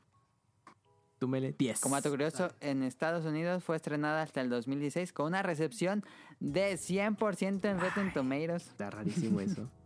[1.19, 1.81] Tú me 10.
[1.81, 6.03] Como dato curioso, en Estados Unidos fue estrenada hasta el 2016 con una recepción
[6.41, 8.69] de 100% en Rotten Tomatoes.
[8.69, 9.69] Está rarísimo eso.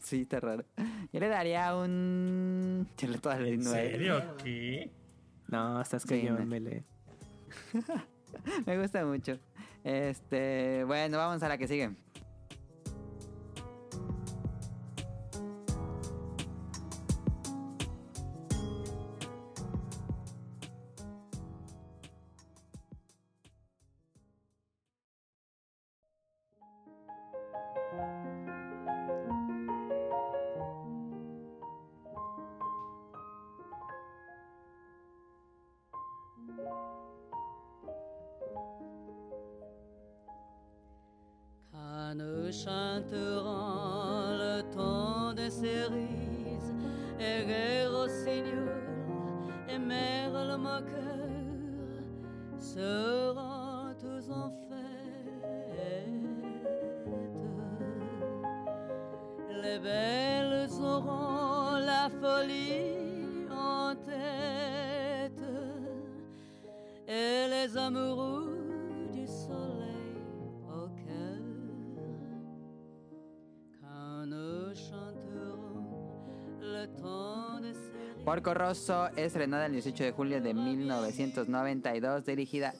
[0.00, 0.66] Sí, está raro.
[1.14, 2.86] Yo le daría un...
[2.98, 3.90] Yo le puedo dar ¿En un nueve.
[3.90, 4.36] serio?
[4.36, 4.90] ¿Qué?
[5.48, 6.44] No, estás Sí, no.
[6.44, 6.84] Mele.
[8.66, 9.38] Me gusta mucho.
[9.84, 11.90] Este, bueno, vamos a la que sigue.
[78.44, 82.74] Porco Rosso, estrenada el 18 de julio de 1992, dirigida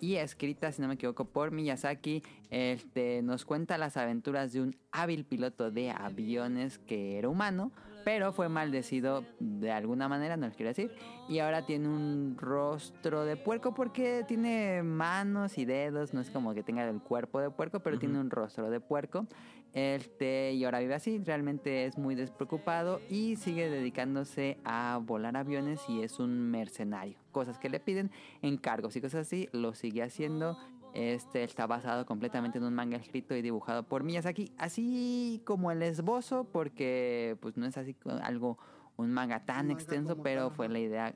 [0.00, 2.24] y escrita, si no me equivoco, por Miyazaki.
[2.50, 7.70] Este, nos cuenta las aventuras de un hábil piloto de aviones que era humano,
[8.06, 10.92] pero fue maldecido de alguna manera, no les quiero decir,
[11.28, 16.54] y ahora tiene un rostro de puerco porque tiene manos y dedos, no es como
[16.54, 19.26] que tenga el cuerpo de puerco, pero tiene un rostro de puerco.
[19.72, 25.80] Este, y ahora vive así, realmente es muy despreocupado y sigue dedicándose a volar aviones
[25.88, 27.18] y es un mercenario.
[27.32, 30.56] Cosas que le piden, encargos y cosas así, lo sigue haciendo.
[30.96, 35.82] Este está basado completamente en un manga escrito y dibujado por Miyazaki, así como el
[35.82, 38.56] esbozo, porque pues no es así algo,
[38.96, 41.14] un manga tan manga extenso, pero tal, fue la idea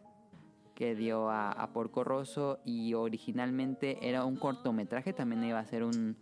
[0.75, 5.83] que dio a, a Porco Rosso y originalmente era un cortometraje, también iba a ser
[5.85, 6.17] un,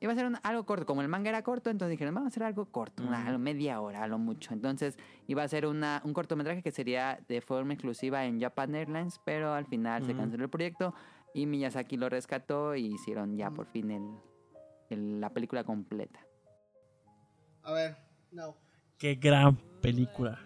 [0.00, 0.86] iba a ser un- algo corto.
[0.86, 4.02] Como el manga era corto, entonces dijeron, vamos a hacer algo corto, una- media hora,
[4.04, 4.54] a lo mucho.
[4.54, 9.20] Entonces iba a ser una, un cortometraje que sería de forma exclusiva en Japan Airlines,
[9.24, 10.94] pero al final se canceló el proyecto
[11.34, 14.10] y Miyazaki lo rescató y hicieron ya por fin el,
[14.90, 16.20] el- la película completa.
[17.62, 17.96] A ver,
[18.32, 18.56] no.
[18.98, 20.38] Qué gran película.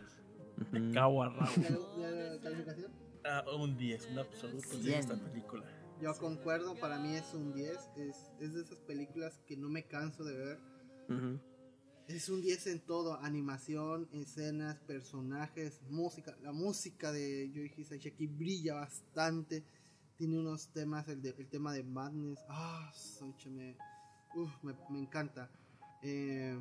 [0.70, 1.50] Me cago a rabo.
[1.98, 2.92] ¿Ya- ya calificación?
[3.24, 4.98] Ah, un 10, un absoluto 10 Cien.
[5.00, 5.64] esta película.
[6.00, 7.76] Yo concuerdo, para mí es un 10.
[7.96, 10.58] Es, es de esas películas que no me canso de ver.
[11.08, 11.40] Ujú.
[12.08, 16.36] Es un 10 en todo, animación, escenas, personajes, música.
[16.42, 19.64] La música de Yoichi Sashiki brilla bastante.
[20.16, 22.38] Tiene unos temas, el, de- el tema de Madness.
[22.48, 23.76] Ah, Sancho, me,
[24.34, 25.50] uf, me, me encanta.
[26.02, 26.58] Eh,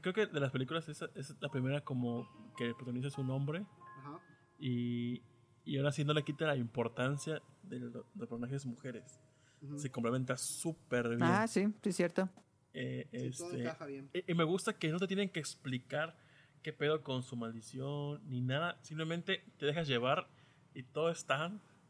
[0.00, 3.30] Creo que de las películas esa es la primera como que el protagonista es un
[3.30, 3.64] hombre
[3.98, 4.18] ajá.
[4.58, 5.22] y,
[5.64, 9.20] y ahora sí no le quita la importancia de los de personajes mujeres.
[9.60, 9.78] ujú.
[9.78, 11.22] Se complementa súper bien.
[11.22, 12.28] Ah, sí, sí es cierto.
[12.74, 14.10] Eh, Sí, todo este, encaja bien.
[14.12, 16.16] y, y me gusta que no te tienen que explicar
[16.62, 18.78] qué pedo con su maldición ni nada.
[18.82, 20.28] Simplemente te dejas llevar
[20.74, 21.24] y todo es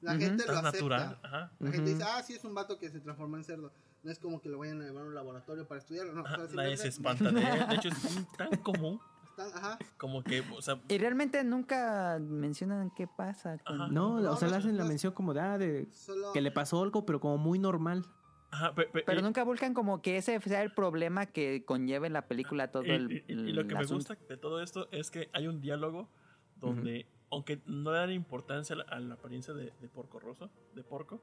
[0.03, 0.21] La Ujú.
[0.21, 0.63] gente lo acepta.
[0.73, 1.19] natural.
[1.23, 1.53] Ajá.
[1.61, 1.99] La gente Ujú.
[1.99, 3.73] dice, ah, sí, es un vato que se transformó en cerdo.
[4.03, 6.13] No es como que lo vayan a llevar a un laboratorio para estudiarlo.
[6.13, 7.69] No, o sea, Ajá, Nadie se espanta de él.
[7.69, 9.01] De hecho, es tan común
[9.39, 9.79] ajá.
[9.97, 13.59] como que, o sea, Y realmente nunca mencionan qué pasa.
[13.59, 13.93] con- Ajá.
[13.93, 14.89] No, No, o sea, no, le hacen la no.
[14.89, 16.33] mención como de, ah, de Solo...
[16.33, 18.05] que le pasó algo, pero como muy normal.
[18.51, 22.09] ajá, pe- pe- Pero y- nunca buscan como que ese sea el problema que conlleve
[22.09, 23.95] en la película todo y, el, y- y lo que el me asunto.
[24.15, 26.11] gusta de todo esto es que hay un diálogo
[26.57, 30.51] donde, aunque no le dan importancia a la, a la apariencia de, de Porco Rosso,
[30.75, 31.21] de Porco,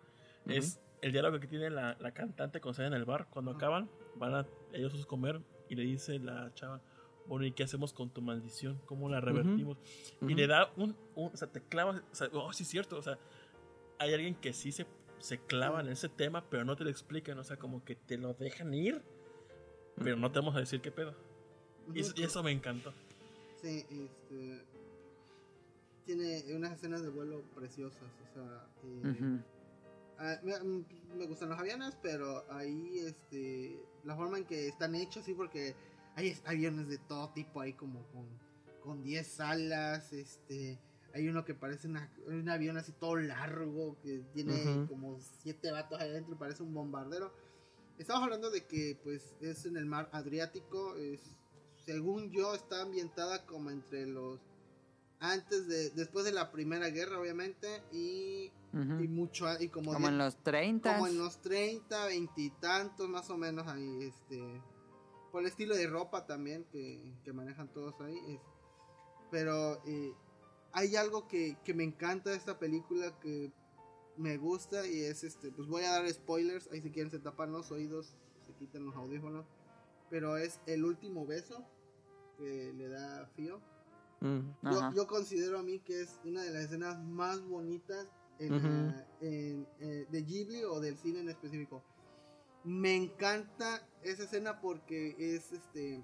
[0.47, 3.27] es el diálogo que tiene la, la cantante cuando salen en el bar.
[3.29, 5.39] Cuando acaban, van a ellos a comer
[5.69, 6.81] y le dice la chava,
[7.27, 8.81] bueno, ¿y qué hacemos con tu maldición?
[8.87, 9.77] ¿Cómo la revertimos?
[10.21, 10.35] Y Ujú.
[10.35, 13.03] le da un, un- o sea, te clavas, o sea, oh, sí es cierto, o
[13.03, 13.19] sea,
[13.99, 14.87] hay alguien que sí se,
[15.19, 18.17] se clava en ese tema, pero no te lo explican, o sea, como que te
[18.17, 19.03] lo dejan ir,
[20.03, 21.13] pero no te vamos a decir qué pedo.
[21.93, 22.93] Y eso, y eso me encantó.
[23.61, 24.78] Sí, este...
[26.15, 28.67] Tiene unas escenas de vuelo preciosas, o sea...
[30.21, 30.85] eh, me, mm,
[31.19, 33.79] me gustan los aviones, pero ahí, este...
[34.05, 35.75] La forma en que están hechos, sí, porque
[36.15, 38.25] hay es- aviones de todo tipo ahí como con,
[38.81, 40.79] con 10 alas, este...
[41.13, 45.99] Hay uno que parece una- un avión así todo largo, que tiene como siete vatos
[46.01, 47.31] ahí adentro, parece un bombardero.
[47.99, 51.21] Estamos hablando de que pues es en el mar Adriático, es,
[51.85, 54.39] según yo está ambientada como entre los
[55.19, 58.51] antes de después de la Primera Guerra obviamente y,
[59.03, 60.93] y mucho y como, en los 30.
[60.93, 64.61] como en los 30, 20 y tantos más o menos ahí este
[65.31, 68.41] por el estilo de ropa también que, que manejan todos ahí es-
[69.31, 70.13] pero eh,
[70.71, 73.51] hay algo que, que me encanta de esta película que
[74.17, 77.51] me gusta y es este pues voy a dar spoilers ahí si quieren se tapan
[77.51, 78.15] los oídos
[78.47, 79.45] se quitan los audífonos
[80.09, 81.63] pero es el último beso
[82.37, 83.61] que le da Fío
[84.21, 84.95] Mm.
[84.95, 88.07] yo, considero a mí que es una de las escenas más bonitas
[88.39, 91.83] en, eh, de Ghibli o del cine en específico.
[92.63, 96.03] Me encanta esa escena porque es este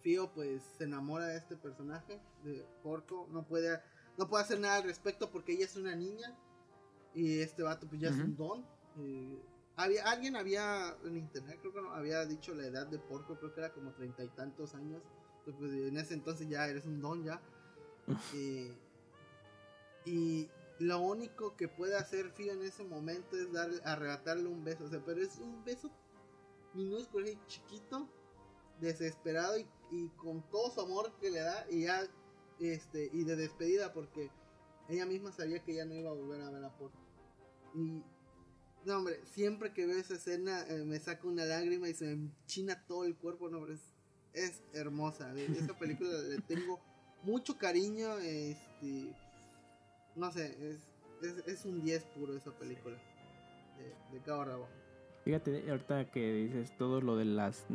[0.00, 3.80] Fío pues se enamora de este personaje de Porco, no puede
[4.18, 6.36] no puede hacer nada al respecto porque ella es una niña
[7.14, 8.64] y este vato pues ya es un don.
[8.98, 9.42] eh,
[9.76, 13.54] había alguien había en internet creo que no había dicho la edad de Porco, creo
[13.54, 15.02] que era como treinta y tantos años.
[15.44, 17.40] Pues, en ese entonces ya eres un don ya.
[18.34, 18.76] Eh,
[20.04, 24.84] y lo único que puede hacer Fío en ese momento es darle, arrebatarle un beso.
[24.84, 25.90] O sea, pero es un beso
[26.74, 28.06] minúsculo, así, chiquito,
[28.80, 32.02] desesperado y, y con todo su amor que le da y ya,
[32.58, 34.30] este, y de despedida porque
[34.88, 36.98] ella misma sabía que ya no iba a volver a ver a Porco.
[37.74, 38.02] Y,
[38.84, 42.12] no hombre, siempre que veo esa escena eh, me saca una lágrima y se me
[42.12, 43.93] enchina todo el cuerpo, no hombre, es,
[44.34, 45.32] es hermosa.
[45.34, 46.80] Esa película le tengo
[47.22, 49.14] mucho cariño, este,
[50.14, 50.78] no sé, es,
[51.22, 52.96] es, es un 10 puro esa película
[53.78, 54.68] de, de cabo rabo.
[55.24, 57.66] Fíjate, ahorita que dices todo lo de las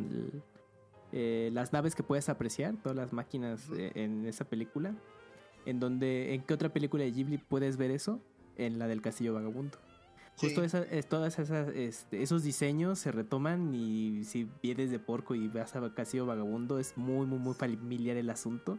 [1.11, 4.95] eh, las naves que puedes apreciar, todas las máquinas eh, en esa película,
[5.65, 8.21] en donde, ¿en qué otra película de Ghibli puedes ver eso?
[8.57, 9.77] En la del Castillo Vagabundo.
[10.39, 10.65] Justo Sí.
[10.67, 15.47] esa, es, todas esas, este, esos diseños se retoman y si vienes de porco y
[15.49, 18.77] vas a Castillo Vagabundo es muy, muy, muy familiar el asunto.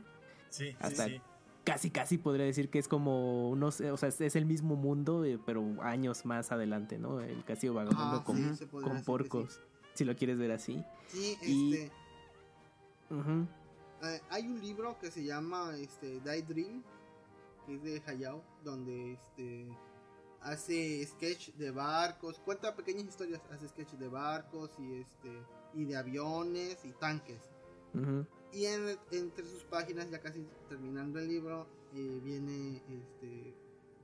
[0.48, 1.20] Sí, Hasta- sí, sí.
[1.62, 5.24] Casi, casi podría decir que es como unos, o sea, es, es el mismo mundo,
[5.26, 7.20] eh, pero años más adelante, ¿no?
[7.20, 9.60] El Castillo Vagabundo Ajá, con, sí, con porcos,
[9.92, 10.82] si lo quieres ver así.
[11.08, 11.92] Sí, Y- este,
[14.02, 16.82] eh, hay un libro que se llama este, Die Dream,
[17.66, 19.68] que es de Hayao, donde este,
[20.43, 25.31] hace sketch de barcos, cuenta pequeñas historias, hace sketch de barcos y este
[25.75, 27.41] y de aviones y tanques.
[28.52, 33.55] Y en- entre sus páginas, ya casi terminando el libro, eh, viene este.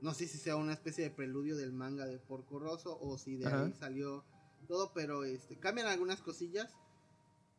[0.01, 3.35] No sé si sea una especie de preludio del manga de Porco Rosso o si
[3.35, 4.23] de ahí salió
[4.67, 6.73] todo, pero este cambian algunas cosillas.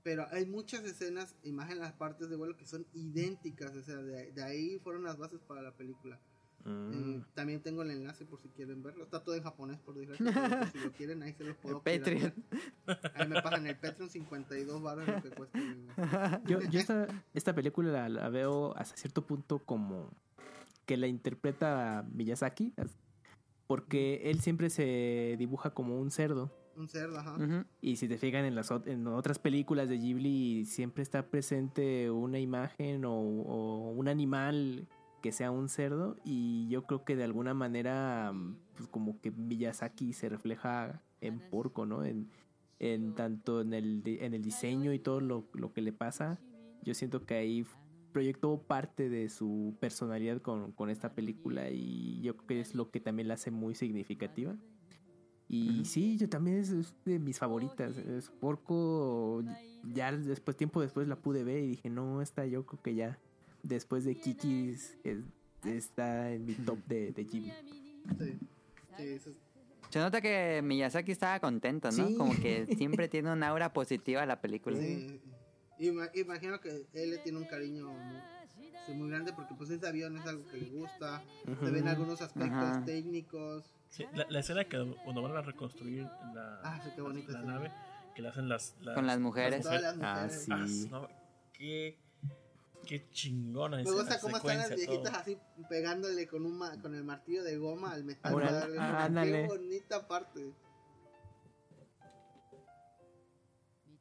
[0.04, 4.30] Pero hay muchas escenas en las partes de vuelo que son idénticas, o sea, de,
[4.32, 6.18] de ahí fueron las bases para la película.
[6.64, 6.92] Mm.
[6.92, 9.04] Eh, también tengo el enlace por si quieren verlo.
[9.04, 10.70] Está todo en japonés, por desgracia.
[10.72, 12.34] si lo quieren, ahí se los puedo Patreon.
[13.14, 15.86] Ahí me pagan el Patreon 52 baros lo que cuesta el.
[16.46, 20.10] Yo, yo esta, esta película la, la veo hasta cierto punto como
[20.88, 22.72] que la interpreta Miyazaki,
[23.66, 26.50] porque él siempre se dibuja como un cerdo.
[26.76, 27.66] Un cerdo, ajá.
[27.80, 32.38] Y si te fijan en las en otras películas de Ghibli, siempre está presente una
[32.38, 34.88] imagen o, o un animal
[35.20, 36.16] que sea un cerdo.
[36.24, 41.40] Y yo creo que de alguna manera, mm, pues como que Miyazaki se refleja en
[41.50, 42.04] Porco, ¿no?
[42.04, 42.28] En,
[42.78, 46.38] en tanto en el, en el diseño y todo lo, lo que le pasa.
[46.82, 47.66] Yo siento que ahí
[48.12, 52.90] proyectó parte de su personalidad con, con esta película y yo creo que es lo
[52.90, 54.56] que también la hace muy significativa.
[55.48, 57.96] Y sí, yo también es, es de mis favoritas.
[57.96, 59.42] Es Porco,
[59.82, 63.18] ya después, tiempo después la pude ver y dije, no, esta yo creo que ya,
[63.68, 65.18] después de Kiki's, es-
[65.64, 67.52] está en mi top de, de Ghibli.
[68.18, 68.38] Sí.
[68.96, 69.36] Sí, eso es-
[69.90, 72.08] Se nota que Miyazaki estaba contento, ¿no?
[72.08, 72.14] Sí.
[72.16, 74.78] Como que siempre tiene un aura positiva a la película.
[74.78, 75.20] sí.
[75.80, 78.16] Ima- imagino que él le tiene un cariño muy,
[78.84, 81.22] sí, muy grande porque pues ese avión es algo que le gusta.
[81.44, 82.84] Se ven algunos aspectos Ajá.
[82.84, 83.64] técnicos.
[83.88, 86.02] Sí, la, la escena que cuando van a reconstruir
[86.34, 87.54] la, Ah, sí, qué bonita la escena.
[87.54, 87.70] nave,
[88.16, 89.62] que le hacen las, las- Con las mujeres.
[89.62, 90.42] Todas las Ah, mujeres.
[90.42, 90.50] sí.
[90.52, 91.08] Ah, no,
[91.52, 91.96] qué,
[92.88, 95.20] qué chingona Me gusta cómo están las viejitas todo.
[95.20, 98.32] así pegándole con un ma- con el martillo de goma al metal.
[98.32, 99.42] Ahora, para darle- ah, ándale.
[99.42, 100.52] Qué bonita parte.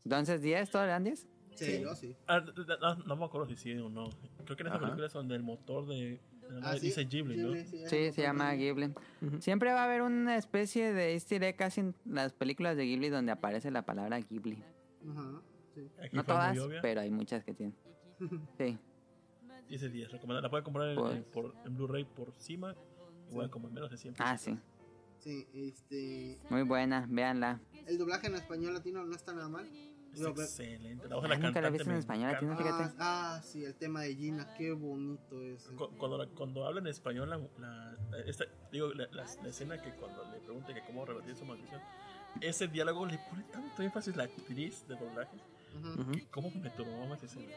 [0.06, 0.70] Entonces, ¿10?
[0.72, 1.28] ¿Todo le dan 10?
[1.56, 2.16] Sí, yo sí.
[2.28, 4.10] Ah, no, no me acuerdo si sí o no.
[4.46, 4.80] Creo que en esta Ajá.
[4.86, 6.20] película es donde el motor de,
[6.62, 7.52] Ah, sí, dice Ghibli, ¿no?
[7.52, 8.54] Ghibli, Sí, se llama.
[8.54, 8.94] Ghibli.
[9.40, 13.10] Siempre va a haber una especie de easter egg casi en las películas de Ghibli
[13.10, 14.64] donde aparece la palabra Ghibli.
[15.12, 15.42] Ajá,
[15.76, 15.90] sí.
[16.02, 17.76] Aquí No todas, pero hay muchas que tienen.
[18.58, 18.78] Sí.
[19.70, 20.42] 10 de 10, recomendada.
[20.44, 22.76] La pueden comprar en, Pues- en- por, en Blu-ray por cima.
[23.30, 24.26] Igual como en menos de 100 pesos.
[24.30, 24.58] Ah, sí.
[25.20, 26.38] Sí, este.
[26.50, 27.60] Muy buena, véanla.
[27.86, 29.70] El doblaje en español latino no está nada mal.
[30.14, 31.08] Es ve- excelente.
[31.10, 32.84] La voz de la nunca la he cantante visto en me español latino, fíjate.
[32.98, 35.66] Ah, ah, sí, el tema de Gina, qué bonito es.
[35.76, 39.82] Cu- Cuando, la- cuando habla en español, la, la- esta- digo, la, la- la escena
[39.82, 41.82] que cuando le pregunta que cómo revertir su maldición,
[42.40, 45.38] ese diálogo le pone tanto énfasis la actriz de doblaje.
[46.00, 46.12] Ujú.
[46.14, 47.54] que cómo me turbó esa escena.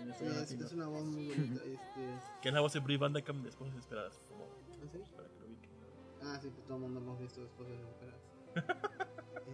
[0.00, 0.66] En Sí, español es, latino.
[0.66, 1.64] es una voz muy bonita.
[1.64, 4.18] Este, Que es la voz de Brie Van de Camp de Esposas Desesperadas.
[4.28, 4.98] Como, ¿ah, sí?
[5.16, 5.70] para que lo ubiquen.
[6.22, 8.20] Ah, sí, pues todo el mundo hemos visto después de Desesperadas.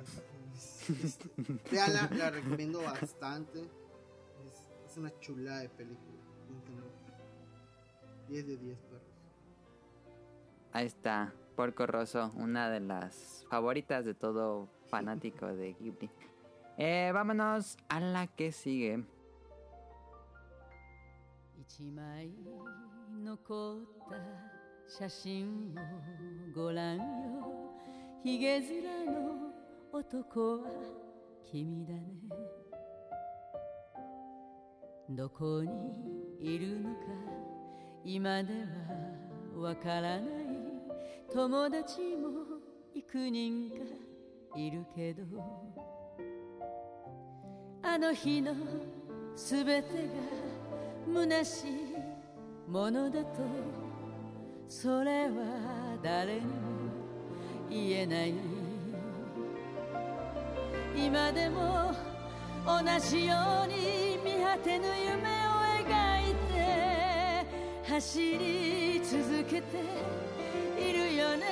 [0.02, 1.30] Es- es- este,
[1.70, 3.60] véanla, la recomiendo bastante.
[4.44, 6.16] Es, es una chulada de película.
[6.48, 6.86] Inténtenlo.
[8.28, 9.02] 10 de 10 perros.
[10.72, 11.32] Ahí está.
[11.56, 16.10] Porco Rosso, una de las favoritas de todo fanático de Ghibli.
[16.78, 19.04] Eh, vámonos a la que sigue.
[21.68, 22.30] 一枚
[23.24, 24.16] 残った
[24.88, 27.02] 写真をご覧よ。
[28.22, 29.50] ひげ面の
[29.92, 30.70] 男は
[31.50, 32.00] 君だね。
[35.10, 35.70] どこに
[36.40, 37.00] いるのか
[38.04, 38.52] 今で
[39.56, 40.22] はわからない。
[41.32, 42.60] 友達も
[42.94, 43.76] 幾人か
[44.56, 45.24] いるけど
[47.82, 48.54] あの日の
[49.34, 50.45] すべてが
[51.14, 53.26] 虚しいものだと
[54.68, 56.46] それは誰にも
[57.70, 58.34] 言えない。
[60.96, 61.92] 今でも
[62.66, 69.78] 同じように見果てぬ夢を描いて走り続けて
[70.80, 71.44] いるよね。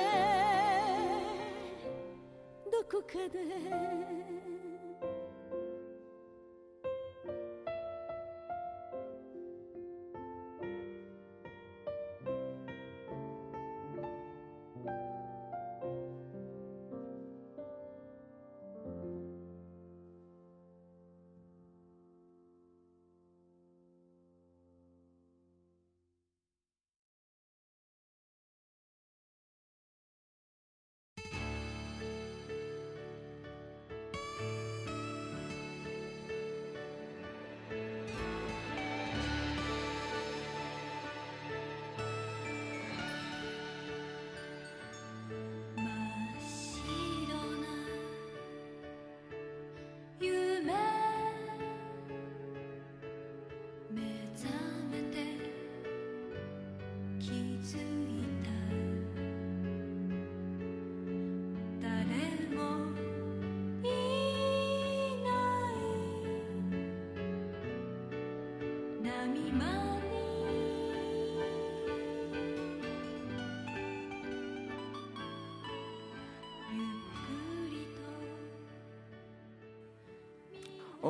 [2.71, 4.54] どこかで。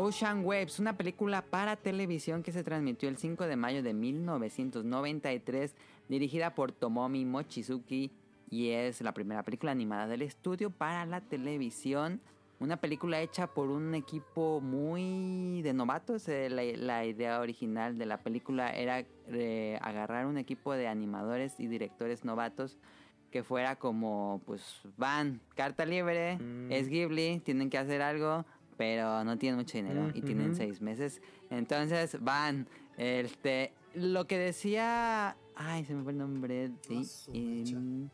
[0.06, 5.74] Ocean Waves, una película para televisión que se transmitió el 5 de mayo de 1993,
[6.08, 8.12] dirigida por Tomomi Mochizuki
[8.52, 12.22] y es la primera película animada del estudio para la televisión.
[12.60, 16.28] Una película hecha por un equipo muy de novatos.
[16.28, 21.60] Eh, La, la idea original de la película era eh, agarrar un equipo de animadores
[21.60, 22.78] y directores novatos
[23.32, 26.72] que fuera como, pues, van, carta libre, Mm.
[26.72, 28.46] es Ghibli, tienen que hacer algo,
[28.78, 31.22] pero no tienen mucho dinero y Mm, tienen seis meses.
[31.50, 38.10] Entonces van, este, lo que decía, ay, se me fue el nombre de, Ah, em,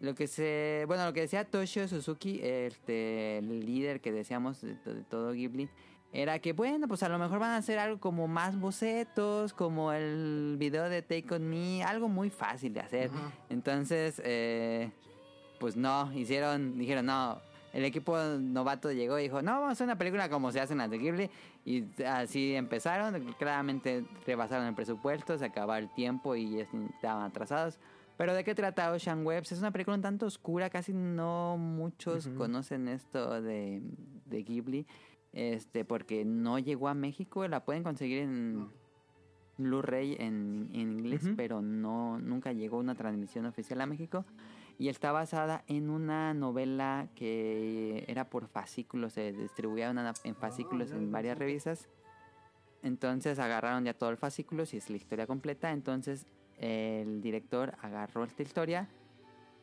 [0.00, 4.74] lo que se, bueno, lo que decía Toshio Suzuki, este, el líder que decíamos de,
[4.74, 5.68] to- de todo Ghibli,
[6.12, 9.92] era que bueno, pues a lo mejor van a hacer algo como más bocetos, como
[9.92, 13.10] el video de Take On Me, algo muy fácil de hacer.
[13.48, 14.90] Entonces, eh,
[15.60, 17.40] pues no, hicieron, dijeron, no,
[17.72, 20.78] el equipo novato llegó y dijo, no, vamos a hacer una película como se hacen
[20.78, 21.30] las de Ghibli.
[21.64, 27.78] Y así empezaron, claramente rebasaron el presupuesto, se acabó el tiempo y es- estaban atrasados.
[28.18, 29.52] Pero ¿de qué trata Ocean Webs?
[29.52, 32.36] Es una película un tanto oscura, casi no muchos Ujú.
[32.36, 33.82] conocen esto de,
[34.26, 34.86] de Ghibli,
[35.32, 38.68] este, porque no llegó a México, la pueden conseguir en.
[39.58, 41.34] Blu-ray en, en inglés, Ujú.
[41.36, 44.24] pero no nunca llegó una transmisión oficial a México.
[44.78, 50.90] Y está basada en una novela que era por fascículos, se distribuía una- en fascículos
[50.90, 51.88] ya, en varias revistas.
[52.82, 55.70] Entonces agarraron ya todo el fascículo y es la historia completa.
[55.70, 56.26] Entonces
[56.58, 58.88] el director agarró esta historia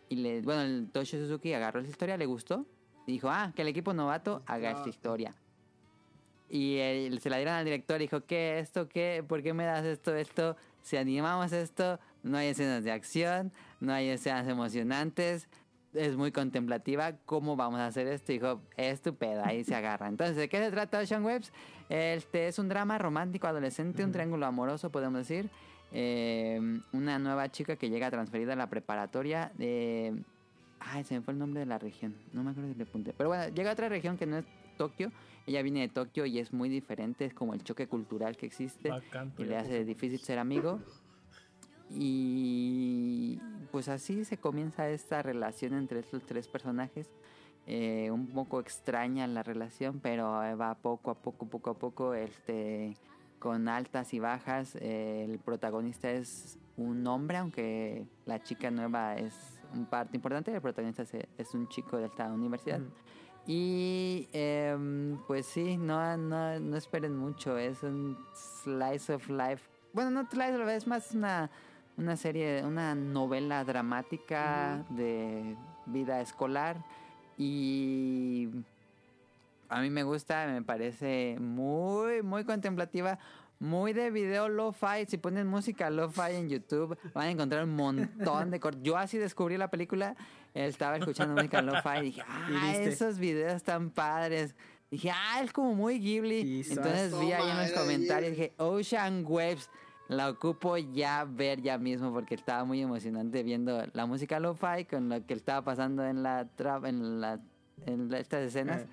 [0.07, 2.65] y le, bueno, el Toshio Suzuki agarró esta historia, le gustó
[3.05, 4.89] y dijo, ah, que el equipo novato haga esta Claro.
[4.89, 5.35] historia.
[6.49, 8.59] Y él- se la dieron al director y dijo, ¿qué?
[8.59, 9.23] ¿Esto qué?
[9.27, 10.15] ¿Por qué me das esto?
[10.15, 15.47] Esto, si animamos esto, no hay escenas de acción, no hay escenas emocionantes,
[15.93, 18.31] es muy contemplativa, ¿cómo vamos a hacer esto?
[18.31, 20.07] Dijo, estupendo, ahí se agarra.
[20.07, 21.51] Entonces, ¿de qué se trata Ocean Webs?
[21.89, 25.49] Este es un drama romántico adolescente, un triángulo amoroso, podemos decir.
[25.91, 26.59] Eh,
[26.93, 30.21] una nueva chica que llega transferida a la preparatoria de...
[30.79, 32.15] Ay, se me fue el nombre de la región.
[32.31, 33.13] No me acuerdo si le apunté.
[33.17, 34.45] Pero bueno, llega a otra región que no es
[34.77, 35.11] Tokio.
[35.47, 37.25] Ella viene de Tokio y es muy diferente.
[37.25, 38.89] Es como el choque cultural que existe.
[38.89, 39.83] Bacán, Y le hace puso.
[39.85, 40.79] difícil ser amigo.
[41.89, 43.39] Y
[43.71, 47.09] pues así se comienza esta relación entre estos tres personajes.
[47.67, 52.13] Eh, un poco extraña la relación, pero eh, va poco a poco, poco a poco,
[52.13, 52.97] este,
[53.37, 54.75] con altas y bajas.
[54.81, 59.35] Eh, el protagonista es un hombre, aunque la chica nueva es
[59.73, 60.53] un parte importante.
[60.53, 62.81] El protagonista es, es un chico de esta universidad.
[63.45, 69.67] Y em, pues sí, no, no, no esperen mucho, es un slice of life.
[69.93, 71.49] Bueno, no slice of life, es más una,
[71.99, 76.83] una serie, una novela dramática de vida escolar.
[77.37, 78.47] Y
[79.67, 83.19] a mí me gusta, me parece muy, muy contemplativa.
[83.59, 85.05] Muy de video lo-fi.
[85.09, 88.81] Si ponen música lo-fi en YouTube, van a encontrar un montón de cortes.
[88.81, 90.15] Yo así descubrí la película.
[90.53, 94.55] Estaba escuchando música lo-fi y dije, ah, esos videos tan padres.
[94.89, 96.63] Dije, ah, es como muy Ghibli.
[96.69, 99.69] Entonces vi ahí en los comentarios, dije, Ocean Waves.
[100.09, 105.07] La ocupo ya ver ya mismo porque estaba muy emocionante viendo la música lo-fi con
[105.07, 107.39] lo que estaba pasando en la trap, en la
[107.85, 108.81] en la- estas escenas.
[108.81, 108.87] Eh.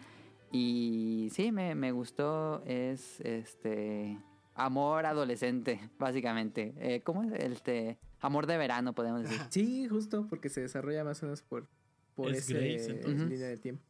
[0.53, 2.63] Y sí, me, me gustó.
[2.67, 4.19] Es este
[4.55, 6.75] amor adolescente, básicamente.
[6.79, 7.33] Eh, ¿Cómo es?
[7.33, 9.41] Este amor de verano, podemos decir.
[9.51, 11.67] Sí, justo, porque se desarrolla más o menos por,
[12.15, 13.29] por Es ese Grace, entonces.
[13.29, 13.83] línea de tiempo.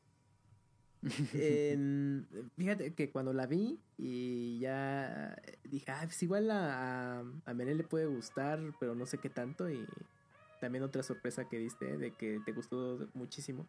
[2.57, 7.75] Fíjate que cuando la vi y ya dije, ah, pues igual a, a, a Mene
[7.75, 9.71] le puede gustar, pero no sé qué tanto.
[9.71, 9.87] Y
[10.61, 13.67] también otra sorpresa que diste de que te gustó muchísimo.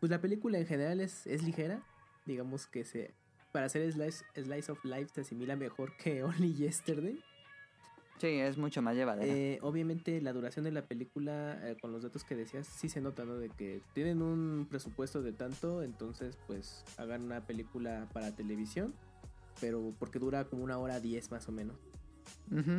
[0.00, 1.82] Pues la película en general es, es ligera.
[2.26, 3.14] Digamos que se
[3.52, 7.22] para hacer slice, slice of life se asimila mejor que Only Yesterday.
[8.22, 9.26] Sí, es mucho más llevadera.
[9.34, 13.00] Eh, obviamente la duración de la película, eh, con los datos que decías, sí se
[13.00, 13.34] nota, ¿no?
[13.34, 18.94] De que tienen un presupuesto de tanto, entonces pues hagan una película para televisión,
[19.60, 21.74] pero porque dura como una hora diez más o menos.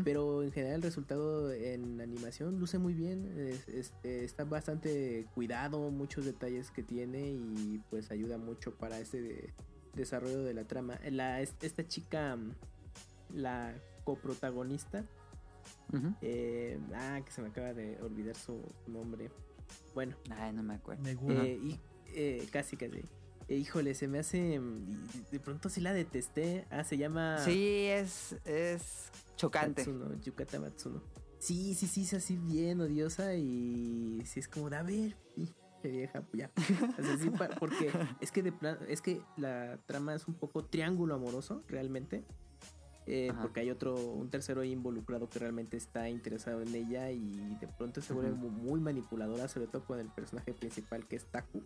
[0.06, 5.26] Pero en general el resultado en animación luce muy bien, es- es- eh, está bastante
[5.36, 9.54] cuidado, muchos detalles que tiene y pues ayuda mucho para ese de-
[9.94, 10.98] desarrollo de la trama.
[11.12, 12.38] La, es- esta chica,
[13.34, 15.04] la coprotagonista,
[16.22, 19.30] Eh, ah, que se me acaba de olvidar su nombre.
[19.94, 21.04] Bueno, Ay, no me acuerdo.
[21.30, 23.04] Eh, y, eh, casi, casi.
[23.48, 24.60] Eh, híjole, se me hace.
[24.60, 26.66] mm, y De pronto sí la detesté.
[26.70, 27.38] Ah, se llama.
[27.40, 29.82] Sí, es, es chocante.
[29.86, 31.02] Matsuno, Yukata Matsuno.
[31.40, 35.50] Sí, sí, sí, es así bien odiosa y sí es como, de, a ver, y
[35.84, 36.52] vieja, pues ya.
[36.98, 37.92] O sea, sí, pa- porque
[38.22, 42.24] es que de plan, es que la trama es un poco triángulo amoroso, realmente.
[43.06, 47.56] Eh, porque hay otro, un tercero ahí involucrado que realmente está interesado en ella y
[47.60, 51.62] de pronto se vuelve muy manipuladora, sobre todo con el personaje principal que es Taku.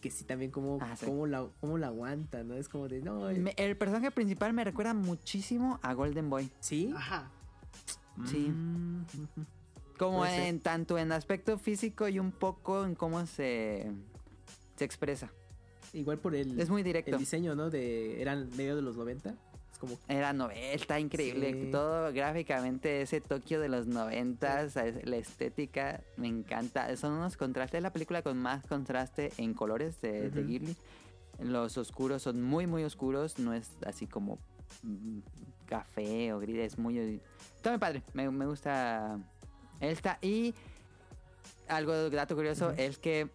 [0.00, 1.06] Que sí, también como, Ah, sí.
[1.06, 2.54] como, la, como la aguanta, ¿no?
[2.54, 6.50] Es como de, no, Me- el personaje principal me recuerda muchísimo a Golden Boy.
[6.60, 6.92] ¿sí?
[6.96, 7.30] Ajá.
[8.26, 8.48] Sí.
[8.48, 9.04] Mm.
[9.98, 13.90] Como en tanto en aspecto físico y un poco en cómo se,
[14.76, 15.30] se expresa.
[15.92, 17.12] Igual por el, Es muy directo.
[17.12, 17.70] el diseño, ¿no?
[17.70, 19.34] De, eran medio de los 90.
[19.82, 21.52] Como Era novela, está increíble.
[21.64, 21.70] Sí.
[21.72, 26.96] Todo gráficamente, ese Tokio de los noventas, es- la estética, me encanta.
[26.96, 30.48] Son unos contrastes, es la película con más contraste en colores de, de Ujú.
[30.48, 30.76] Ghibli.
[31.40, 34.38] Los oscuros son muy, muy oscuros, no es así como
[34.84, 35.18] mm,
[35.66, 37.20] café o gris, es muy...
[37.56, 39.18] Está muy padre, me, me gusta
[39.80, 40.18] esta.
[40.22, 40.54] Y
[41.66, 43.28] algo, dato curioso, es que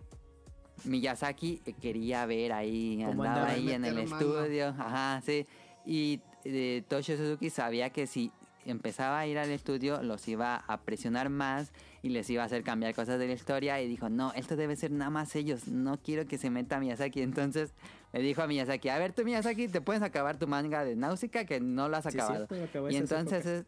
[0.85, 3.48] Miyazaki quería ver ahí, ¿Cómo andaba andaba?
[3.50, 5.45] ahí en el estudio, ajá, sí.
[5.85, 8.32] Y eh, Toshio Suzuki sabía que si
[8.66, 12.64] empezaba a ir al estudio los iba a presionar más y les iba a hacer
[12.64, 15.98] cambiar cosas de la historia y dijo, no, esto debe ser nada más ellos, no
[16.01, 17.22] quiero que se meta Miyazaki.
[17.22, 17.74] Entonces
[18.11, 21.45] le dijo a Miyazaki, a ver tú Miyazaki, te puedes acabar tu manga de Náusica
[21.45, 22.48] que no lo has Sí, acabado.
[22.48, 23.66] cierto, y entonces es-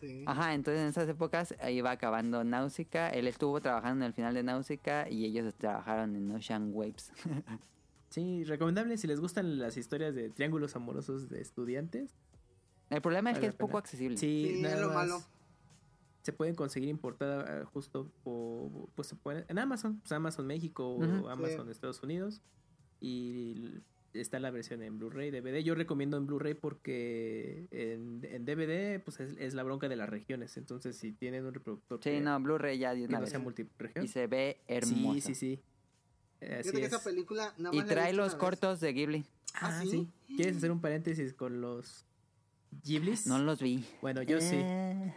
[0.00, 0.22] Sí.
[0.28, 3.10] Ajá, entonces en esas épocas iba acabando Náusica.
[3.10, 7.10] Él estuvo trabajando en el final de Náusica y ellos trabajaron en Ocean Waves.
[8.10, 12.14] Sí, recomendable si les gustan las historias de triángulos amorosos de estudiantes.
[12.90, 14.16] el problema es que es poco accesible.
[14.16, 15.20] Sí, Sí, nada es lo más malo.
[16.22, 20.88] Se pueden conseguir importada eh, justo por, pues se pueden, en Amazon, pues Amazon México
[20.88, 22.42] o Amazon Estados Unidos.
[23.00, 23.80] Y
[24.14, 25.62] está la versión en Blu-ray, DVD.
[25.62, 30.08] Yo recomiendo en Blu-ray porque en, en DVD pues es, es la bronca de las
[30.08, 30.56] regiones.
[30.56, 33.30] Entonces si tienen un reproductor Sí, que, no, Blu-ray ya que una no vez.
[33.30, 34.04] sea multiregión.
[34.04, 35.12] Y se ve hermoso.
[35.14, 35.60] Sí, sí, sí.
[36.40, 37.02] Eh, Así Fíjate que esa es.
[37.02, 38.34] película nada Y más he trae los vez.
[38.36, 39.24] cortos de Ghibli.
[39.54, 39.90] Ah, ¿Ah, sí?
[40.28, 40.36] sí?
[40.36, 42.04] ¿Quieres hacer un paréntesis con los
[42.84, 43.26] Ghiblis?
[43.26, 43.84] No los vi.
[44.02, 44.56] Bueno, yo sí.
[44.56, 45.14] Eh,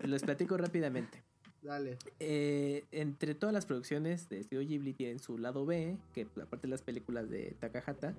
[0.00, 1.22] Les platico rápidamente.
[1.62, 1.98] Dale.
[2.20, 6.70] Eh, entre todas las producciones de Estudio Ghibli tienen su lado B, que aparte de
[6.70, 8.14] las películas de Takahata,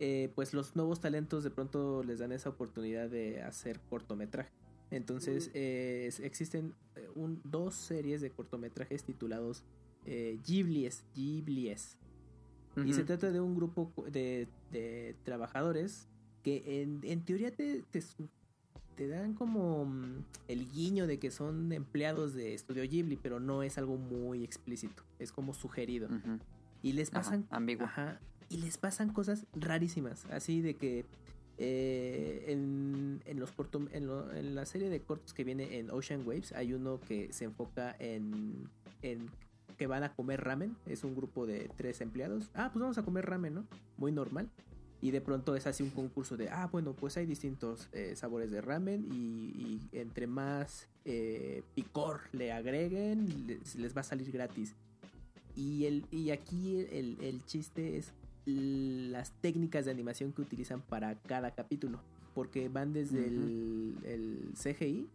[0.00, 4.50] eh, pues los nuevos talentos de pronto les dan esa oportunidad de hacer cortometraje.
[4.90, 6.74] Entonces eh, es- existen
[7.14, 9.62] un, dos series de cortometrajes titulados
[10.06, 11.96] eh, Ghiblies, Ghiblies.
[12.84, 16.08] Y se trata de un grupo de, de trabajadores
[16.42, 18.28] que en, en teoría te, te, su-
[18.96, 23.62] te dan como mm, el guiño de que son empleados de Estudio Ghibli, pero no
[23.62, 26.08] es algo muy explícito, es como sugerido.
[26.82, 27.86] Y les Ajá, pasan ambiguo.
[27.86, 31.04] Ajá, y les pasan cosas rarísimas, así de que
[31.58, 35.90] eh, en, en los corto- en, lo- en la serie de cortos que viene en
[35.90, 38.68] Ocean Waves hay uno que se enfoca en,
[39.02, 39.30] en
[39.76, 43.02] que van a comer ramen, es un grupo de tres empleados, ah pues vamos a
[43.02, 43.66] comer ramen, ¿no?
[43.96, 44.50] Muy normal.
[45.00, 48.50] Y de pronto es así un concurso de, ah, bueno, pues hay distintos eh, sabores
[48.50, 54.30] de ramen y, y entre más eh, picor le agreguen, les, les va a salir
[54.32, 54.74] gratis.
[55.54, 58.14] Y, el, y aquí el, el chiste es
[58.46, 62.00] las técnicas de animación que utilizan para cada capítulo.
[62.34, 65.06] Porque van desde el, el CGI,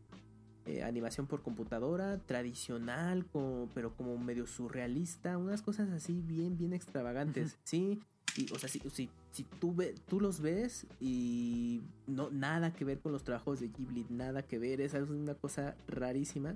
[0.70, 6.74] eh, animación por computadora, tradicional, como, pero como medio surrealista, unas cosas así bien, bien
[6.74, 7.58] extravagantes.
[7.64, 8.00] Sí,
[8.38, 12.86] y, o sea, si, si, si tú, ve, tú los ves y no nada que
[12.86, 16.56] ver con los trabajos de Ghibli, nada que ver, esa es una cosa rarísima.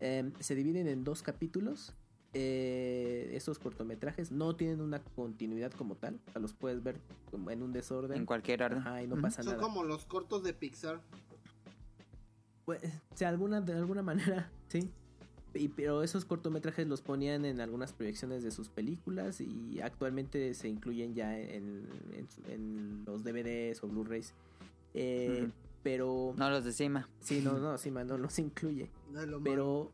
[0.00, 1.92] Em, se dividen en dos capítulos.
[2.32, 6.98] Eh, estos cortometrajes no tienen una continuidad como tal, o sea, los puedes ver
[7.48, 8.16] en un desorden.
[8.16, 8.78] En cualquier orden.
[8.78, 9.62] Ajá, y no pasa Son nada.
[9.62, 11.02] como los cortos de Pixar.
[12.64, 12.80] Pues,
[13.18, 14.90] de alguna, de alguna manera, sí.
[15.54, 20.68] Y- pero esos cortometrajes los ponían en algunas proyecciones de sus películas y actualmente se
[20.68, 21.86] incluyen ya en,
[22.48, 24.32] en los DVDs o Blu-rays.
[24.94, 25.48] Eh.
[25.84, 27.08] Pero No los de Cima.
[27.20, 28.88] sí, no, no, man, no los incluye.
[29.12, 29.90] No es lo malo.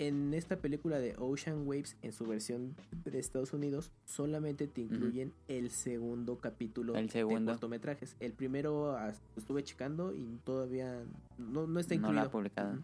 [0.00, 5.34] En esta película de Ocean Waves, en su versión de Estados Unidos, solamente te incluyen
[5.46, 7.52] el segundo capítulo El de segundo.
[7.52, 8.16] cortometrajes.
[8.18, 11.04] El primero ah, estuve checando y todavía
[11.36, 12.22] no, no está No incluido.
[12.22, 12.70] ha publicado.
[12.72, 12.82] Ujú.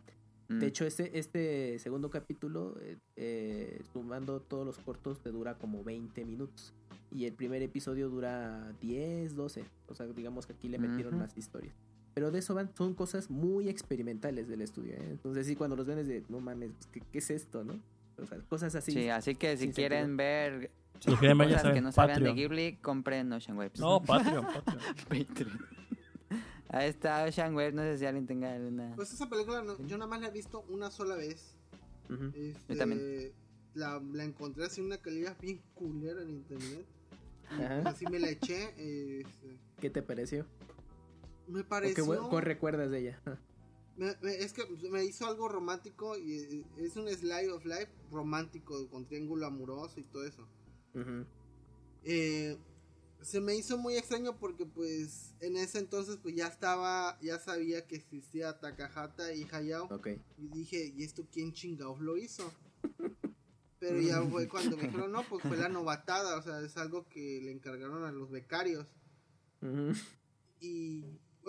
[0.48, 0.58] Mm.
[0.58, 5.82] De hecho, este, este segundo capítulo, eh, eh, sumando todos los cortos, te dura como
[5.82, 6.74] 20 minutos.
[7.10, 9.64] Y el primer episodio dura 10, 12.
[9.88, 11.22] O sea, digamos que aquí le metieron Ujú.
[11.22, 11.74] más historias.
[12.16, 14.94] Pero de eso van, son cosas muy experimentales del estudio.
[14.94, 15.06] ¿eh?
[15.10, 17.78] Entonces, sí, cuando los ven es de, no mames, pues, ¿qué, qué es esto, no?
[18.16, 18.92] O sea, cosas así.
[18.92, 20.16] Sí, así que si quieren sentido.
[20.16, 22.32] ver Si quieren ver, cosas que no sabían de.
[22.32, 23.78] Ghibli, compren Ocean Waves.
[23.78, 24.80] No, Patreon, Patreon.
[25.10, 25.58] Patreon.
[26.70, 28.94] Ahí está Ocean Waves, no sé si alguien tenga alguna...
[28.96, 31.54] Pues esa película no- yo nada más la he visto una sola vez.
[32.08, 33.32] Este, Yo también.
[33.74, 36.86] la, la encontré así en una calidad bien culera en internet.
[37.50, 37.80] Ajá.
[37.82, 38.70] pues así me la eché.
[39.20, 40.46] este, ¿Qué te pareció?
[41.48, 42.04] Me ¿O qué, pareció.
[42.06, 43.22] bu- qué recuerdas de ella?
[43.96, 47.88] me- me- es que me hizo algo romántico y eh, es un slide of life
[48.10, 50.46] romántico con triángulo amoroso y todo eso.
[52.04, 52.56] Eh,
[53.22, 57.86] se me hizo muy extraño porque pues en ese entonces pues ya estaba, ya sabía
[57.86, 59.88] que existía Takahata y Hayao.
[60.38, 62.52] Y dije, ¿y esto quién chingados lo hizo?
[63.78, 67.06] Pero ya fue cuando me dijeron, no, pues fue la novatada, o sea, es algo
[67.08, 68.86] que le encargaron a los becarios.
[70.60, 71.04] Y,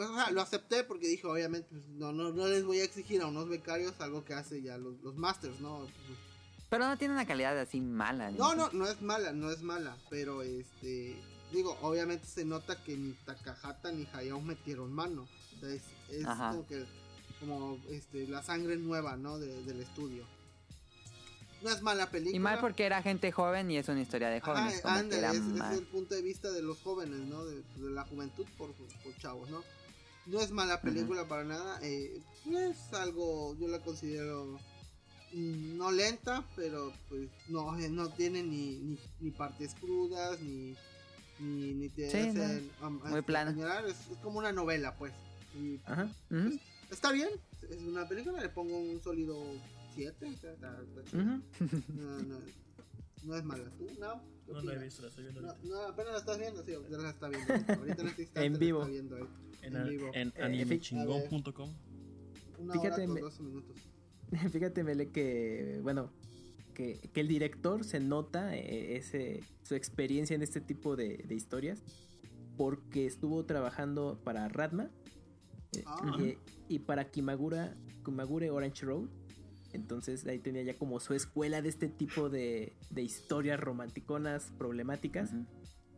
[0.05, 3.21] o sea, lo acepté porque dije, obviamente, pues, no, no, no les voy a exigir
[3.21, 5.87] a unos becarios algo que hace ya los, los masters, ¿no?
[6.69, 8.29] Pero no tiene una calidad así mala.
[8.31, 11.15] No, no, no es mala, no es mala, pero este,
[11.51, 15.27] digo, obviamente se nota que ni Takahata ni Hayao metieron mano.
[15.55, 16.49] O sea, es, es Ajá.
[16.51, 16.85] como que,
[17.39, 19.39] como este, la sangre nueva, ¿no?
[19.39, 20.25] De- del estudio.
[21.63, 22.35] No es mala película.
[22.35, 25.09] Y mal porque era gente joven y es una historia de Ajá, jóvenes.
[25.09, 27.45] que era es, es el punto de vista de los jóvenes, ¿no?
[27.45, 29.63] De, de la juventud por, por chavos, ¿no?
[30.27, 31.79] No es mala película para nada.
[31.81, 34.59] eh, es algo, yo la considero
[35.33, 40.75] no lenta, pero pues no, eh, no tiene ni, ni, ni partes crudas, ni,
[41.39, 42.39] ni, ni te Sí,
[42.81, 43.79] um, muy este, plana.
[43.87, 45.13] Es, es como una novela, pues.
[45.55, 46.09] Y Ajá.
[46.31, 47.29] Ujú, está bien,
[47.69, 49.37] es una película, le pongo un sólido
[49.95, 50.27] 7.
[50.27, 51.23] Está, está chido.
[51.23, 51.41] ujú.
[51.95, 52.39] no, no,
[53.23, 53.69] no es mala.
[53.77, 53.87] ¿Tú?
[53.99, 54.36] ¿No?
[54.47, 56.71] ¿Qué No la he visto, la estoy viendo No, no, apenas la estás viendo, sí,
[56.89, 57.53] ya la está viendo.
[57.53, 58.79] Ahorita en este instante En la vivo.
[58.79, 59.27] está viendo él.
[59.61, 60.11] En, en vivo.
[60.13, 61.69] en Eh, animechingón.com.
[62.59, 63.77] Una Fíjate, hora con me- 12 minutos.
[64.51, 66.11] Fíjate, Mele, que, bueno,
[66.73, 71.35] que, que el director se nota eh, ese, su experiencia en este tipo de, de
[71.35, 71.83] historias
[72.57, 74.89] porque estuvo trabajando para Ratma
[75.73, 76.17] eh, Ah.
[76.19, 76.37] y,
[76.75, 79.07] y para Kimagura, Kimagure Orange Road.
[79.73, 85.31] Entonces ahí tenía ya como su escuela de este tipo de, de historias romanticonas problemáticas.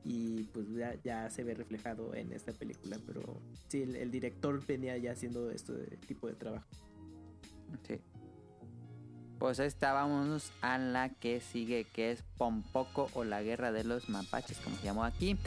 [0.04, 2.98] Y pues ya, ya se ve reflejado en esta película.
[3.06, 6.68] Pero sí, el, el director venía ya haciendo este tipo de trabajo.
[7.88, 8.00] Sí.
[9.40, 14.10] Pues esta vamos a la que sigue, que es Pompoco o la guerra de los
[14.10, 15.38] mapaches, como se llamó aquí.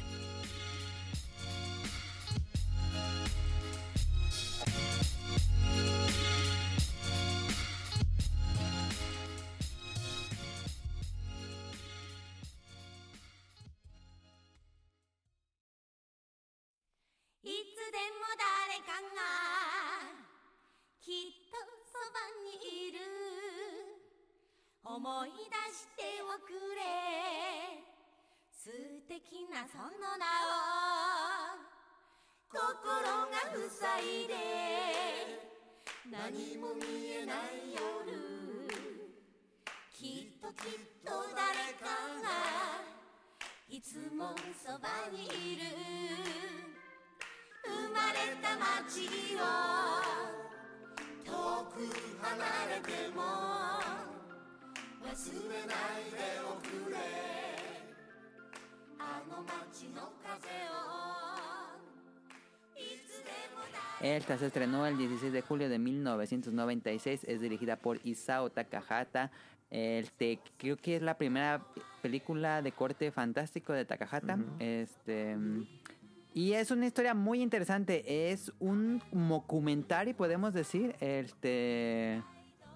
[64.22, 67.24] Esta se estrenó el 16 de julio de 1996.
[67.24, 69.32] Es dirigida por Isao Takahata.
[69.68, 71.60] Este, creo que es la primera
[72.02, 74.38] película de corte fantástico de Takahata.
[74.60, 75.36] Este.
[76.34, 78.30] Y es una historia muy interesante.
[78.30, 80.94] Es un mockumentary, podemos decir.
[81.00, 82.22] Este.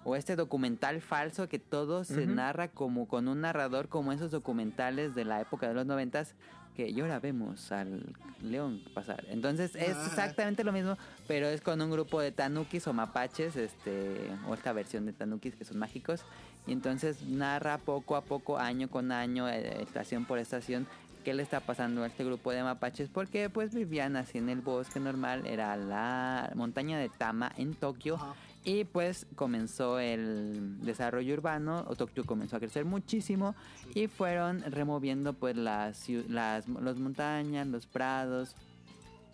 [0.03, 5.15] O este documental falso que todo se narra como con un narrador, como esos documentales
[5.15, 6.35] de la época de los noventas.
[6.77, 8.03] Que y ahora vemos al
[8.41, 9.25] león pasar.
[9.29, 10.05] Entonces es Ah.
[10.05, 10.95] exactamente lo mismo,
[11.27, 14.15] pero es con un grupo de tanukis o mapaches, este,
[14.47, 16.21] o esta versión de tanukis que son mágicos.
[16.67, 20.85] Y entonces narra poco a poco, año con año, eh, estación por estación,
[21.25, 23.09] qué le está pasando a este grupo de mapaches.
[23.09, 28.15] Porque pues vivían así en el bosque normal, era la montaña de Tama en Tokio.
[28.15, 28.35] Ajá.
[28.67, 33.55] Y pues comenzó el desarrollo urbano, Tokio comenzó a crecer muchísimo
[33.95, 38.55] y fueron removiendo pues las, las los montañas, los prados,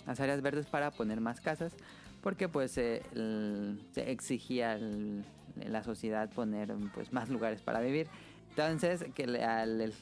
[0.05, 1.73] las áreas verdes para poner más casas,
[2.21, 3.01] porque pues eh,
[3.91, 4.77] se exigía
[5.65, 8.05] la sociedad poner pues más lugares para vivir.
[8.51, 9.93] Entonces que al-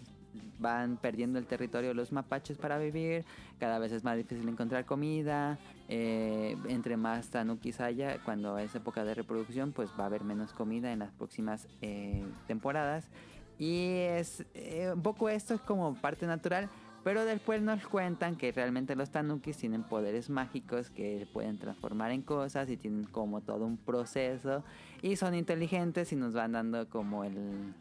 [0.60, 3.26] van perdiendo el territorio los mapaches para vivir,
[3.60, 5.58] cada vez es más difícil encontrar comida,
[5.90, 10.54] eh, entre más tanukis haya, cuando es época de reproducción, pues va a haber menos
[10.54, 13.10] comida en las próximas eh, temporadas.
[13.58, 16.70] Y es eh, un poco esto es como parte natural,
[17.04, 22.22] pero después nos cuentan que realmente los tanukis tienen poderes mágicos que pueden transformar en
[22.22, 24.64] cosas y tienen como todo un proceso
[25.02, 27.74] y son inteligentes y nos van dando como el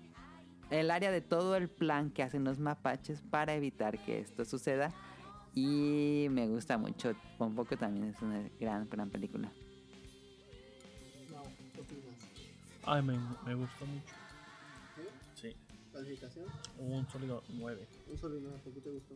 [0.71, 4.93] el área de todo el plan que hacen los mapaches para evitar que esto suceda.
[5.55, 7.15] Y me gusta mucho.
[7.39, 9.51] Un poco también es una gran, gran película.
[12.85, 14.15] Ay, me, me gustó mucho.
[15.35, 15.55] Sí,
[15.93, 16.47] ¿Calificación?
[16.79, 17.87] un sólido 9.
[18.09, 19.15] Un solo y nada, ¿por qué te gustó?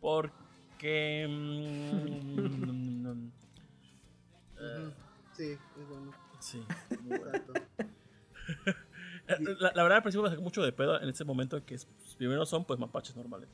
[0.00, 1.26] Porque.
[1.28, 3.32] mm, mm,
[4.60, 4.92] Ujú.
[5.34, 6.12] Sí, es bueno.
[6.38, 6.62] sí.
[7.08, 7.52] Exacto.
[9.38, 11.84] La, la verdad, al principio me sacó mucho de pedo en ese momento que es-
[11.86, 13.48] pues, primero son pues mapaches normales.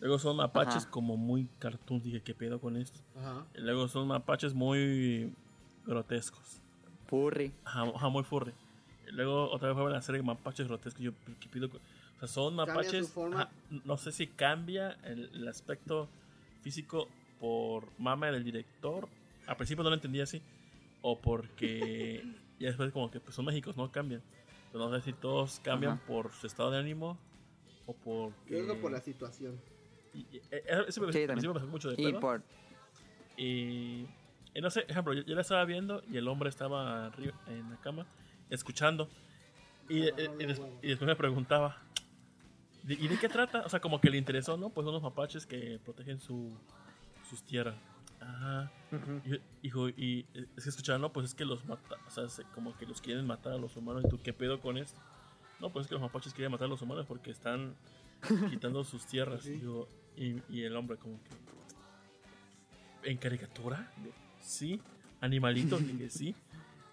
[0.00, 0.90] Luego son mapaches Ajá.
[0.90, 3.00] como muy cartoon, dije, ¿qué pedo con esto?
[3.18, 3.44] Ajá.
[3.54, 5.32] Y luego son mapaches muy
[5.86, 6.60] grotescos.
[7.06, 7.52] Furry.
[7.64, 8.52] Ajá, ajá, muy furry.
[9.08, 11.02] Y luego otra vez vuelven a hacer mapaches grotescos.
[11.02, 11.66] Yo, ¿qué pido?
[11.68, 13.06] O sea, son mapaches.
[13.06, 13.42] su forma.
[13.42, 13.50] ajá,
[13.84, 16.08] no sé si cambia el, el aspecto
[16.62, 17.08] físico
[17.40, 19.08] por mama del director.
[19.46, 20.42] Al principio no lo entendía así.
[21.02, 22.22] O porque
[22.60, 24.22] ya después como que pues, son mágicos, no cambian.
[24.72, 26.06] Pero no sé si todos cambian Ajá.
[26.06, 27.18] por su estado de ánimo
[27.86, 28.30] o por...
[28.46, 29.60] Yo creo que por la situación.
[30.14, 32.42] Y, y- eh, eh, ese me- Sí, me mucho de Y por.
[33.36, 34.06] Y,
[34.54, 37.70] y no sé, ejemplo, yo, yo la estaba viendo y el hombre estaba arriba en
[37.70, 38.06] la cama
[38.50, 39.08] escuchando.
[39.88, 40.74] Y, Ah, y- y des- bueno.
[40.82, 41.78] y después me preguntaba,
[42.82, 43.62] ¿de- ¿y de qué trata?
[43.64, 44.70] O sea, como que le interesó, ¿no?
[44.70, 46.52] Pues unos mapaches que protegen su,
[47.28, 47.76] sus tierras.
[48.28, 48.70] Ajá.
[49.24, 50.26] Y, hijo, y
[50.56, 53.00] es que escucharon, no, pues es que los mata, o sea, se- como que los
[53.00, 54.04] quieren matar a los humanos.
[54.06, 55.00] ¿Y tú qué pedo con esto?
[55.60, 57.74] No, pues es que los mapaches quieren matar a los humanos porque están
[58.50, 59.42] quitando sus tierras.
[59.42, 59.54] Sí.
[59.54, 61.30] Y, yo- y, y el hombre como que...
[63.10, 63.90] ¿En caricatura?
[64.04, 64.80] Yo, Sí.
[65.20, 65.84] ¿Animalitos?
[65.86, 66.34] Dije, sí.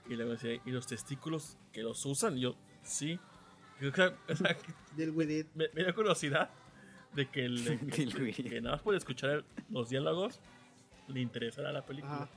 [0.10, 2.38] Y luego decía, ¿y los testículos que los usan?
[2.38, 3.20] Yo, sí.
[3.82, 4.14] Y, o sea,
[4.96, 6.50] Del me, me dio curiosidad
[7.14, 7.78] de que, el- de
[8.34, 10.40] que, que nada más por escuchar el- los diálogos
[11.08, 12.14] le interesara la película.
[12.16, 12.30] Ajá.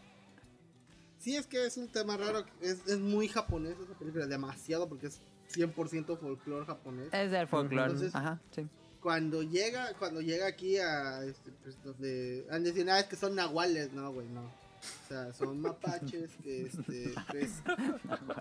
[1.18, 2.44] Sí, es que es un tema raro.
[2.60, 5.20] Es, es muy japonés esa película, demasiado, porque es
[5.52, 7.08] 100% folclore japonés.
[7.12, 7.84] Es del folclore.
[7.92, 8.66] Entonces- Ajá, sí.
[9.00, 13.14] Cuando llega cuando llega aquí a este, pues, donde han de decir, "Ah, es que
[13.16, 14.42] son nahuales, no, güey, no.
[14.42, 17.62] O sea, son mapaches que este, pues,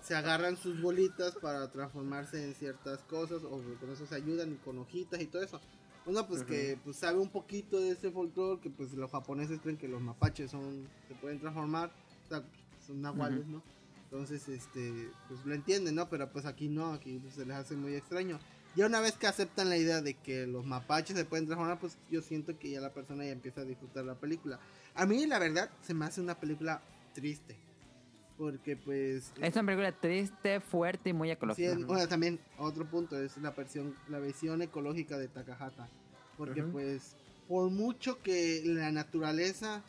[0.02, 4.56] se agarran sus bolitas para transformarse en ciertas cosas o con eso se ayudan y
[4.56, 5.60] con hojitas y todo eso.
[6.06, 9.76] Uno pues que pues sabe un poquito de ese folclore que pues los japoneses creen
[9.76, 11.92] que los mapaches son se pueden transformar,
[12.24, 12.42] o sea,
[12.86, 13.62] son nahuales, ¿no?
[14.10, 16.08] Entonces, este, pues lo entienden, ¿no?
[16.08, 18.38] Pero pues aquí no, aquí pues, se les hace muy extraño.
[18.74, 21.98] Ya una vez que aceptan la idea de que los mapaches se pueden transformar, pues
[22.10, 24.60] yo siento que ya la persona ya empieza a disfrutar la película.
[24.94, 26.80] A mí, la verdad, se me hace una película
[27.12, 27.56] triste.
[28.38, 29.32] Porque, pues.
[29.40, 31.72] Es una película triste, fuerte y muy sí, ecológica.
[31.72, 35.88] es- bueno, también otro punto es la versión, la visión ecológica de Takahata.
[36.36, 36.70] Porque, Ujú.
[36.72, 37.16] pues,
[37.48, 39.82] por mucho que la naturaleza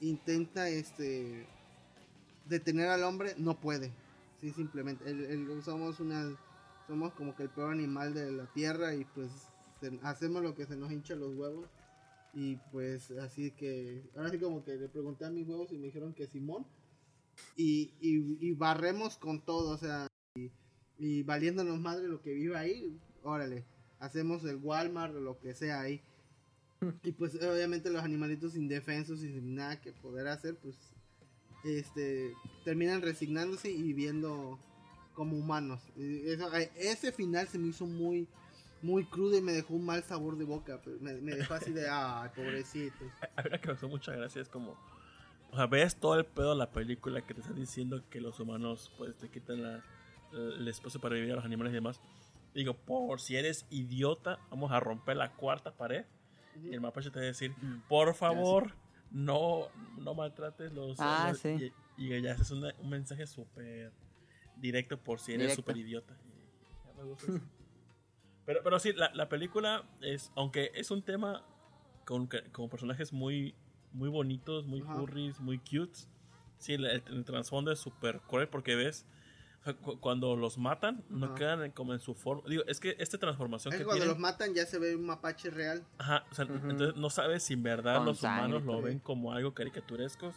[0.00, 1.46] intenta este
[2.48, 3.92] detener al hombre, no puede.
[4.40, 5.08] Sí, simplemente.
[5.08, 6.34] El, el- somos una.
[6.88, 9.28] Somos como que el peor animal de la tierra y pues
[9.80, 11.68] se- hacemos lo que se nos hincha los huevos.
[12.34, 14.02] Y pues así que.
[14.16, 16.64] Ahora sí como que le pregunté a mis huevos y me dijeron que Simón.
[17.56, 20.06] Y, y, y barremos con todo, o sea.
[20.36, 20.50] Y,
[20.98, 23.64] y valiéndonos madre lo que vive ahí, órale.
[23.98, 26.00] Hacemos el Walmart o lo que sea ahí.
[27.04, 30.76] Y pues obviamente los animalitos indefensos y sin nada que poder hacer, pues
[31.64, 34.58] este terminan resignándose y viviendo
[35.14, 35.80] como humanos.
[35.96, 38.26] Eso- ese final se me hizo muy
[38.82, 40.80] muy crudo y me dejó un mal sabor de boca.
[41.00, 43.04] Me, me dejó así de, ay, pobrecito.
[43.36, 44.76] A mí me hizo mucha gracia es como.
[45.52, 48.40] O sea, ves todo el pedo de la película que te está diciendo que los
[48.40, 49.84] humanos, pues, te quitan la-
[50.32, 52.00] el espacio para vivir a los animales y demás.
[52.54, 56.04] Digo, por si eres idiota, vamos a romper la cuarta pared.
[56.70, 57.54] Y el mapache te va a decir,
[57.88, 58.74] por favor,
[59.10, 60.98] no, no maltrates los.
[61.00, 61.72] Ah, los- sí.
[61.98, 63.92] Y, y ya ese es una- un mensaje súper
[64.56, 66.16] directo por si eres súper idiota.
[68.44, 71.44] Pero, pero sí, la, la película es, aunque es un tema
[72.04, 73.54] con, con personajes muy,
[73.92, 74.94] muy bonitos, muy Ajá.
[74.94, 75.98] furries, muy cute,
[76.58, 79.04] sí, el, el trasfondo es súper cruel porque ves,
[80.00, 81.34] cuando los matan, no Ajá.
[81.36, 82.42] quedan en- como en su forma.
[82.48, 85.06] Digo, es que esta transformación Es que cuando tienen, los matan ya se ve un
[85.06, 85.84] mapache real.
[85.98, 86.54] ajá, o sea, Ujú.
[86.70, 88.84] entonces no sabes si en verdad Con los sangre, humanos lo sí.
[88.84, 90.34] ven como algo caricaturescos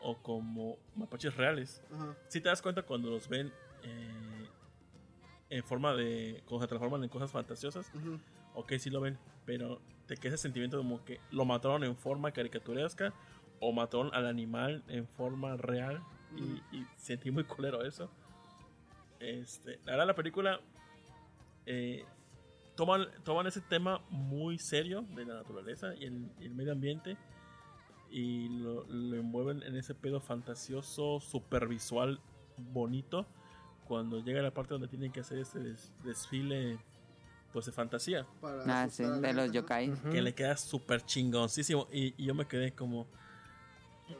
[0.00, 1.82] o como mapaches reales.
[1.92, 2.14] Ajá.
[2.28, 3.50] Si te das cuenta cuando los ven
[3.84, 4.48] eh,
[5.50, 6.42] en forma de.
[6.46, 8.20] cuando se transforman en cosas fantasiosas, Ujú.
[8.60, 12.32] Ok, sí lo ven, pero te queda ese sentimiento como que lo mataron en forma
[12.32, 13.12] caricaturesca
[13.60, 16.00] o mataron al animal en forma real
[16.36, 18.10] y, y sentí muy culero eso.
[19.20, 20.60] Este, la verdad, la película
[21.66, 22.04] eh,
[22.76, 27.16] toman, toman ese tema muy serio de la naturaleza y el, y el medio ambiente
[28.10, 32.20] y lo, lo envuelven en ese pedo fantasioso, super visual,
[32.56, 33.26] bonito.
[33.86, 36.78] Cuando llega la parte donde tienen que hacer este des- desfile
[37.52, 38.26] pues de fantasía.
[38.40, 39.52] Para Ah, sí, de los gente, ¿no?
[39.52, 39.92] yokai.
[40.10, 41.88] que le queda súper chingoncísimo.
[41.92, 43.06] Y, y yo me quedé como.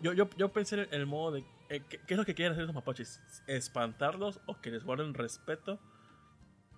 [0.03, 1.45] Yo, yo, yo pensé en el, modo de.
[1.71, 3.21] eh, ¿qué, qué es lo que quieren hacer los mapaches?
[3.47, 5.79] ¿Espantarlos o que les guarden respeto?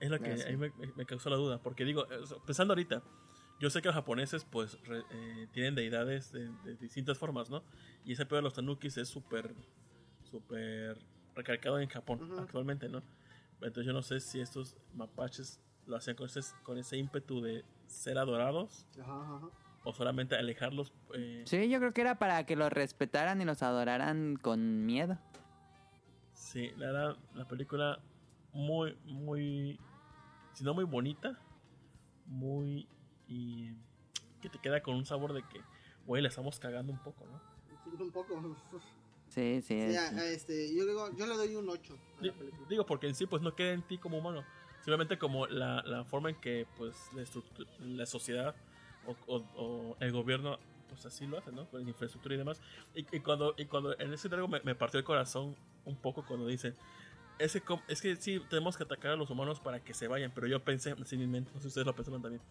[0.01, 0.45] Es lo que Ah, sí.
[0.45, 1.59] a mí me, me- causó la duda.
[1.62, 3.03] Porque digo, eh, pensando ahorita,
[3.59, 7.62] yo sé que los japoneses, pues, re- eh, tienen deidades de, de distintas formas, ¿no?
[8.05, 9.55] Y ese pedo de los tanukis es súper.
[10.31, 10.97] súper
[11.35, 12.41] recalcado en Japón Ujú.
[12.41, 13.03] actualmente, ¿no?
[13.62, 17.65] Entonces yo no sé si estos mapaches lo hacían con ese, con ese ímpetu de
[17.86, 19.41] ser adorados Ajá,
[19.84, 20.92] o solamente alejarlos.
[21.15, 25.18] eh, Sí, yo creo que era para que los respetaran y los adoraran con miedo.
[26.34, 28.00] Sí, la verdad, la película
[28.52, 29.78] muy, muy,
[30.55, 31.39] si no muy bonita,
[32.26, 32.86] muy,
[33.28, 33.73] y
[34.41, 35.60] que te queda con un sabor de que,
[36.07, 37.41] güey, le estamos cagando un poco, ¿no?
[37.84, 38.57] Sí, Un poco.
[39.28, 39.62] Sí, sí.
[39.62, 42.67] Sí, es- a- a este, yo, digo, yo le doy un 8 a la película.
[42.68, 44.44] Digo, porque en sí, pues no queda en ti como humano.
[44.81, 47.25] Simplemente como la, la forma en que, pues, la,
[47.86, 48.55] la sociedad
[49.07, 51.67] o, o- o el gobierno, pues así lo hace, ¿no?
[51.67, 52.60] Con la infraestructura y demás.
[52.94, 56.25] Y, y cuando, y cuando en ese algo me, me partió el corazón un poco
[56.26, 56.75] cuando dice,
[57.39, 60.33] ese com- es que sí, tenemos que atacar a los humanos para que se vayan,
[60.34, 62.42] pero yo pensé, mi mente, no sé si ustedes lo pensaron también.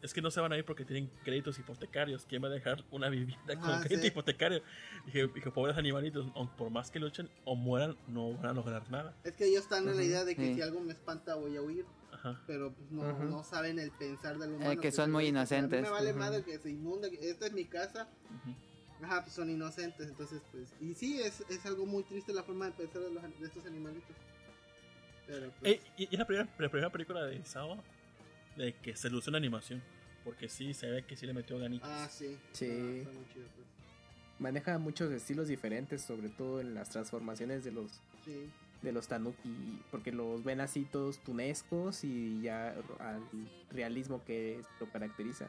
[0.00, 2.24] Es que no se van a ir porque tienen créditos hipotecarios.
[2.24, 4.06] ¿Quién va a dejar una vivienda con Ah, crédito sí.
[4.08, 4.62] hipotecario?
[5.06, 9.16] Dije, dije, pobres animalitos, por más que luchen o mueran, no van a lograr nada.
[9.24, 10.54] Es que ellos están en la idea de que sí.
[10.54, 12.40] si algo me espanta voy a huir, Ajá.
[12.46, 13.24] pero pues, no, Ujú.
[13.24, 14.70] no saben el pensar del humano.
[14.70, 15.80] Eh, que son muy inocentes.
[15.80, 18.08] A mí me vale madre que se inunde, que esta es mi casa.
[19.02, 20.74] Ajá, pues son inocentes, entonces pues...
[20.80, 23.64] Y sí, es, es algo muy triste la forma de pensar de, los, de estos
[23.66, 24.14] animalitos.
[25.26, 25.72] Pero pues...
[25.74, 27.82] Eh, y y es la primera, la primera película de Sao
[28.58, 29.82] de que se luce una animación.
[30.24, 31.88] Porque sí, se ve que sí le metió ganitas.
[31.90, 32.36] Ah, sí.
[32.52, 32.66] Sí.
[32.70, 33.66] Ah, está muy chido, pues.
[34.38, 37.90] Maneja muchos estilos diferentes, sobre todo en las transformaciones de los
[38.24, 38.50] Sí.
[38.82, 43.20] de los tanuki, porque los ven así todos tunescos y ya al
[43.70, 45.48] realismo que lo caracteriza.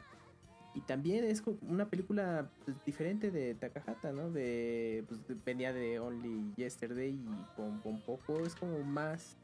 [0.74, 4.30] Y también es una película pues, diferente de Takahata, ¿no?
[4.30, 9.36] De, pues, de- venía de Only Yesterday y con, con poco es como más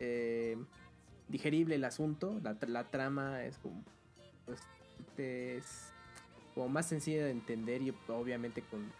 [0.00, 0.56] eh,
[1.28, 3.82] digerible el asunto, la, tra- la trama es como
[4.46, 4.60] pues,
[5.16, 5.92] es
[6.54, 8.90] como más sencilla de entender y obviamente con,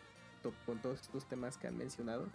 [0.42, 2.26] to- con todos estos temas que han mencionado.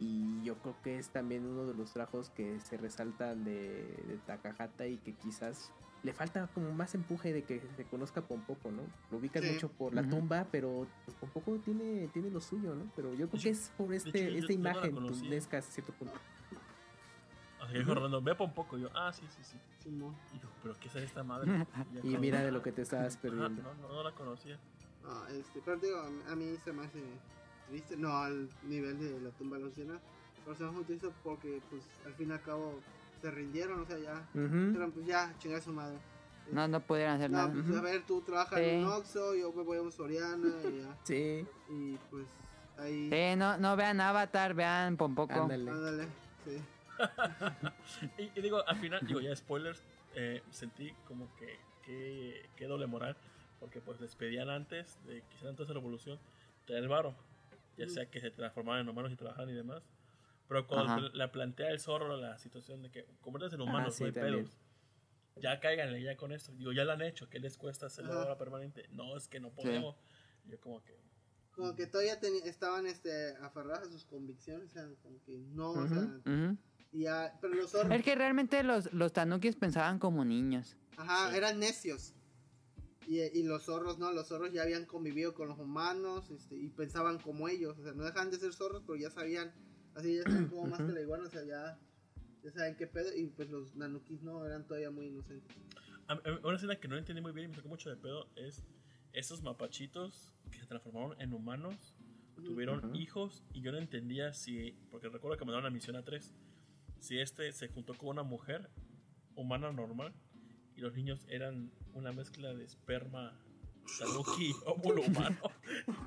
[0.00, 4.18] Y yo creo que es también uno de los trabajos que se resaltan de, de
[4.26, 5.70] Takahata y que quizás
[6.02, 8.82] le falta como más empuje de que se conozca Pompoco, ¿no?
[9.10, 9.52] Lo ubicas Sí.
[9.52, 12.90] mucho por la tumba, pero pues, Pompoco tiene, tiene lo suyo, ¿no?
[12.94, 15.92] Pero yo creo que es por este, hecho, yo- esta yo imagen tunesca hasta cierto
[15.94, 16.14] punto.
[17.64, 18.76] Así dijo Rolando, ve por un poco.
[18.78, 19.56] Y yo, ah, sí, sí, sí.
[19.82, 20.14] Simón.
[20.34, 21.50] Y yo, pero ¿qué es esta madre?
[21.92, 23.62] Y cuando- mira de lo que te estabas perdiendo.
[23.62, 24.58] no, no, no la conocía.
[25.06, 27.02] Ah, este, pero digo, a mí- a se me hace
[27.68, 29.98] triste, no al nivel de la tumba de Luciana,
[30.44, 32.80] pero se me hace triste porque pues al fin y al cabo
[33.20, 34.72] se rindieron, o sea, ya, Ujú.
[34.72, 35.96] pero pues ya, chingar su madre.
[36.52, 37.52] No, no pudieron hacer No, nada.
[37.52, 37.78] pues Ujú.
[37.78, 38.84] a ver, tú trabajas en Sí.
[38.86, 42.26] un Oxxo, yo me voy a un Soriana y ya, Sí, y pues
[42.78, 45.32] ahí, Sí, no, no vean Avatar, vean Pompoco.
[45.34, 45.70] ándale.
[45.70, 46.04] ándale,
[46.44, 46.62] sí.
[48.18, 49.82] Y, y digo, al final, digo, ya spoilers,
[50.14, 53.16] eh, sentí como que, que, que doble moral,
[53.60, 56.18] porque pues les pedían antes de que hicieran toda esa revolución,
[56.66, 57.14] traer el varo,
[57.76, 59.82] ya sea que se transformaran en humanos y trabajaran y demás.
[60.48, 61.10] Pero cuando Ajá.
[61.14, 64.44] la plantea el zorro la situación de que conviertes en humanos, sí, no hay también.
[64.44, 64.58] pedos.
[65.36, 66.52] Ya cáiganle ya con esto.
[66.52, 68.86] Digo, ya lo han hecho, ¿qué les cuesta hacerlo ahora permanente?
[68.90, 69.96] No, es que no podemos.
[70.46, 70.96] Y Yo como que...
[71.52, 75.88] Como que todavía estaban este, aferrados a sus convicciones, o sea, como que no, o
[75.88, 76.30] sea, Ujú.
[76.30, 76.56] Ujú.
[76.94, 77.04] Y
[77.40, 80.76] pero los zorros, Es que realmente los, los tanukis pensaban como niños.
[80.96, 81.36] Ajá, Sí.
[81.36, 82.14] eran necios.
[83.06, 86.68] Y, y los zorros, no, los zorros ya habían convivido con los humanos este, y
[86.70, 87.76] pensaban como ellos.
[87.78, 89.52] O sea, no dejaban de ser zorros, pero ya sabían,
[89.94, 91.78] así ya saben como más que la iguana, o sea, ya,
[92.42, 93.14] ya saben qué pedo.
[93.14, 95.54] Y pues los nanukis no, eran todavía muy inocentes.
[96.06, 98.28] A- a- Una escena que no entendí muy bien y me sacó mucho de pedo
[98.36, 98.62] es
[99.12, 101.94] esos mapachitos que se transformaron en humanos,
[102.44, 106.32] tuvieron hijos y yo no entendía si, porque recuerdo que mandaron la misión a tres,
[107.04, 108.68] si este se juntó con una mujer
[109.36, 110.12] humana normal
[110.76, 113.38] y los niños eran una mezcla de esperma
[113.98, 115.36] tanuki y óvulo humano.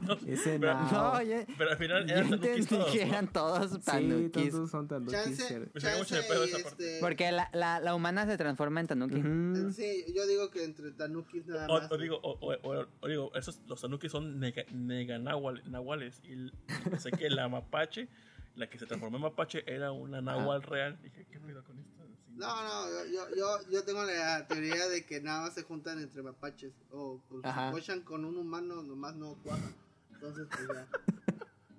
[0.02, 1.14] No, Ese pero, no.
[1.58, 2.92] Pero al final eran tanukis todos.
[2.92, 3.12] que ¿no?
[3.12, 4.50] eran todos Sí, tanukis.
[4.52, 5.12] todos son tanukis.
[5.14, 6.96] Chance, de esa parte.
[6.96, 9.16] este, Porque la, la, la humana se transforma en tanuki.
[9.18, 9.72] Ujú.
[9.72, 11.92] Sí, yo digo que entre tanukis nada O, más.
[11.92, 16.20] o digo, o, o- o- o digo, esos, los tanuki son nega, neganahual- nahuales.
[16.26, 16.52] Y
[16.98, 18.10] sé que la mapache,
[18.58, 21.00] la que se transformó en mapache, era una nahual real.
[21.02, 22.04] Dije, ¿qué pedo con esto?
[22.06, 22.34] Sí.
[22.36, 26.22] No, no, yo, yo, yo, tengo la teoría de que nada más se juntan entre
[26.24, 26.74] mapaches.
[26.92, 27.70] O pues, Ajá.
[27.70, 29.72] si cochan con un humano, nomás no cuaja.
[30.12, 30.88] Entonces, pues ya.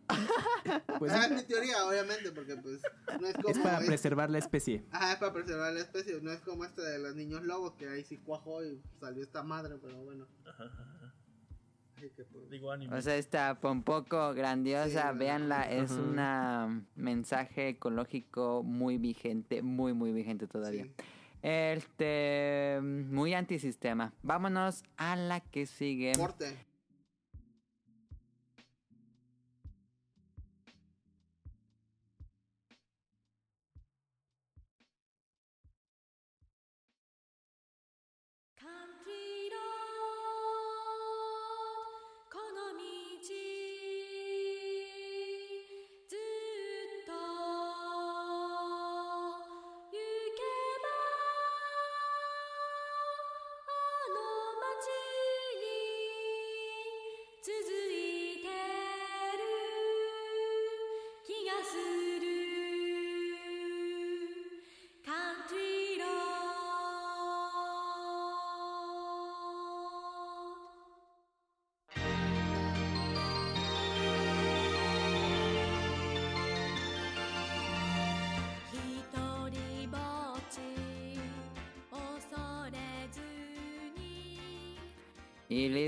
[0.99, 2.81] Pues Esa es mi teoría, obviamente, porque pues
[3.21, 3.51] no es como...
[3.51, 4.85] es para es- preservar la especie.
[4.91, 7.89] Ajá, es para preservar la especie, no es como esta de los niños lobos, que
[7.89, 10.27] ahí sí cuajó y salió esta madre, pero bueno.
[10.45, 10.71] Pues,
[12.51, 12.97] Digo anime.
[12.97, 19.93] O sea, está un poco grandiosa, Sí, véanla, es un mensaje ecológico muy vigente, muy,
[19.93, 20.85] muy vigente todavía.
[20.85, 20.93] sí.
[21.41, 24.13] Este, muy antisistema.
[24.23, 26.13] Vámonos a la que sigue.
[26.17, 26.68] Corte.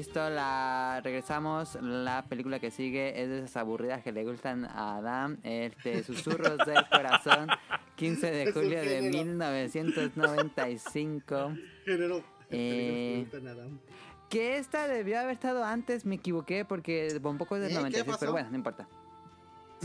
[0.01, 1.77] Listo, la regresamos.
[1.83, 5.37] La película que sigue es de esas aburridas que le gustan a Adam.
[5.43, 7.49] Este, Susurros del Corazón,
[7.97, 9.25] 15 de julio de género.
[9.25, 11.53] 1995.
[11.85, 12.25] Género.
[12.51, 13.27] Eh,
[14.31, 17.75] que esta debió haber estado antes, me equivoqué porque un poco es del ¿Eh?
[17.75, 18.21] ¿Qué 96, pasó?
[18.21, 18.89] pero bueno, no importa.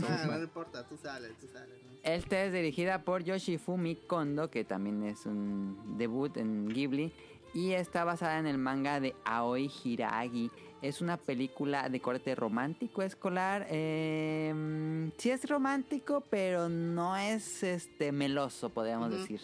[0.02, 1.76] Ah, no importa, tú sales, tú sales.
[1.84, 1.90] ¿no?
[2.02, 7.12] Esta es dirigida por Yoshifumi Kondo, que también es un debut en Ghibli,
[7.54, 10.50] y está basada en el manga de Aoi Hiragi.
[10.82, 13.66] Es una película de corte romántico escolar.
[13.70, 19.40] eh, sí es romántico, pero no es este meloso, podríamos decir.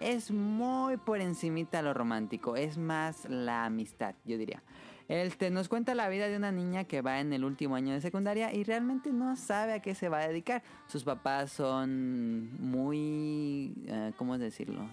[0.00, 4.62] Es muy por encimita lo romántico, es más la amistad, yo diría.
[5.08, 8.00] Este nos cuenta la vida de una niña que va en el último año de
[8.02, 10.62] secundaria y realmente no sabe a qué se va a dedicar.
[10.86, 14.86] Sus papás son muy, eh, ¿cómo decirlo?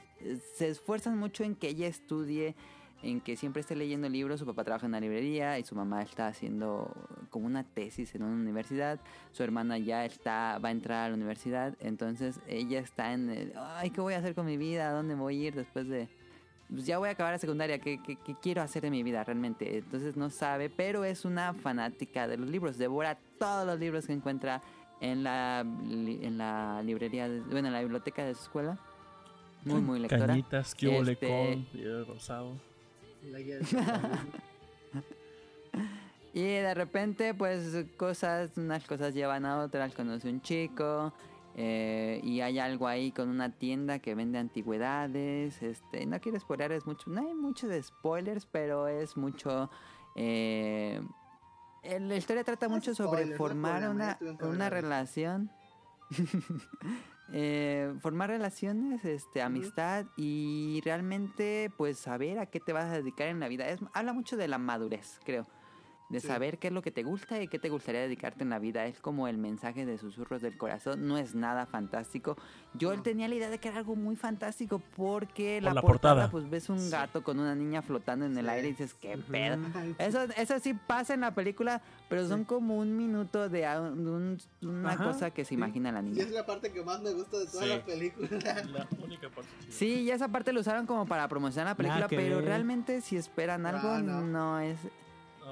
[0.54, 2.56] Se esfuerzan mucho en que ella estudie,
[3.04, 4.40] en que siempre esté leyendo libros.
[4.40, 6.94] Su papá trabaja en una librería y su mamá está haciendo
[7.30, 9.02] como una tesis en una universidad.
[9.34, 11.76] Su hermana ya está, va a entrar a la universidad.
[11.82, 14.90] Entonces ella está en, el, ay, ¿qué voy a hacer con mi vida?
[14.90, 16.08] ¿A dónde voy a ir después de
[16.70, 19.24] pues ya voy a acabar la secundaria, ¿qué, qué, qué quiero hacer de mi vida
[19.24, 19.78] realmente?
[19.78, 24.14] Entonces no sabe, pero es una fanática de los libros, devora todos los libros que
[24.14, 24.62] encuentra
[25.02, 28.78] en la, en la librería, de- bueno, en la biblioteca de su escuela.
[29.64, 30.28] Muy, muy lectora.
[30.28, 32.54] Cañitas, que Este- video rosado.
[33.32, 34.10] La guía de Salvador.
[36.34, 41.14] Y de repente, pues cosas, unas cosas llevan a otras, conoce un chico.
[41.58, 45.62] Eh, y hay algo ahí con una tienda que vende antigüedades.
[45.64, 49.70] Este, no quiero spoiler mucho, no hay muchos spoilers, pero es mucho.
[50.16, 51.02] eh,
[51.84, 55.52] la historia trata mucho sobre no formar una, una relación.
[57.34, 63.30] Eh, formar relaciones, este, amistad y realmente pues saber a qué te vas a dedicar
[63.30, 63.68] en la vida.
[63.68, 65.48] Es, habla mucho de la madurez, creo.
[66.08, 66.28] De Sí.
[66.28, 68.86] saber qué es lo que te gusta y qué te gustaría dedicarte en la vida.
[68.86, 71.08] Es como el mensaje de susurros del corazón.
[71.08, 72.38] No es nada fantástico.
[72.76, 73.02] Yo No.
[73.02, 76.32] tenía la idea de que era algo muy fantástico porque Por la, la portada, portada.
[76.32, 76.92] pues ves un Sí.
[76.92, 78.52] gato con una niña flotando en el Sí.
[78.52, 79.58] aire y dices, qué pedo.
[79.98, 84.92] Eso, eso sí pasa en la película, pero son como un minuto de, un- una
[84.92, 86.22] Ajá, cosa que se imagina la Y niña.
[86.24, 87.70] es la parte que más me gusta de toda Sí.
[87.70, 88.30] la película.
[88.86, 89.50] La única parte.
[89.70, 93.18] Sí, y esa parte lo usaron como para promocionar la película, que pero realmente si
[93.18, 94.22] esperan algo, Ah, no.
[94.22, 94.78] no es...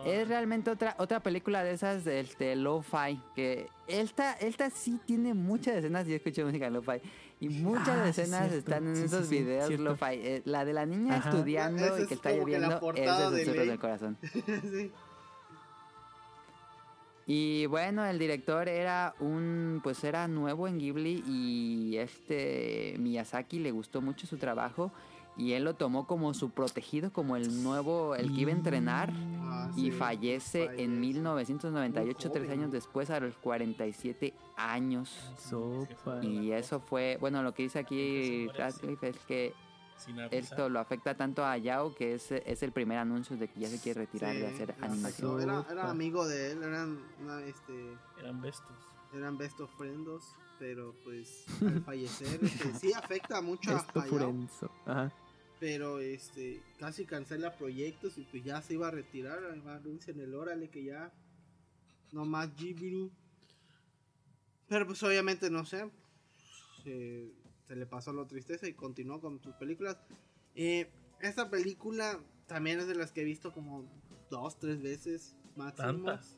[0.05, 3.19] Es realmente otra otra película de esas de este, lo-fi.
[3.35, 6.07] Que esta, esta sí tiene muchas escenas.
[6.07, 7.01] Yo escucho música lo-fi.
[7.39, 10.05] Y muchas Ah, escenas están en Sí, esos sí, videos lo-fi.
[10.15, 11.29] Eh, la de la niña Ajá.
[11.29, 14.17] estudiando y es que está como que lloviendo es de Susurros del Corazón.
[14.61, 14.91] sí.
[17.25, 23.71] Y bueno, el director era un, pues era nuevo en Ghibli y este Miyazaki le
[23.71, 24.91] gustó mucho su trabajo
[25.37, 29.11] y él lo tomó como su protegido, como el nuevo, el que iba a entrenar
[29.55, 29.91] Ah, y sí.
[29.91, 30.83] fallece Fallece.
[30.83, 35.09] en 1998, Muy tres años después, a los 47 años.
[35.37, 36.23] Sopa.
[36.23, 39.53] Y eso fue, bueno, lo que dice aquí Radcliffe es que
[40.31, 43.67] esto lo afecta tanto a Yao que es, es el primer anuncio de que ya
[43.69, 44.91] se quiere retirar de Sí, hacer exacto.
[44.91, 45.41] animación.
[45.41, 48.75] Era, era amigo de él, eran, una, este, Eran bestos.
[49.13, 53.85] eran best of friends, pero pues al fallecer este, sí afecta mucho a.
[54.85, 55.11] Ajá.
[55.63, 60.69] Pero este casi cancela proyectos y pues ya se iba a retirar, anuncian el órale
[60.69, 61.09] que ya
[62.11, 63.09] no más Jibiru.
[64.67, 65.89] Pero pues obviamente no sé.
[66.83, 67.31] Se,
[67.65, 69.95] se le pasó la tristeza y continuó con sus películas.
[70.53, 70.89] Eh,
[71.21, 73.85] esta película también es de las que he visto como
[74.29, 75.87] dos, tres veces máximo.
[75.87, 76.37] ¿Tantas?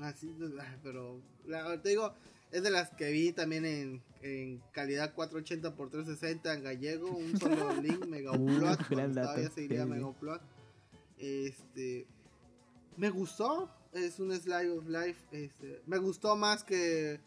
[0.00, 2.12] Así, ah, pero la- te digo,
[2.54, 7.36] es de las que vi también en, en calidad 480 x 360 en gallego, un
[7.36, 9.90] solo link, Mega Upload, gran cuando dato, todavía se diría sí, sí.
[9.90, 10.40] Mega Upload.
[11.18, 12.06] Este,
[12.96, 17.18] me gustó, es un slide of life, este, me gustó más que,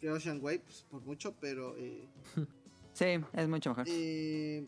[0.00, 2.08] que Ocean Way, pues, por mucho, pero eh,
[2.92, 3.86] Sí, es mucho mejor.
[3.88, 4.64] eh,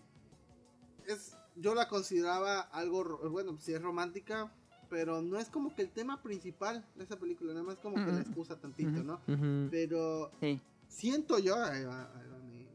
[1.06, 4.52] es, yo la consideraba algo, bueno, sí es romántica,
[4.94, 8.12] pero no es como que el tema principal de esa película, nada más como que
[8.12, 9.02] la excusa tantito.
[9.02, 9.20] ¿no?
[9.68, 10.60] Pero Sí.
[10.86, 12.68] siento yo, ahí va- ahí va mi,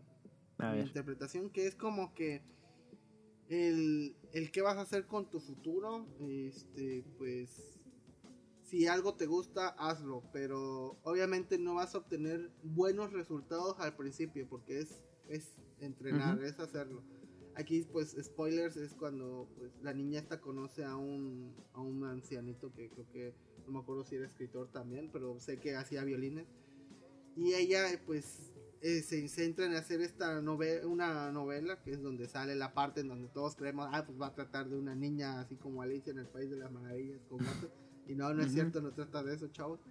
[0.58, 2.42] A mi interpretación, que es como que
[3.48, 7.80] el, el qué vas a hacer con tu futuro, este, pues
[8.64, 14.46] si algo te gusta, hazlo, pero obviamente no vas a obtener buenos resultados al principio,
[14.50, 17.02] porque es, es entrenar, es hacerlo.
[17.60, 22.72] Aquí, pues, spoilers, es cuando pues, la niña esta conoce a un, a un ancianito
[22.72, 23.34] que creo que,
[23.66, 26.48] no me acuerdo si era escritor también, pero sé que hacía violines.
[27.36, 32.30] Y ella, pues, eh, se centra en hacer esta novela, una novela, que es donde
[32.30, 35.42] sale la parte en donde todos creemos, ah, pues va a tratar de una niña
[35.42, 37.72] así como Alicia en el País de las Maravillas con gatos.
[38.08, 38.54] Y no, no es Ujú.
[38.56, 39.82] cierto, no trata de eso, chavos.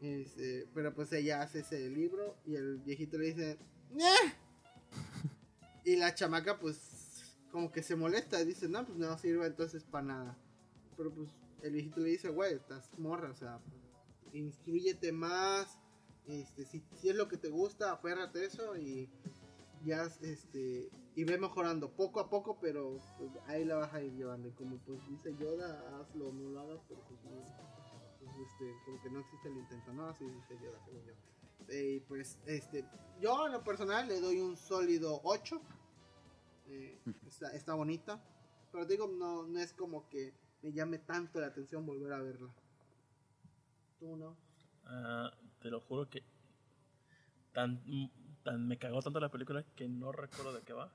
[0.00, 3.58] Este, pero pues ella hace ese libro y el viejito le dice,
[3.92, 4.14] "Ñe".
[5.84, 10.04] Y la chamaca pues como que se molesta dice, no, pues no sirve entonces para
[10.04, 10.38] nada.
[10.96, 11.30] Pero pues
[11.62, 13.60] el viejito le dice, güey, estás morra, o sea,
[14.32, 15.78] instruyete más,
[16.26, 19.08] este, si, si es lo que te gusta, aférrate eso y
[19.84, 24.12] ya, este, y ve mejorando poco a poco, pero pues, ahí la vas a ir
[24.14, 24.48] llevando.
[24.48, 27.30] Y como pues dice Yoda, hazlo, no lo hagas, pero pues no,
[28.18, 30.08] pues, este, como que no existe el intento, ¿no?
[30.08, 31.33] Así dice Yoda, según yo.
[31.68, 32.84] Eh, pues, este,
[33.20, 35.60] yo en lo personal le doy un sólido 8.
[36.68, 38.22] Eh, está, está bonita.
[38.72, 42.52] Pero digo, no, no es como que me llame tanto la atención volver a verla.
[43.98, 44.36] ¿Tú no?
[44.86, 46.22] Ah, te lo juro que
[47.52, 47.82] tan,
[48.42, 50.92] tan me cagó tanto la película que no recuerdo de qué va.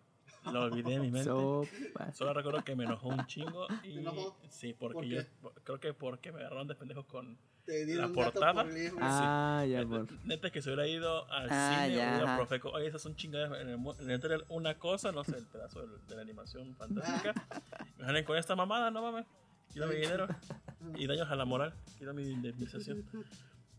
[0.51, 1.29] Lo olvidé de mi mente.
[1.29, 2.11] Sopa.
[2.13, 4.37] Solo recuerdo que me enojó un chingo y ¿Te enojó?
[4.49, 4.93] sí, porque
[5.41, 7.37] ¿Por yo creo que porque me agarraron de pendejos con
[7.69, 8.63] Te dieron gato portada?
[8.63, 8.73] por.
[8.99, 10.11] Ah, ya, por.
[10.25, 12.37] neta que se hubiera ido al Ah, cine ya, hubiera ajá.
[12.37, 15.85] Profeco, oye, esas son chingadas en el, en el una cosa, no sé, el pedazo
[15.85, 17.33] de, de la animación fantástica.
[17.99, 19.25] Me salen con esta mamada, no mames.
[19.71, 20.27] Quiero mi dinero
[20.97, 21.75] y daños a la moral.
[21.97, 23.05] Quiero mi indemnización.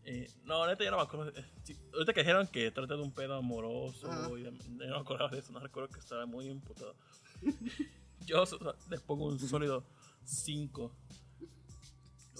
[0.03, 1.29] Eh, no, neta, ya no me acuerdo.
[1.37, 4.29] Eh, sí, ahorita que dijeron que trata de un pedo amoroso Ajá.
[4.37, 6.95] y de- ya no me acordaba de eso, no recuerdo que estaba muy imputado.
[8.25, 9.83] Yo so- so- les pongo un sólido
[10.23, 10.95] 5.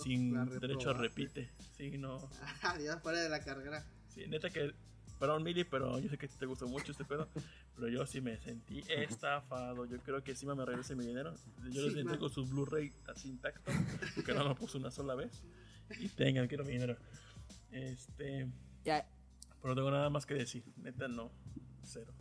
[0.04, 1.50] Sin derecho a repite.
[1.78, 2.20] Sí, no.
[2.84, 3.86] Ya fuera de la carrera.
[4.10, 4.74] Sí, neta que.
[5.20, 7.30] Perdón, Mili, pero yo sé que te gustó mucho este pedo.
[7.76, 9.86] Pero yo sí me sentí estafado.
[9.86, 11.36] Yo creo que encima me regrese mi dinero.
[11.70, 12.34] Yo les entrego man.
[12.34, 13.72] su Blu-ray así intacto.
[14.16, 15.44] Porque no lo puse una sola vez.
[16.00, 16.98] Y tengan, quiero mi dinero.
[17.72, 18.48] Este.
[18.84, 19.08] Ya,
[19.62, 20.64] Pero no tengo nada más que decir.
[20.78, 21.32] Neta, no.
[21.84, 22.14] Cero.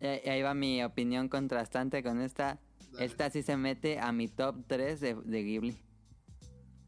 [0.00, 2.58] ya- y ahí va mi opinión contrastante con esta.
[2.92, 3.04] Dale.
[3.06, 5.76] Esta sí se mete a mi top 3 de, de Ghibli.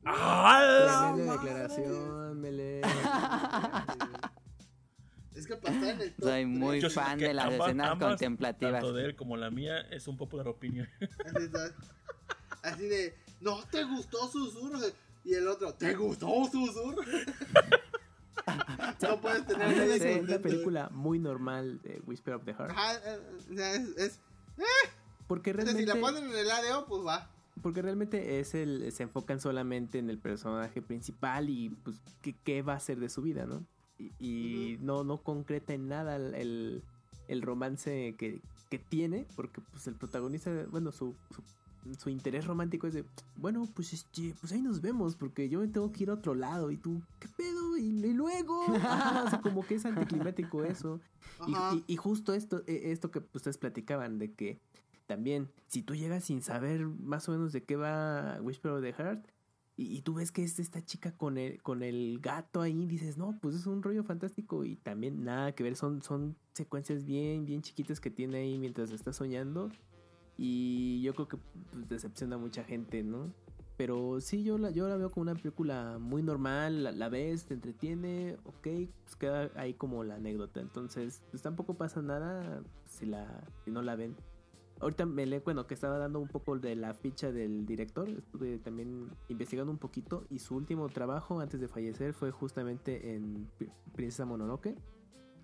[0.06, 1.12] ¡Ah!
[1.14, 2.80] Tremenda declaración, Mele.
[5.34, 7.90] Es que para estar en el top Soy muy Yo fan de las ambas- escenas
[7.90, 8.72] ambas, contemplativas.
[8.80, 10.88] Tanto de él como la mía es un popular opinion.
[12.62, 14.78] Así, de, no te gustó susurro.
[15.24, 17.02] Y el otro, ¿te gustó susurro?
[19.02, 20.32] no puedes tener parece contento.
[20.32, 22.70] una película muy normal de Whisper of the Heart.
[22.70, 23.20] Ajá, eh,
[23.50, 24.20] o sea, es, es-
[25.26, 27.28] Porque o sea, realmente, si la ponen en el ADO, pues va.
[27.62, 32.62] Porque realmente es el, se enfocan solamente en el personaje principal y pues qué, qué
[32.62, 33.64] va a hacer de su vida, ¿no?
[33.98, 36.82] Y, y no, no concreta en nada el,
[37.28, 41.42] el- romance que, que tiene, porque pues el protagonista, bueno, su, su,
[41.98, 43.04] su interés romántico es de,
[43.36, 46.34] bueno, pues este, pues ahí nos vemos, porque yo me tengo que ir a otro
[46.34, 47.78] lado, y tú, ¿qué pedo?
[47.78, 51.00] Y, y luego, o sea, como que es anticlimático eso.
[51.46, 54.58] Y, y- y justo esto, eh, esto que ustedes platicaban, de que
[55.06, 58.92] también, si tú llegas sin saber más o menos de qué va Whisper of the
[58.92, 59.26] Heart,
[59.76, 63.18] y, y tú ves que es esta chica con el, con el gato ahí, dices,
[63.18, 67.44] no, pues es un rollo fantástico, y también nada que ver, son, son secuencias bien,
[67.44, 69.70] bien chiquitas que tiene ahí mientras está soñando,
[70.36, 71.36] y yo creo que
[71.72, 73.32] pues, decepciona a mucha gente, ¿no?
[73.76, 77.54] Pero sí, yo la, yo la veo como una película muy normal, la, ves, te
[77.54, 80.60] entretiene, ok, pues queda ahí como la anécdota.
[80.60, 84.16] Entonces, pues tampoco pasa nada si, la, si no la ven.
[84.80, 88.58] Ahorita me le, bueno, que estaba dando un poco de la ficha del director, estuve
[88.58, 93.70] también investigando un poquito y su último trabajo antes de fallecer fue justamente en Pri-
[93.94, 94.74] Princesa Mononoke.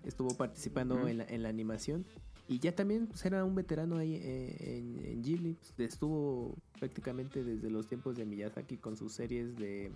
[0.03, 2.05] Estuvo participando en, la, en la animación
[2.49, 5.53] y ya también pues, era un veterano ahí eh, en, en Ghibli.
[5.53, 9.91] pues, estuvo prácticamente desde los tiempos de Miyazaki con sus series de,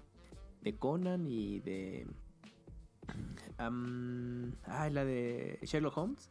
[0.63, 2.07] de Conan y de...
[3.57, 6.29] am, ah, la de Sherlock Holmes.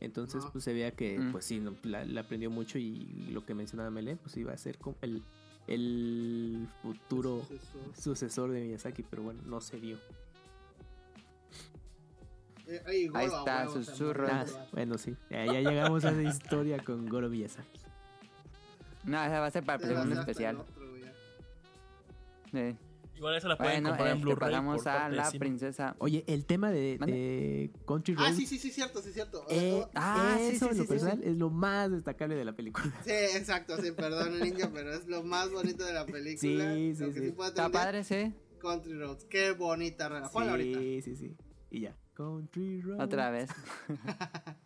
[0.00, 1.32] Entonces, pues se veía que, Mm.
[1.32, 4.58] pues sí, no, la, la aprendió mucho y lo que mencionaba Melé, pues iba a
[4.58, 5.22] ser como el,
[5.68, 7.96] el futuro Sucesor.
[7.96, 9.98] sucesor de Miyazaki, pero bueno, no se dio.
[12.68, 12.82] Eh,
[13.14, 14.26] Ahí está, susurro.
[14.30, 17.80] Ah, bueno, sí, ya, ya llegamos a esa historia con Goro Miyazaki.
[19.04, 20.56] No, esa va a ser para el segundo especial.
[20.56, 20.74] otro.
[23.16, 24.50] Igual esa la pueden Bueno, comprar en este, Blu-ray.
[24.50, 25.38] pasamos a la cine.
[25.40, 25.96] princesa.
[25.98, 29.44] Oye, el tema de, Country Ah, Road, sí, sí, sí, cierto, sí, cierto.
[29.48, 31.28] eh, Ah, sí, eso sí, en lo personal sí.
[31.30, 32.92] es lo más destacable de la película.
[33.04, 36.74] Sí, exacto, sí, perdón, ninja, pero es lo más bonito de la película.
[36.74, 37.34] Sí, sí, sí.
[37.46, 38.34] Está padre, sí.
[38.60, 40.30] Country Roads, qué bonita.
[40.32, 40.78] Ponla ahorita.
[40.78, 41.36] Sí, sí, sí.
[41.70, 41.96] Y ya.
[42.14, 43.00] Country Road.
[43.00, 43.50] Otra vez.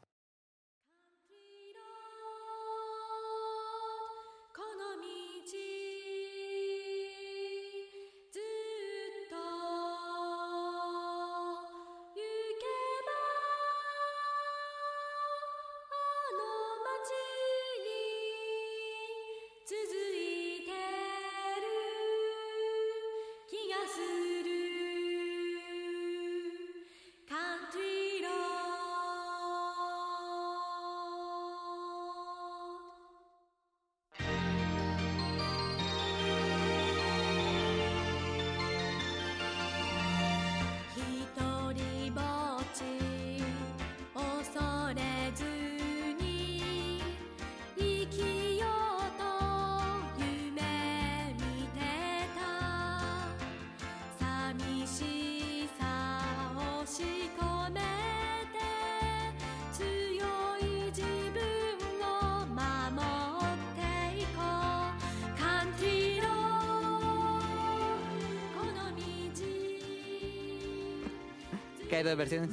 [71.90, 72.50] Que hay dos versiones.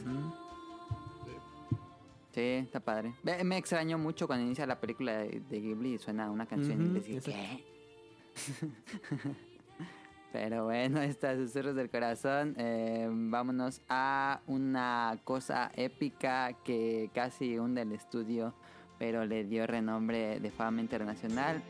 [2.33, 3.13] Sí, está padre.
[3.23, 6.81] Ve- Me extrañó mucho cuando inicia la película de, de Ghibli y suena una canción
[6.85, 7.39] y decir, exacto.
[7.39, 8.71] ¿qué?
[10.33, 12.53] Pero bueno, está Susurros del Corazón.
[12.57, 18.53] Eh, vámonos a una cosa épica que casi hunde el estudio,
[18.99, 21.63] pero le dio renombre de fama internacional.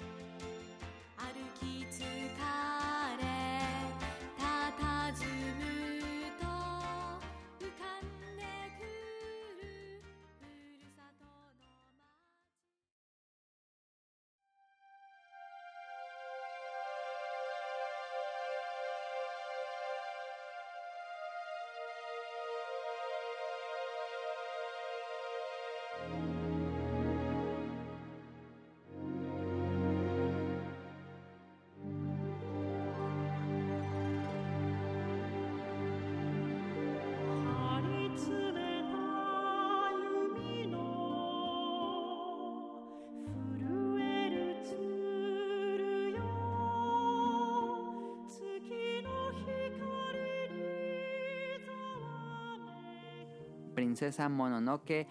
[53.97, 55.07] Princesa Mononoke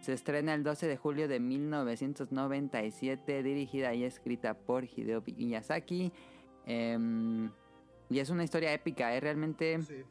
[0.00, 6.12] se estrena el 12 de julio de 1997, dirigida y escrita por Hideo Miyazaki.
[6.66, 7.48] Em,
[8.10, 9.20] y es una historia épica, ¿eh?
[9.20, 10.02] realmente Sí.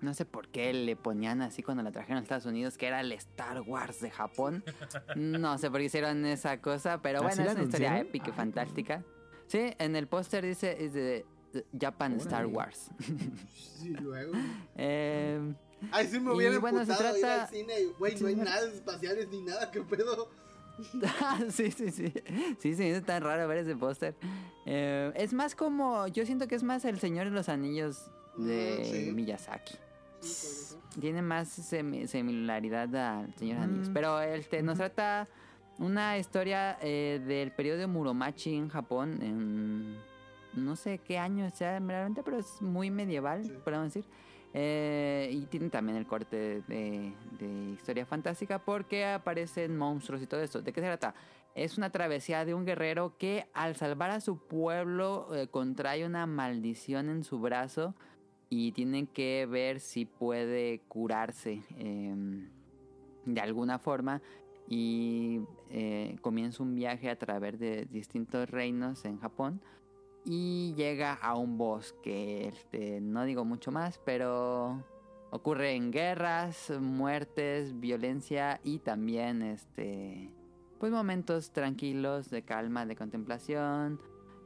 [0.00, 3.00] no sé por qué le ponían así cuando la trajeron a Estados Unidos, que era
[3.02, 4.64] el Star Wars de Japón.
[5.16, 8.08] No sé por qué hicieron esa cosa, pero ¿Así bueno, es una historia anunciaron?
[8.08, 9.04] épica y fantástica.
[9.46, 12.46] Sí, en el póster dice es de de Japan Star.
[12.46, 12.90] Wars.
[13.52, 14.32] Sí, luego.
[14.76, 15.54] Em,
[15.92, 17.80] Ay, sí me Y hubiera bueno, se emputado ir trata- al cine.
[17.80, 20.28] y, Güey, no hay nada de espaciales ni nada, ¿qué pedo?
[21.50, 22.12] sí, sí, sí.
[22.58, 24.14] Sí, sí, es tan raro ver ese póster.
[24.66, 26.06] Eh, es más como.
[26.08, 29.12] Yo siento que es más el Señor de los Anillos de Mm, sí.
[29.12, 29.74] Miyazaki.
[30.20, 33.88] Sí, Tiene más semi- similaridad al Señor de los Anillos.
[33.90, 33.92] Mm.
[33.94, 35.28] Pero este, nos trata
[35.78, 39.18] una historia eh, del periodo de Muromachi en Japón.
[39.22, 39.96] En,
[40.54, 44.04] no sé qué año sea realmente, pero es muy medieval, podemos decir.
[44.52, 47.12] Eh, y tiene también el corte de,
[47.72, 50.60] historia fantástica porque aparecen monstruos y todo esto.
[50.60, 51.14] ¿De qué se trata?
[51.54, 56.26] Es una travesía de un guerrero que al salvar a su pueblo eh, contrae una
[56.26, 57.94] maldición en su brazo
[58.48, 62.14] y tienen que ver si puede curarse eh,
[63.24, 64.20] de alguna forma.
[64.68, 65.40] y
[65.72, 69.60] eh, comienza un viaje a través de distintos reinos en Japón
[70.24, 72.48] y llega a un bosque.
[72.48, 74.84] Este, no digo mucho más, pero
[75.30, 80.30] ocurren guerras, muertes, violencia y también este
[80.78, 84.00] pues momentos tranquilos de calma, de contemplación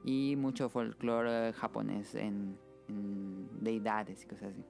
[0.04, 4.64] y mucho folclore japonés en, en deidades y cosas así.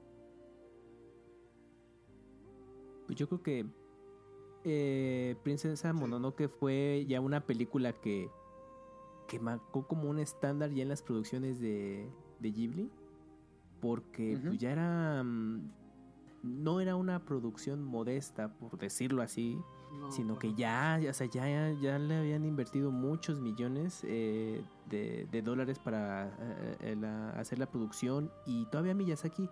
[3.07, 3.65] Pues yo creo que
[4.63, 8.29] eh, Princesa Mononoke fue ya una película que,
[9.27, 12.89] que marcó como un estándar ya en las producciones de, de Ghibli.
[13.81, 15.23] Porque pues, ya era...
[15.23, 15.71] mm,
[16.43, 19.57] No era una producción modesta, por decirlo así,
[19.99, 24.61] No, sino que ya, ya, o sea, ya, ya le habían invertido muchos millones eh,
[24.89, 26.31] de, de dólares para
[26.81, 29.49] eh, la- hacer la producción y todavía Miyazaki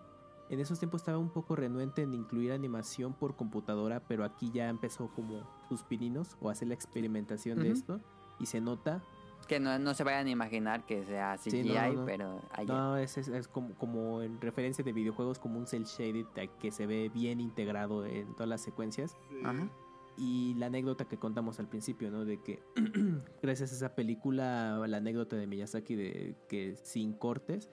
[0.50, 4.70] en esos tiempos estaba un poco renuente en incluir animación por computadora, pero aquí ya
[4.70, 8.00] empezó como sus pininos o hacer la experimentación de esto
[8.40, 9.02] y se nota.
[9.48, 12.06] Que no, no se vayan a imaginar que sea Sí, CGI, no, no, no.
[12.06, 15.84] pero ahí No, es, es, es como, como en referencia de videojuegos como un cel
[15.86, 16.26] shaded
[16.60, 19.18] que se ve bien integrado en todas las secuencias.
[19.30, 19.38] Sí.
[19.44, 19.70] Ajá.
[20.16, 22.24] Y la anécdota que contamos al principio, ¿no?
[22.24, 22.62] De que
[23.42, 27.72] gracias a esa película, la anécdota de Miyazaki de que sin cortes,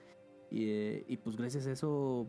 [0.49, 2.27] y, y pues gracias a eso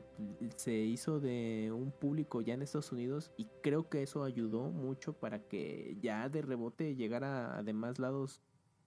[0.55, 5.13] se hizo de un público ya en Estados Unidos y creo que eso ayudó mucho
[5.15, 8.41] para que ya de rebote llegara a demás lados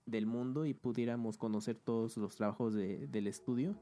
[0.06, 3.76] del mundo y pudiéramos conocer todos los trabajos de- del estudio.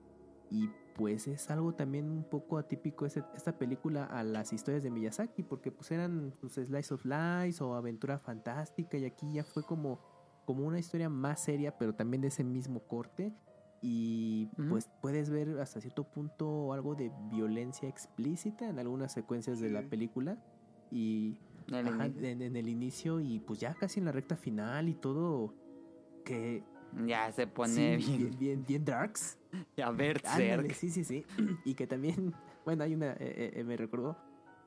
[0.50, 4.92] Y pues es algo también un poco atípico ese- esta película a las historias de
[4.92, 9.64] Miyazaki, porque pues eran pues, Slice of Life o Aventura Fantástica y aquí ya fue
[9.64, 10.00] como,
[10.46, 13.34] como una historia más seria, pero también de ese mismo corte.
[13.82, 19.70] Y pues puedes ver hasta cierto punto algo de violencia explícita en algunas secuencias de
[19.72, 20.38] la película.
[20.92, 21.38] Y
[21.68, 24.94] El ajá, en, en el inicio y pues ya casi en la recta final y
[24.94, 25.54] todo
[26.24, 26.64] que
[27.06, 29.38] ya se pone sí, bien, bien, bien, bien darks.
[29.84, 31.26] a ver Ándale, sí, sí, sí.
[31.66, 32.34] Y que también,
[32.66, 34.18] bueno, hay una, eh, eh, eh, me recordó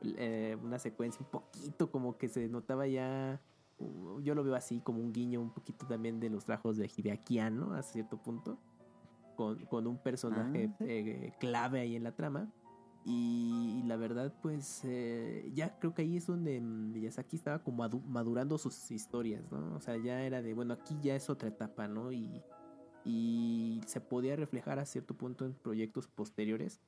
[0.03, 3.41] eh, una secuencia un poquito como que se notaba ya,
[3.79, 6.91] uh, yo lo veo así como un guiño un poquito también de los trabajos de
[6.95, 8.59] Hideaki Anno a cierto punto,
[9.37, 11.33] con, con un personaje Ah, sí.
[11.41, 12.51] clave ahí en la trama.
[13.09, 18.03] Y, la verdad, pues eh, ya creo que ahí es donde Miyazaki estaba como adu-
[18.05, 19.77] madurando sus historias, ¿no?
[19.77, 22.11] O sea, ya era de, bueno, aquí ya es otra etapa, ¿no?
[22.11, 22.43] Y,
[23.05, 26.81] y se podía reflejar a cierto punto en proyectos posteriores.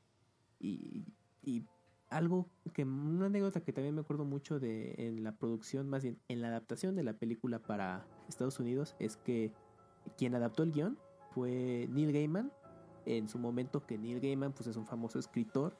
[0.59, 1.05] Y,
[1.41, 1.63] y
[2.09, 6.19] algo que, una anécdota que también me acuerdo mucho de en la producción, más bien
[6.27, 9.53] en la adaptación de la película para Estados Unidos, es que
[10.17, 10.99] quien adaptó el guion
[11.31, 12.51] fue Neil Gaiman.
[13.07, 15.79] En su momento que Neil Gaiman pues es un famoso escritor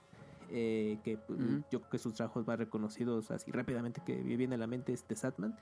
[0.51, 1.39] eh, que pues,
[1.71, 4.93] yo creo que sus trabajos más reconocidos así rápidamente que me viene a la mente
[4.93, 5.57] es The Satman.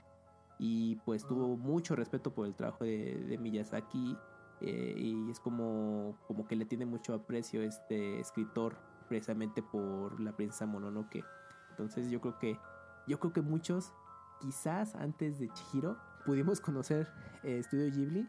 [0.58, 4.16] Y pues tuvo mucho respeto por el trabajo de, de Miyazaki
[4.60, 8.76] eh, y es como, como que le tiene mucho aprecio este escritor
[9.08, 11.24] precisamente por la princesa Mononoke.
[11.70, 12.58] Entonces yo creo que
[13.06, 13.92] yo creo que muchos
[14.40, 17.08] quizás antes de Chihiro pudimos conocer
[17.42, 18.28] eh, Studio Ghibli.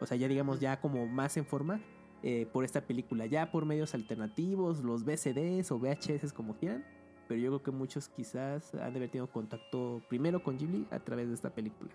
[0.00, 1.80] O sea ya digamos ya como más en forma
[2.26, 6.82] eh, por esta película, ya por medios alternativos, los VCDs o VHS como quieran,
[7.28, 11.00] pero yo creo que muchos quizás han de haber tenido contacto primero con Ghibli a
[11.00, 11.90] través de esta película.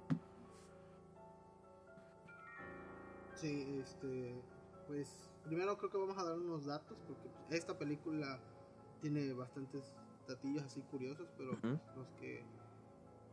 [3.34, 4.36] Sí, este,
[4.86, 8.40] pues primero creo que vamos a dar unos datos porque esta película
[9.02, 9.96] tiene bastantes
[10.28, 12.44] datillos así curiosos, pero pues, los que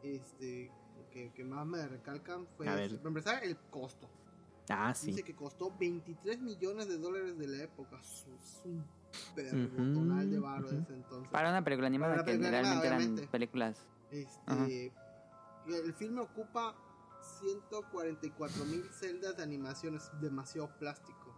[0.02, 0.70] este
[1.10, 4.08] que, que más me recalcan fue para empezar el costo.
[4.69, 5.09] Ah, sí.
[5.09, 8.01] Dice que costó 23 millones de dólares de la época.
[8.01, 8.27] Es
[8.65, 8.85] un
[9.35, 10.83] perrotonal de varo de ujú.
[10.85, 11.31] ese entonces.
[11.31, 13.86] Para una película animada una que película realmente animada, eran películas.
[14.11, 14.93] Este,
[15.69, 16.75] el filme ocupa
[17.41, 21.35] 144 mil celdas de animación, es demasiado plástico.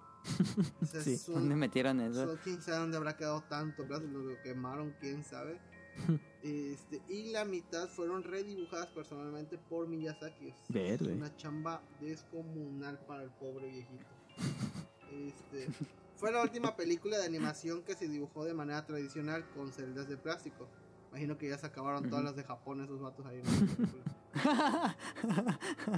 [0.83, 1.15] O sea, Sí.
[1.15, 2.27] es un- ¿Dónde metieron eso?
[2.35, 5.61] so- quién sabe dónde habrá quedado tanto plástico, lo quemaron, quién sabe.
[6.43, 10.49] Este, y la mitad fueron redibujadas personalmente por Miyazaki.
[10.49, 11.12] Es Verde.
[11.15, 14.07] una chamba descomunal para el pobre viejito.
[15.10, 15.68] Este,
[16.17, 20.17] fue la última película de animación que se dibujó de manera tradicional con celdas de
[20.17, 20.68] plástico.
[21.10, 23.41] Imagino que ya se acabaron todas las de Japón, esos vatos ahí.
[23.41, 24.05] en la película.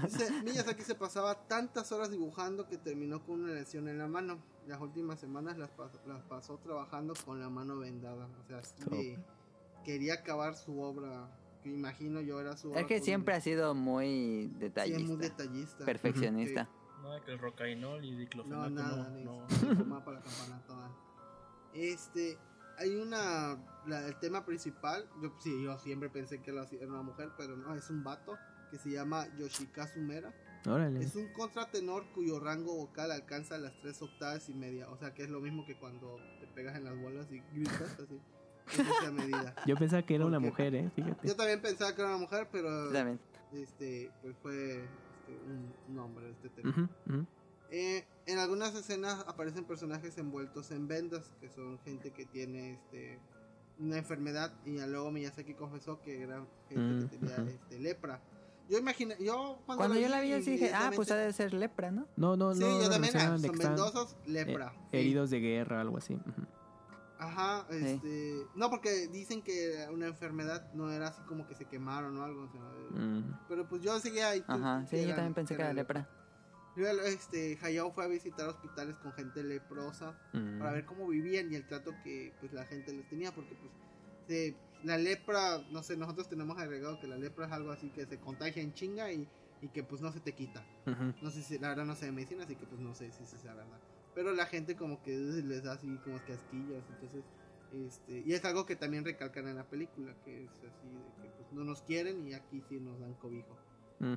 [0.05, 4.39] Dice, Miyazaki se pasaba tantas horas dibujando que terminó con una lesión en la mano.
[4.67, 8.29] Las últimas semanas las, pas- las pasó trabajando con la mano vendada.
[8.43, 9.17] O sea, sí
[9.85, 11.29] quería acabar su obra.
[11.63, 12.81] Que imagino yo era su obra.
[12.81, 15.85] Es que siempre ha sido muy sí, es detallista, muy detallista.
[15.85, 16.69] perfeccionista.
[17.03, 19.15] Nada que el rocainol y No, diclofenaco nada, no.
[19.17, 19.47] ni no.
[19.77, 20.91] fumaba para la campana toda.
[21.75, 22.39] Este,
[22.79, 26.91] hay una, la- el tema principal, yo sí, yo siempre pensé que lo hacía- era
[26.91, 28.37] una mujer, pero no, es un vato.
[28.71, 30.33] que se llama Yoshikazu Mera.
[30.65, 31.03] Órale.
[31.03, 34.89] Es un contratenor cuyo rango vocal alcanza las tres octavas y media.
[34.91, 37.99] O sea que es lo mismo que cuando te pegas en las bolas y gritas
[37.99, 38.21] así.
[38.73, 39.55] Es esa medida.
[39.67, 40.91] Yo pensaba que era ¿Por una mujer, ¿eh?
[40.95, 41.27] Fíjate.
[41.29, 43.21] Yo también pensaba que era una mujer, pero Yo también.
[43.53, 46.89] este, pues fue este, un, un hombre este ujú.
[47.73, 53.19] Eh, en algunas escenas aparecen personajes envueltos en vendas, que son gente que tiene este
[53.79, 57.49] una enfermedad y ya luego Miyazaki confesó que era gente Mm, que tenía ujú.
[57.49, 58.21] este, lepra.
[58.69, 61.55] Yo imaginé, yo cuando, Cuando yo la vi, así dije, ah, pues ha de ser
[61.55, 62.07] lepra, ¿no?
[62.17, 62.69] No, no, Sí, no.
[62.79, 64.73] yo lo también, ah, son vendosos, eh, lepra.
[64.91, 64.97] sí.
[64.99, 66.15] heridos de guerra, algo así.
[66.15, 66.47] Ujú.
[67.23, 72.17] Ajá, este, no porque dicen que una enfermedad no era así como que se quemaron
[72.17, 72.61] o algo, o sea,
[72.99, 73.47] Mm.
[73.47, 74.43] pero pues yo seguía ahí.
[74.49, 76.09] Ajá, sí, yo también pensé que era lepra.
[77.05, 80.59] Este, Hayao fue a visitar hospitales con gente leprosa Mm.
[80.59, 83.71] para ver cómo vivían y el trato que pues la gente les tenía porque pues
[84.27, 88.07] se- la lepra no sé nosotros tenemos agregado que la lepra es algo así que
[88.07, 89.29] se contagia en chinga y,
[89.61, 90.65] y que pues no se te quita
[91.21, 93.27] no sé si la verdad no sé de medicina así que pues no sé si,
[93.27, 93.79] si sea verdad
[94.15, 97.25] pero la gente como que les da así como que asquillas entonces
[97.73, 101.29] este y es algo que también recalcan en la película que es así de que
[101.37, 103.57] pues no nos quieren y aquí sí nos dan cobijo
[104.01, 104.15] Mm.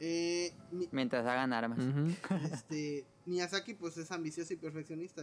[0.00, 1.78] eh, mi- Mientras hagan armas.
[1.78, 2.06] Ujú.
[2.66, 5.22] este, Miyazaki pues es ambicioso y perfeccionista.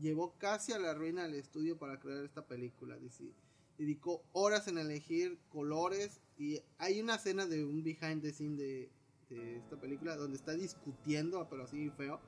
[0.00, 2.96] Llevó casi a la ruina el estudio para crear esta película.
[2.98, 3.24] Dice,
[3.76, 8.88] dedicó horas en elegir colores y hay una escena de un behind the scene de,
[9.28, 12.20] de esta película donde está discutiendo, pero así feo,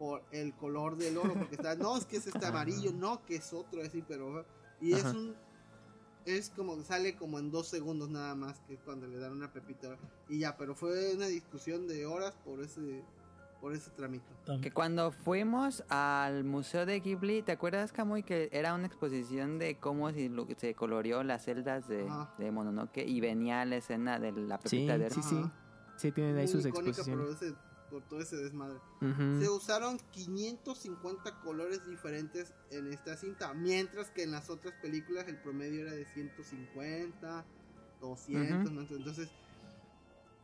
[0.00, 3.36] por el color del oro, porque está, no, es que es este amarillo, no, que
[3.36, 4.46] es otro, así, pero...
[4.80, 5.34] Y es un...
[6.24, 9.32] Es como que sale como en dos segundos nada más, que es cuando le dan
[9.32, 9.96] una pepita.
[10.30, 13.04] Y ya, pero fue una discusión de horas por ese
[13.60, 14.24] por ese tramito.
[14.62, 19.76] Que cuando fuimos al museo de Ghibli, ¿te acuerdas, Kamui, que era una exposición de
[19.76, 22.32] cómo se, se coloreó las celdas de, Ajá.
[22.38, 25.28] de Mononoke y venía la escena de la Sí, pepita de sí, oro?
[25.28, 25.36] sí.
[25.40, 25.52] Ajá.
[25.98, 27.42] Sí, tienen ahí Muy sus icónica exposiciones.
[27.42, 27.54] ese-
[27.90, 28.78] por todo ese desmadre.
[29.40, 35.36] Se usaron 550 colores diferentes en esta cinta, mientras que en las otras películas el
[35.36, 37.44] promedio era de 150,
[38.00, 38.74] 200, Ujú.
[38.74, 38.96] ¿no?
[38.96, 39.28] entonces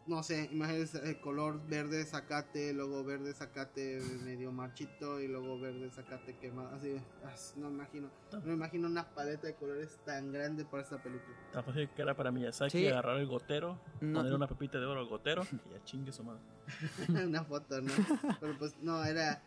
[0.07, 5.91] no sé, imagínense el color verde zacate, luego verde zacate medio marchito y luego verde
[5.91, 10.33] zacate quemado, así, ah, no me imagino, no me imagino una paleta de colores tan
[10.33, 11.37] grande para esta película.
[11.53, 12.87] Tan fácil que era para Miyazaki Sí.
[12.87, 14.19] agarrar el gotero, No.
[14.21, 16.41] poner una pepita de oro al gotero y ya chingue su madre.
[17.29, 17.93] una foto, ¿no?
[18.41, 19.43] Pero pues no, era.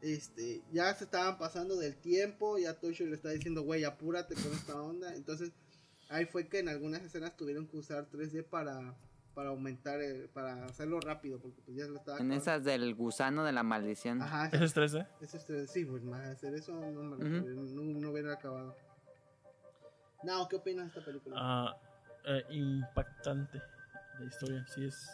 [0.00, 4.52] Este, ya se estaban pasando del tiempo, ya Toshio le está diciendo, güey, apúrate con
[4.52, 5.14] esta onda.
[5.14, 5.52] Entonces,
[6.08, 8.96] ahí fue que en algunas escenas tuvieron que usar 3D para,
[9.34, 12.18] para aumentar, el- para hacerlo rápido, porque pues ya lo estaba.
[12.18, 12.34] En acabando.
[12.42, 14.20] esas del gusano de la maldición.
[14.22, 15.06] Ajá, Ese es 3D.
[15.20, 15.66] eso es 3D.
[15.66, 17.48] Sí, pues más hacer eso no, me Ujú.
[17.50, 18.76] no, no hubiera acabado.
[20.22, 21.36] No, ¿qué opinas de esta película?
[21.38, 21.76] Ah,
[22.24, 23.60] eh, impactante
[24.18, 24.64] la historia.
[24.66, 25.10] Sí es.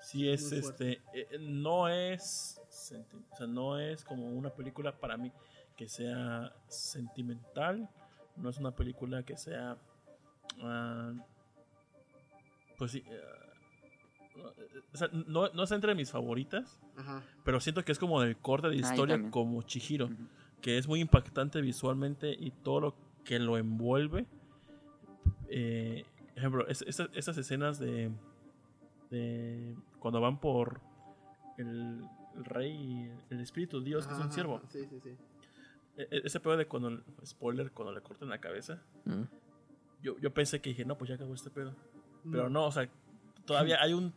[0.00, 1.02] Sí es Muy este.
[1.14, 2.60] eh, no es.
[2.68, 5.32] senti- O sea, no es como una película para mí
[5.76, 7.88] que sea sentimental.
[8.36, 9.76] No es una película que sea.
[10.62, 11.12] ah,
[12.78, 13.04] pues sí.
[13.08, 14.50] ah,
[14.92, 16.80] o sea, no, no es entre mis favoritas.
[16.96, 17.22] Ajá.
[17.44, 20.08] Pero siento que es como del corte de historia como Chihiro,
[20.60, 22.94] que es muy impactante visualmente y todo lo
[23.24, 24.26] que lo envuelve.
[25.48, 26.04] Eh,
[26.36, 28.10] ejemplo, es- esa- esas escenas de,
[29.10, 30.80] de cuando van por
[31.58, 32.04] el,
[32.36, 34.56] el rey y el espíritu Dios, que es un siervo.
[34.56, 35.10] ajá, Sí, sí, sí.
[35.96, 39.22] E- e- ese pedo de cuando, spoiler, cuando le cortan la cabeza, Mm.
[40.02, 41.74] yo, yo pensé que dije, no, pues ya acabó este pedo.
[42.30, 42.88] Pero no, o sea,
[43.44, 44.12] todavía hay un...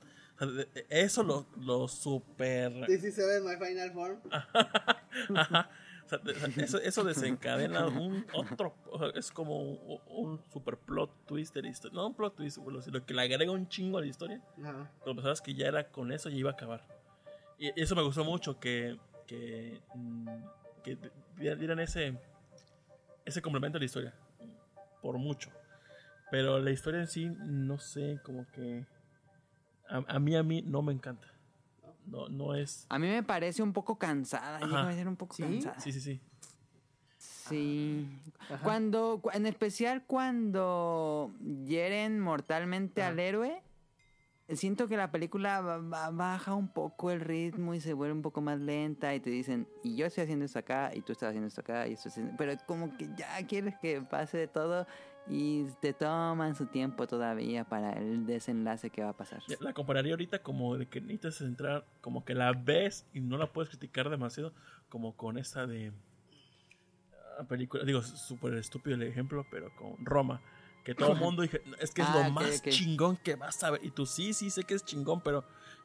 [0.90, 2.72] Eso lo, lo super...
[2.88, 4.20] Ve en My Final Form.
[5.36, 5.70] Ajá.
[6.06, 6.20] O sea,
[6.64, 8.74] eso, eso desencadena un otro.
[8.92, 11.96] o sea, es como un, un super plot twist de la historia.
[11.96, 14.42] No un plot twist, sino que le agrega un chingo a la historia.
[14.64, 14.90] Ajá.
[15.00, 16.86] Cuando pensabas que ya era con eso, ya iba a acabar.
[17.60, 20.28] Y eso me gustó mucho, que, que, mm,
[20.84, 22.18] que di- dieran ese,
[23.26, 24.14] ese complemento a la historia.
[25.02, 25.50] Por mucho.
[26.30, 28.86] Pero la historia en sí, no sé, como que.
[29.90, 31.28] A, a mí, a mí, no me encanta.
[32.06, 32.86] No, no es.
[32.90, 34.58] A mí me parece un poco cansada.
[34.58, 34.66] Ajá.
[34.68, 35.44] Llega a ser un poco ¿Sí?
[35.44, 35.80] cansada.
[35.80, 36.22] Sí, sí, sí.
[37.18, 38.08] Sí.
[38.50, 38.60] Ajá.
[38.64, 41.32] Cuando, cu- en especial cuando
[41.66, 43.12] hieren mortalmente Ajá.
[43.12, 43.62] al héroe,
[44.50, 48.22] siento que la película ba- ba- baja un poco el ritmo y se vuelve un
[48.22, 51.30] poco más lenta y te dicen, y yo estoy haciendo esto acá y tú estás
[51.30, 52.34] haciendo esto acá y esto haciendo-".
[52.38, 54.86] pero como que ya quieres que pase de todo
[55.30, 59.42] y te toman su tiempo todavía para el desenlace que va a pasar.
[59.60, 63.52] La compararía ahorita como de que necesitas entrar, como que la ves y no la
[63.52, 64.54] puedes criticar demasiado,
[64.90, 65.92] como con esta de
[67.40, 70.42] ah, película, digo, súper estúpido el ejemplo, pero con Roma,
[70.84, 72.70] Que todo el mundo dije, es que es Ah, lo ok, más ok.
[72.70, 73.84] chingón que vas a ver.
[73.84, 75.44] Y tú sí, sí sé que es chingón, pero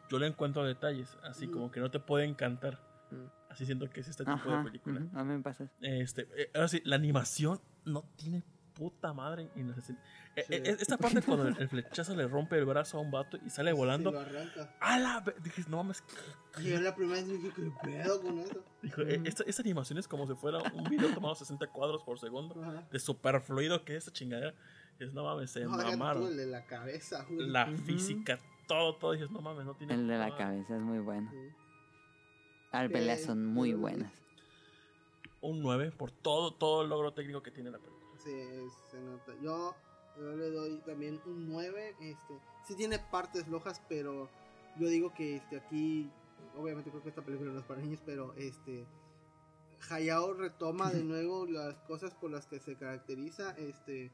[0.08, 1.16] yo le encuentro detalles.
[1.24, 2.78] Así como que no te puede encantar.
[3.10, 3.50] Mm.
[3.50, 5.00] Así siento que es este tipo Ajá, de película.
[5.00, 5.68] ujú, a mí me pasa.
[5.80, 8.44] Este, eh, ahora sí, la animación no tiene
[8.82, 9.48] puta madre.
[9.54, 9.92] y no sé si-
[10.34, 10.54] eh, Sí.
[10.54, 13.50] eh, esta parte cuando el, el flechazo le rompe el brazo a un vato y
[13.50, 14.10] sale volando.
[14.10, 14.74] Sí, lo arranca.
[14.80, 15.24] ¡A la!
[15.42, 16.02] Dije, no mames.
[16.58, 18.64] Y yo la primera vez dije, ¿qué pedo con eso?
[18.82, 22.18] Dijo, eh, esta, esta animación es como si fuera un video tomado 60 cuadros por
[22.18, 22.60] segundo.
[22.62, 22.86] Ajá.
[22.90, 24.54] De super fluido que es esa chingadera.
[24.98, 26.24] Dices, no mames, se No, mamaron.
[26.28, 27.48] el de la cabeza, güey.
[27.48, 29.12] La física, todo, todo.
[29.12, 29.94] Dices, no mames, no tiene.
[29.94, 31.30] El de la puta- cabeza es muy bueno.
[31.30, 31.48] Sí.
[32.72, 34.12] Las Sí, peleas son muy buenas.
[35.42, 37.91] Un 9 por todo, todo el logro técnico que tiene la película.
[38.24, 39.32] Sí, se nota.
[39.42, 39.74] Yo,
[40.16, 41.96] yo le doy también un 9.
[42.00, 44.28] Este, sí tiene partes flojas, pero
[44.78, 46.10] yo digo que este aquí,
[46.56, 48.86] obviamente creo que esta película no es para niños, pero este
[49.90, 53.52] Hayao retoma de nuevo las cosas por las que se caracteriza.
[53.58, 54.10] Este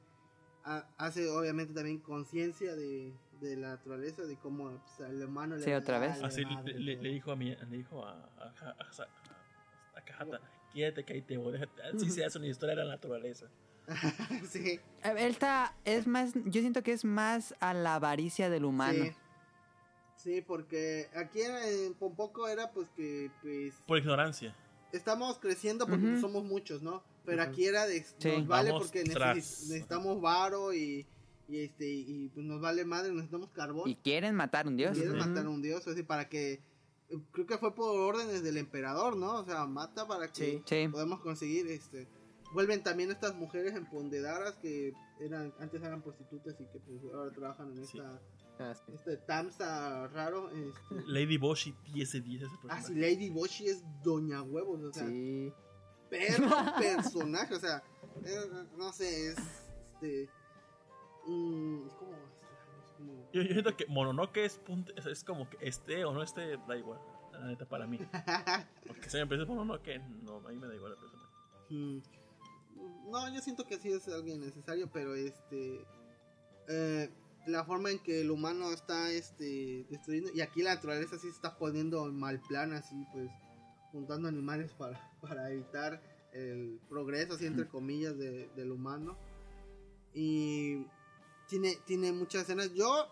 [0.65, 5.65] ha- hace obviamente también conciencia de, de la naturaleza, de cómo pues, el humano le
[5.65, 6.23] Sí, otra vez.
[6.23, 10.41] Así le, le- le dijo a mi, le dijo a, a, a, a, a Cajata,
[10.73, 11.59] quédate que ahí te voy.
[11.95, 13.47] Así se hace una historia de la naturaleza.
[14.51, 19.05] sí, Él está, es más, yo siento que es más a la avaricia del humano.
[19.05, 19.13] sí.
[20.17, 24.53] Sí, porque aquí en Pompoco era pues que pues Por ignorancia.
[24.93, 26.21] estamos creciendo porque Ujú.
[26.21, 27.05] somos muchos, ¿no?
[27.25, 27.53] Pero Ujú.
[27.53, 28.29] aquí era de Sí.
[28.37, 29.37] nos vale Vamos porque tras.
[29.37, 31.07] necesi- necesitamos varo y,
[31.49, 33.89] y este y pues nos vale madre, necesitamos carbón.
[33.89, 34.93] Y quieren matar a un dios.
[34.99, 35.29] quieren Ujú.
[35.29, 36.61] matar a un dios, así para que
[37.31, 39.35] creo que fue por órdenes del emperador, ¿no?
[39.37, 40.63] O sea, mata para que Sí.
[40.67, 40.89] Sí.
[40.91, 42.09] podamos conseguir este
[42.53, 47.71] vuelven también estas mujeres empoderadas que eran antes eran prostitutas y que pues ahora trabajan
[47.77, 47.99] en Sí.
[47.99, 48.21] esta
[48.61, 48.93] Ah, sí.
[48.93, 53.85] este Tamsa raro, este Lady Boshi 10 de 10 ese Ah, sí, Lady Boshi es
[54.03, 55.53] Doña Huevos, o sea, Sí.
[56.11, 57.83] perro personaje, o sea,
[58.77, 59.39] no sé, es
[59.93, 60.29] este
[61.27, 65.49] mm, es como, es como- Yo, yo siento que Mononoke es, punto- es, es como
[65.49, 66.99] que esté o no esté, da igual.
[67.33, 67.99] La neta, para mí.
[68.89, 71.29] Porque si me empieza Mononoke, no, a mí me da igual el personaje.
[71.71, 71.99] Mm,
[73.11, 75.87] no, yo siento que sí es alguien necesario, pero este
[76.69, 77.11] eh,
[77.47, 81.35] la forma en que el humano está este destruyendo y aquí la naturaleza sí se
[81.35, 83.31] está poniendo en mal plan así pues
[83.93, 86.03] juntando animales para, para evitar
[86.33, 89.17] el progreso así entre comillas de- del humano.
[90.15, 90.85] Y
[91.49, 92.73] tiene tiene muchas escenas.
[92.75, 93.07] Yo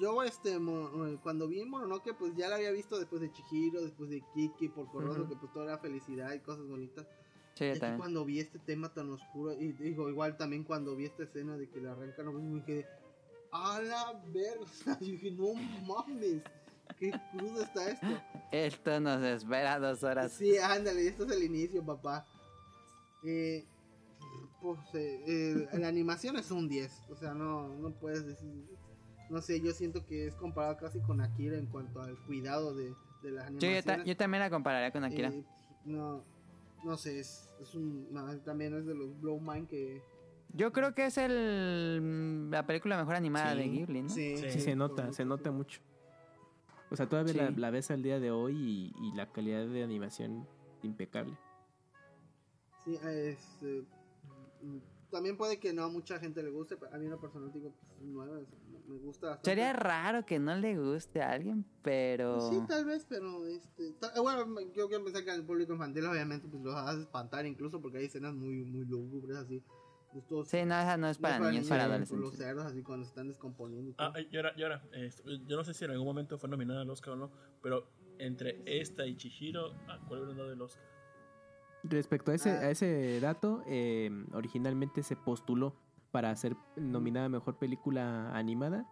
[0.00, 3.82] yo este mo- eh, cuando vi Mononoke pues ya la había visto después de Chihiro
[3.82, 5.28] después de Kiki por Corroso Ujú.
[5.28, 7.06] que pues toda era felicidad y cosas bonitas
[7.54, 7.98] Sí, yo también.
[7.98, 11.68] cuando vi este tema tan oscuro, y digo, igual también cuando vi esta escena de
[11.68, 12.86] que le arrancan los me dije,
[13.52, 14.64] a la verga,
[15.00, 15.54] yo dije, no
[15.86, 16.42] mames,
[16.98, 18.06] qué crudo está esto.
[18.50, 20.32] Esto nos espera dos horas.
[20.32, 22.26] Sí, ándale, esto es el inicio, papá.
[23.24, 23.64] Eh,
[24.60, 28.48] pues, eh, eh, la animación es un 10, o sea, no, no puedes decir,
[29.28, 32.94] no sé, yo siento que es comparado casi con Akira en cuanto al cuidado de,
[33.22, 33.84] de las Sí, yo, animaciones.
[33.84, 35.28] ta- yo también la compararía con Akira.
[35.30, 35.44] Eh,
[35.84, 36.22] no,
[36.84, 40.02] no sé, es, es un, no, también es de los Blow Mind que...
[40.54, 43.58] Yo creo que es el la película mejor animada Sí.
[43.58, 44.08] de Ghibli, ¿no?
[44.10, 45.80] Sí, Sí, se nota, se nota mucho.
[46.90, 47.54] O sea, todavía la, Sí.
[47.56, 50.46] la ves al día de hoy y, y la calidad de animación
[50.82, 51.38] impecable.
[52.84, 53.82] Sí, es, eh,
[54.62, 54.78] mm,
[55.10, 57.50] también puede que no a mucha gente le guste, pero a mí en lo personal
[57.52, 58.44] digo, pues, 9,
[58.86, 59.50] me gusta bastante.
[59.50, 62.34] Sería raro que no le guste a alguien, pero...
[62.38, 66.48] Pues sí, tal vez, pero este, bueno, yo quiero pensar que al público infantil obviamente
[66.48, 69.62] pues los hace espantar incluso porque hay escenas muy muy lúgubres así.
[70.44, 72.38] Sí, no, esa no es no para niños, es para por Los adolescentes.
[72.38, 73.94] cerdos así cuando se están descomponiendo.
[73.96, 74.82] Ah, y ahora, y ahora
[75.46, 77.30] yo no sé si en algún momento fue nominada al Oscar o no,
[77.62, 77.88] pero
[78.18, 80.84] entre esta y Chihiro, ¿a cuál hubieran dado el Oscar?
[81.84, 82.60] Respecto a ese, Ah.
[82.60, 85.74] a ese dato, eh, originalmente se postuló
[86.12, 88.86] para ser nominada a Mejor Película Animada,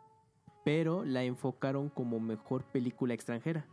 [0.64, 3.66] pero la enfocaron como Mejor Película Extranjera.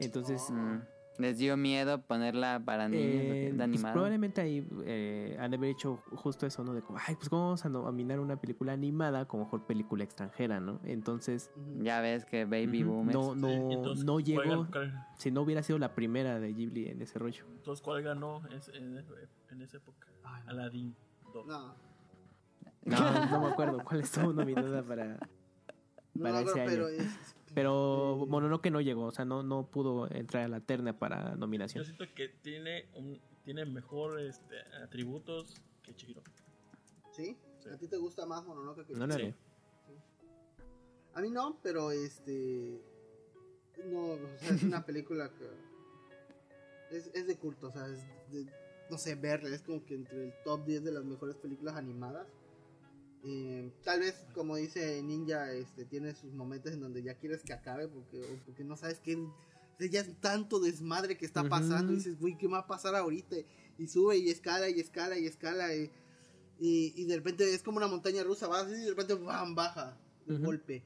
[0.00, 0.78] Entonces, Mm,
[1.20, 3.92] Les dio miedo ponerla para niños, eh, porque es de pues animado.
[3.94, 6.74] probablemente ahí eh, han de haber hecho justo eso, ¿no?
[6.74, 10.60] De como, ay, pues ¿cómo vamos a nominar una película animada como Mejor Película Extranjera,
[10.60, 10.78] ¿no?
[10.84, 11.50] Entonces.
[11.80, 13.18] Ya ves que Baby Boomers.
[13.18, 14.68] no, no, Sí, entonces, no ¿cuál llegó,
[15.16, 17.44] si no hubiera sido la primera de Ghibli en ese rollo.
[17.56, 18.40] Entonces, ¿cuál ganó
[18.74, 18.96] en,
[19.50, 20.06] en esa época?
[20.22, 20.50] Ay, no.
[20.52, 20.94] Aladdin
[21.34, 21.46] 2.
[21.48, 21.74] No,
[22.84, 22.96] No,
[23.30, 25.18] no me acuerdo cuál estuvo nominada para,
[26.14, 26.96] no, Para no, ese pero, año.
[26.96, 30.60] pero es- Pero eh, Mononoke no llegó, o sea, no, no pudo entrar a la
[30.60, 31.84] terna para Yo nominación.
[31.84, 36.22] siento que tiene un, tiene mejor este, atributos que Chihiro.
[37.12, 37.36] ¿Sí?
[37.60, 37.68] Sí.
[37.70, 39.34] ¿A ti te gusta más Mononoke que No la Sí.
[41.14, 42.80] A mí no, pero este.
[43.86, 46.96] No, o sea, es una película que.
[46.96, 48.00] Es, es de culto, o sea, es
[48.30, 48.46] de-
[48.90, 52.26] no sé, verla, es como que entre el top 10 de las mejores películas animadas.
[53.24, 57.52] Eh, tal vez, como dice Ninja, este, tiene sus momentos en donde ya quieres que
[57.52, 59.18] acabe porque, o porque no sabes qué.
[59.90, 61.92] Ya es tanto desmadre que está pasando.
[61.92, 63.36] Y dices, güey, ¿qué va a pasar ahorita?
[63.78, 65.74] Y sube y escala y escala y escala.
[65.74, 65.90] Y,
[66.58, 68.48] y, y de repente es como una montaña rusa.
[68.48, 69.54] Va así y de repente ¡bam!
[69.54, 70.82] baja de golpe.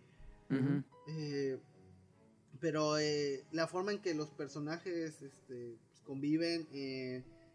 [1.09, 1.59] Eh,
[2.61, 6.69] pero eh, la forma en que los personajes este, pues, conviven,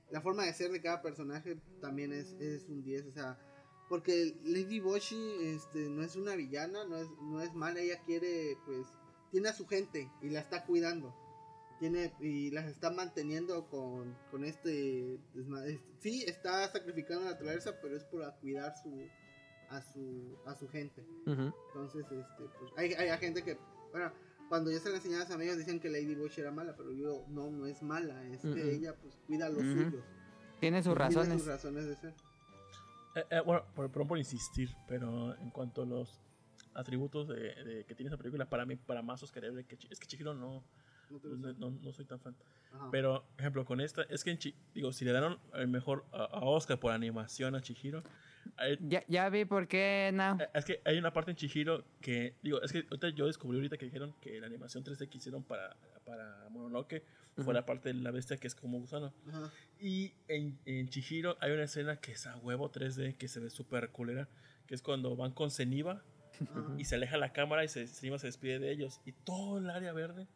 [0.09, 3.05] la forma de ser de cada personaje también es, es un 10.
[3.05, 3.37] O sea,
[3.89, 8.57] porque Lady Boshi este, no es una villana, no es, no es mala, ella quiere,
[8.65, 8.87] pues,
[9.31, 11.15] tiene a su gente y la está cuidando.
[11.79, 15.19] Tiene, y las está manteniendo con, con este,
[15.99, 19.07] Sí, está sacrificando la naturaleza, pero es por cuidar su,
[19.69, 21.05] a, su, a su gente.
[21.27, 23.59] Entonces, este, pues, hay, hay gente que,
[23.91, 24.11] bueno,
[24.49, 26.91] cuando yo se lo enseñaba a sus amigos decían que Lady Bush era mala, pero
[26.91, 30.03] yo, no, no es mala, es ella, pues, cuida a los suyos.
[30.59, 31.33] Tiene sus Tiene razones.
[31.39, 32.13] sus razones de ser.
[33.17, 36.19] Eh, eh, bueno, por- perdón por insistir, pero en cuanto a los
[36.75, 39.99] atributos de, de- que tiene esa película, para mí, para más oscarable que Chi- es
[39.99, 40.63] que Chihiro no,
[41.09, 42.35] ¿No no- no soy tan fan.
[42.73, 42.89] Ajá.
[42.91, 46.25] Pero, ejemplo, con esta, es que en Chi- digo, si le dieron el mejor a,
[46.25, 48.03] a Oscar por animación a Chihiro,
[48.57, 50.37] hay- Ya, ya vi por qué, no.
[50.39, 53.57] eh, es que hay una parte en Chihiro que, digo, es que ahorita yo descubrí
[53.57, 57.03] ahorita que dijeron que la animación 3D que hicieron para, para Mononoke
[57.43, 59.13] fue la parte de la bestia que es como gusano.
[59.29, 59.51] Ajá.
[59.79, 63.49] Y en, en Chihiro hay una escena que es a huevo 3D, que se ve
[63.49, 64.27] súper culera,
[64.65, 66.01] que es cuando van con Zeniba
[66.41, 66.65] Ajá.
[66.77, 69.01] y se aleja la cámara y se, Zeniba se despide de ellos.
[69.05, 70.27] Y todo el área verde,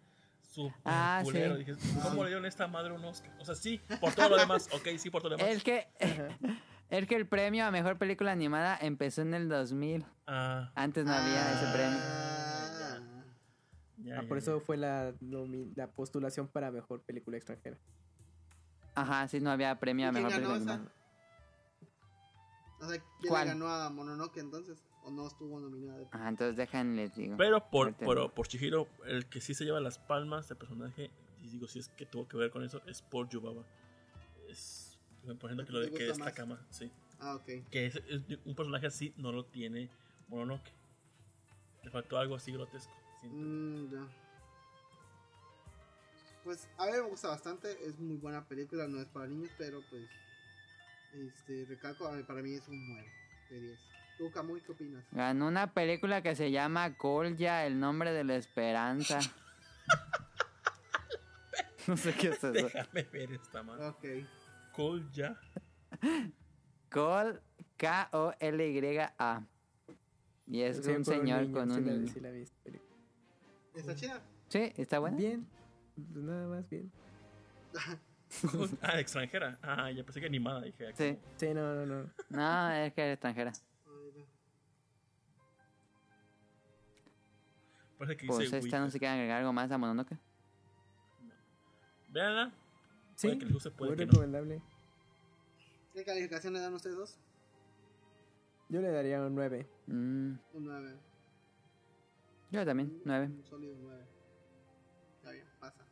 [0.41, 1.57] súper Ah, culero.
[1.57, 1.63] sí.
[1.63, 1.73] Dije,
[2.03, 3.31] ¿cómo le dieron a esta madre un Oscar?
[3.39, 4.69] O sea, sí, por todo lo demás.
[4.73, 5.51] Ok, sí, por todo lo demás.
[5.55, 5.87] El que,
[6.89, 10.05] el que el premio a mejor película animada empezó en el 2000.
[10.27, 11.99] Ah, Antes no había ese premio.
[14.01, 14.41] Ah, ya, Ah, ya, por ya.
[14.41, 15.13] eso fue la,
[15.75, 17.77] la postulación para mejor película extranjera.
[18.95, 20.73] Ajá, sí, no había premio a ¿Y quién mejor ganó película esa?
[20.73, 20.95] animada.
[22.79, 23.41] O sea, ¿quién ¿Cuál?
[23.47, 24.83] le ganó a Mononoke entonces?
[25.03, 26.07] ¿O no estuvo nominada?
[26.11, 27.37] Ajá, entonces déjenle, digo.
[27.37, 31.09] Pero por, por, por Chihiro, el que sí se lleva las palmas de personaje,
[31.41, 33.63] y digo, si es que tuvo que ver con eso, es por Yubaba.
[34.49, 34.97] Es,
[35.39, 36.33] por ejemplo, que lo de ¿Te que más?
[36.33, 36.91] cama, sí.
[37.19, 37.69] Ah, ok.
[37.69, 39.89] Que es, es un personaje así no lo tiene
[40.27, 40.71] Mononoke.
[41.83, 42.91] Le faltó algo así grotesco.
[43.21, 43.37] Siento.
[43.37, 44.07] Mm, ya.
[46.43, 49.81] Pues a mí me gusta bastante, es muy buena película, no es para niños, pero
[49.89, 50.09] pues
[51.13, 53.11] este recalco, a mí- para mí es un 9
[53.51, 53.79] de 10.
[54.17, 55.03] ¿Tú, Camuy, qué opinas?
[55.11, 59.19] Ganó una película que se llama Kolya, el nombre de la esperanza.
[61.87, 62.51] no sé qué es eso.
[62.51, 63.87] Déjame ver esta mano.
[63.89, 64.05] Ok.
[64.73, 65.39] Cole ya.
[66.91, 67.41] Kol,
[67.77, 69.43] K-O-L-Y-A.
[70.47, 72.13] Y es Sí, un señor niño, con sí un la- niño.
[72.13, 72.45] sí la vi.
[73.75, 74.21] ¿Está chida?
[74.49, 75.17] Sí, está buena.
[75.17, 75.47] Bien,
[75.95, 76.91] pues nada más bien.
[78.81, 79.59] Ah, extranjera.
[79.61, 80.61] Ah, ya pensé que animada.
[80.61, 81.17] Dije, ah, Sí.
[81.35, 82.09] Sí, no, no, no.
[82.29, 83.51] No, es que es extranjera.
[83.85, 83.91] No.
[87.97, 90.17] Parece que Pues dice esta no se quiere agregar algo más a Mononoke.
[92.09, 92.51] Véanla.
[93.15, 94.11] Sí, Puede que les guste, puede muy que no.
[94.13, 94.61] recomendable.
[95.93, 97.17] ¿Qué calificación le dan ustedes dos?
[98.69, 99.67] Yo le daría un 9.
[99.87, 99.91] Mm,
[100.53, 100.95] Un 9.
[102.51, 103.27] Yo también, nueve.
[103.27, 104.03] Un sólido 9.
[105.17, 105.85] Está bien, pasa.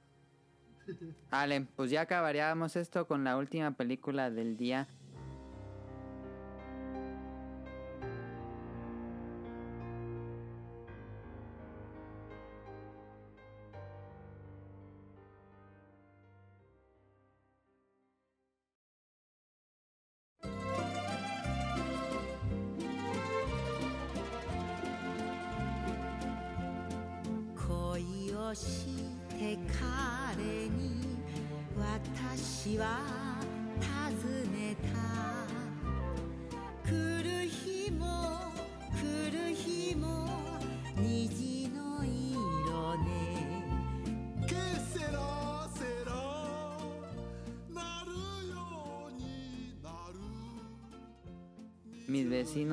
[1.31, 4.87] Vale, pues ya acabaríamos esto con la última película del día.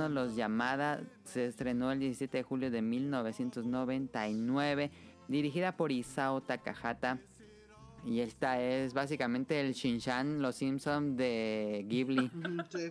[0.08, 4.90] Los llamada se estrenó el 17 de julio de 1999,
[5.28, 7.18] dirigida por Isao Takahata.
[8.04, 12.30] Y esta es básicamente el Shinshan, los Simpson de Ghibli.
[12.70, 12.88] Sí.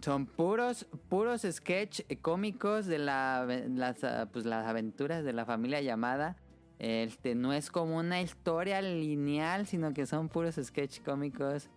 [0.00, 3.98] Son puros, puros sketch cómicos de la, las,
[4.32, 6.38] pues, las aventuras de la familia llamada.
[6.78, 11.68] Este no es como una historia lineal, sino que son puros sketch cómicos.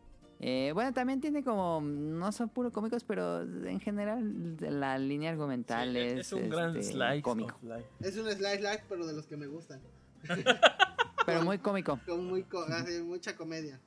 [0.46, 5.94] Eh, bueno, también tiene como, no son puros cómicos, pero en general la línea argumental
[5.94, 7.58] Sí, es, es un gran este, slice cómico.
[8.02, 9.82] Es un slice life, pero de los que me gustan.
[11.26, 11.98] Pero muy cómico.
[12.06, 13.80] Con muy co- hace mucha comedia.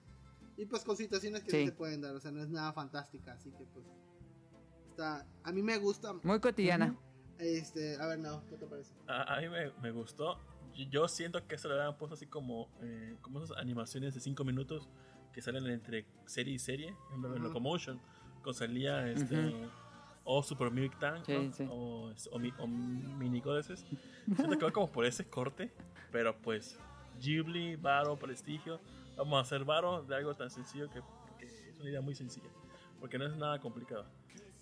[0.57, 1.60] Y pues con situaciones que Sí.
[1.60, 3.85] no se pueden dar, o sea, no es nada fantástica, así que pues
[4.89, 5.26] está.
[5.44, 6.15] A mí me gusta.
[6.23, 6.97] Muy cotidiana.
[7.39, 8.94] Este, a ver, no, ¿qué te parece?
[9.07, 10.39] A, a mí me, me gustó.
[10.91, 14.43] Yo- siento que se le habían puesto así como, eh, como esas animaciones de 5
[14.44, 14.89] minutos
[15.37, 16.89] que salen entre serie y serie.
[17.15, 17.35] En Ajá.
[17.37, 18.01] Locomotion,
[18.37, 19.55] cuando salía este,
[20.25, 21.53] o Super Mimic Tank Sí, ¿no?
[21.53, 21.67] sí.
[21.71, 23.85] o, o, mi- o Mini Goddesses.
[24.35, 25.71] Siento que va como por ese corte,
[26.11, 26.79] pero pues
[27.21, 28.81] Ghibli, Varo, Prestigio.
[29.15, 31.01] Vamos a hacer Varo de algo tan sencillo que,
[31.39, 32.49] que es una idea muy sencilla,
[32.99, 34.07] porque no es nada complicado.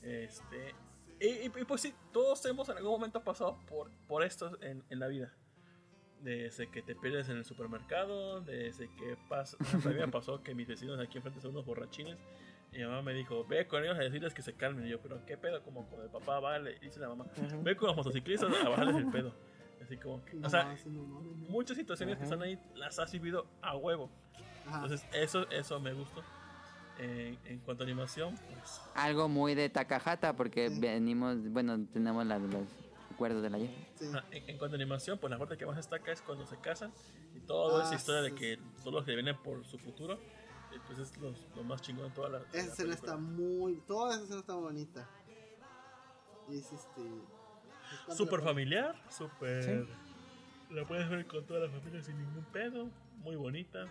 [0.03, 0.75] Este,
[1.21, 4.83] y, y- y pues sí, todos hemos en algún momento pasado por, por esto en,
[4.91, 5.33] en la vida.
[6.25, 9.57] Desde que te pierdes en el supermercado, desde que pasa.
[9.85, 12.17] A mí me pasó que mis vecinos aquí enfrente son unos borrachines.
[12.73, 14.87] Y mi mamá me dijo, ve con ellos a decirles que se calmen.
[14.87, 16.79] Y yo, pero qué pedo, como con el papá, vale.
[16.81, 17.27] Dice la mamá,
[17.63, 19.33] ve con los motociclistas a bajarles el pedo.
[19.83, 20.35] Así como que.
[20.35, 21.49] No, o sea, no, no, no, no.
[21.51, 24.11] muchas situaciones que están ahí las has vivido a huevo.
[24.67, 24.83] Ajá.
[24.83, 26.23] Entonces, eso, eso me gustó.
[26.99, 28.81] Eh, en cuanto a animación, pues.
[28.95, 30.81] Algo muy de Takahata porque Sí.
[30.81, 32.63] venimos, bueno, tenemos la- los
[33.15, 33.71] recuerdos de la ayer.
[33.97, 34.11] Sí.
[34.15, 36.57] Ah, En, en cuanto a animación, pues la parte que más destaca es cuando se
[36.59, 36.93] casan
[37.35, 40.15] y toda Ah, esa historia de sí, que todos los que vienen por su futuro,
[40.15, 42.39] eh, pues es los- lo más chingón de toda la.
[42.53, 43.77] Esa la escena está muy.
[43.87, 45.09] Toda esa escena está muy bonita.
[46.49, 47.03] Y es este.
[47.03, 48.45] pues, ¿cuánto Súper le pones?
[48.45, 49.87] familiar, súper.
[50.71, 53.85] La puedes ver con toda la familia sin ningún pedo, muy bonita.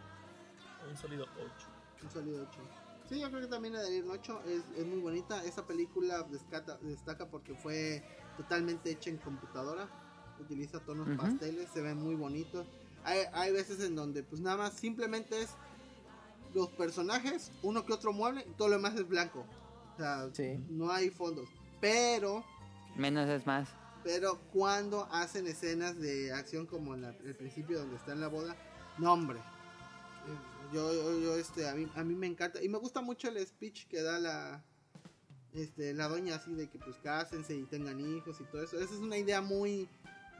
[0.89, 1.67] Un sólido 8.
[2.03, 2.59] Un sólido 8.
[3.07, 4.41] Sí, yo creo que también daría un 8.
[4.47, 5.43] Es, es muy bonita.
[5.45, 8.03] Esa película destaca, destaca porque fue
[8.37, 9.87] totalmente hecha en computadora.
[10.39, 11.17] Utiliza tonos Ujú.
[11.17, 12.65] pasteles, se ve muy bonito.
[13.03, 15.49] Hay, hay veces en donde, pues nada más, simplemente es
[16.53, 19.45] los personajes, uno que otro mueble, y todo lo demás es blanco.
[19.93, 20.59] O sea, Sí.
[20.69, 21.49] no hay fondos.
[21.81, 22.43] Pero
[22.95, 23.69] Menos es más.
[24.03, 28.27] Pero cuando hacen escenas de acción como en la- el principio donde está en la
[28.27, 28.55] boda,
[28.97, 29.39] no hombre.
[29.39, 32.61] Eh, Yo, yo, yo, este, a mí, a mí me encanta.
[32.63, 34.63] Y me gusta mucho el speech que da la,
[35.53, 38.79] este, la doña así de que pues cásense y tengan hijos y todo eso.
[38.79, 39.87] Esa es una idea muy,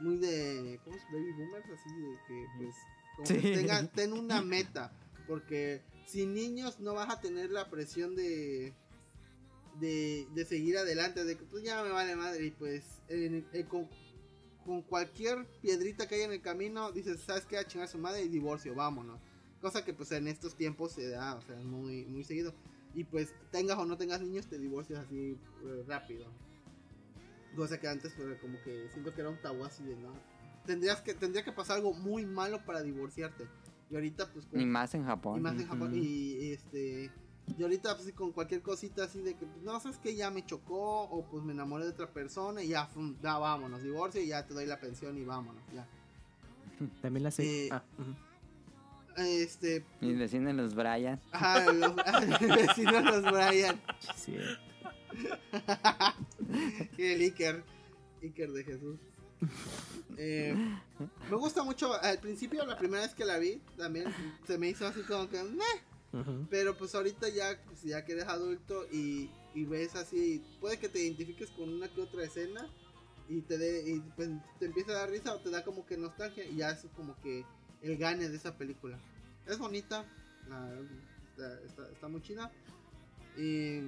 [0.00, 1.02] muy de, ¿cómo es?
[1.12, 2.74] Baby boomers, así de que pues,
[3.16, 4.92] como que tengan, ten una meta.
[5.26, 8.72] Porque sin niños no vas a tener la presión de,
[9.80, 13.66] de, de seguir adelante, de que pues ya me vale madre y pues en- en-
[13.66, 13.88] con,
[14.64, 17.58] con cualquier piedrita que haya en el camino, dices, ¿sabes qué?
[17.58, 19.20] A chingar a su madre y divorcio, vámonos.
[19.60, 22.54] Cosa que pues en estos tiempos se da, o sea, muy, muy seguido.
[22.94, 26.26] Y pues tengas o no tengas niños, te divorcias así eh, rápido.
[27.56, 30.12] Cosa que antes pues, como que siento que era un tabú así de no.
[30.66, 33.46] Tendrías que, tendría que pasar algo muy malo para divorciarte.
[33.90, 35.38] Y ahorita pues con- Ni más en Japón.
[35.38, 35.92] y más en Japón.
[35.94, 37.10] Y este.
[37.58, 40.46] Y ahorita, pues, con cualquier cosita así de que, pues, no, sabes que ya me
[40.46, 44.28] chocó, o pues me enamoré de otra persona, y ya, fum, ya vámonos, divorcio, y
[44.28, 45.86] ya te doy la pensión y vámonos, ya.
[47.02, 47.66] También la sé.
[47.66, 47.82] Eh, ah.
[49.16, 49.84] Este.
[50.00, 51.20] Y deciden los Brian.
[51.30, 51.94] Ajá, los
[52.40, 53.80] vecinos los Brian.
[54.16, 54.36] Sí,
[56.98, 57.62] y el Iker.
[58.22, 58.98] Iker de Jesús.
[60.16, 60.54] Eh,
[61.30, 61.92] me gusta mucho.
[62.02, 64.06] Al principio, la primera vez que la vi, también
[64.46, 65.40] se me hizo así como que.
[66.48, 70.88] Pero pues ahorita ya, pues, ya que eres adulto y, y ves así, puede que
[70.88, 72.68] te identifiques con una que otra escena
[73.28, 74.28] y te dé, y pues,
[74.60, 77.20] te empieza a dar risa o te da como que nostalgia y ya es como
[77.20, 77.44] que
[77.84, 78.98] el gane de esa película.
[79.46, 80.04] Es bonita,
[80.48, 80.74] la-
[81.30, 82.50] está, está- está muy chida
[83.36, 83.80] y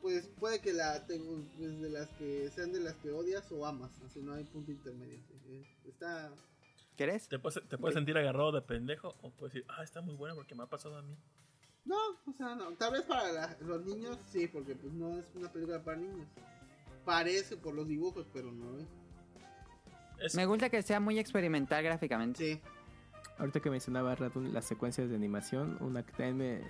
[0.00, 3.64] pues puede que la tengo pues, de las que sean de las que odias o
[3.66, 5.18] amas, así no hay punto intermedio.
[5.48, 6.32] Eh, Está
[6.96, 7.28] ¿Quieres?
[7.28, 10.34] Te puedes, te puedes sentir agarrado de pendejo o puedes decir, ah, está muy buena
[10.34, 11.16] porque me ha pasado a mí.
[11.84, 12.70] No, o sea, no.
[12.74, 16.28] Tal vez para la- los niños sí, porque pues no es una película para niños.
[17.04, 18.86] Parece por los dibujos, pero no es.
[20.24, 22.38] Es, Me gusta que sea muy experimental gráficamente.
[22.54, 22.60] Sí,
[23.38, 26.60] Ahorita que mencionaba Radun las secuencias de animación, una que también me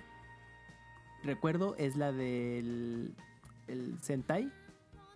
[1.23, 3.13] recuerdo es la del
[3.67, 4.51] el Sentai,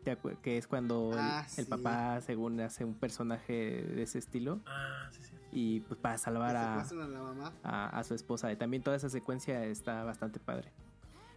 [0.04, 1.70] ¿te acuer- que es cuando el- Ah, el, sí.
[1.70, 5.34] papá según hace un personaje de ese estilo Ah, sí, sí.
[5.52, 7.54] y pues para salvar a, a la mamá.
[7.64, 8.52] a, a su esposa.
[8.52, 10.70] Y también toda esa secuencia está bastante padre.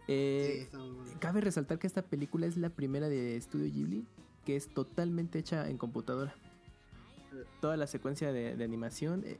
[0.05, 1.11] Sí, Eh, está muy bueno.
[1.19, 4.05] Cabe resaltar que esta película es la primera de Studio Ghibli
[4.45, 6.33] que es totalmente hecha en computadora.
[7.59, 9.37] Toda la secuencia de, de animación eh,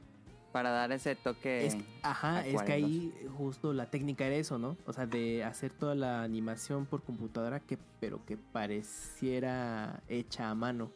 [0.52, 1.66] Para dar ese toque.
[1.66, 4.76] es, ajá, es que ahí justo la técnica era eso, ¿no?
[4.86, 10.54] O sea, de hacer toda la animación por computadora, que, pero que pareciera hecha a
[10.54, 10.90] mano.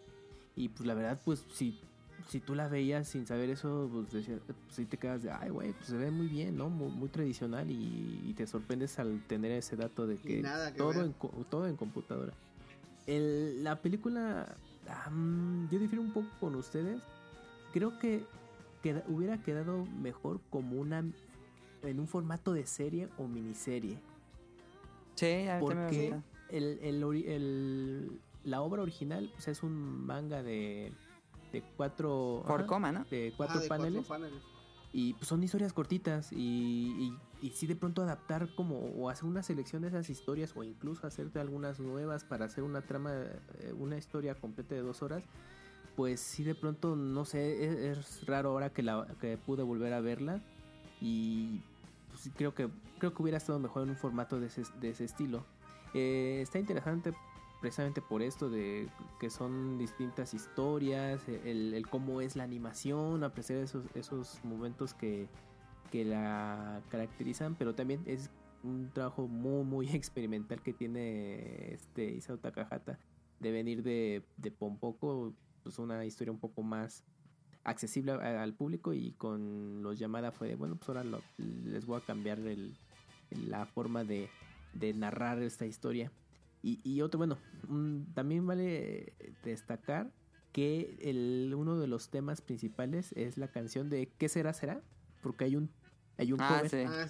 [0.55, 1.79] Y pues la verdad, pues si,
[2.29, 5.51] si tú la veías sin saber eso, pues, decías, pues sí te quedas de, ay,
[5.51, 6.71] güey, pues se ve muy bien, ¿no?
[6.71, 10.79] Muy, muy tradicional y, y te sorprendes al tener ese dato de que, nada que
[10.79, 11.05] todo, ver.
[11.05, 12.33] en, co- todo en computadora.
[13.07, 14.57] El- la película,
[15.71, 17.03] yo difiero un poco con ustedes.
[17.73, 18.25] Creo que
[18.83, 21.05] queda- hubiera quedado mejor como una
[21.83, 23.99] en un formato de serie o miniserie.
[25.15, 26.23] Sí, a me Porque gusta.
[26.51, 30.93] el, el el- la obra original pues, es un manga de,
[31.53, 33.05] de cuatro, Por ajá, coma, ¿no?
[33.11, 34.07] de Ah, cuatro de paneles.
[34.07, 34.41] paneles.
[34.93, 39.25] Y pues, son historias cortitas y, y, y sí de pronto adaptar como o hacer
[39.25, 43.75] una selección de esas historias o incluso hacerte algunas nuevas para hacer una trama, eh,
[43.79, 45.23] una historia completa de dos horas,
[45.97, 49.93] pues sí de pronto no sé, es, es raro ahora que, la, que pude volver
[49.93, 50.41] a verla
[51.01, 51.61] y
[52.11, 55.05] pues, creo que creo que hubiera estado mejor en un formato de ese, de ese
[55.05, 55.45] estilo.
[55.95, 57.13] Eh, está interesante
[57.61, 58.89] precisamente por esto de
[59.21, 65.29] que son distintas historias, el, el cómo es la animación, apreciar esos, esos momentos que,
[65.91, 68.31] que la caracterizan, pero también es
[68.63, 72.99] un trabajo muy muy experimental que tiene este Isao Takahata
[73.41, 77.05] de venir de, de Pompoco, pues una historia un poco más
[77.65, 81.99] accesible al público y con los Yamada fue de, bueno, pues ahora lo- les voy
[82.01, 82.75] a cambiar el,
[83.49, 84.29] la forma de,
[84.73, 86.11] de narrar esta historia.
[86.63, 87.39] Y, y otro, bueno,
[88.15, 89.13] también vale
[89.45, 90.11] destacar
[90.53, 94.81] que el, uno de los temas principales es la canción de ¿Qué será será?
[95.27, 95.69] Porque hay un,
[96.19, 96.77] hay un Ah, cover sí.
[96.87, 97.09] Ah,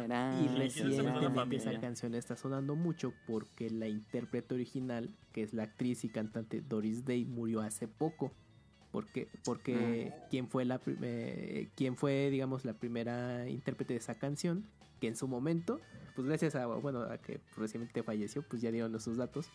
[0.00, 4.54] y Ah, ¿quién es esa persona recientemente esa canción está sonando mucho porque la intérprete
[4.54, 8.30] original, que es la actriz y cantante Doris Day, murió hace poco.
[8.92, 14.64] Porque, porque quien fue la eh, quien fue, digamos, la primera intérprete de esa canción,
[15.00, 15.80] que en su momento,
[16.14, 19.50] pues gracias a, bueno, a que recientemente falleció, pues ya dieron sus datos,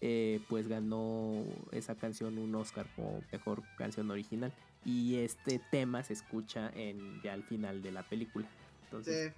[0.00, 4.52] eh, pues ganó esa canción un Oscar como mejor canción original.
[4.86, 8.46] Y este tema se escucha en ya al final de la película.
[8.84, 9.34] Entonces,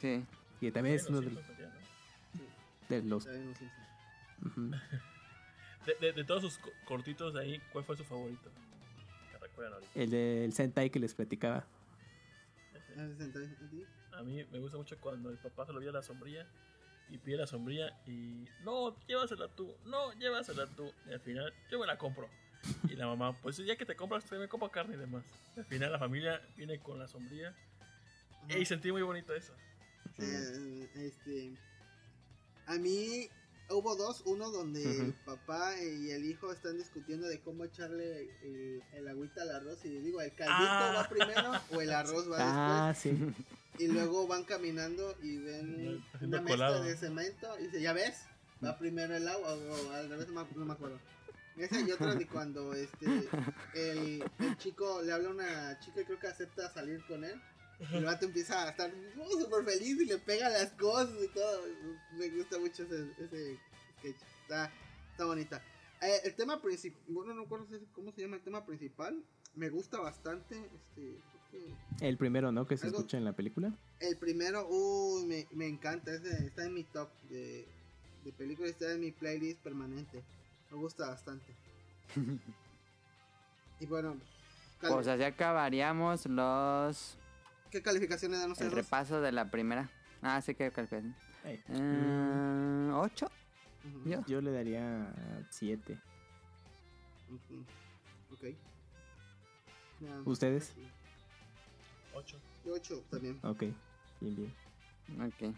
[0.00, 0.24] Sí, Sí.
[0.60, 1.44] que también es uno de, Los
[2.88, 3.26] de los.
[6.24, 8.48] todos sus co- cortitos de ahí, ¿cuál fue su favorito?
[9.94, 11.64] El del Sentai que les platicaba.
[12.98, 13.86] Ah, ¿a?
[14.12, 16.46] A mí me gusta mucho cuando el papá se lo vio la sombrilla
[17.08, 20.92] y pide la sombrilla y no, llévasela tú, no, llévasela tú.
[21.08, 22.28] Y al final yo me la compro.
[22.88, 25.24] Y la mamá, pues ya que te compras, te me compro carne y demás.
[25.56, 27.54] Y al final la familia viene con la sombrilla.
[28.44, 28.58] Ajá.
[28.58, 29.52] Y sentí muy bonito eso.
[30.18, 31.52] Eh, este,
[32.66, 33.28] a mí
[33.68, 38.82] hubo dos, uno donde el papá y el hijo están discutiendo de cómo echarle el,
[38.94, 40.94] el agüita al arroz y digo, ¿el caldito Ah.
[40.96, 43.10] va primero o el arroz va Ah, sí.
[43.10, 43.34] después?
[43.78, 48.22] Y luego van caminando y ven una mezcla de cemento y dice, ¿ya ves?
[48.64, 50.98] Va primero el agua o al revés, no me acuerdo.
[51.56, 53.06] Esa y otra de cuando este
[53.74, 57.40] el, el chico le habla a una chica y creo que acepta salir con él.
[57.92, 61.28] Y el vato empieza a estar oh, súper feliz y le pega las cosas y
[61.28, 61.62] todo.
[62.18, 63.58] Me gusta mucho ese, ese
[63.98, 64.16] sketch.
[64.42, 64.72] Está,
[65.12, 65.62] está bonita.
[66.02, 69.22] Eh, el tema principal, bueno, no recuerdo cómo se llama el tema principal.
[69.54, 70.56] Me gusta bastante.
[70.56, 71.18] Este,
[71.50, 72.66] que El primero, ¿no?
[72.66, 73.72] Que se Algo- escucha en la película.
[74.00, 76.14] el primero, uy, me, me encanta.
[76.14, 77.66] ese está en mi top de,
[78.24, 80.22] de películas, está en mi playlist permanente.
[80.70, 81.52] Me gusta bastante.
[83.80, 84.16] y bueno,
[84.80, 87.18] cal- Pues así acabaríamos los.
[87.70, 88.72] ¿qué calificaciones dan El ustedes?
[88.74, 89.90] repaso de la primera.
[90.22, 91.14] Ah, sí que calificación.
[91.44, 91.62] Ey.
[91.68, 93.26] Eh, ¿Ocho?
[93.84, 94.24] Ujú, Yo.
[94.26, 95.12] Yo le daría
[95.50, 95.98] 7.
[97.28, 97.64] ujú,
[98.32, 98.54] Ok.
[100.00, 100.72] Ya, ¿Ustedes?
[102.14, 102.38] 8.
[102.64, 103.38] Yo ocho también.
[103.42, 103.60] Ok,
[104.20, 104.54] bien, bien.
[105.22, 105.54] Ok.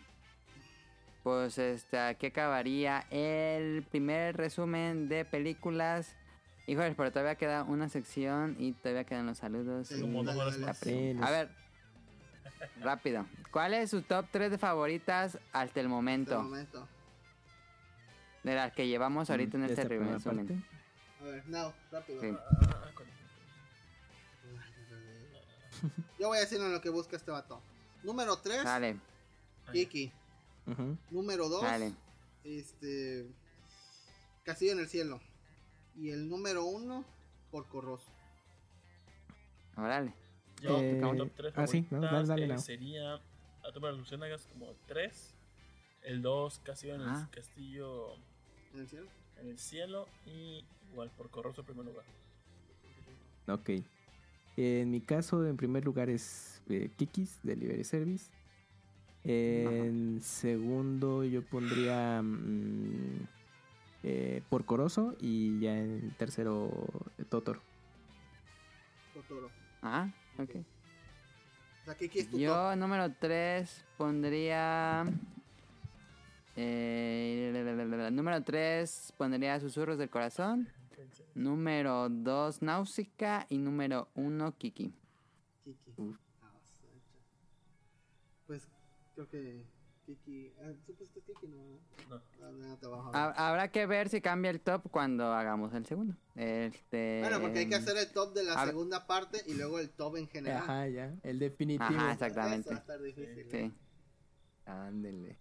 [1.28, 6.16] Pues este, aquí acabaría el primer resumen de películas.
[6.66, 9.89] Híjoles, pero todavía queda una sección y todavía quedan los saludos.
[9.89, 11.50] Sí, A ver,
[12.81, 13.26] rápido.
[13.50, 16.42] ¿Cuál es su top 3 de favoritas hasta el Hasta el momento?
[16.42, 16.89] momento.
[18.42, 20.47] De las que llevamos ahorita en este resumen.
[20.47, 20.62] parte.
[21.20, 22.20] A ver, no, rápido.
[22.23, 22.31] Sí.
[22.32, 22.90] Ah,
[26.18, 27.60] Yo voy a decir en lo que busca este vato.
[28.02, 28.97] Número 3, Dale,
[29.73, 30.10] Kiki.
[30.68, 30.97] Ujú.
[31.10, 31.94] Número 2, dale.
[32.44, 33.26] este.
[34.44, 35.20] Castillo en el cielo.
[35.97, 37.05] Y el número 1,
[37.50, 38.10] Porco Rosso.
[39.76, 40.14] Órale.
[40.62, 42.58] Yo, Eh, mi top 3 ah, sí, no, dale, dale, Lau.
[42.58, 45.34] sería a tomar las luciérnagas como 3.
[46.02, 47.28] El 2, Castillo en el Ah.
[47.30, 48.14] castillo
[48.74, 49.08] ¿En el cielo?
[49.40, 50.06] en el cielo.
[50.26, 52.05] Y igual por Corroso en primer lugar.
[53.48, 53.70] Ok.
[54.56, 58.30] En mi caso, en primer lugar es eh, Kikis Delivery Service.
[59.24, 63.26] En segundo, yo pondría mm,
[64.05, 65.16] eh, Porcoroso.
[65.20, 66.70] Y ya en tercero,
[67.28, 67.60] Totoro.
[69.14, 69.50] Totoro.
[69.82, 70.50] Ah, ok.
[71.82, 72.40] O sea, Kiki es tu top.
[72.40, 75.05] Yo, número 3, pondría.
[76.56, 80.68] Eh, número 3, pondría Susurros del Corazón.
[81.34, 83.47] Número 2, Náusica.
[83.48, 84.92] Y número 1, Kiki.
[85.64, 85.92] Kiki.
[85.97, 86.27] Uf.
[89.18, 89.64] Ah, creo que
[90.06, 90.52] Kiki.
[90.60, 91.48] Ah, ¿Tú pusiste Kiki?
[91.48, 92.78] No, no.
[92.80, 93.10] No.
[93.12, 96.14] Ah, Habrá que ver si cambia el top cuando hagamos el segundo.
[96.36, 97.20] Este...
[97.20, 100.16] Bueno, porque hay que hacer el top de la segunda parte y luego el top
[100.16, 100.62] en general.
[100.62, 101.14] Ajá, ya.
[101.22, 101.84] El definitivo.
[101.84, 102.70] Ajá, Eso exactamente.
[102.70, 103.47] va a estar difícil.
[103.50, 103.72] Sí.
[104.66, 105.38] Ándele.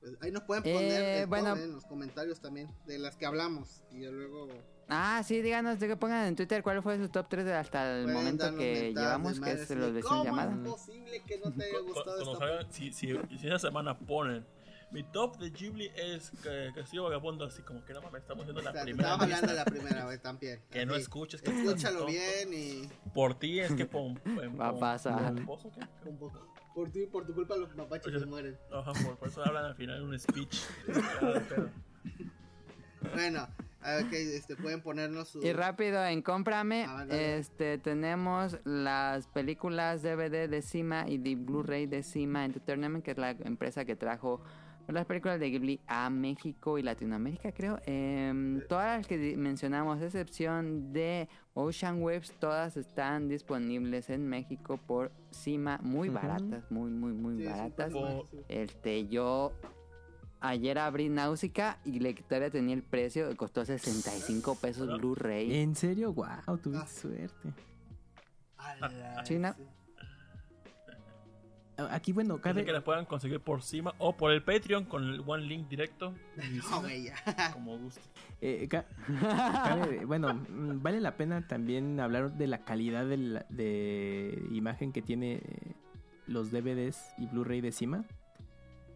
[0.00, 1.56] Pues ahí nos pueden poner Eh, el top, bueno.
[1.56, 3.82] eh, en los comentarios también de las que hablamos.
[3.90, 4.48] Y luego
[4.88, 8.04] Ah, sí, díganos, que pongan en Twitter cuál fue su top 3 de hasta el
[8.04, 10.52] pueden momento que llevamos, que es los de, versión ¿Cómo llamada.
[10.52, 14.44] es posible que no te haya gustado esta si, si, si esa semana ponen
[14.92, 18.60] mi top de Ghibli es que Castillo Vagabundo, así como que no mames, estamos haciendo
[18.60, 20.60] la primera Estamos hablando de la primera vez también.
[20.70, 22.88] Que no Así, escuches, que Escúchalo bien y.
[23.14, 25.34] Por ti es que pon, pon- Va a pasar.
[25.46, 25.70] poco-
[26.74, 28.58] Por ti, por tu culpa, los mapaches se mueren.
[28.70, 30.58] Ajá, por, por eso hablan al final un speech.
[31.22, 31.70] Ah, pero-
[33.14, 33.48] Bueno,
[33.82, 35.42] a ver, que este, pueden ponernos su.
[35.42, 41.86] Y rápido, en Cómprame, Ah, este, tenemos las películas DVD de Cima y de Blu-ray
[41.86, 44.40] de Cima Entertainment, que es la empresa que trajo
[44.88, 47.78] las películas de Ghibli a México y Latinoamérica, creo.
[47.86, 55.12] Em, todas las que mencionamos, excepción de Ocean Waves, todas están disponibles en México por
[55.30, 56.16] Cima, muy Ujú.
[56.16, 57.92] baratas, muy, muy, muy Sí, sí, baratas.
[57.92, 58.44] pues.
[58.48, 59.52] Este, yo
[60.42, 64.86] ayer abrí Náusica y la todavía tenía el precio, costó 65 pesos.
[64.98, 65.56] Blu-ray.
[65.56, 66.12] ¿En serio?
[66.12, 66.86] Wow, tuviste Ah.
[66.86, 67.52] suerte.
[68.58, 69.52] A la- Sí, ¿no?
[69.54, 69.62] sí.
[71.90, 75.02] Aquí, bueno, Así cabe, que la puedan conseguir por Cima o por el Patreon con
[75.04, 76.14] el One Link directo.
[76.36, 76.82] No.
[77.54, 78.00] Como guste.
[78.40, 78.84] eh, ca-
[79.64, 84.92] cabe- bueno, mm, vale la pena también hablar de la calidad de, la- de imagen
[84.92, 85.74] que tiene eh,
[86.26, 88.04] los DVDs y Blu-ray de Cima.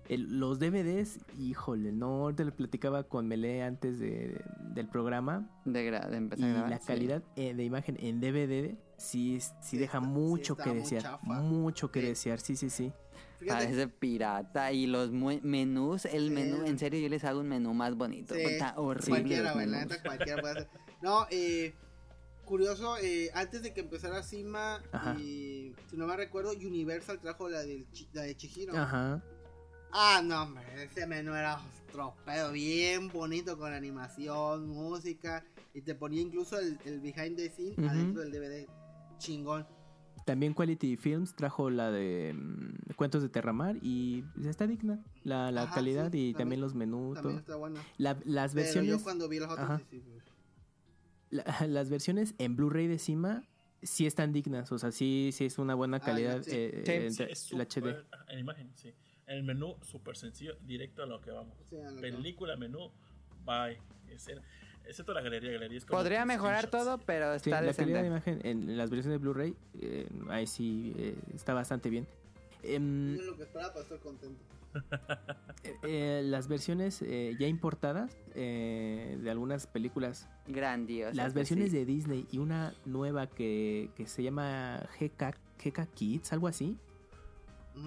[0.08, 4.40] El- los DVDs, híjole, no, ahorita le platicaba con Mele antes de-
[4.74, 6.70] del programa De, de y empezar a grabar.
[6.70, 6.86] la sí.
[6.86, 11.40] calidad eh, de imagen en DVD sí, sí, Sí deja está- mucho que desear, chafa.
[11.40, 12.06] mucho que Sí.
[12.06, 12.92] desear, sí, sí, sí.
[13.38, 14.72] Fíjate, Parece pirata.
[14.72, 16.34] Y los menús, el Sí.
[16.34, 18.34] menú, en serio, yo les hago un menú más bonito.
[18.34, 19.08] Sí, Está horrible.
[19.10, 19.90] cualquiera, los güey, la menús.
[19.92, 20.68] neta, cualquiera puede hacer.
[21.02, 21.74] No, eh,
[22.46, 25.14] curioso, eh, antes de que empezara Cima Ajá.
[25.20, 28.74] y, si no me recuerdo, Universal trajo la, del, la de Chihiro.
[28.76, 29.22] Ajá.
[29.98, 31.58] Ah, no, hombre, ese menú era
[31.90, 35.42] tropedo, bien bonito con animación, música,
[35.72, 37.86] y te ponía incluso el, el behind the scene Ujú.
[37.88, 38.66] adentro del DVD.
[39.18, 39.66] Chingón.
[40.26, 45.62] También Quality Films trajo la de mm, Cuentos de Terramar y está digna la, la
[45.62, 47.14] Ajá, calidad sí, y también- también los menús.
[47.14, 47.80] También está bueno.
[47.96, 49.78] La- las Pero versiones yo cuando vi los otros, Ajá.
[49.78, 50.24] sí, sí, pues,
[51.30, 53.44] la- las versiones en Blu-ray de Cima
[53.82, 56.50] sí están dignas, o sea, sí, sí es una buena Ah, calidad sí.
[56.52, 57.66] eh, eh, el HD.
[57.66, 58.92] súper- En imagen, sí.
[59.26, 61.54] El menú, súper sencillo, directo a lo que vamos.
[61.68, 62.90] sí, que- Película, menú,
[63.44, 63.78] bye.
[64.08, 64.40] Escena.
[64.84, 68.06] Excepto la galería, galería es como Podría mejorar todo, pero Sí, está la calidad de
[68.06, 72.06] imagen en las versiones de Blu-ray eh, ahí sí eh, está bastante bien.
[72.62, 74.40] Em, lo que esperaba para estar contento.
[75.64, 81.14] eh, eh, las versiones eh, ya importadas eh, de algunas películas Grandioso.
[81.16, 86.46] Las versiones de Disney y una nueva que, que se llama GK, GK Kids, algo
[86.46, 86.76] así.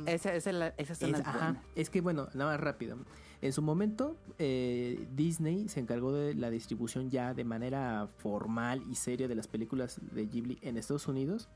[0.05, 2.97] Esa, esa, la- son Es, las ajá, es que bueno, nada más rápido.
[3.41, 8.95] En su momento, eh, Disney se encargó de la distribución ya de manera formal y
[8.95, 11.47] seria de las películas de Ghibli en Estados Unidos.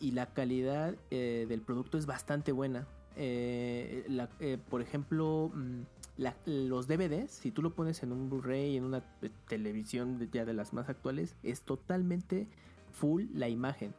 [0.00, 2.86] Y la calidad eh, del producto es bastante buena.
[3.16, 5.80] Eh, la- eh, por ejemplo, mm,
[6.16, 9.02] la- los DVDs, si tú lo pones en un Blu-ray, en una
[9.48, 12.46] televisión ya de las más actuales, es totalmente
[12.92, 13.94] full la imagen.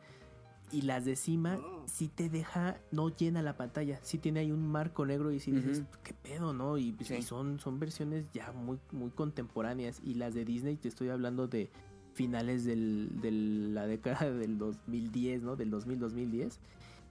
[0.72, 1.84] Y las de cima Oh.
[1.88, 5.52] sí te deja, no llena la pantalla, sí tiene ahí un marco negro y si
[5.52, 5.88] dices, Ujú.
[6.04, 6.78] qué pedo, ¿no?
[6.78, 7.16] Y, Sí.
[7.16, 10.02] y son, son versiones ya muy, muy contemporáneas.
[10.06, 11.70] Y las de Disney, te estoy hablando de
[12.14, 15.56] finales del, de la década del 2010, ¿no?
[15.56, 16.58] Del 2000-2010.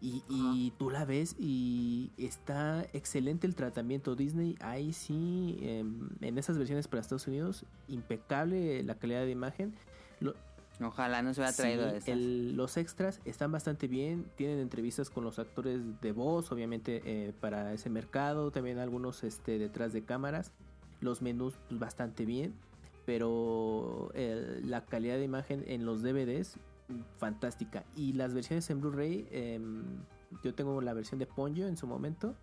[0.02, 4.16] Y, y tú la ves y está excelente el tratamiento.
[4.16, 9.74] Disney, ahí sí, em, en esas versiones para Estados Unidos, impecable la calidad de imagen.
[10.20, 10.34] Lo-
[10.82, 12.08] Ojalá no se hubiera traído Sí, esas.
[12.08, 17.32] el- los extras están bastante bien, tienen entrevistas con los actores de voz, obviamente eh,
[17.40, 20.52] para ese mercado, también algunos este, detrás de cámaras,
[21.00, 22.54] los menús pues, bastante bien,
[23.06, 26.58] pero eh, la calidad de imagen en los DVDs
[27.18, 29.82] fantástica y las versiones en Blu-ray, em,
[30.42, 32.34] yo tengo la versión de Ponyo en su momento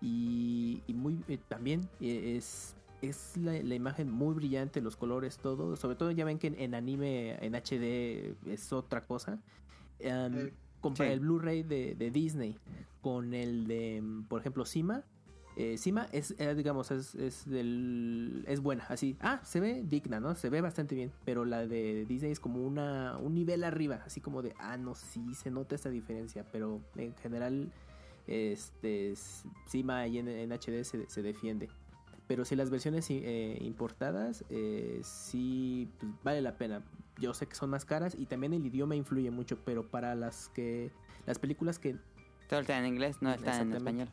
[0.00, 5.38] y, y muy eh, también eh, es es la, la imagen muy brillante, los colores,
[5.38, 5.76] todo.
[5.76, 9.38] Sobre todo ya ven que en, en anime, en HD es otra cosa.
[9.98, 11.14] Eh, compara sí.
[11.14, 12.58] el Blu-ray de, de Disney
[13.00, 15.04] con el de, mm, por ejemplo, Cima.
[15.58, 19.16] Eh, Cima es, eh, digamos, es, es, del, es buena, así.
[19.20, 20.34] Ah, se ve digna, ¿no?
[20.34, 21.12] Se ve bastante bien.
[21.24, 24.94] Pero la de Disney es como una, un nivel arriba, así como de, ah, no,
[24.94, 26.44] sí, se nota esta diferencia.
[26.52, 27.72] Pero en general
[28.26, 31.68] este s- Cima ahí en, en HD se, se defiende.
[32.26, 36.82] Pero si las versiones eh, importadas, eh, sí pues, vale la pena.
[37.18, 40.48] Yo sé que son más caras y también el idioma influye mucho, pero para las
[40.50, 40.90] que
[41.24, 41.96] las películas que
[42.48, 44.08] Todo está en inglés, no está en español.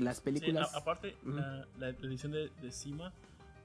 [0.00, 3.12] Las Sí, películas a- aparte, la, la edición de, de Cima,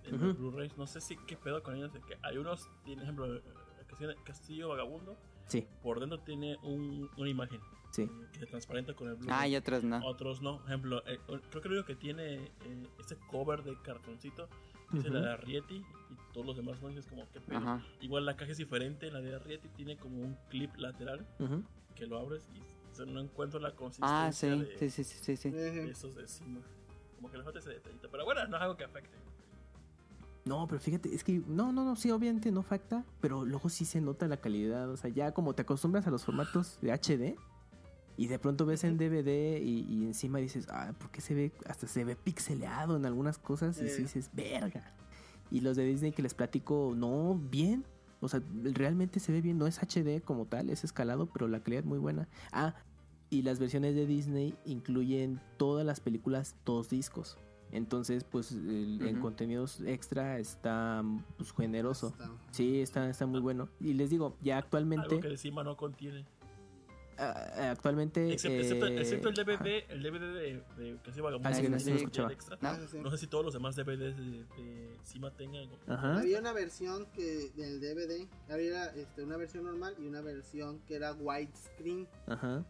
[0.05, 1.91] en Blu-rays, no sé si qué pedo con ellos.
[2.07, 3.41] que hay unos, tiene ejemplo, eh,
[3.87, 5.17] Castillo- Castillo Vagabundo,
[5.47, 7.59] sí, por dentro tiene un- una imagen
[7.91, 8.09] sí.
[8.33, 9.37] que se transparenta con el Blu-ray.
[9.39, 10.05] Ah, y otros no.
[10.05, 10.57] Otros no.
[10.59, 14.47] Por ejemplo, eh, creo que lo único que tiene eh, este cover de cartoncito
[14.93, 15.13] es Ujú.
[15.13, 15.85] la de Arrietty y
[16.33, 17.39] todos los demás no es como que.
[18.01, 21.25] Igual la caja es diferente, la de Arrietty tiene como un clip lateral
[21.95, 22.59] que lo abres y
[22.91, 26.25] o sea, no encuentro la consistencia Ah, sí, de, sí, sí, sí, de esos de
[26.29, 26.61] Cima.
[27.17, 28.09] Como que le falta ese detallito.
[28.09, 29.17] Pero bueno, no es algo que afecte.
[30.45, 33.83] No, pero fíjate, es que no, no, no, sí, obviamente no facta, pero luego sí
[33.83, 37.35] se nota la calidad, o sea, ya como te acostumbras a los formatos de HD
[38.15, 41.51] y de pronto ves en DVD y, y encima dices, ah, ¿por qué se ve,
[41.67, 43.81] hasta se ve pixeleado en algunas cosas?
[43.81, 43.89] Y Eh.
[43.89, 44.93] sí dices, verga.
[45.49, 47.83] Y los de Disney que les platico, no, bien,
[48.21, 51.59] o sea, realmente se ve bien, no es HD como tal, es escalado, pero la
[51.61, 52.27] calidad muy buena.
[52.51, 52.75] Ah,
[53.31, 57.39] y las versiones de Disney incluyen todas las películas dos discos.
[57.71, 59.21] Entonces, pues el- en Ujú.
[59.23, 61.03] contenidos extra está
[61.37, 62.07] pues, generoso.
[62.09, 63.69] Está- Sí, está, está muy bueno.
[63.79, 65.29] Y les digo, ya actualmente, Algo que
[65.63, 66.25] no contiene.
[67.17, 69.43] ah, actualmente, Excepto, eh, excepto el ajá.
[69.63, 71.49] DVD, el DVD de, de Casi Vagabundo.
[71.49, 71.79] Ah, sí, que no
[72.29, 72.57] extra.
[72.61, 72.69] No.
[72.69, 72.79] Ah.
[73.01, 75.67] No sé si todos los demás DVDs de, de Cima tengan.
[75.87, 76.17] Ajá.
[76.19, 80.95] Había una versión que del DVD, había este, una versión normal y una versión que
[80.95, 82.63] era widescreen, Ajá.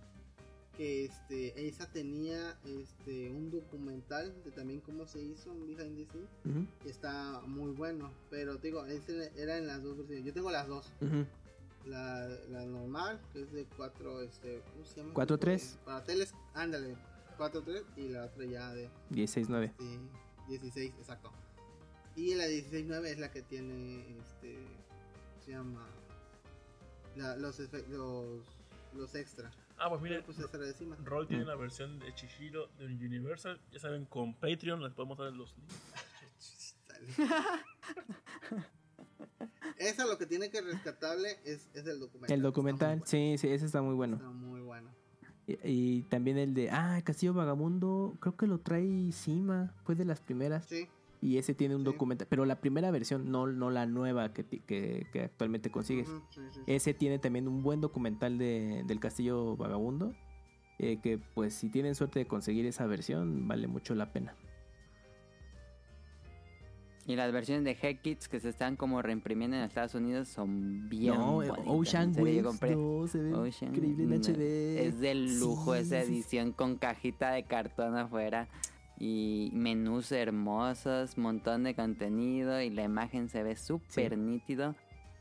[0.77, 6.05] Que este, esa tenía este, un documental de también cómo se hizo un behind the
[6.05, 10.25] scenes, ujú, que está muy bueno, pero te digo, ese era en las dos versiones,
[10.25, 11.25] yo tengo las dos, ujú.
[11.85, 15.13] la, la normal, que es de 4, este, ¿cómo se llama?
[15.13, 15.77] 4.3.
[15.85, 16.95] Para teles, ándale,
[17.37, 19.63] 4.3 y la otra ya de 16.9.
[19.65, 19.83] este,
[20.49, 21.31] 16, exacto.
[22.15, 24.57] Y la 16.9 es la que tiene, este,
[25.43, 25.85] se llama,
[27.15, 28.45] la- los, los,
[28.93, 29.51] los extra.
[29.77, 30.37] Ah, pues Mira, miren, pues.
[31.03, 33.59] Roll tiene la versión de Chihiro de Universal.
[33.71, 36.75] Ya saben, con Patreon les podemos dar los links.
[39.77, 42.35] Esa lo que tiene que rescatable es, es el documental.
[42.35, 44.15] El documental, sí, sí, ese está muy bueno.
[44.15, 44.89] Está muy bueno.
[45.47, 50.05] Y, y también el de, ah, Castillo Vagamundo, creo que lo trae Cima, fue de
[50.05, 50.65] las primeras.
[50.65, 50.87] Sí,
[51.25, 51.85] Y ese tiene un Sí.
[51.85, 56.07] documental, pero la primera versión, no, no la nueva que, que, que actualmente consigues.
[56.07, 56.61] ujú, sí, sí, sí.
[56.67, 60.13] Ese tiene también un buen documental de, del Castillo Vagabundo.
[60.77, 64.35] eh, que pues si tienen suerte de conseguir esa versión, vale mucho la pena.
[67.07, 71.13] Y las versiones de Head-Kids que se están como reimprimiendo en Estados Unidos son bien
[71.15, 71.65] no, eh, bonitas.
[71.67, 74.87] Ocean Waves, compré no, se ve Ocean, increíble en HD.
[74.87, 76.13] Es del lujo Sí, esa sí, sí.
[76.13, 78.47] edición con cajita de cartón afuera.
[78.97, 84.17] Y menús hermosos, montón de contenido y la imagen se ve súper Sí.
[84.19, 84.75] nítido.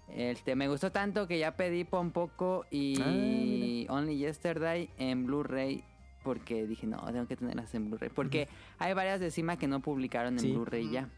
[0.09, 3.95] Este, me gustó tanto que ya pedí Pompoco y Ah.
[3.95, 5.83] Only Yesterday en Blu-ray
[6.23, 8.11] porque dije, no, tengo que tenerlas en Blu-ray.
[8.15, 10.53] Porque hay varias de Cima que no publicaron en Sí.
[10.53, 11.09] Blu-ray ya.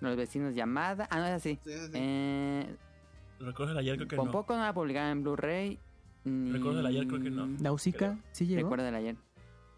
[0.00, 1.08] Los vecinos llamada.
[1.10, 1.58] Ah, no es así.
[1.64, 1.90] Sí, sí, sí.
[1.94, 2.76] Eh,
[3.40, 5.78] Recuerdo el ayer, creo que Pompoco no la publicaron en Bluray.
[6.24, 7.46] Recuerdo del ayer, creo que no.
[7.46, 8.62] Nausicaa, ¿sí llegó?
[8.62, 9.16] Recuerdo del ayer.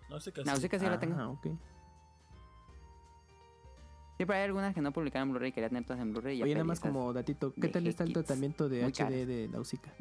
[0.09, 1.17] Nausicaa sí la tengo.
[1.19, 1.47] Ah, ok.
[4.17, 5.53] Sí, pero hay algunas que no publicaron en Blu-ray.
[5.53, 6.43] Quería tener todas en Blu-ray.
[6.43, 9.93] Oye, nada más como datito, ¿qué tal está el tratamiento de Muy HD de Nausicaa?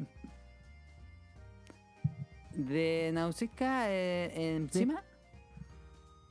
[2.54, 5.04] De Nausicaa eh, encima.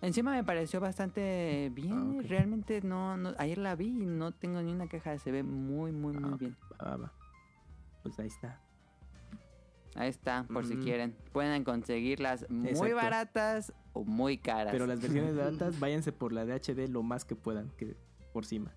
[0.01, 2.19] Encima me pareció bastante bien.
[2.19, 2.23] Ah.
[2.27, 3.33] Realmente no, no.
[3.37, 5.17] Ayer la vi y no tengo ni una queja.
[5.17, 6.57] Se ve muy, muy, muy Ah, bien.
[6.81, 7.13] Va.
[8.03, 8.61] Pues ahí está.
[9.97, 11.15] Ahí está, por si quieren.
[11.33, 12.95] Pueden conseguirlas muy Exacto.
[12.95, 14.71] baratas o muy caras.
[14.71, 17.95] Pero las versiones baratas, váyanse por la de HD lo más que puedan, que
[18.31, 18.71] por cima.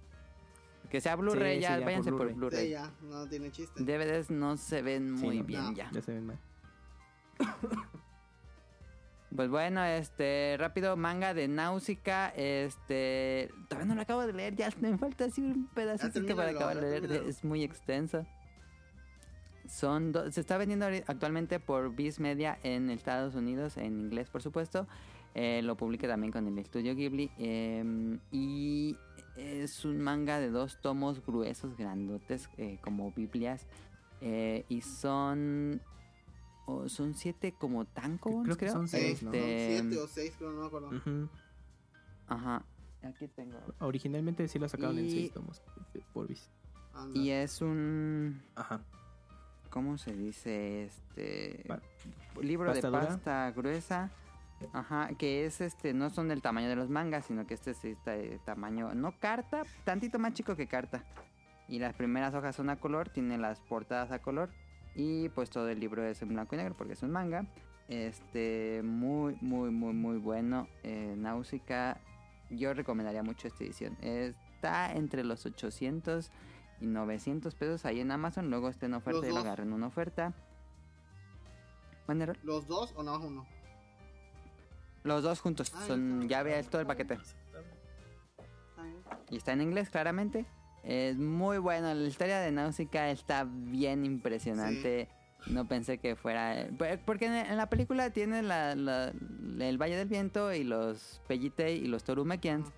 [0.89, 2.71] Que sea Blu-ray Sí, ya, sí, ya, váyanse por por Sí, Blu-ray.
[2.71, 3.85] ya, no tiene chiste.
[3.85, 5.45] DVDs no se ven Sí, muy no.
[5.45, 5.73] bien No.
[5.75, 5.91] ya.
[5.93, 6.39] Ya se ven mal.
[9.35, 14.71] Pues bueno, este, rápido, manga de Náusica, este, todavía no lo acabo de leer, ya
[14.81, 18.27] me falta así un pedacito para acabar de leer, es muy extenso.
[19.71, 24.43] Son do- se está vendiendo actualmente por Viz Media en Estados Unidos, en inglés por
[24.43, 24.87] supuesto,
[25.35, 28.97] eh, lo publica también con el estudio Ghibli, eh, y
[29.37, 33.67] es un manga de dos tomos gruesos, grandotes, eh, como Biblias,
[34.21, 35.81] eh, y son...
[36.87, 39.31] son siete como tanco, Creo que son seis, Seis, ¿no?
[39.31, 39.37] ¿no?
[39.37, 40.91] Este, Siete o seis, creo, no me acuerdo.
[42.27, 42.65] Ajá.
[43.03, 43.57] Aquí tengo.
[43.79, 45.63] Originalmente sí lo sacaron en 6 tomos
[46.13, 46.51] por bis.
[46.93, 47.19] Anda.
[47.19, 48.43] Y es un.
[48.55, 48.83] Ajá.
[49.71, 50.85] ¿Cómo se dice?
[50.85, 51.65] Este.
[51.67, 51.81] Pa-
[52.43, 54.11] libro ¿Pasta de pasta gruesa.
[54.75, 57.83] Ajá, que es este, no son del tamaño de los mangas, sino que este es
[57.83, 61.03] este tamaño, no carta, tantito más chico que carta.
[61.67, 64.51] Y las primeras hojas son a color, tiene las portadas a color.
[64.95, 67.47] Y pues todo el libro es en blanco y negro porque es un manga.
[67.89, 70.69] Este, muy, muy, muy, muy bueno.
[70.83, 71.99] Eh, Náusica,
[72.51, 73.97] yo recomendaría mucho esta edición.
[74.03, 76.31] Está entre los 800
[76.81, 78.50] y 900 pesos ahí en Amazon.
[78.50, 80.33] Luego está en oferta, yo lo agarré en una oferta.
[82.42, 83.47] ¿Los dos o nada más uno?
[85.05, 87.18] Los dos juntos, Ay, son, ya veas todo el paquete.
[89.31, 90.44] Y está en inglés, claramente.
[90.83, 91.92] Es muy bueno.
[91.94, 95.09] La historia de Náusica está bien impresionante.
[95.47, 96.67] No pensé que fuera.
[96.76, 99.12] pues, Porque en la película tiene la, la-
[99.60, 102.68] el Valle del Viento y los Pellite y los Torumekians.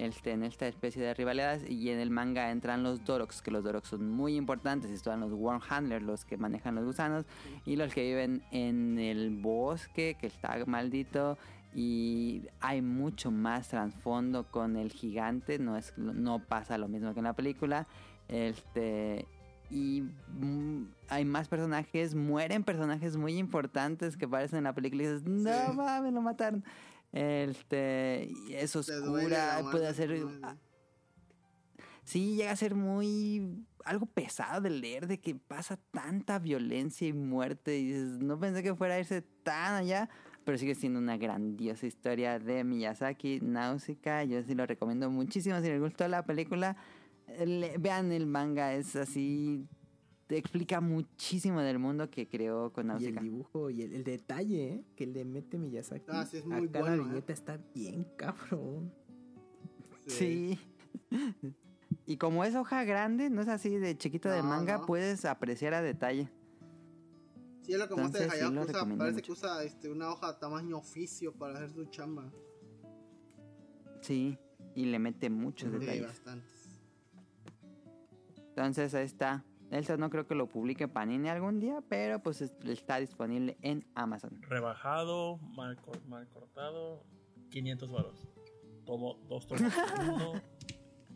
[0.00, 1.68] Este, en esta especie de rivalidades.
[1.68, 4.90] Y en el manga entran los Doroks, que los Doroks son muy importantes.
[4.90, 7.26] Están los Worm Handlers, los que manejan los gusanos.
[7.66, 11.36] Y los que viven en el bosque, que está maldito.
[11.74, 15.58] Y hay mucho más trasfondo con el gigante.
[15.58, 17.86] No, es, no pasa lo mismo que en la película.
[18.28, 19.26] Este.
[19.70, 20.02] Y
[20.40, 22.14] mm, hay más personajes.
[22.14, 25.02] Mueren personajes muy importantes que aparecen en la película.
[25.02, 25.76] Y dices, no Sí.
[25.76, 26.64] mames, lo mataron.
[27.12, 28.30] Este.
[28.50, 29.58] Es oscura.
[29.70, 30.24] Puede duele.
[32.04, 33.64] Sí, llega a ser muy.
[33.84, 37.78] algo pesado de leer, de que pasa tanta violencia y muerte.
[37.78, 40.08] Y dices, no pensé que fuera a irse tan allá.
[40.44, 44.24] Pero sigue siendo una grandiosa historia de Miyazaki, Náusica.
[44.24, 45.60] Yo sí lo recomiendo muchísimo.
[45.60, 46.76] Si les gustó la película,
[47.44, 48.74] le- vean el manga.
[48.74, 49.66] Es así.
[50.30, 54.74] Te explica muchísimo del mundo que creó con Y el dibujo y el, el detalle
[54.74, 54.84] ¿eh?
[54.94, 57.06] que le mete Miyazaki Ah, sí, es muy a cada bueno, ¿eh?
[57.08, 58.92] viñeta está bien cabrón.
[60.06, 60.56] Sí.
[62.06, 64.86] Y como es hoja grande, no es así de chiquito de manga, no.
[64.86, 66.28] puedes apreciar a detalle.
[67.62, 69.26] Sí, es lo que muestra de Entonces, sí lo Hayao, usa- parece mucho.
[69.26, 72.30] que usa este, una hoja tamaño oficio para hacer su chamba.
[74.00, 74.38] Sí,
[74.76, 76.06] y le mete muchos Sí, detalles.
[76.06, 76.68] bastantes.
[78.50, 79.44] Entonces ahí está.
[79.70, 83.86] Eso no creo que lo publique Panini algún día, pero pues es- está disponible en
[83.94, 84.40] Amazon.
[84.42, 87.04] Rebajado, mal, cor- mal cortado,
[87.50, 88.28] 500 varos.
[88.84, 89.62] Tomo dos tomos.
[90.08, 90.32] Uno.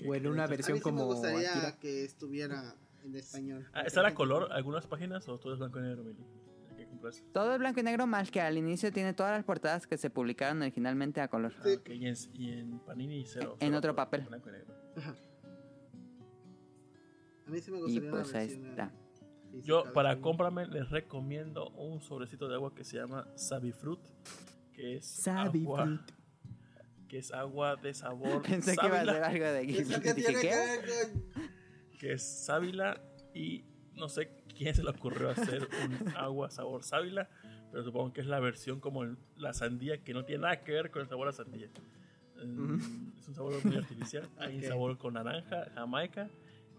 [0.06, 1.78] O en una A mí versión sí me como gustaría Akira.
[1.78, 2.74] que estuviera
[3.04, 3.66] en español.
[3.72, 6.24] Ah, ¿Está la color algunas páginas o todo es blanco y negro, Mili?
[7.32, 10.08] Todo es blanco y negro, más que al inicio tiene todas las portadas que se
[10.08, 11.52] publicaron originalmente a color.
[11.58, 13.56] Ah, ok, y en, y en Panini cero.
[13.60, 14.20] En cero otro color, papel.
[14.22, 14.74] Blanco y negro.
[17.46, 18.92] A mí sí me Y gustaría pues una ahí está.
[19.62, 24.00] Yo, para comprarme, les recomiendo un sobrecito de agua que se llama Savifruit.
[24.72, 25.66] Que es Savifruit.
[25.68, 26.06] agua.
[27.08, 28.42] Que es agua de sabor.
[28.48, 30.00] Pensé que iba a ser algo de ¿Eso Ghibli.
[30.02, 31.98] qué Dije, que ¿qué?
[31.98, 33.00] Que es sábila.
[33.34, 33.64] Y
[33.94, 37.28] no sé quién se le ocurrió hacer un agua sabor sábila.
[37.70, 39.04] Pero supongo que es la versión como
[39.36, 41.68] la sandía que no tiene nada que ver con el sabor a sandía.
[42.44, 44.28] Mm, Es un sabor muy artificial.
[44.38, 44.68] Hay un Ok.
[44.68, 46.28] sabor con naranja, jamaica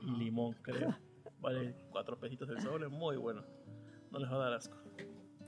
[0.01, 0.95] y limón, creo.
[1.40, 3.43] Vale cuatro pesitos el sabor, es muy bueno.
[4.11, 4.77] No les va a dar asco.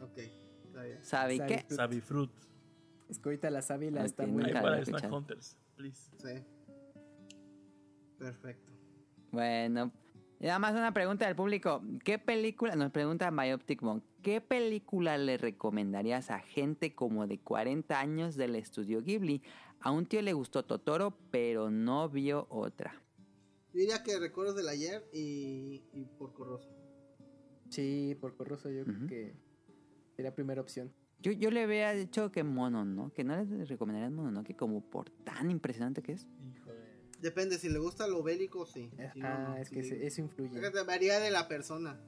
[0.01, 0.17] Ok,
[0.63, 1.03] está bien.
[1.03, 1.65] ¿Sabe qué?
[1.69, 2.31] Savifruit.
[2.31, 2.31] Savifruit.
[3.09, 5.11] Es que ahorita la sábila Ok, está muy Ahí la para Snack.
[5.11, 6.11] Hunters, please.
[6.17, 6.43] Sí.
[8.17, 8.71] Perfecto.
[9.31, 9.91] Bueno,
[10.39, 11.81] y nada más una pregunta del público.
[12.03, 17.99] ¿Qué película, nos pregunta Myoptic Monk, ¿qué película le recomendarías a gente como de 40
[17.99, 19.41] años del estudio Ghibli?
[19.79, 23.01] A un tío le gustó Totoro, pero no vio otra.
[23.77, 26.67] Yo diría que recuerdos del ayer y, y Porco Rosso.
[27.69, 29.35] Sí, por Corroso yo creo que
[30.15, 30.91] sería primera opción.
[31.21, 33.13] Yo, yo le había dicho que Mono, ¿no?
[33.13, 34.43] Que no le recomendarían Mono, ¿no?
[34.43, 36.25] Que como por tan impresionante que es.
[36.55, 36.87] Hijo de.
[37.21, 38.89] Depende, si le gusta lo bélico, sí.
[39.13, 39.75] Si no, ah, no, es sí.
[39.75, 40.57] que se- eso influye.
[40.57, 42.01] Fíjate, varía de la persona.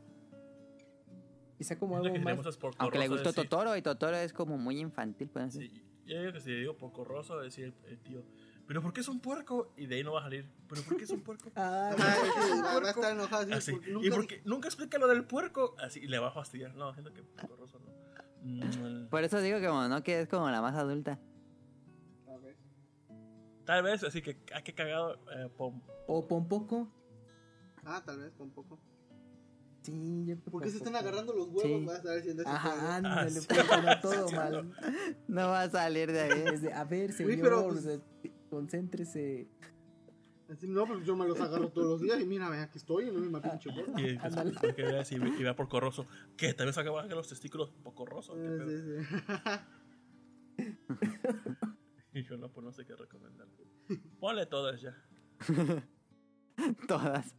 [1.59, 2.39] Quizá como algo que más...
[2.80, 5.69] Aunque le gustó decir- Totoro y Totoro es como muy infantil, pueden ser.
[5.69, 8.23] Sí, yo digo que si le digo por corroso, decir el, el tío,
[8.69, 9.73] ¿pero por qué es un puerco?
[9.75, 11.49] Y de ahí no va a salir, ¿pero por qué es un puerco?
[11.56, 14.41] Ah, Ajá, sí, va, va a estar enojado así, porque ¿Y nunca por dije- qué?
[14.45, 15.75] Nunca explica lo del puerco.
[15.80, 16.75] Así, y le va a fastidiar.
[16.75, 17.89] No, siento que por corroso no.
[18.41, 21.19] Mm, Por eso digo que Mono que es como la más adulta.
[22.27, 22.56] A ver.
[23.65, 25.15] Tal vez, así que, ¿a qué cagado?
[25.35, 26.88] Eh, pom- O Pompoco.
[27.83, 28.80] Ah, tal vez, con poco.
[29.81, 31.07] Sí, yo creo ¿Por qué se están Pompoco.
[31.09, 31.64] agarrando los huevos?
[31.64, 31.85] Sí.
[31.85, 33.48] Va a estar diciendo ese Ajá, ándale, sí.
[33.49, 34.72] pues, pero todo mal.
[35.27, 36.43] No va a salir de ahí.
[36.53, 37.99] Es de, a ver, señor, Uy, pero, pues-
[38.50, 39.48] concéntrese.
[40.68, 43.11] No, pues yo me los agarro todos los días y mira, ve, aquí estoy y
[43.11, 44.00] no me maté pinche porco.
[44.00, 44.53] y Ándale.
[44.60, 46.08] porque veas y, y va por corroso.
[46.36, 46.53] ¿Qué?
[46.56, 48.34] ¿También se acaban los testículos por corroso?
[48.34, 48.68] ¿Qué pedo?
[48.69, 49.06] sí,
[50.58, 50.66] sí.
[52.11, 53.48] Y yo no, pues no sé qué recomendar.
[54.19, 54.98] Ponle todas ya.
[56.88, 57.36] Todas.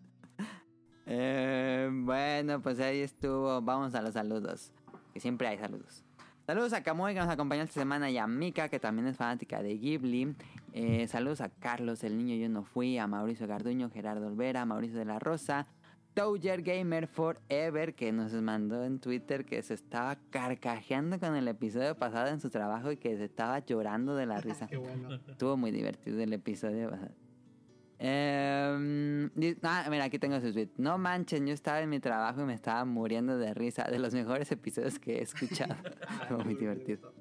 [1.07, 3.61] Eh, bueno, pues ahí estuvo.
[3.61, 4.73] Vamos a los saludos.
[5.13, 6.05] Que siempre hay saludos.
[6.51, 9.63] Saludos a Kamui que nos acompañó esta semana y a Mika que también es fanática
[9.63, 10.35] de Ghibli.
[10.73, 14.99] Eh, saludos a Carlos, el niño yo no fui, a Mauricio Garduño, Gerardo Olvera, Mauricio
[14.99, 15.69] de la Rosa,
[16.13, 21.97] Touger Gamer Forever que nos mandó en Twitter que se estaba carcajeando con el episodio
[21.97, 24.67] pasado en su trabajo y que se estaba llorando de la risa.
[24.67, 25.21] Qué bueno.
[25.29, 27.13] Estuvo muy divertido el episodio pasado.
[28.03, 29.29] Eh,
[29.63, 30.71] ah, mira, aquí tengo su tweet.
[30.79, 33.85] No manchen, yo estaba en mi trabajo y me estaba muriendo de risa.
[33.85, 35.77] De los mejores episodios que he escuchado.
[36.23, 37.13] Estuvo muy divertido.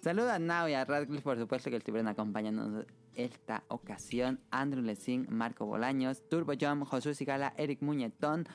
[0.00, 4.40] Saludos a Nao y a Radcliffe, por supuesto, que estuvieron acompañándonos esta ocasión.
[4.50, 8.48] Andrew Lessing, Marco Bolaños, Turbo Jump, Josué Sigala, Eric Muñetón.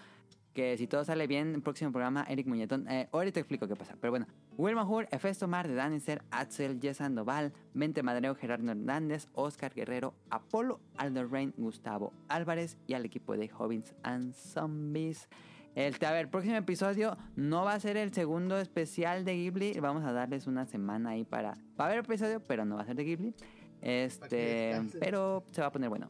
[0.54, 2.86] Que si todo sale bien, el próximo programa, Eric Muñetón.
[2.90, 4.28] Eh, ahorita te explico qué pasa, pero bueno.
[4.58, 10.14] Wilma Hur, Efesto Mar de Daniser, Axel, Jess Sandoval, Mente Madreo, Gerardo Hernández, Oscar Guerrero,
[10.30, 15.30] Apolo, Aldo Rain, Gustavo Álvarez y al equipo de Hobbits and Zombies.
[15.74, 19.80] El, a ver, próximo episodio no va a ser el segundo especial de Ghibli.
[19.80, 21.52] Vamos a darles una semana ahí para.
[21.80, 23.34] Va a haber episodio, pero no va a ser de Ghibli.
[23.82, 24.82] Este.
[25.00, 26.10] Pero se va a poner bueno.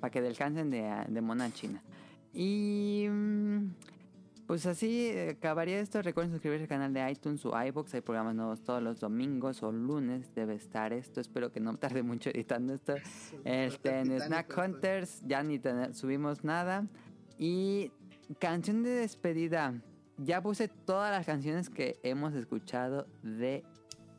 [0.00, 1.82] Para que descansen de, de Mona China.
[2.34, 3.08] Y.
[4.46, 6.00] Pues así eh, acabaría esto.
[6.02, 7.94] Recuerden suscribirse al canal de iTunes o iBox.
[7.94, 10.32] Hay programas nuevos todos los domingos o lunes.
[10.34, 11.20] Debe estar esto.
[11.20, 12.94] Espero que no tarde mucho editando esto.
[13.44, 16.86] Este, en Snack Hunters ya ni tener- subimos nada.
[17.38, 17.90] Y
[18.38, 19.74] canción de despedida.
[20.18, 23.64] Ya puse todas las canciones que hemos escuchado de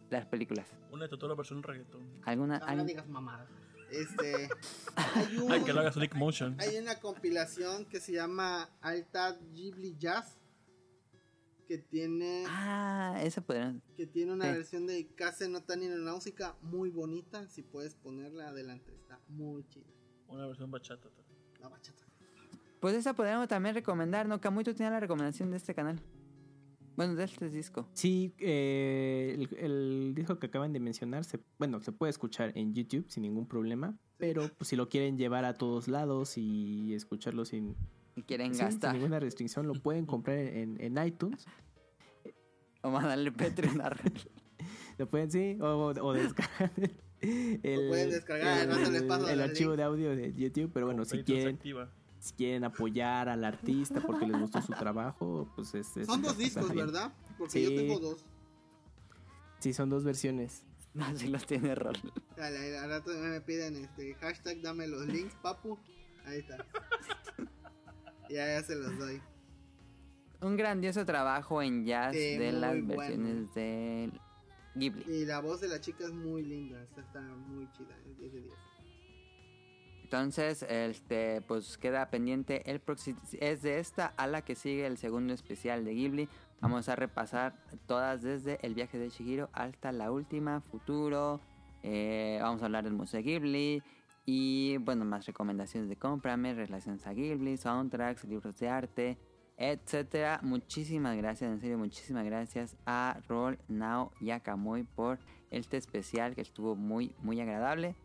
[0.10, 0.68] las películas.
[0.92, 2.02] Una de Totoro versión reggaetón.
[2.24, 2.60] ¿Alguna?
[2.60, 3.48] No, digas mamadas.
[3.92, 4.50] Este.
[4.96, 6.56] Hay, un- Ay, que lo haga Sonic Motion.
[6.60, 10.38] hay una compilación que se llama Alta Ghibli Jazz.
[11.68, 12.46] Que tiene.
[12.48, 13.82] Ah, esa podrían.
[13.98, 14.52] Que tiene una Sí.
[14.52, 17.46] versión de Kase no Tani no Náusica muy bonita.
[17.50, 19.86] Si puedes ponerla adelante, está muy chida.
[20.30, 21.10] Una versión bachata.
[21.10, 21.38] también.
[21.60, 22.06] La bachata.
[22.80, 24.40] Pues esa podríamos también recomendar, ¿no?
[24.40, 26.00] Camuy, tú tienes la recomendación de este canal.
[26.98, 27.88] Bueno, de este disco.
[27.94, 32.74] Sí, eh, el, el disco que acaban de mencionar, se, bueno, se puede escuchar en
[32.74, 37.46] YouTube sin ningún problema, pero pues, si lo quieren llevar a todos lados y escucharlo
[37.46, 37.76] sin,
[38.16, 38.96] Si quieren sí, sin gastar.
[38.96, 41.46] ninguna restricción, lo pueden comprar en, en iTunes.
[42.82, 43.96] O mandarle Patreon a
[44.98, 46.72] Lo pueden, sí, o, o descargar
[47.22, 50.86] el, pueden descargar, el, no se les pasa el archivo de audio de YouTube, pero
[50.88, 51.92] bueno, si se quieren, activa.
[52.20, 55.96] Si quieren apoyar al artista porque les gustó su trabajo, pues es...
[55.98, 56.86] es- Son dos discos, bien.
[56.88, 57.14] ¿verdad?
[57.38, 57.76] Porque yo Sí.
[57.76, 58.26] tengo dos.
[59.60, 60.64] Sí, son dos versiones.
[60.94, 61.96] No, si los tiene rol.
[62.36, 65.78] Dale, al rato me piden este hashtag dame los links, papu.
[66.26, 66.66] Ahí está.
[68.30, 69.22] ya, ya se los doy.
[70.42, 72.98] Un grandioso trabajo en jazz Sí, de las bueno.
[72.98, 74.12] versiones de
[74.76, 75.04] Ghibli.
[75.08, 78.34] Y la voz de la chica es muy linda, esta está muy chida, es 10
[78.34, 78.54] de 10.
[80.08, 83.20] Entonces, este, pues queda pendiente el próximo.
[83.42, 86.30] Es de esta a la que sigue el segundo especial de Ghibli.
[86.62, 91.42] Vamos a repasar todas desde el viaje de Shihiro hasta la última, futuro.
[91.84, 93.84] Eh, vamos a hablar del Museo Ghibli.
[94.26, 99.18] Y bueno, más recomendaciones de cómprame, relaciones a Ghibli, soundtracks, libros de arte,
[99.58, 100.40] etcétera.
[100.42, 104.32] Muchísimas gracias, en serio, muchísimas gracias a Roll, Now y
[104.84, 105.20] por
[105.52, 107.98] este especial que estuvo muy, muy agradable.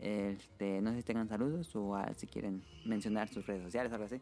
[0.00, 4.06] Este, no sé si tengan saludos o ah, si quieren mencionar sus redes sociales, algo
[4.06, 4.20] así.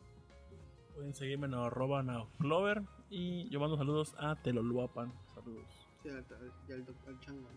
[0.95, 2.83] Pueden seguirme en arroba naoclover.
[3.11, 5.13] Y yo mando saludos a Teloluapan.
[5.35, 5.65] Saludos.
[6.03, 7.49] Sí, al, al- y al chango,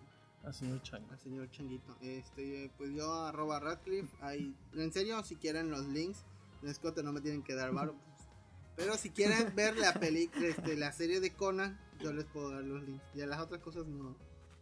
[0.43, 1.03] Al señor Chang.
[1.11, 1.95] al señor changuito.
[2.01, 4.16] Este, pues yo arroba Radcliffe.
[4.22, 6.24] Ahí, en serio, si quieren los links,
[6.64, 7.93] escote no me tienen que dar varo.
[7.93, 8.27] pues.
[8.75, 12.64] Pero si quieren ver la película, este, la serie de Conan, yo les puedo dar
[12.64, 13.03] los links.
[13.16, 14.16] Y a las otras cosas no,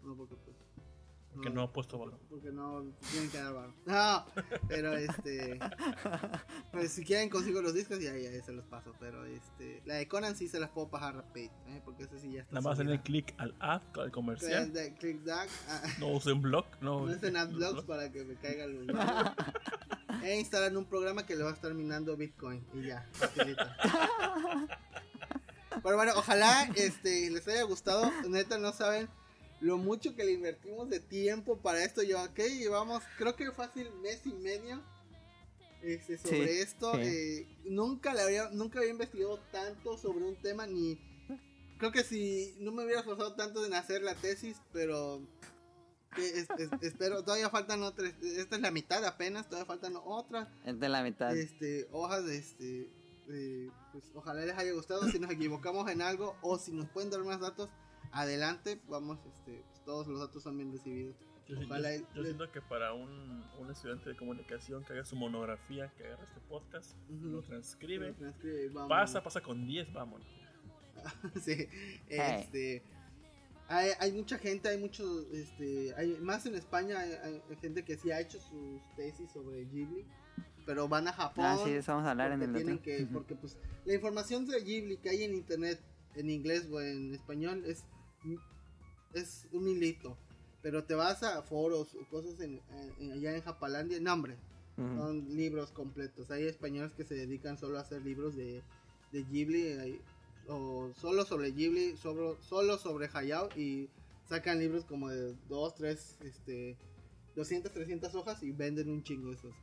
[0.04, 0.56] no porque pues.
[1.42, 2.20] Que no ha puesto valor.
[2.30, 3.74] Porque no tienen que dar varo.
[3.86, 4.26] No,
[4.68, 5.60] pero este.
[6.72, 8.94] Pues si quieren consigo los discos y ahí, ahí se los paso.
[9.00, 9.82] Pero este.
[9.86, 11.50] La de Conan sí se las puedo pasar rapid.
[11.68, 11.82] ¿eh?
[11.86, 12.54] Porque esa sí ya está.
[12.56, 12.92] Nada más subida.
[12.92, 14.74] hacerle clic al ad, al comercial.
[14.74, 15.46] De- de Click ah,
[16.00, 16.66] No usen blog.
[16.82, 18.98] No, no estén adblocks para que me caigan los
[20.24, 22.66] E instalan un programa que le va a estar minando Bitcoin.
[22.74, 23.08] Y ya.
[25.84, 28.12] Pero bueno, ojalá este, les haya gustado.
[28.28, 29.08] Neta, no saben
[29.62, 32.02] lo mucho que le invertimos de tiempo para esto.
[32.04, 34.82] Yo, ok, llevamos, creo que fácil mes y medio
[35.82, 36.94] este, sobre Sí, esto.
[36.96, 37.02] sí.
[37.04, 40.98] Eh, nunca, le había, nunca había investigado tanto sobre un tema, ni.
[41.78, 45.22] Creo que si no me hubiera esforzado tanto en hacer la tesis, pero
[46.16, 50.50] que es- es- espero, todavía faltan otras, esta es la mitad apenas, todavía faltan otras
[50.66, 51.38] Es de la mitad.
[51.38, 52.90] este, hojas de este,
[53.30, 57.12] eh, pues ojalá les haya gustado, si nos equivocamos en algo o si nos pueden
[57.12, 57.70] dar más datos,
[58.12, 61.16] adelante, vamos, este, pues, todos los datos son bien recibidos.
[61.48, 66.06] Yo, Ojalá siento que para un, un estudiante de comunicación que haga su monografía, que
[66.06, 68.14] agarre este podcast, lo transcribe,
[68.88, 70.28] pasa, pasa con 10, vámonos.
[71.42, 71.68] sí,
[72.08, 72.84] este,
[73.68, 77.98] hay, hay mucha gente, hay muchos, este, hay, más en España hay, hay gente que
[77.98, 80.06] sí ha hecho sus tesis sobre Ghibli,
[80.66, 81.46] pero van a Japón.
[81.46, 84.62] Ah, sí, eso vamos a hablar en el tienen que, porque pues la información de
[84.62, 85.82] Ghibli que hay en internet,
[86.16, 87.86] en inglés o en español es,
[89.14, 90.18] es un hilito.
[90.62, 92.60] Pero te vas a foros o cosas en,
[93.00, 94.36] en- allá en Japalandia, no hombre,
[94.78, 94.98] Ujú.
[94.98, 96.30] son libros completos.
[96.32, 98.62] Hay españoles que se dedican solo a hacer libros de,
[99.14, 100.02] de Ghibli hay-
[100.50, 103.88] o solo sobre Ghibli, solo, solo sobre Hayao y
[104.28, 106.76] sacan libros como de 2, 3, este,
[107.36, 109.54] 200, 300 hojas y venden un chingo esos.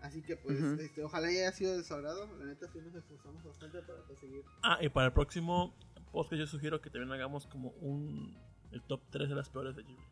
[0.00, 0.80] Así que pues, Ujú.
[0.80, 2.26] este, ojalá haya sido de su agrado.
[2.38, 4.42] La neta sí nos esforzamos bastante para conseguir.
[4.62, 5.72] Ah, y para el próximo
[6.16, 8.34] podcast yo sugiero que también hagamos como un
[8.72, 10.02] el top 3 de las peores de Ghibli.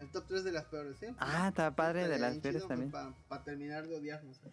[0.00, 1.06] El top 3 de las peores, ¿sí?
[1.18, 2.90] Ah, está padre de las peores también.
[2.90, 4.40] Para terminar de odiarnos.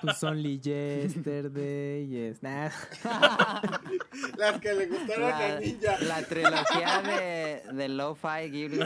[0.00, 2.42] Pues Only Yesterday, yes.
[2.42, 2.70] Nah.
[4.38, 6.00] Las que le gustaron La, a Ninja.
[6.00, 8.78] la trilogía de, de Lo-Fi Ghibli.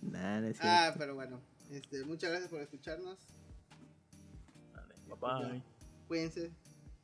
[0.00, 1.42] Nah, no ah, pero bueno.
[1.70, 3.18] Este, muchas gracias por escucharnos.
[4.72, 5.62] Vale, bye bye.
[6.08, 6.50] Cuídense.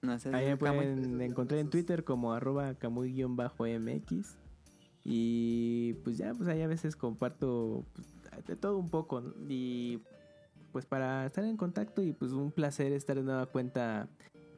[0.02, 4.36] No sé Ahí me pueden encontrar en Twitter como arroba camuy-mx.
[5.05, 9.22] Y pues ya, pues ahí a veces comparto pues, de todo un poco.
[9.48, 10.00] Y
[10.72, 14.08] pues para estar en contacto y pues un placer estar de nueva cuenta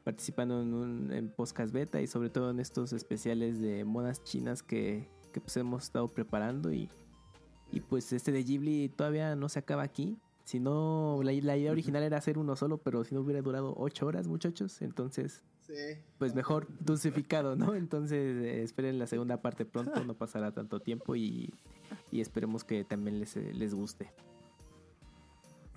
[0.04, 4.62] participando en un en podcast beta y sobre todo en estos especiales de monas chinas
[4.62, 6.88] que, que pues hemos estado preparando y,
[7.72, 10.18] y pues este de Ghibli todavía no se acaba aquí.
[10.44, 13.74] Si no, la, la idea original era hacer uno solo, pero si no hubiera durado
[13.76, 15.72] ocho horas, muchachos, entonces Sí.
[16.18, 17.74] pues mejor dosificado, ¿no?
[17.74, 21.50] Entonces eh, esperen la segunda parte pronto, no pasará tanto tiempo y,
[22.10, 24.12] y esperemos que también les, les guste.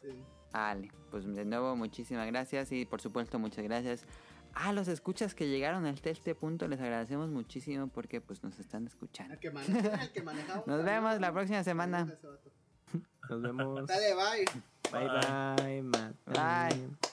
[0.01, 0.09] sí.
[0.51, 4.05] Vale, pues de nuevo muchísimas gracias y por supuesto muchas gracias
[4.53, 6.67] a los escuchas que llegaron hasta este punto.
[6.67, 9.35] Les agradecemos muchísimo porque pues nos están escuchando.
[9.35, 10.63] El que maneja, el que manejaba.
[10.65, 12.13] Nos vemos la próxima semana.
[13.29, 13.87] Nos vemos.
[13.87, 14.45] Dale, bye.
[14.91, 16.15] Bye bye, Matt.
[16.25, 17.07] Bye.「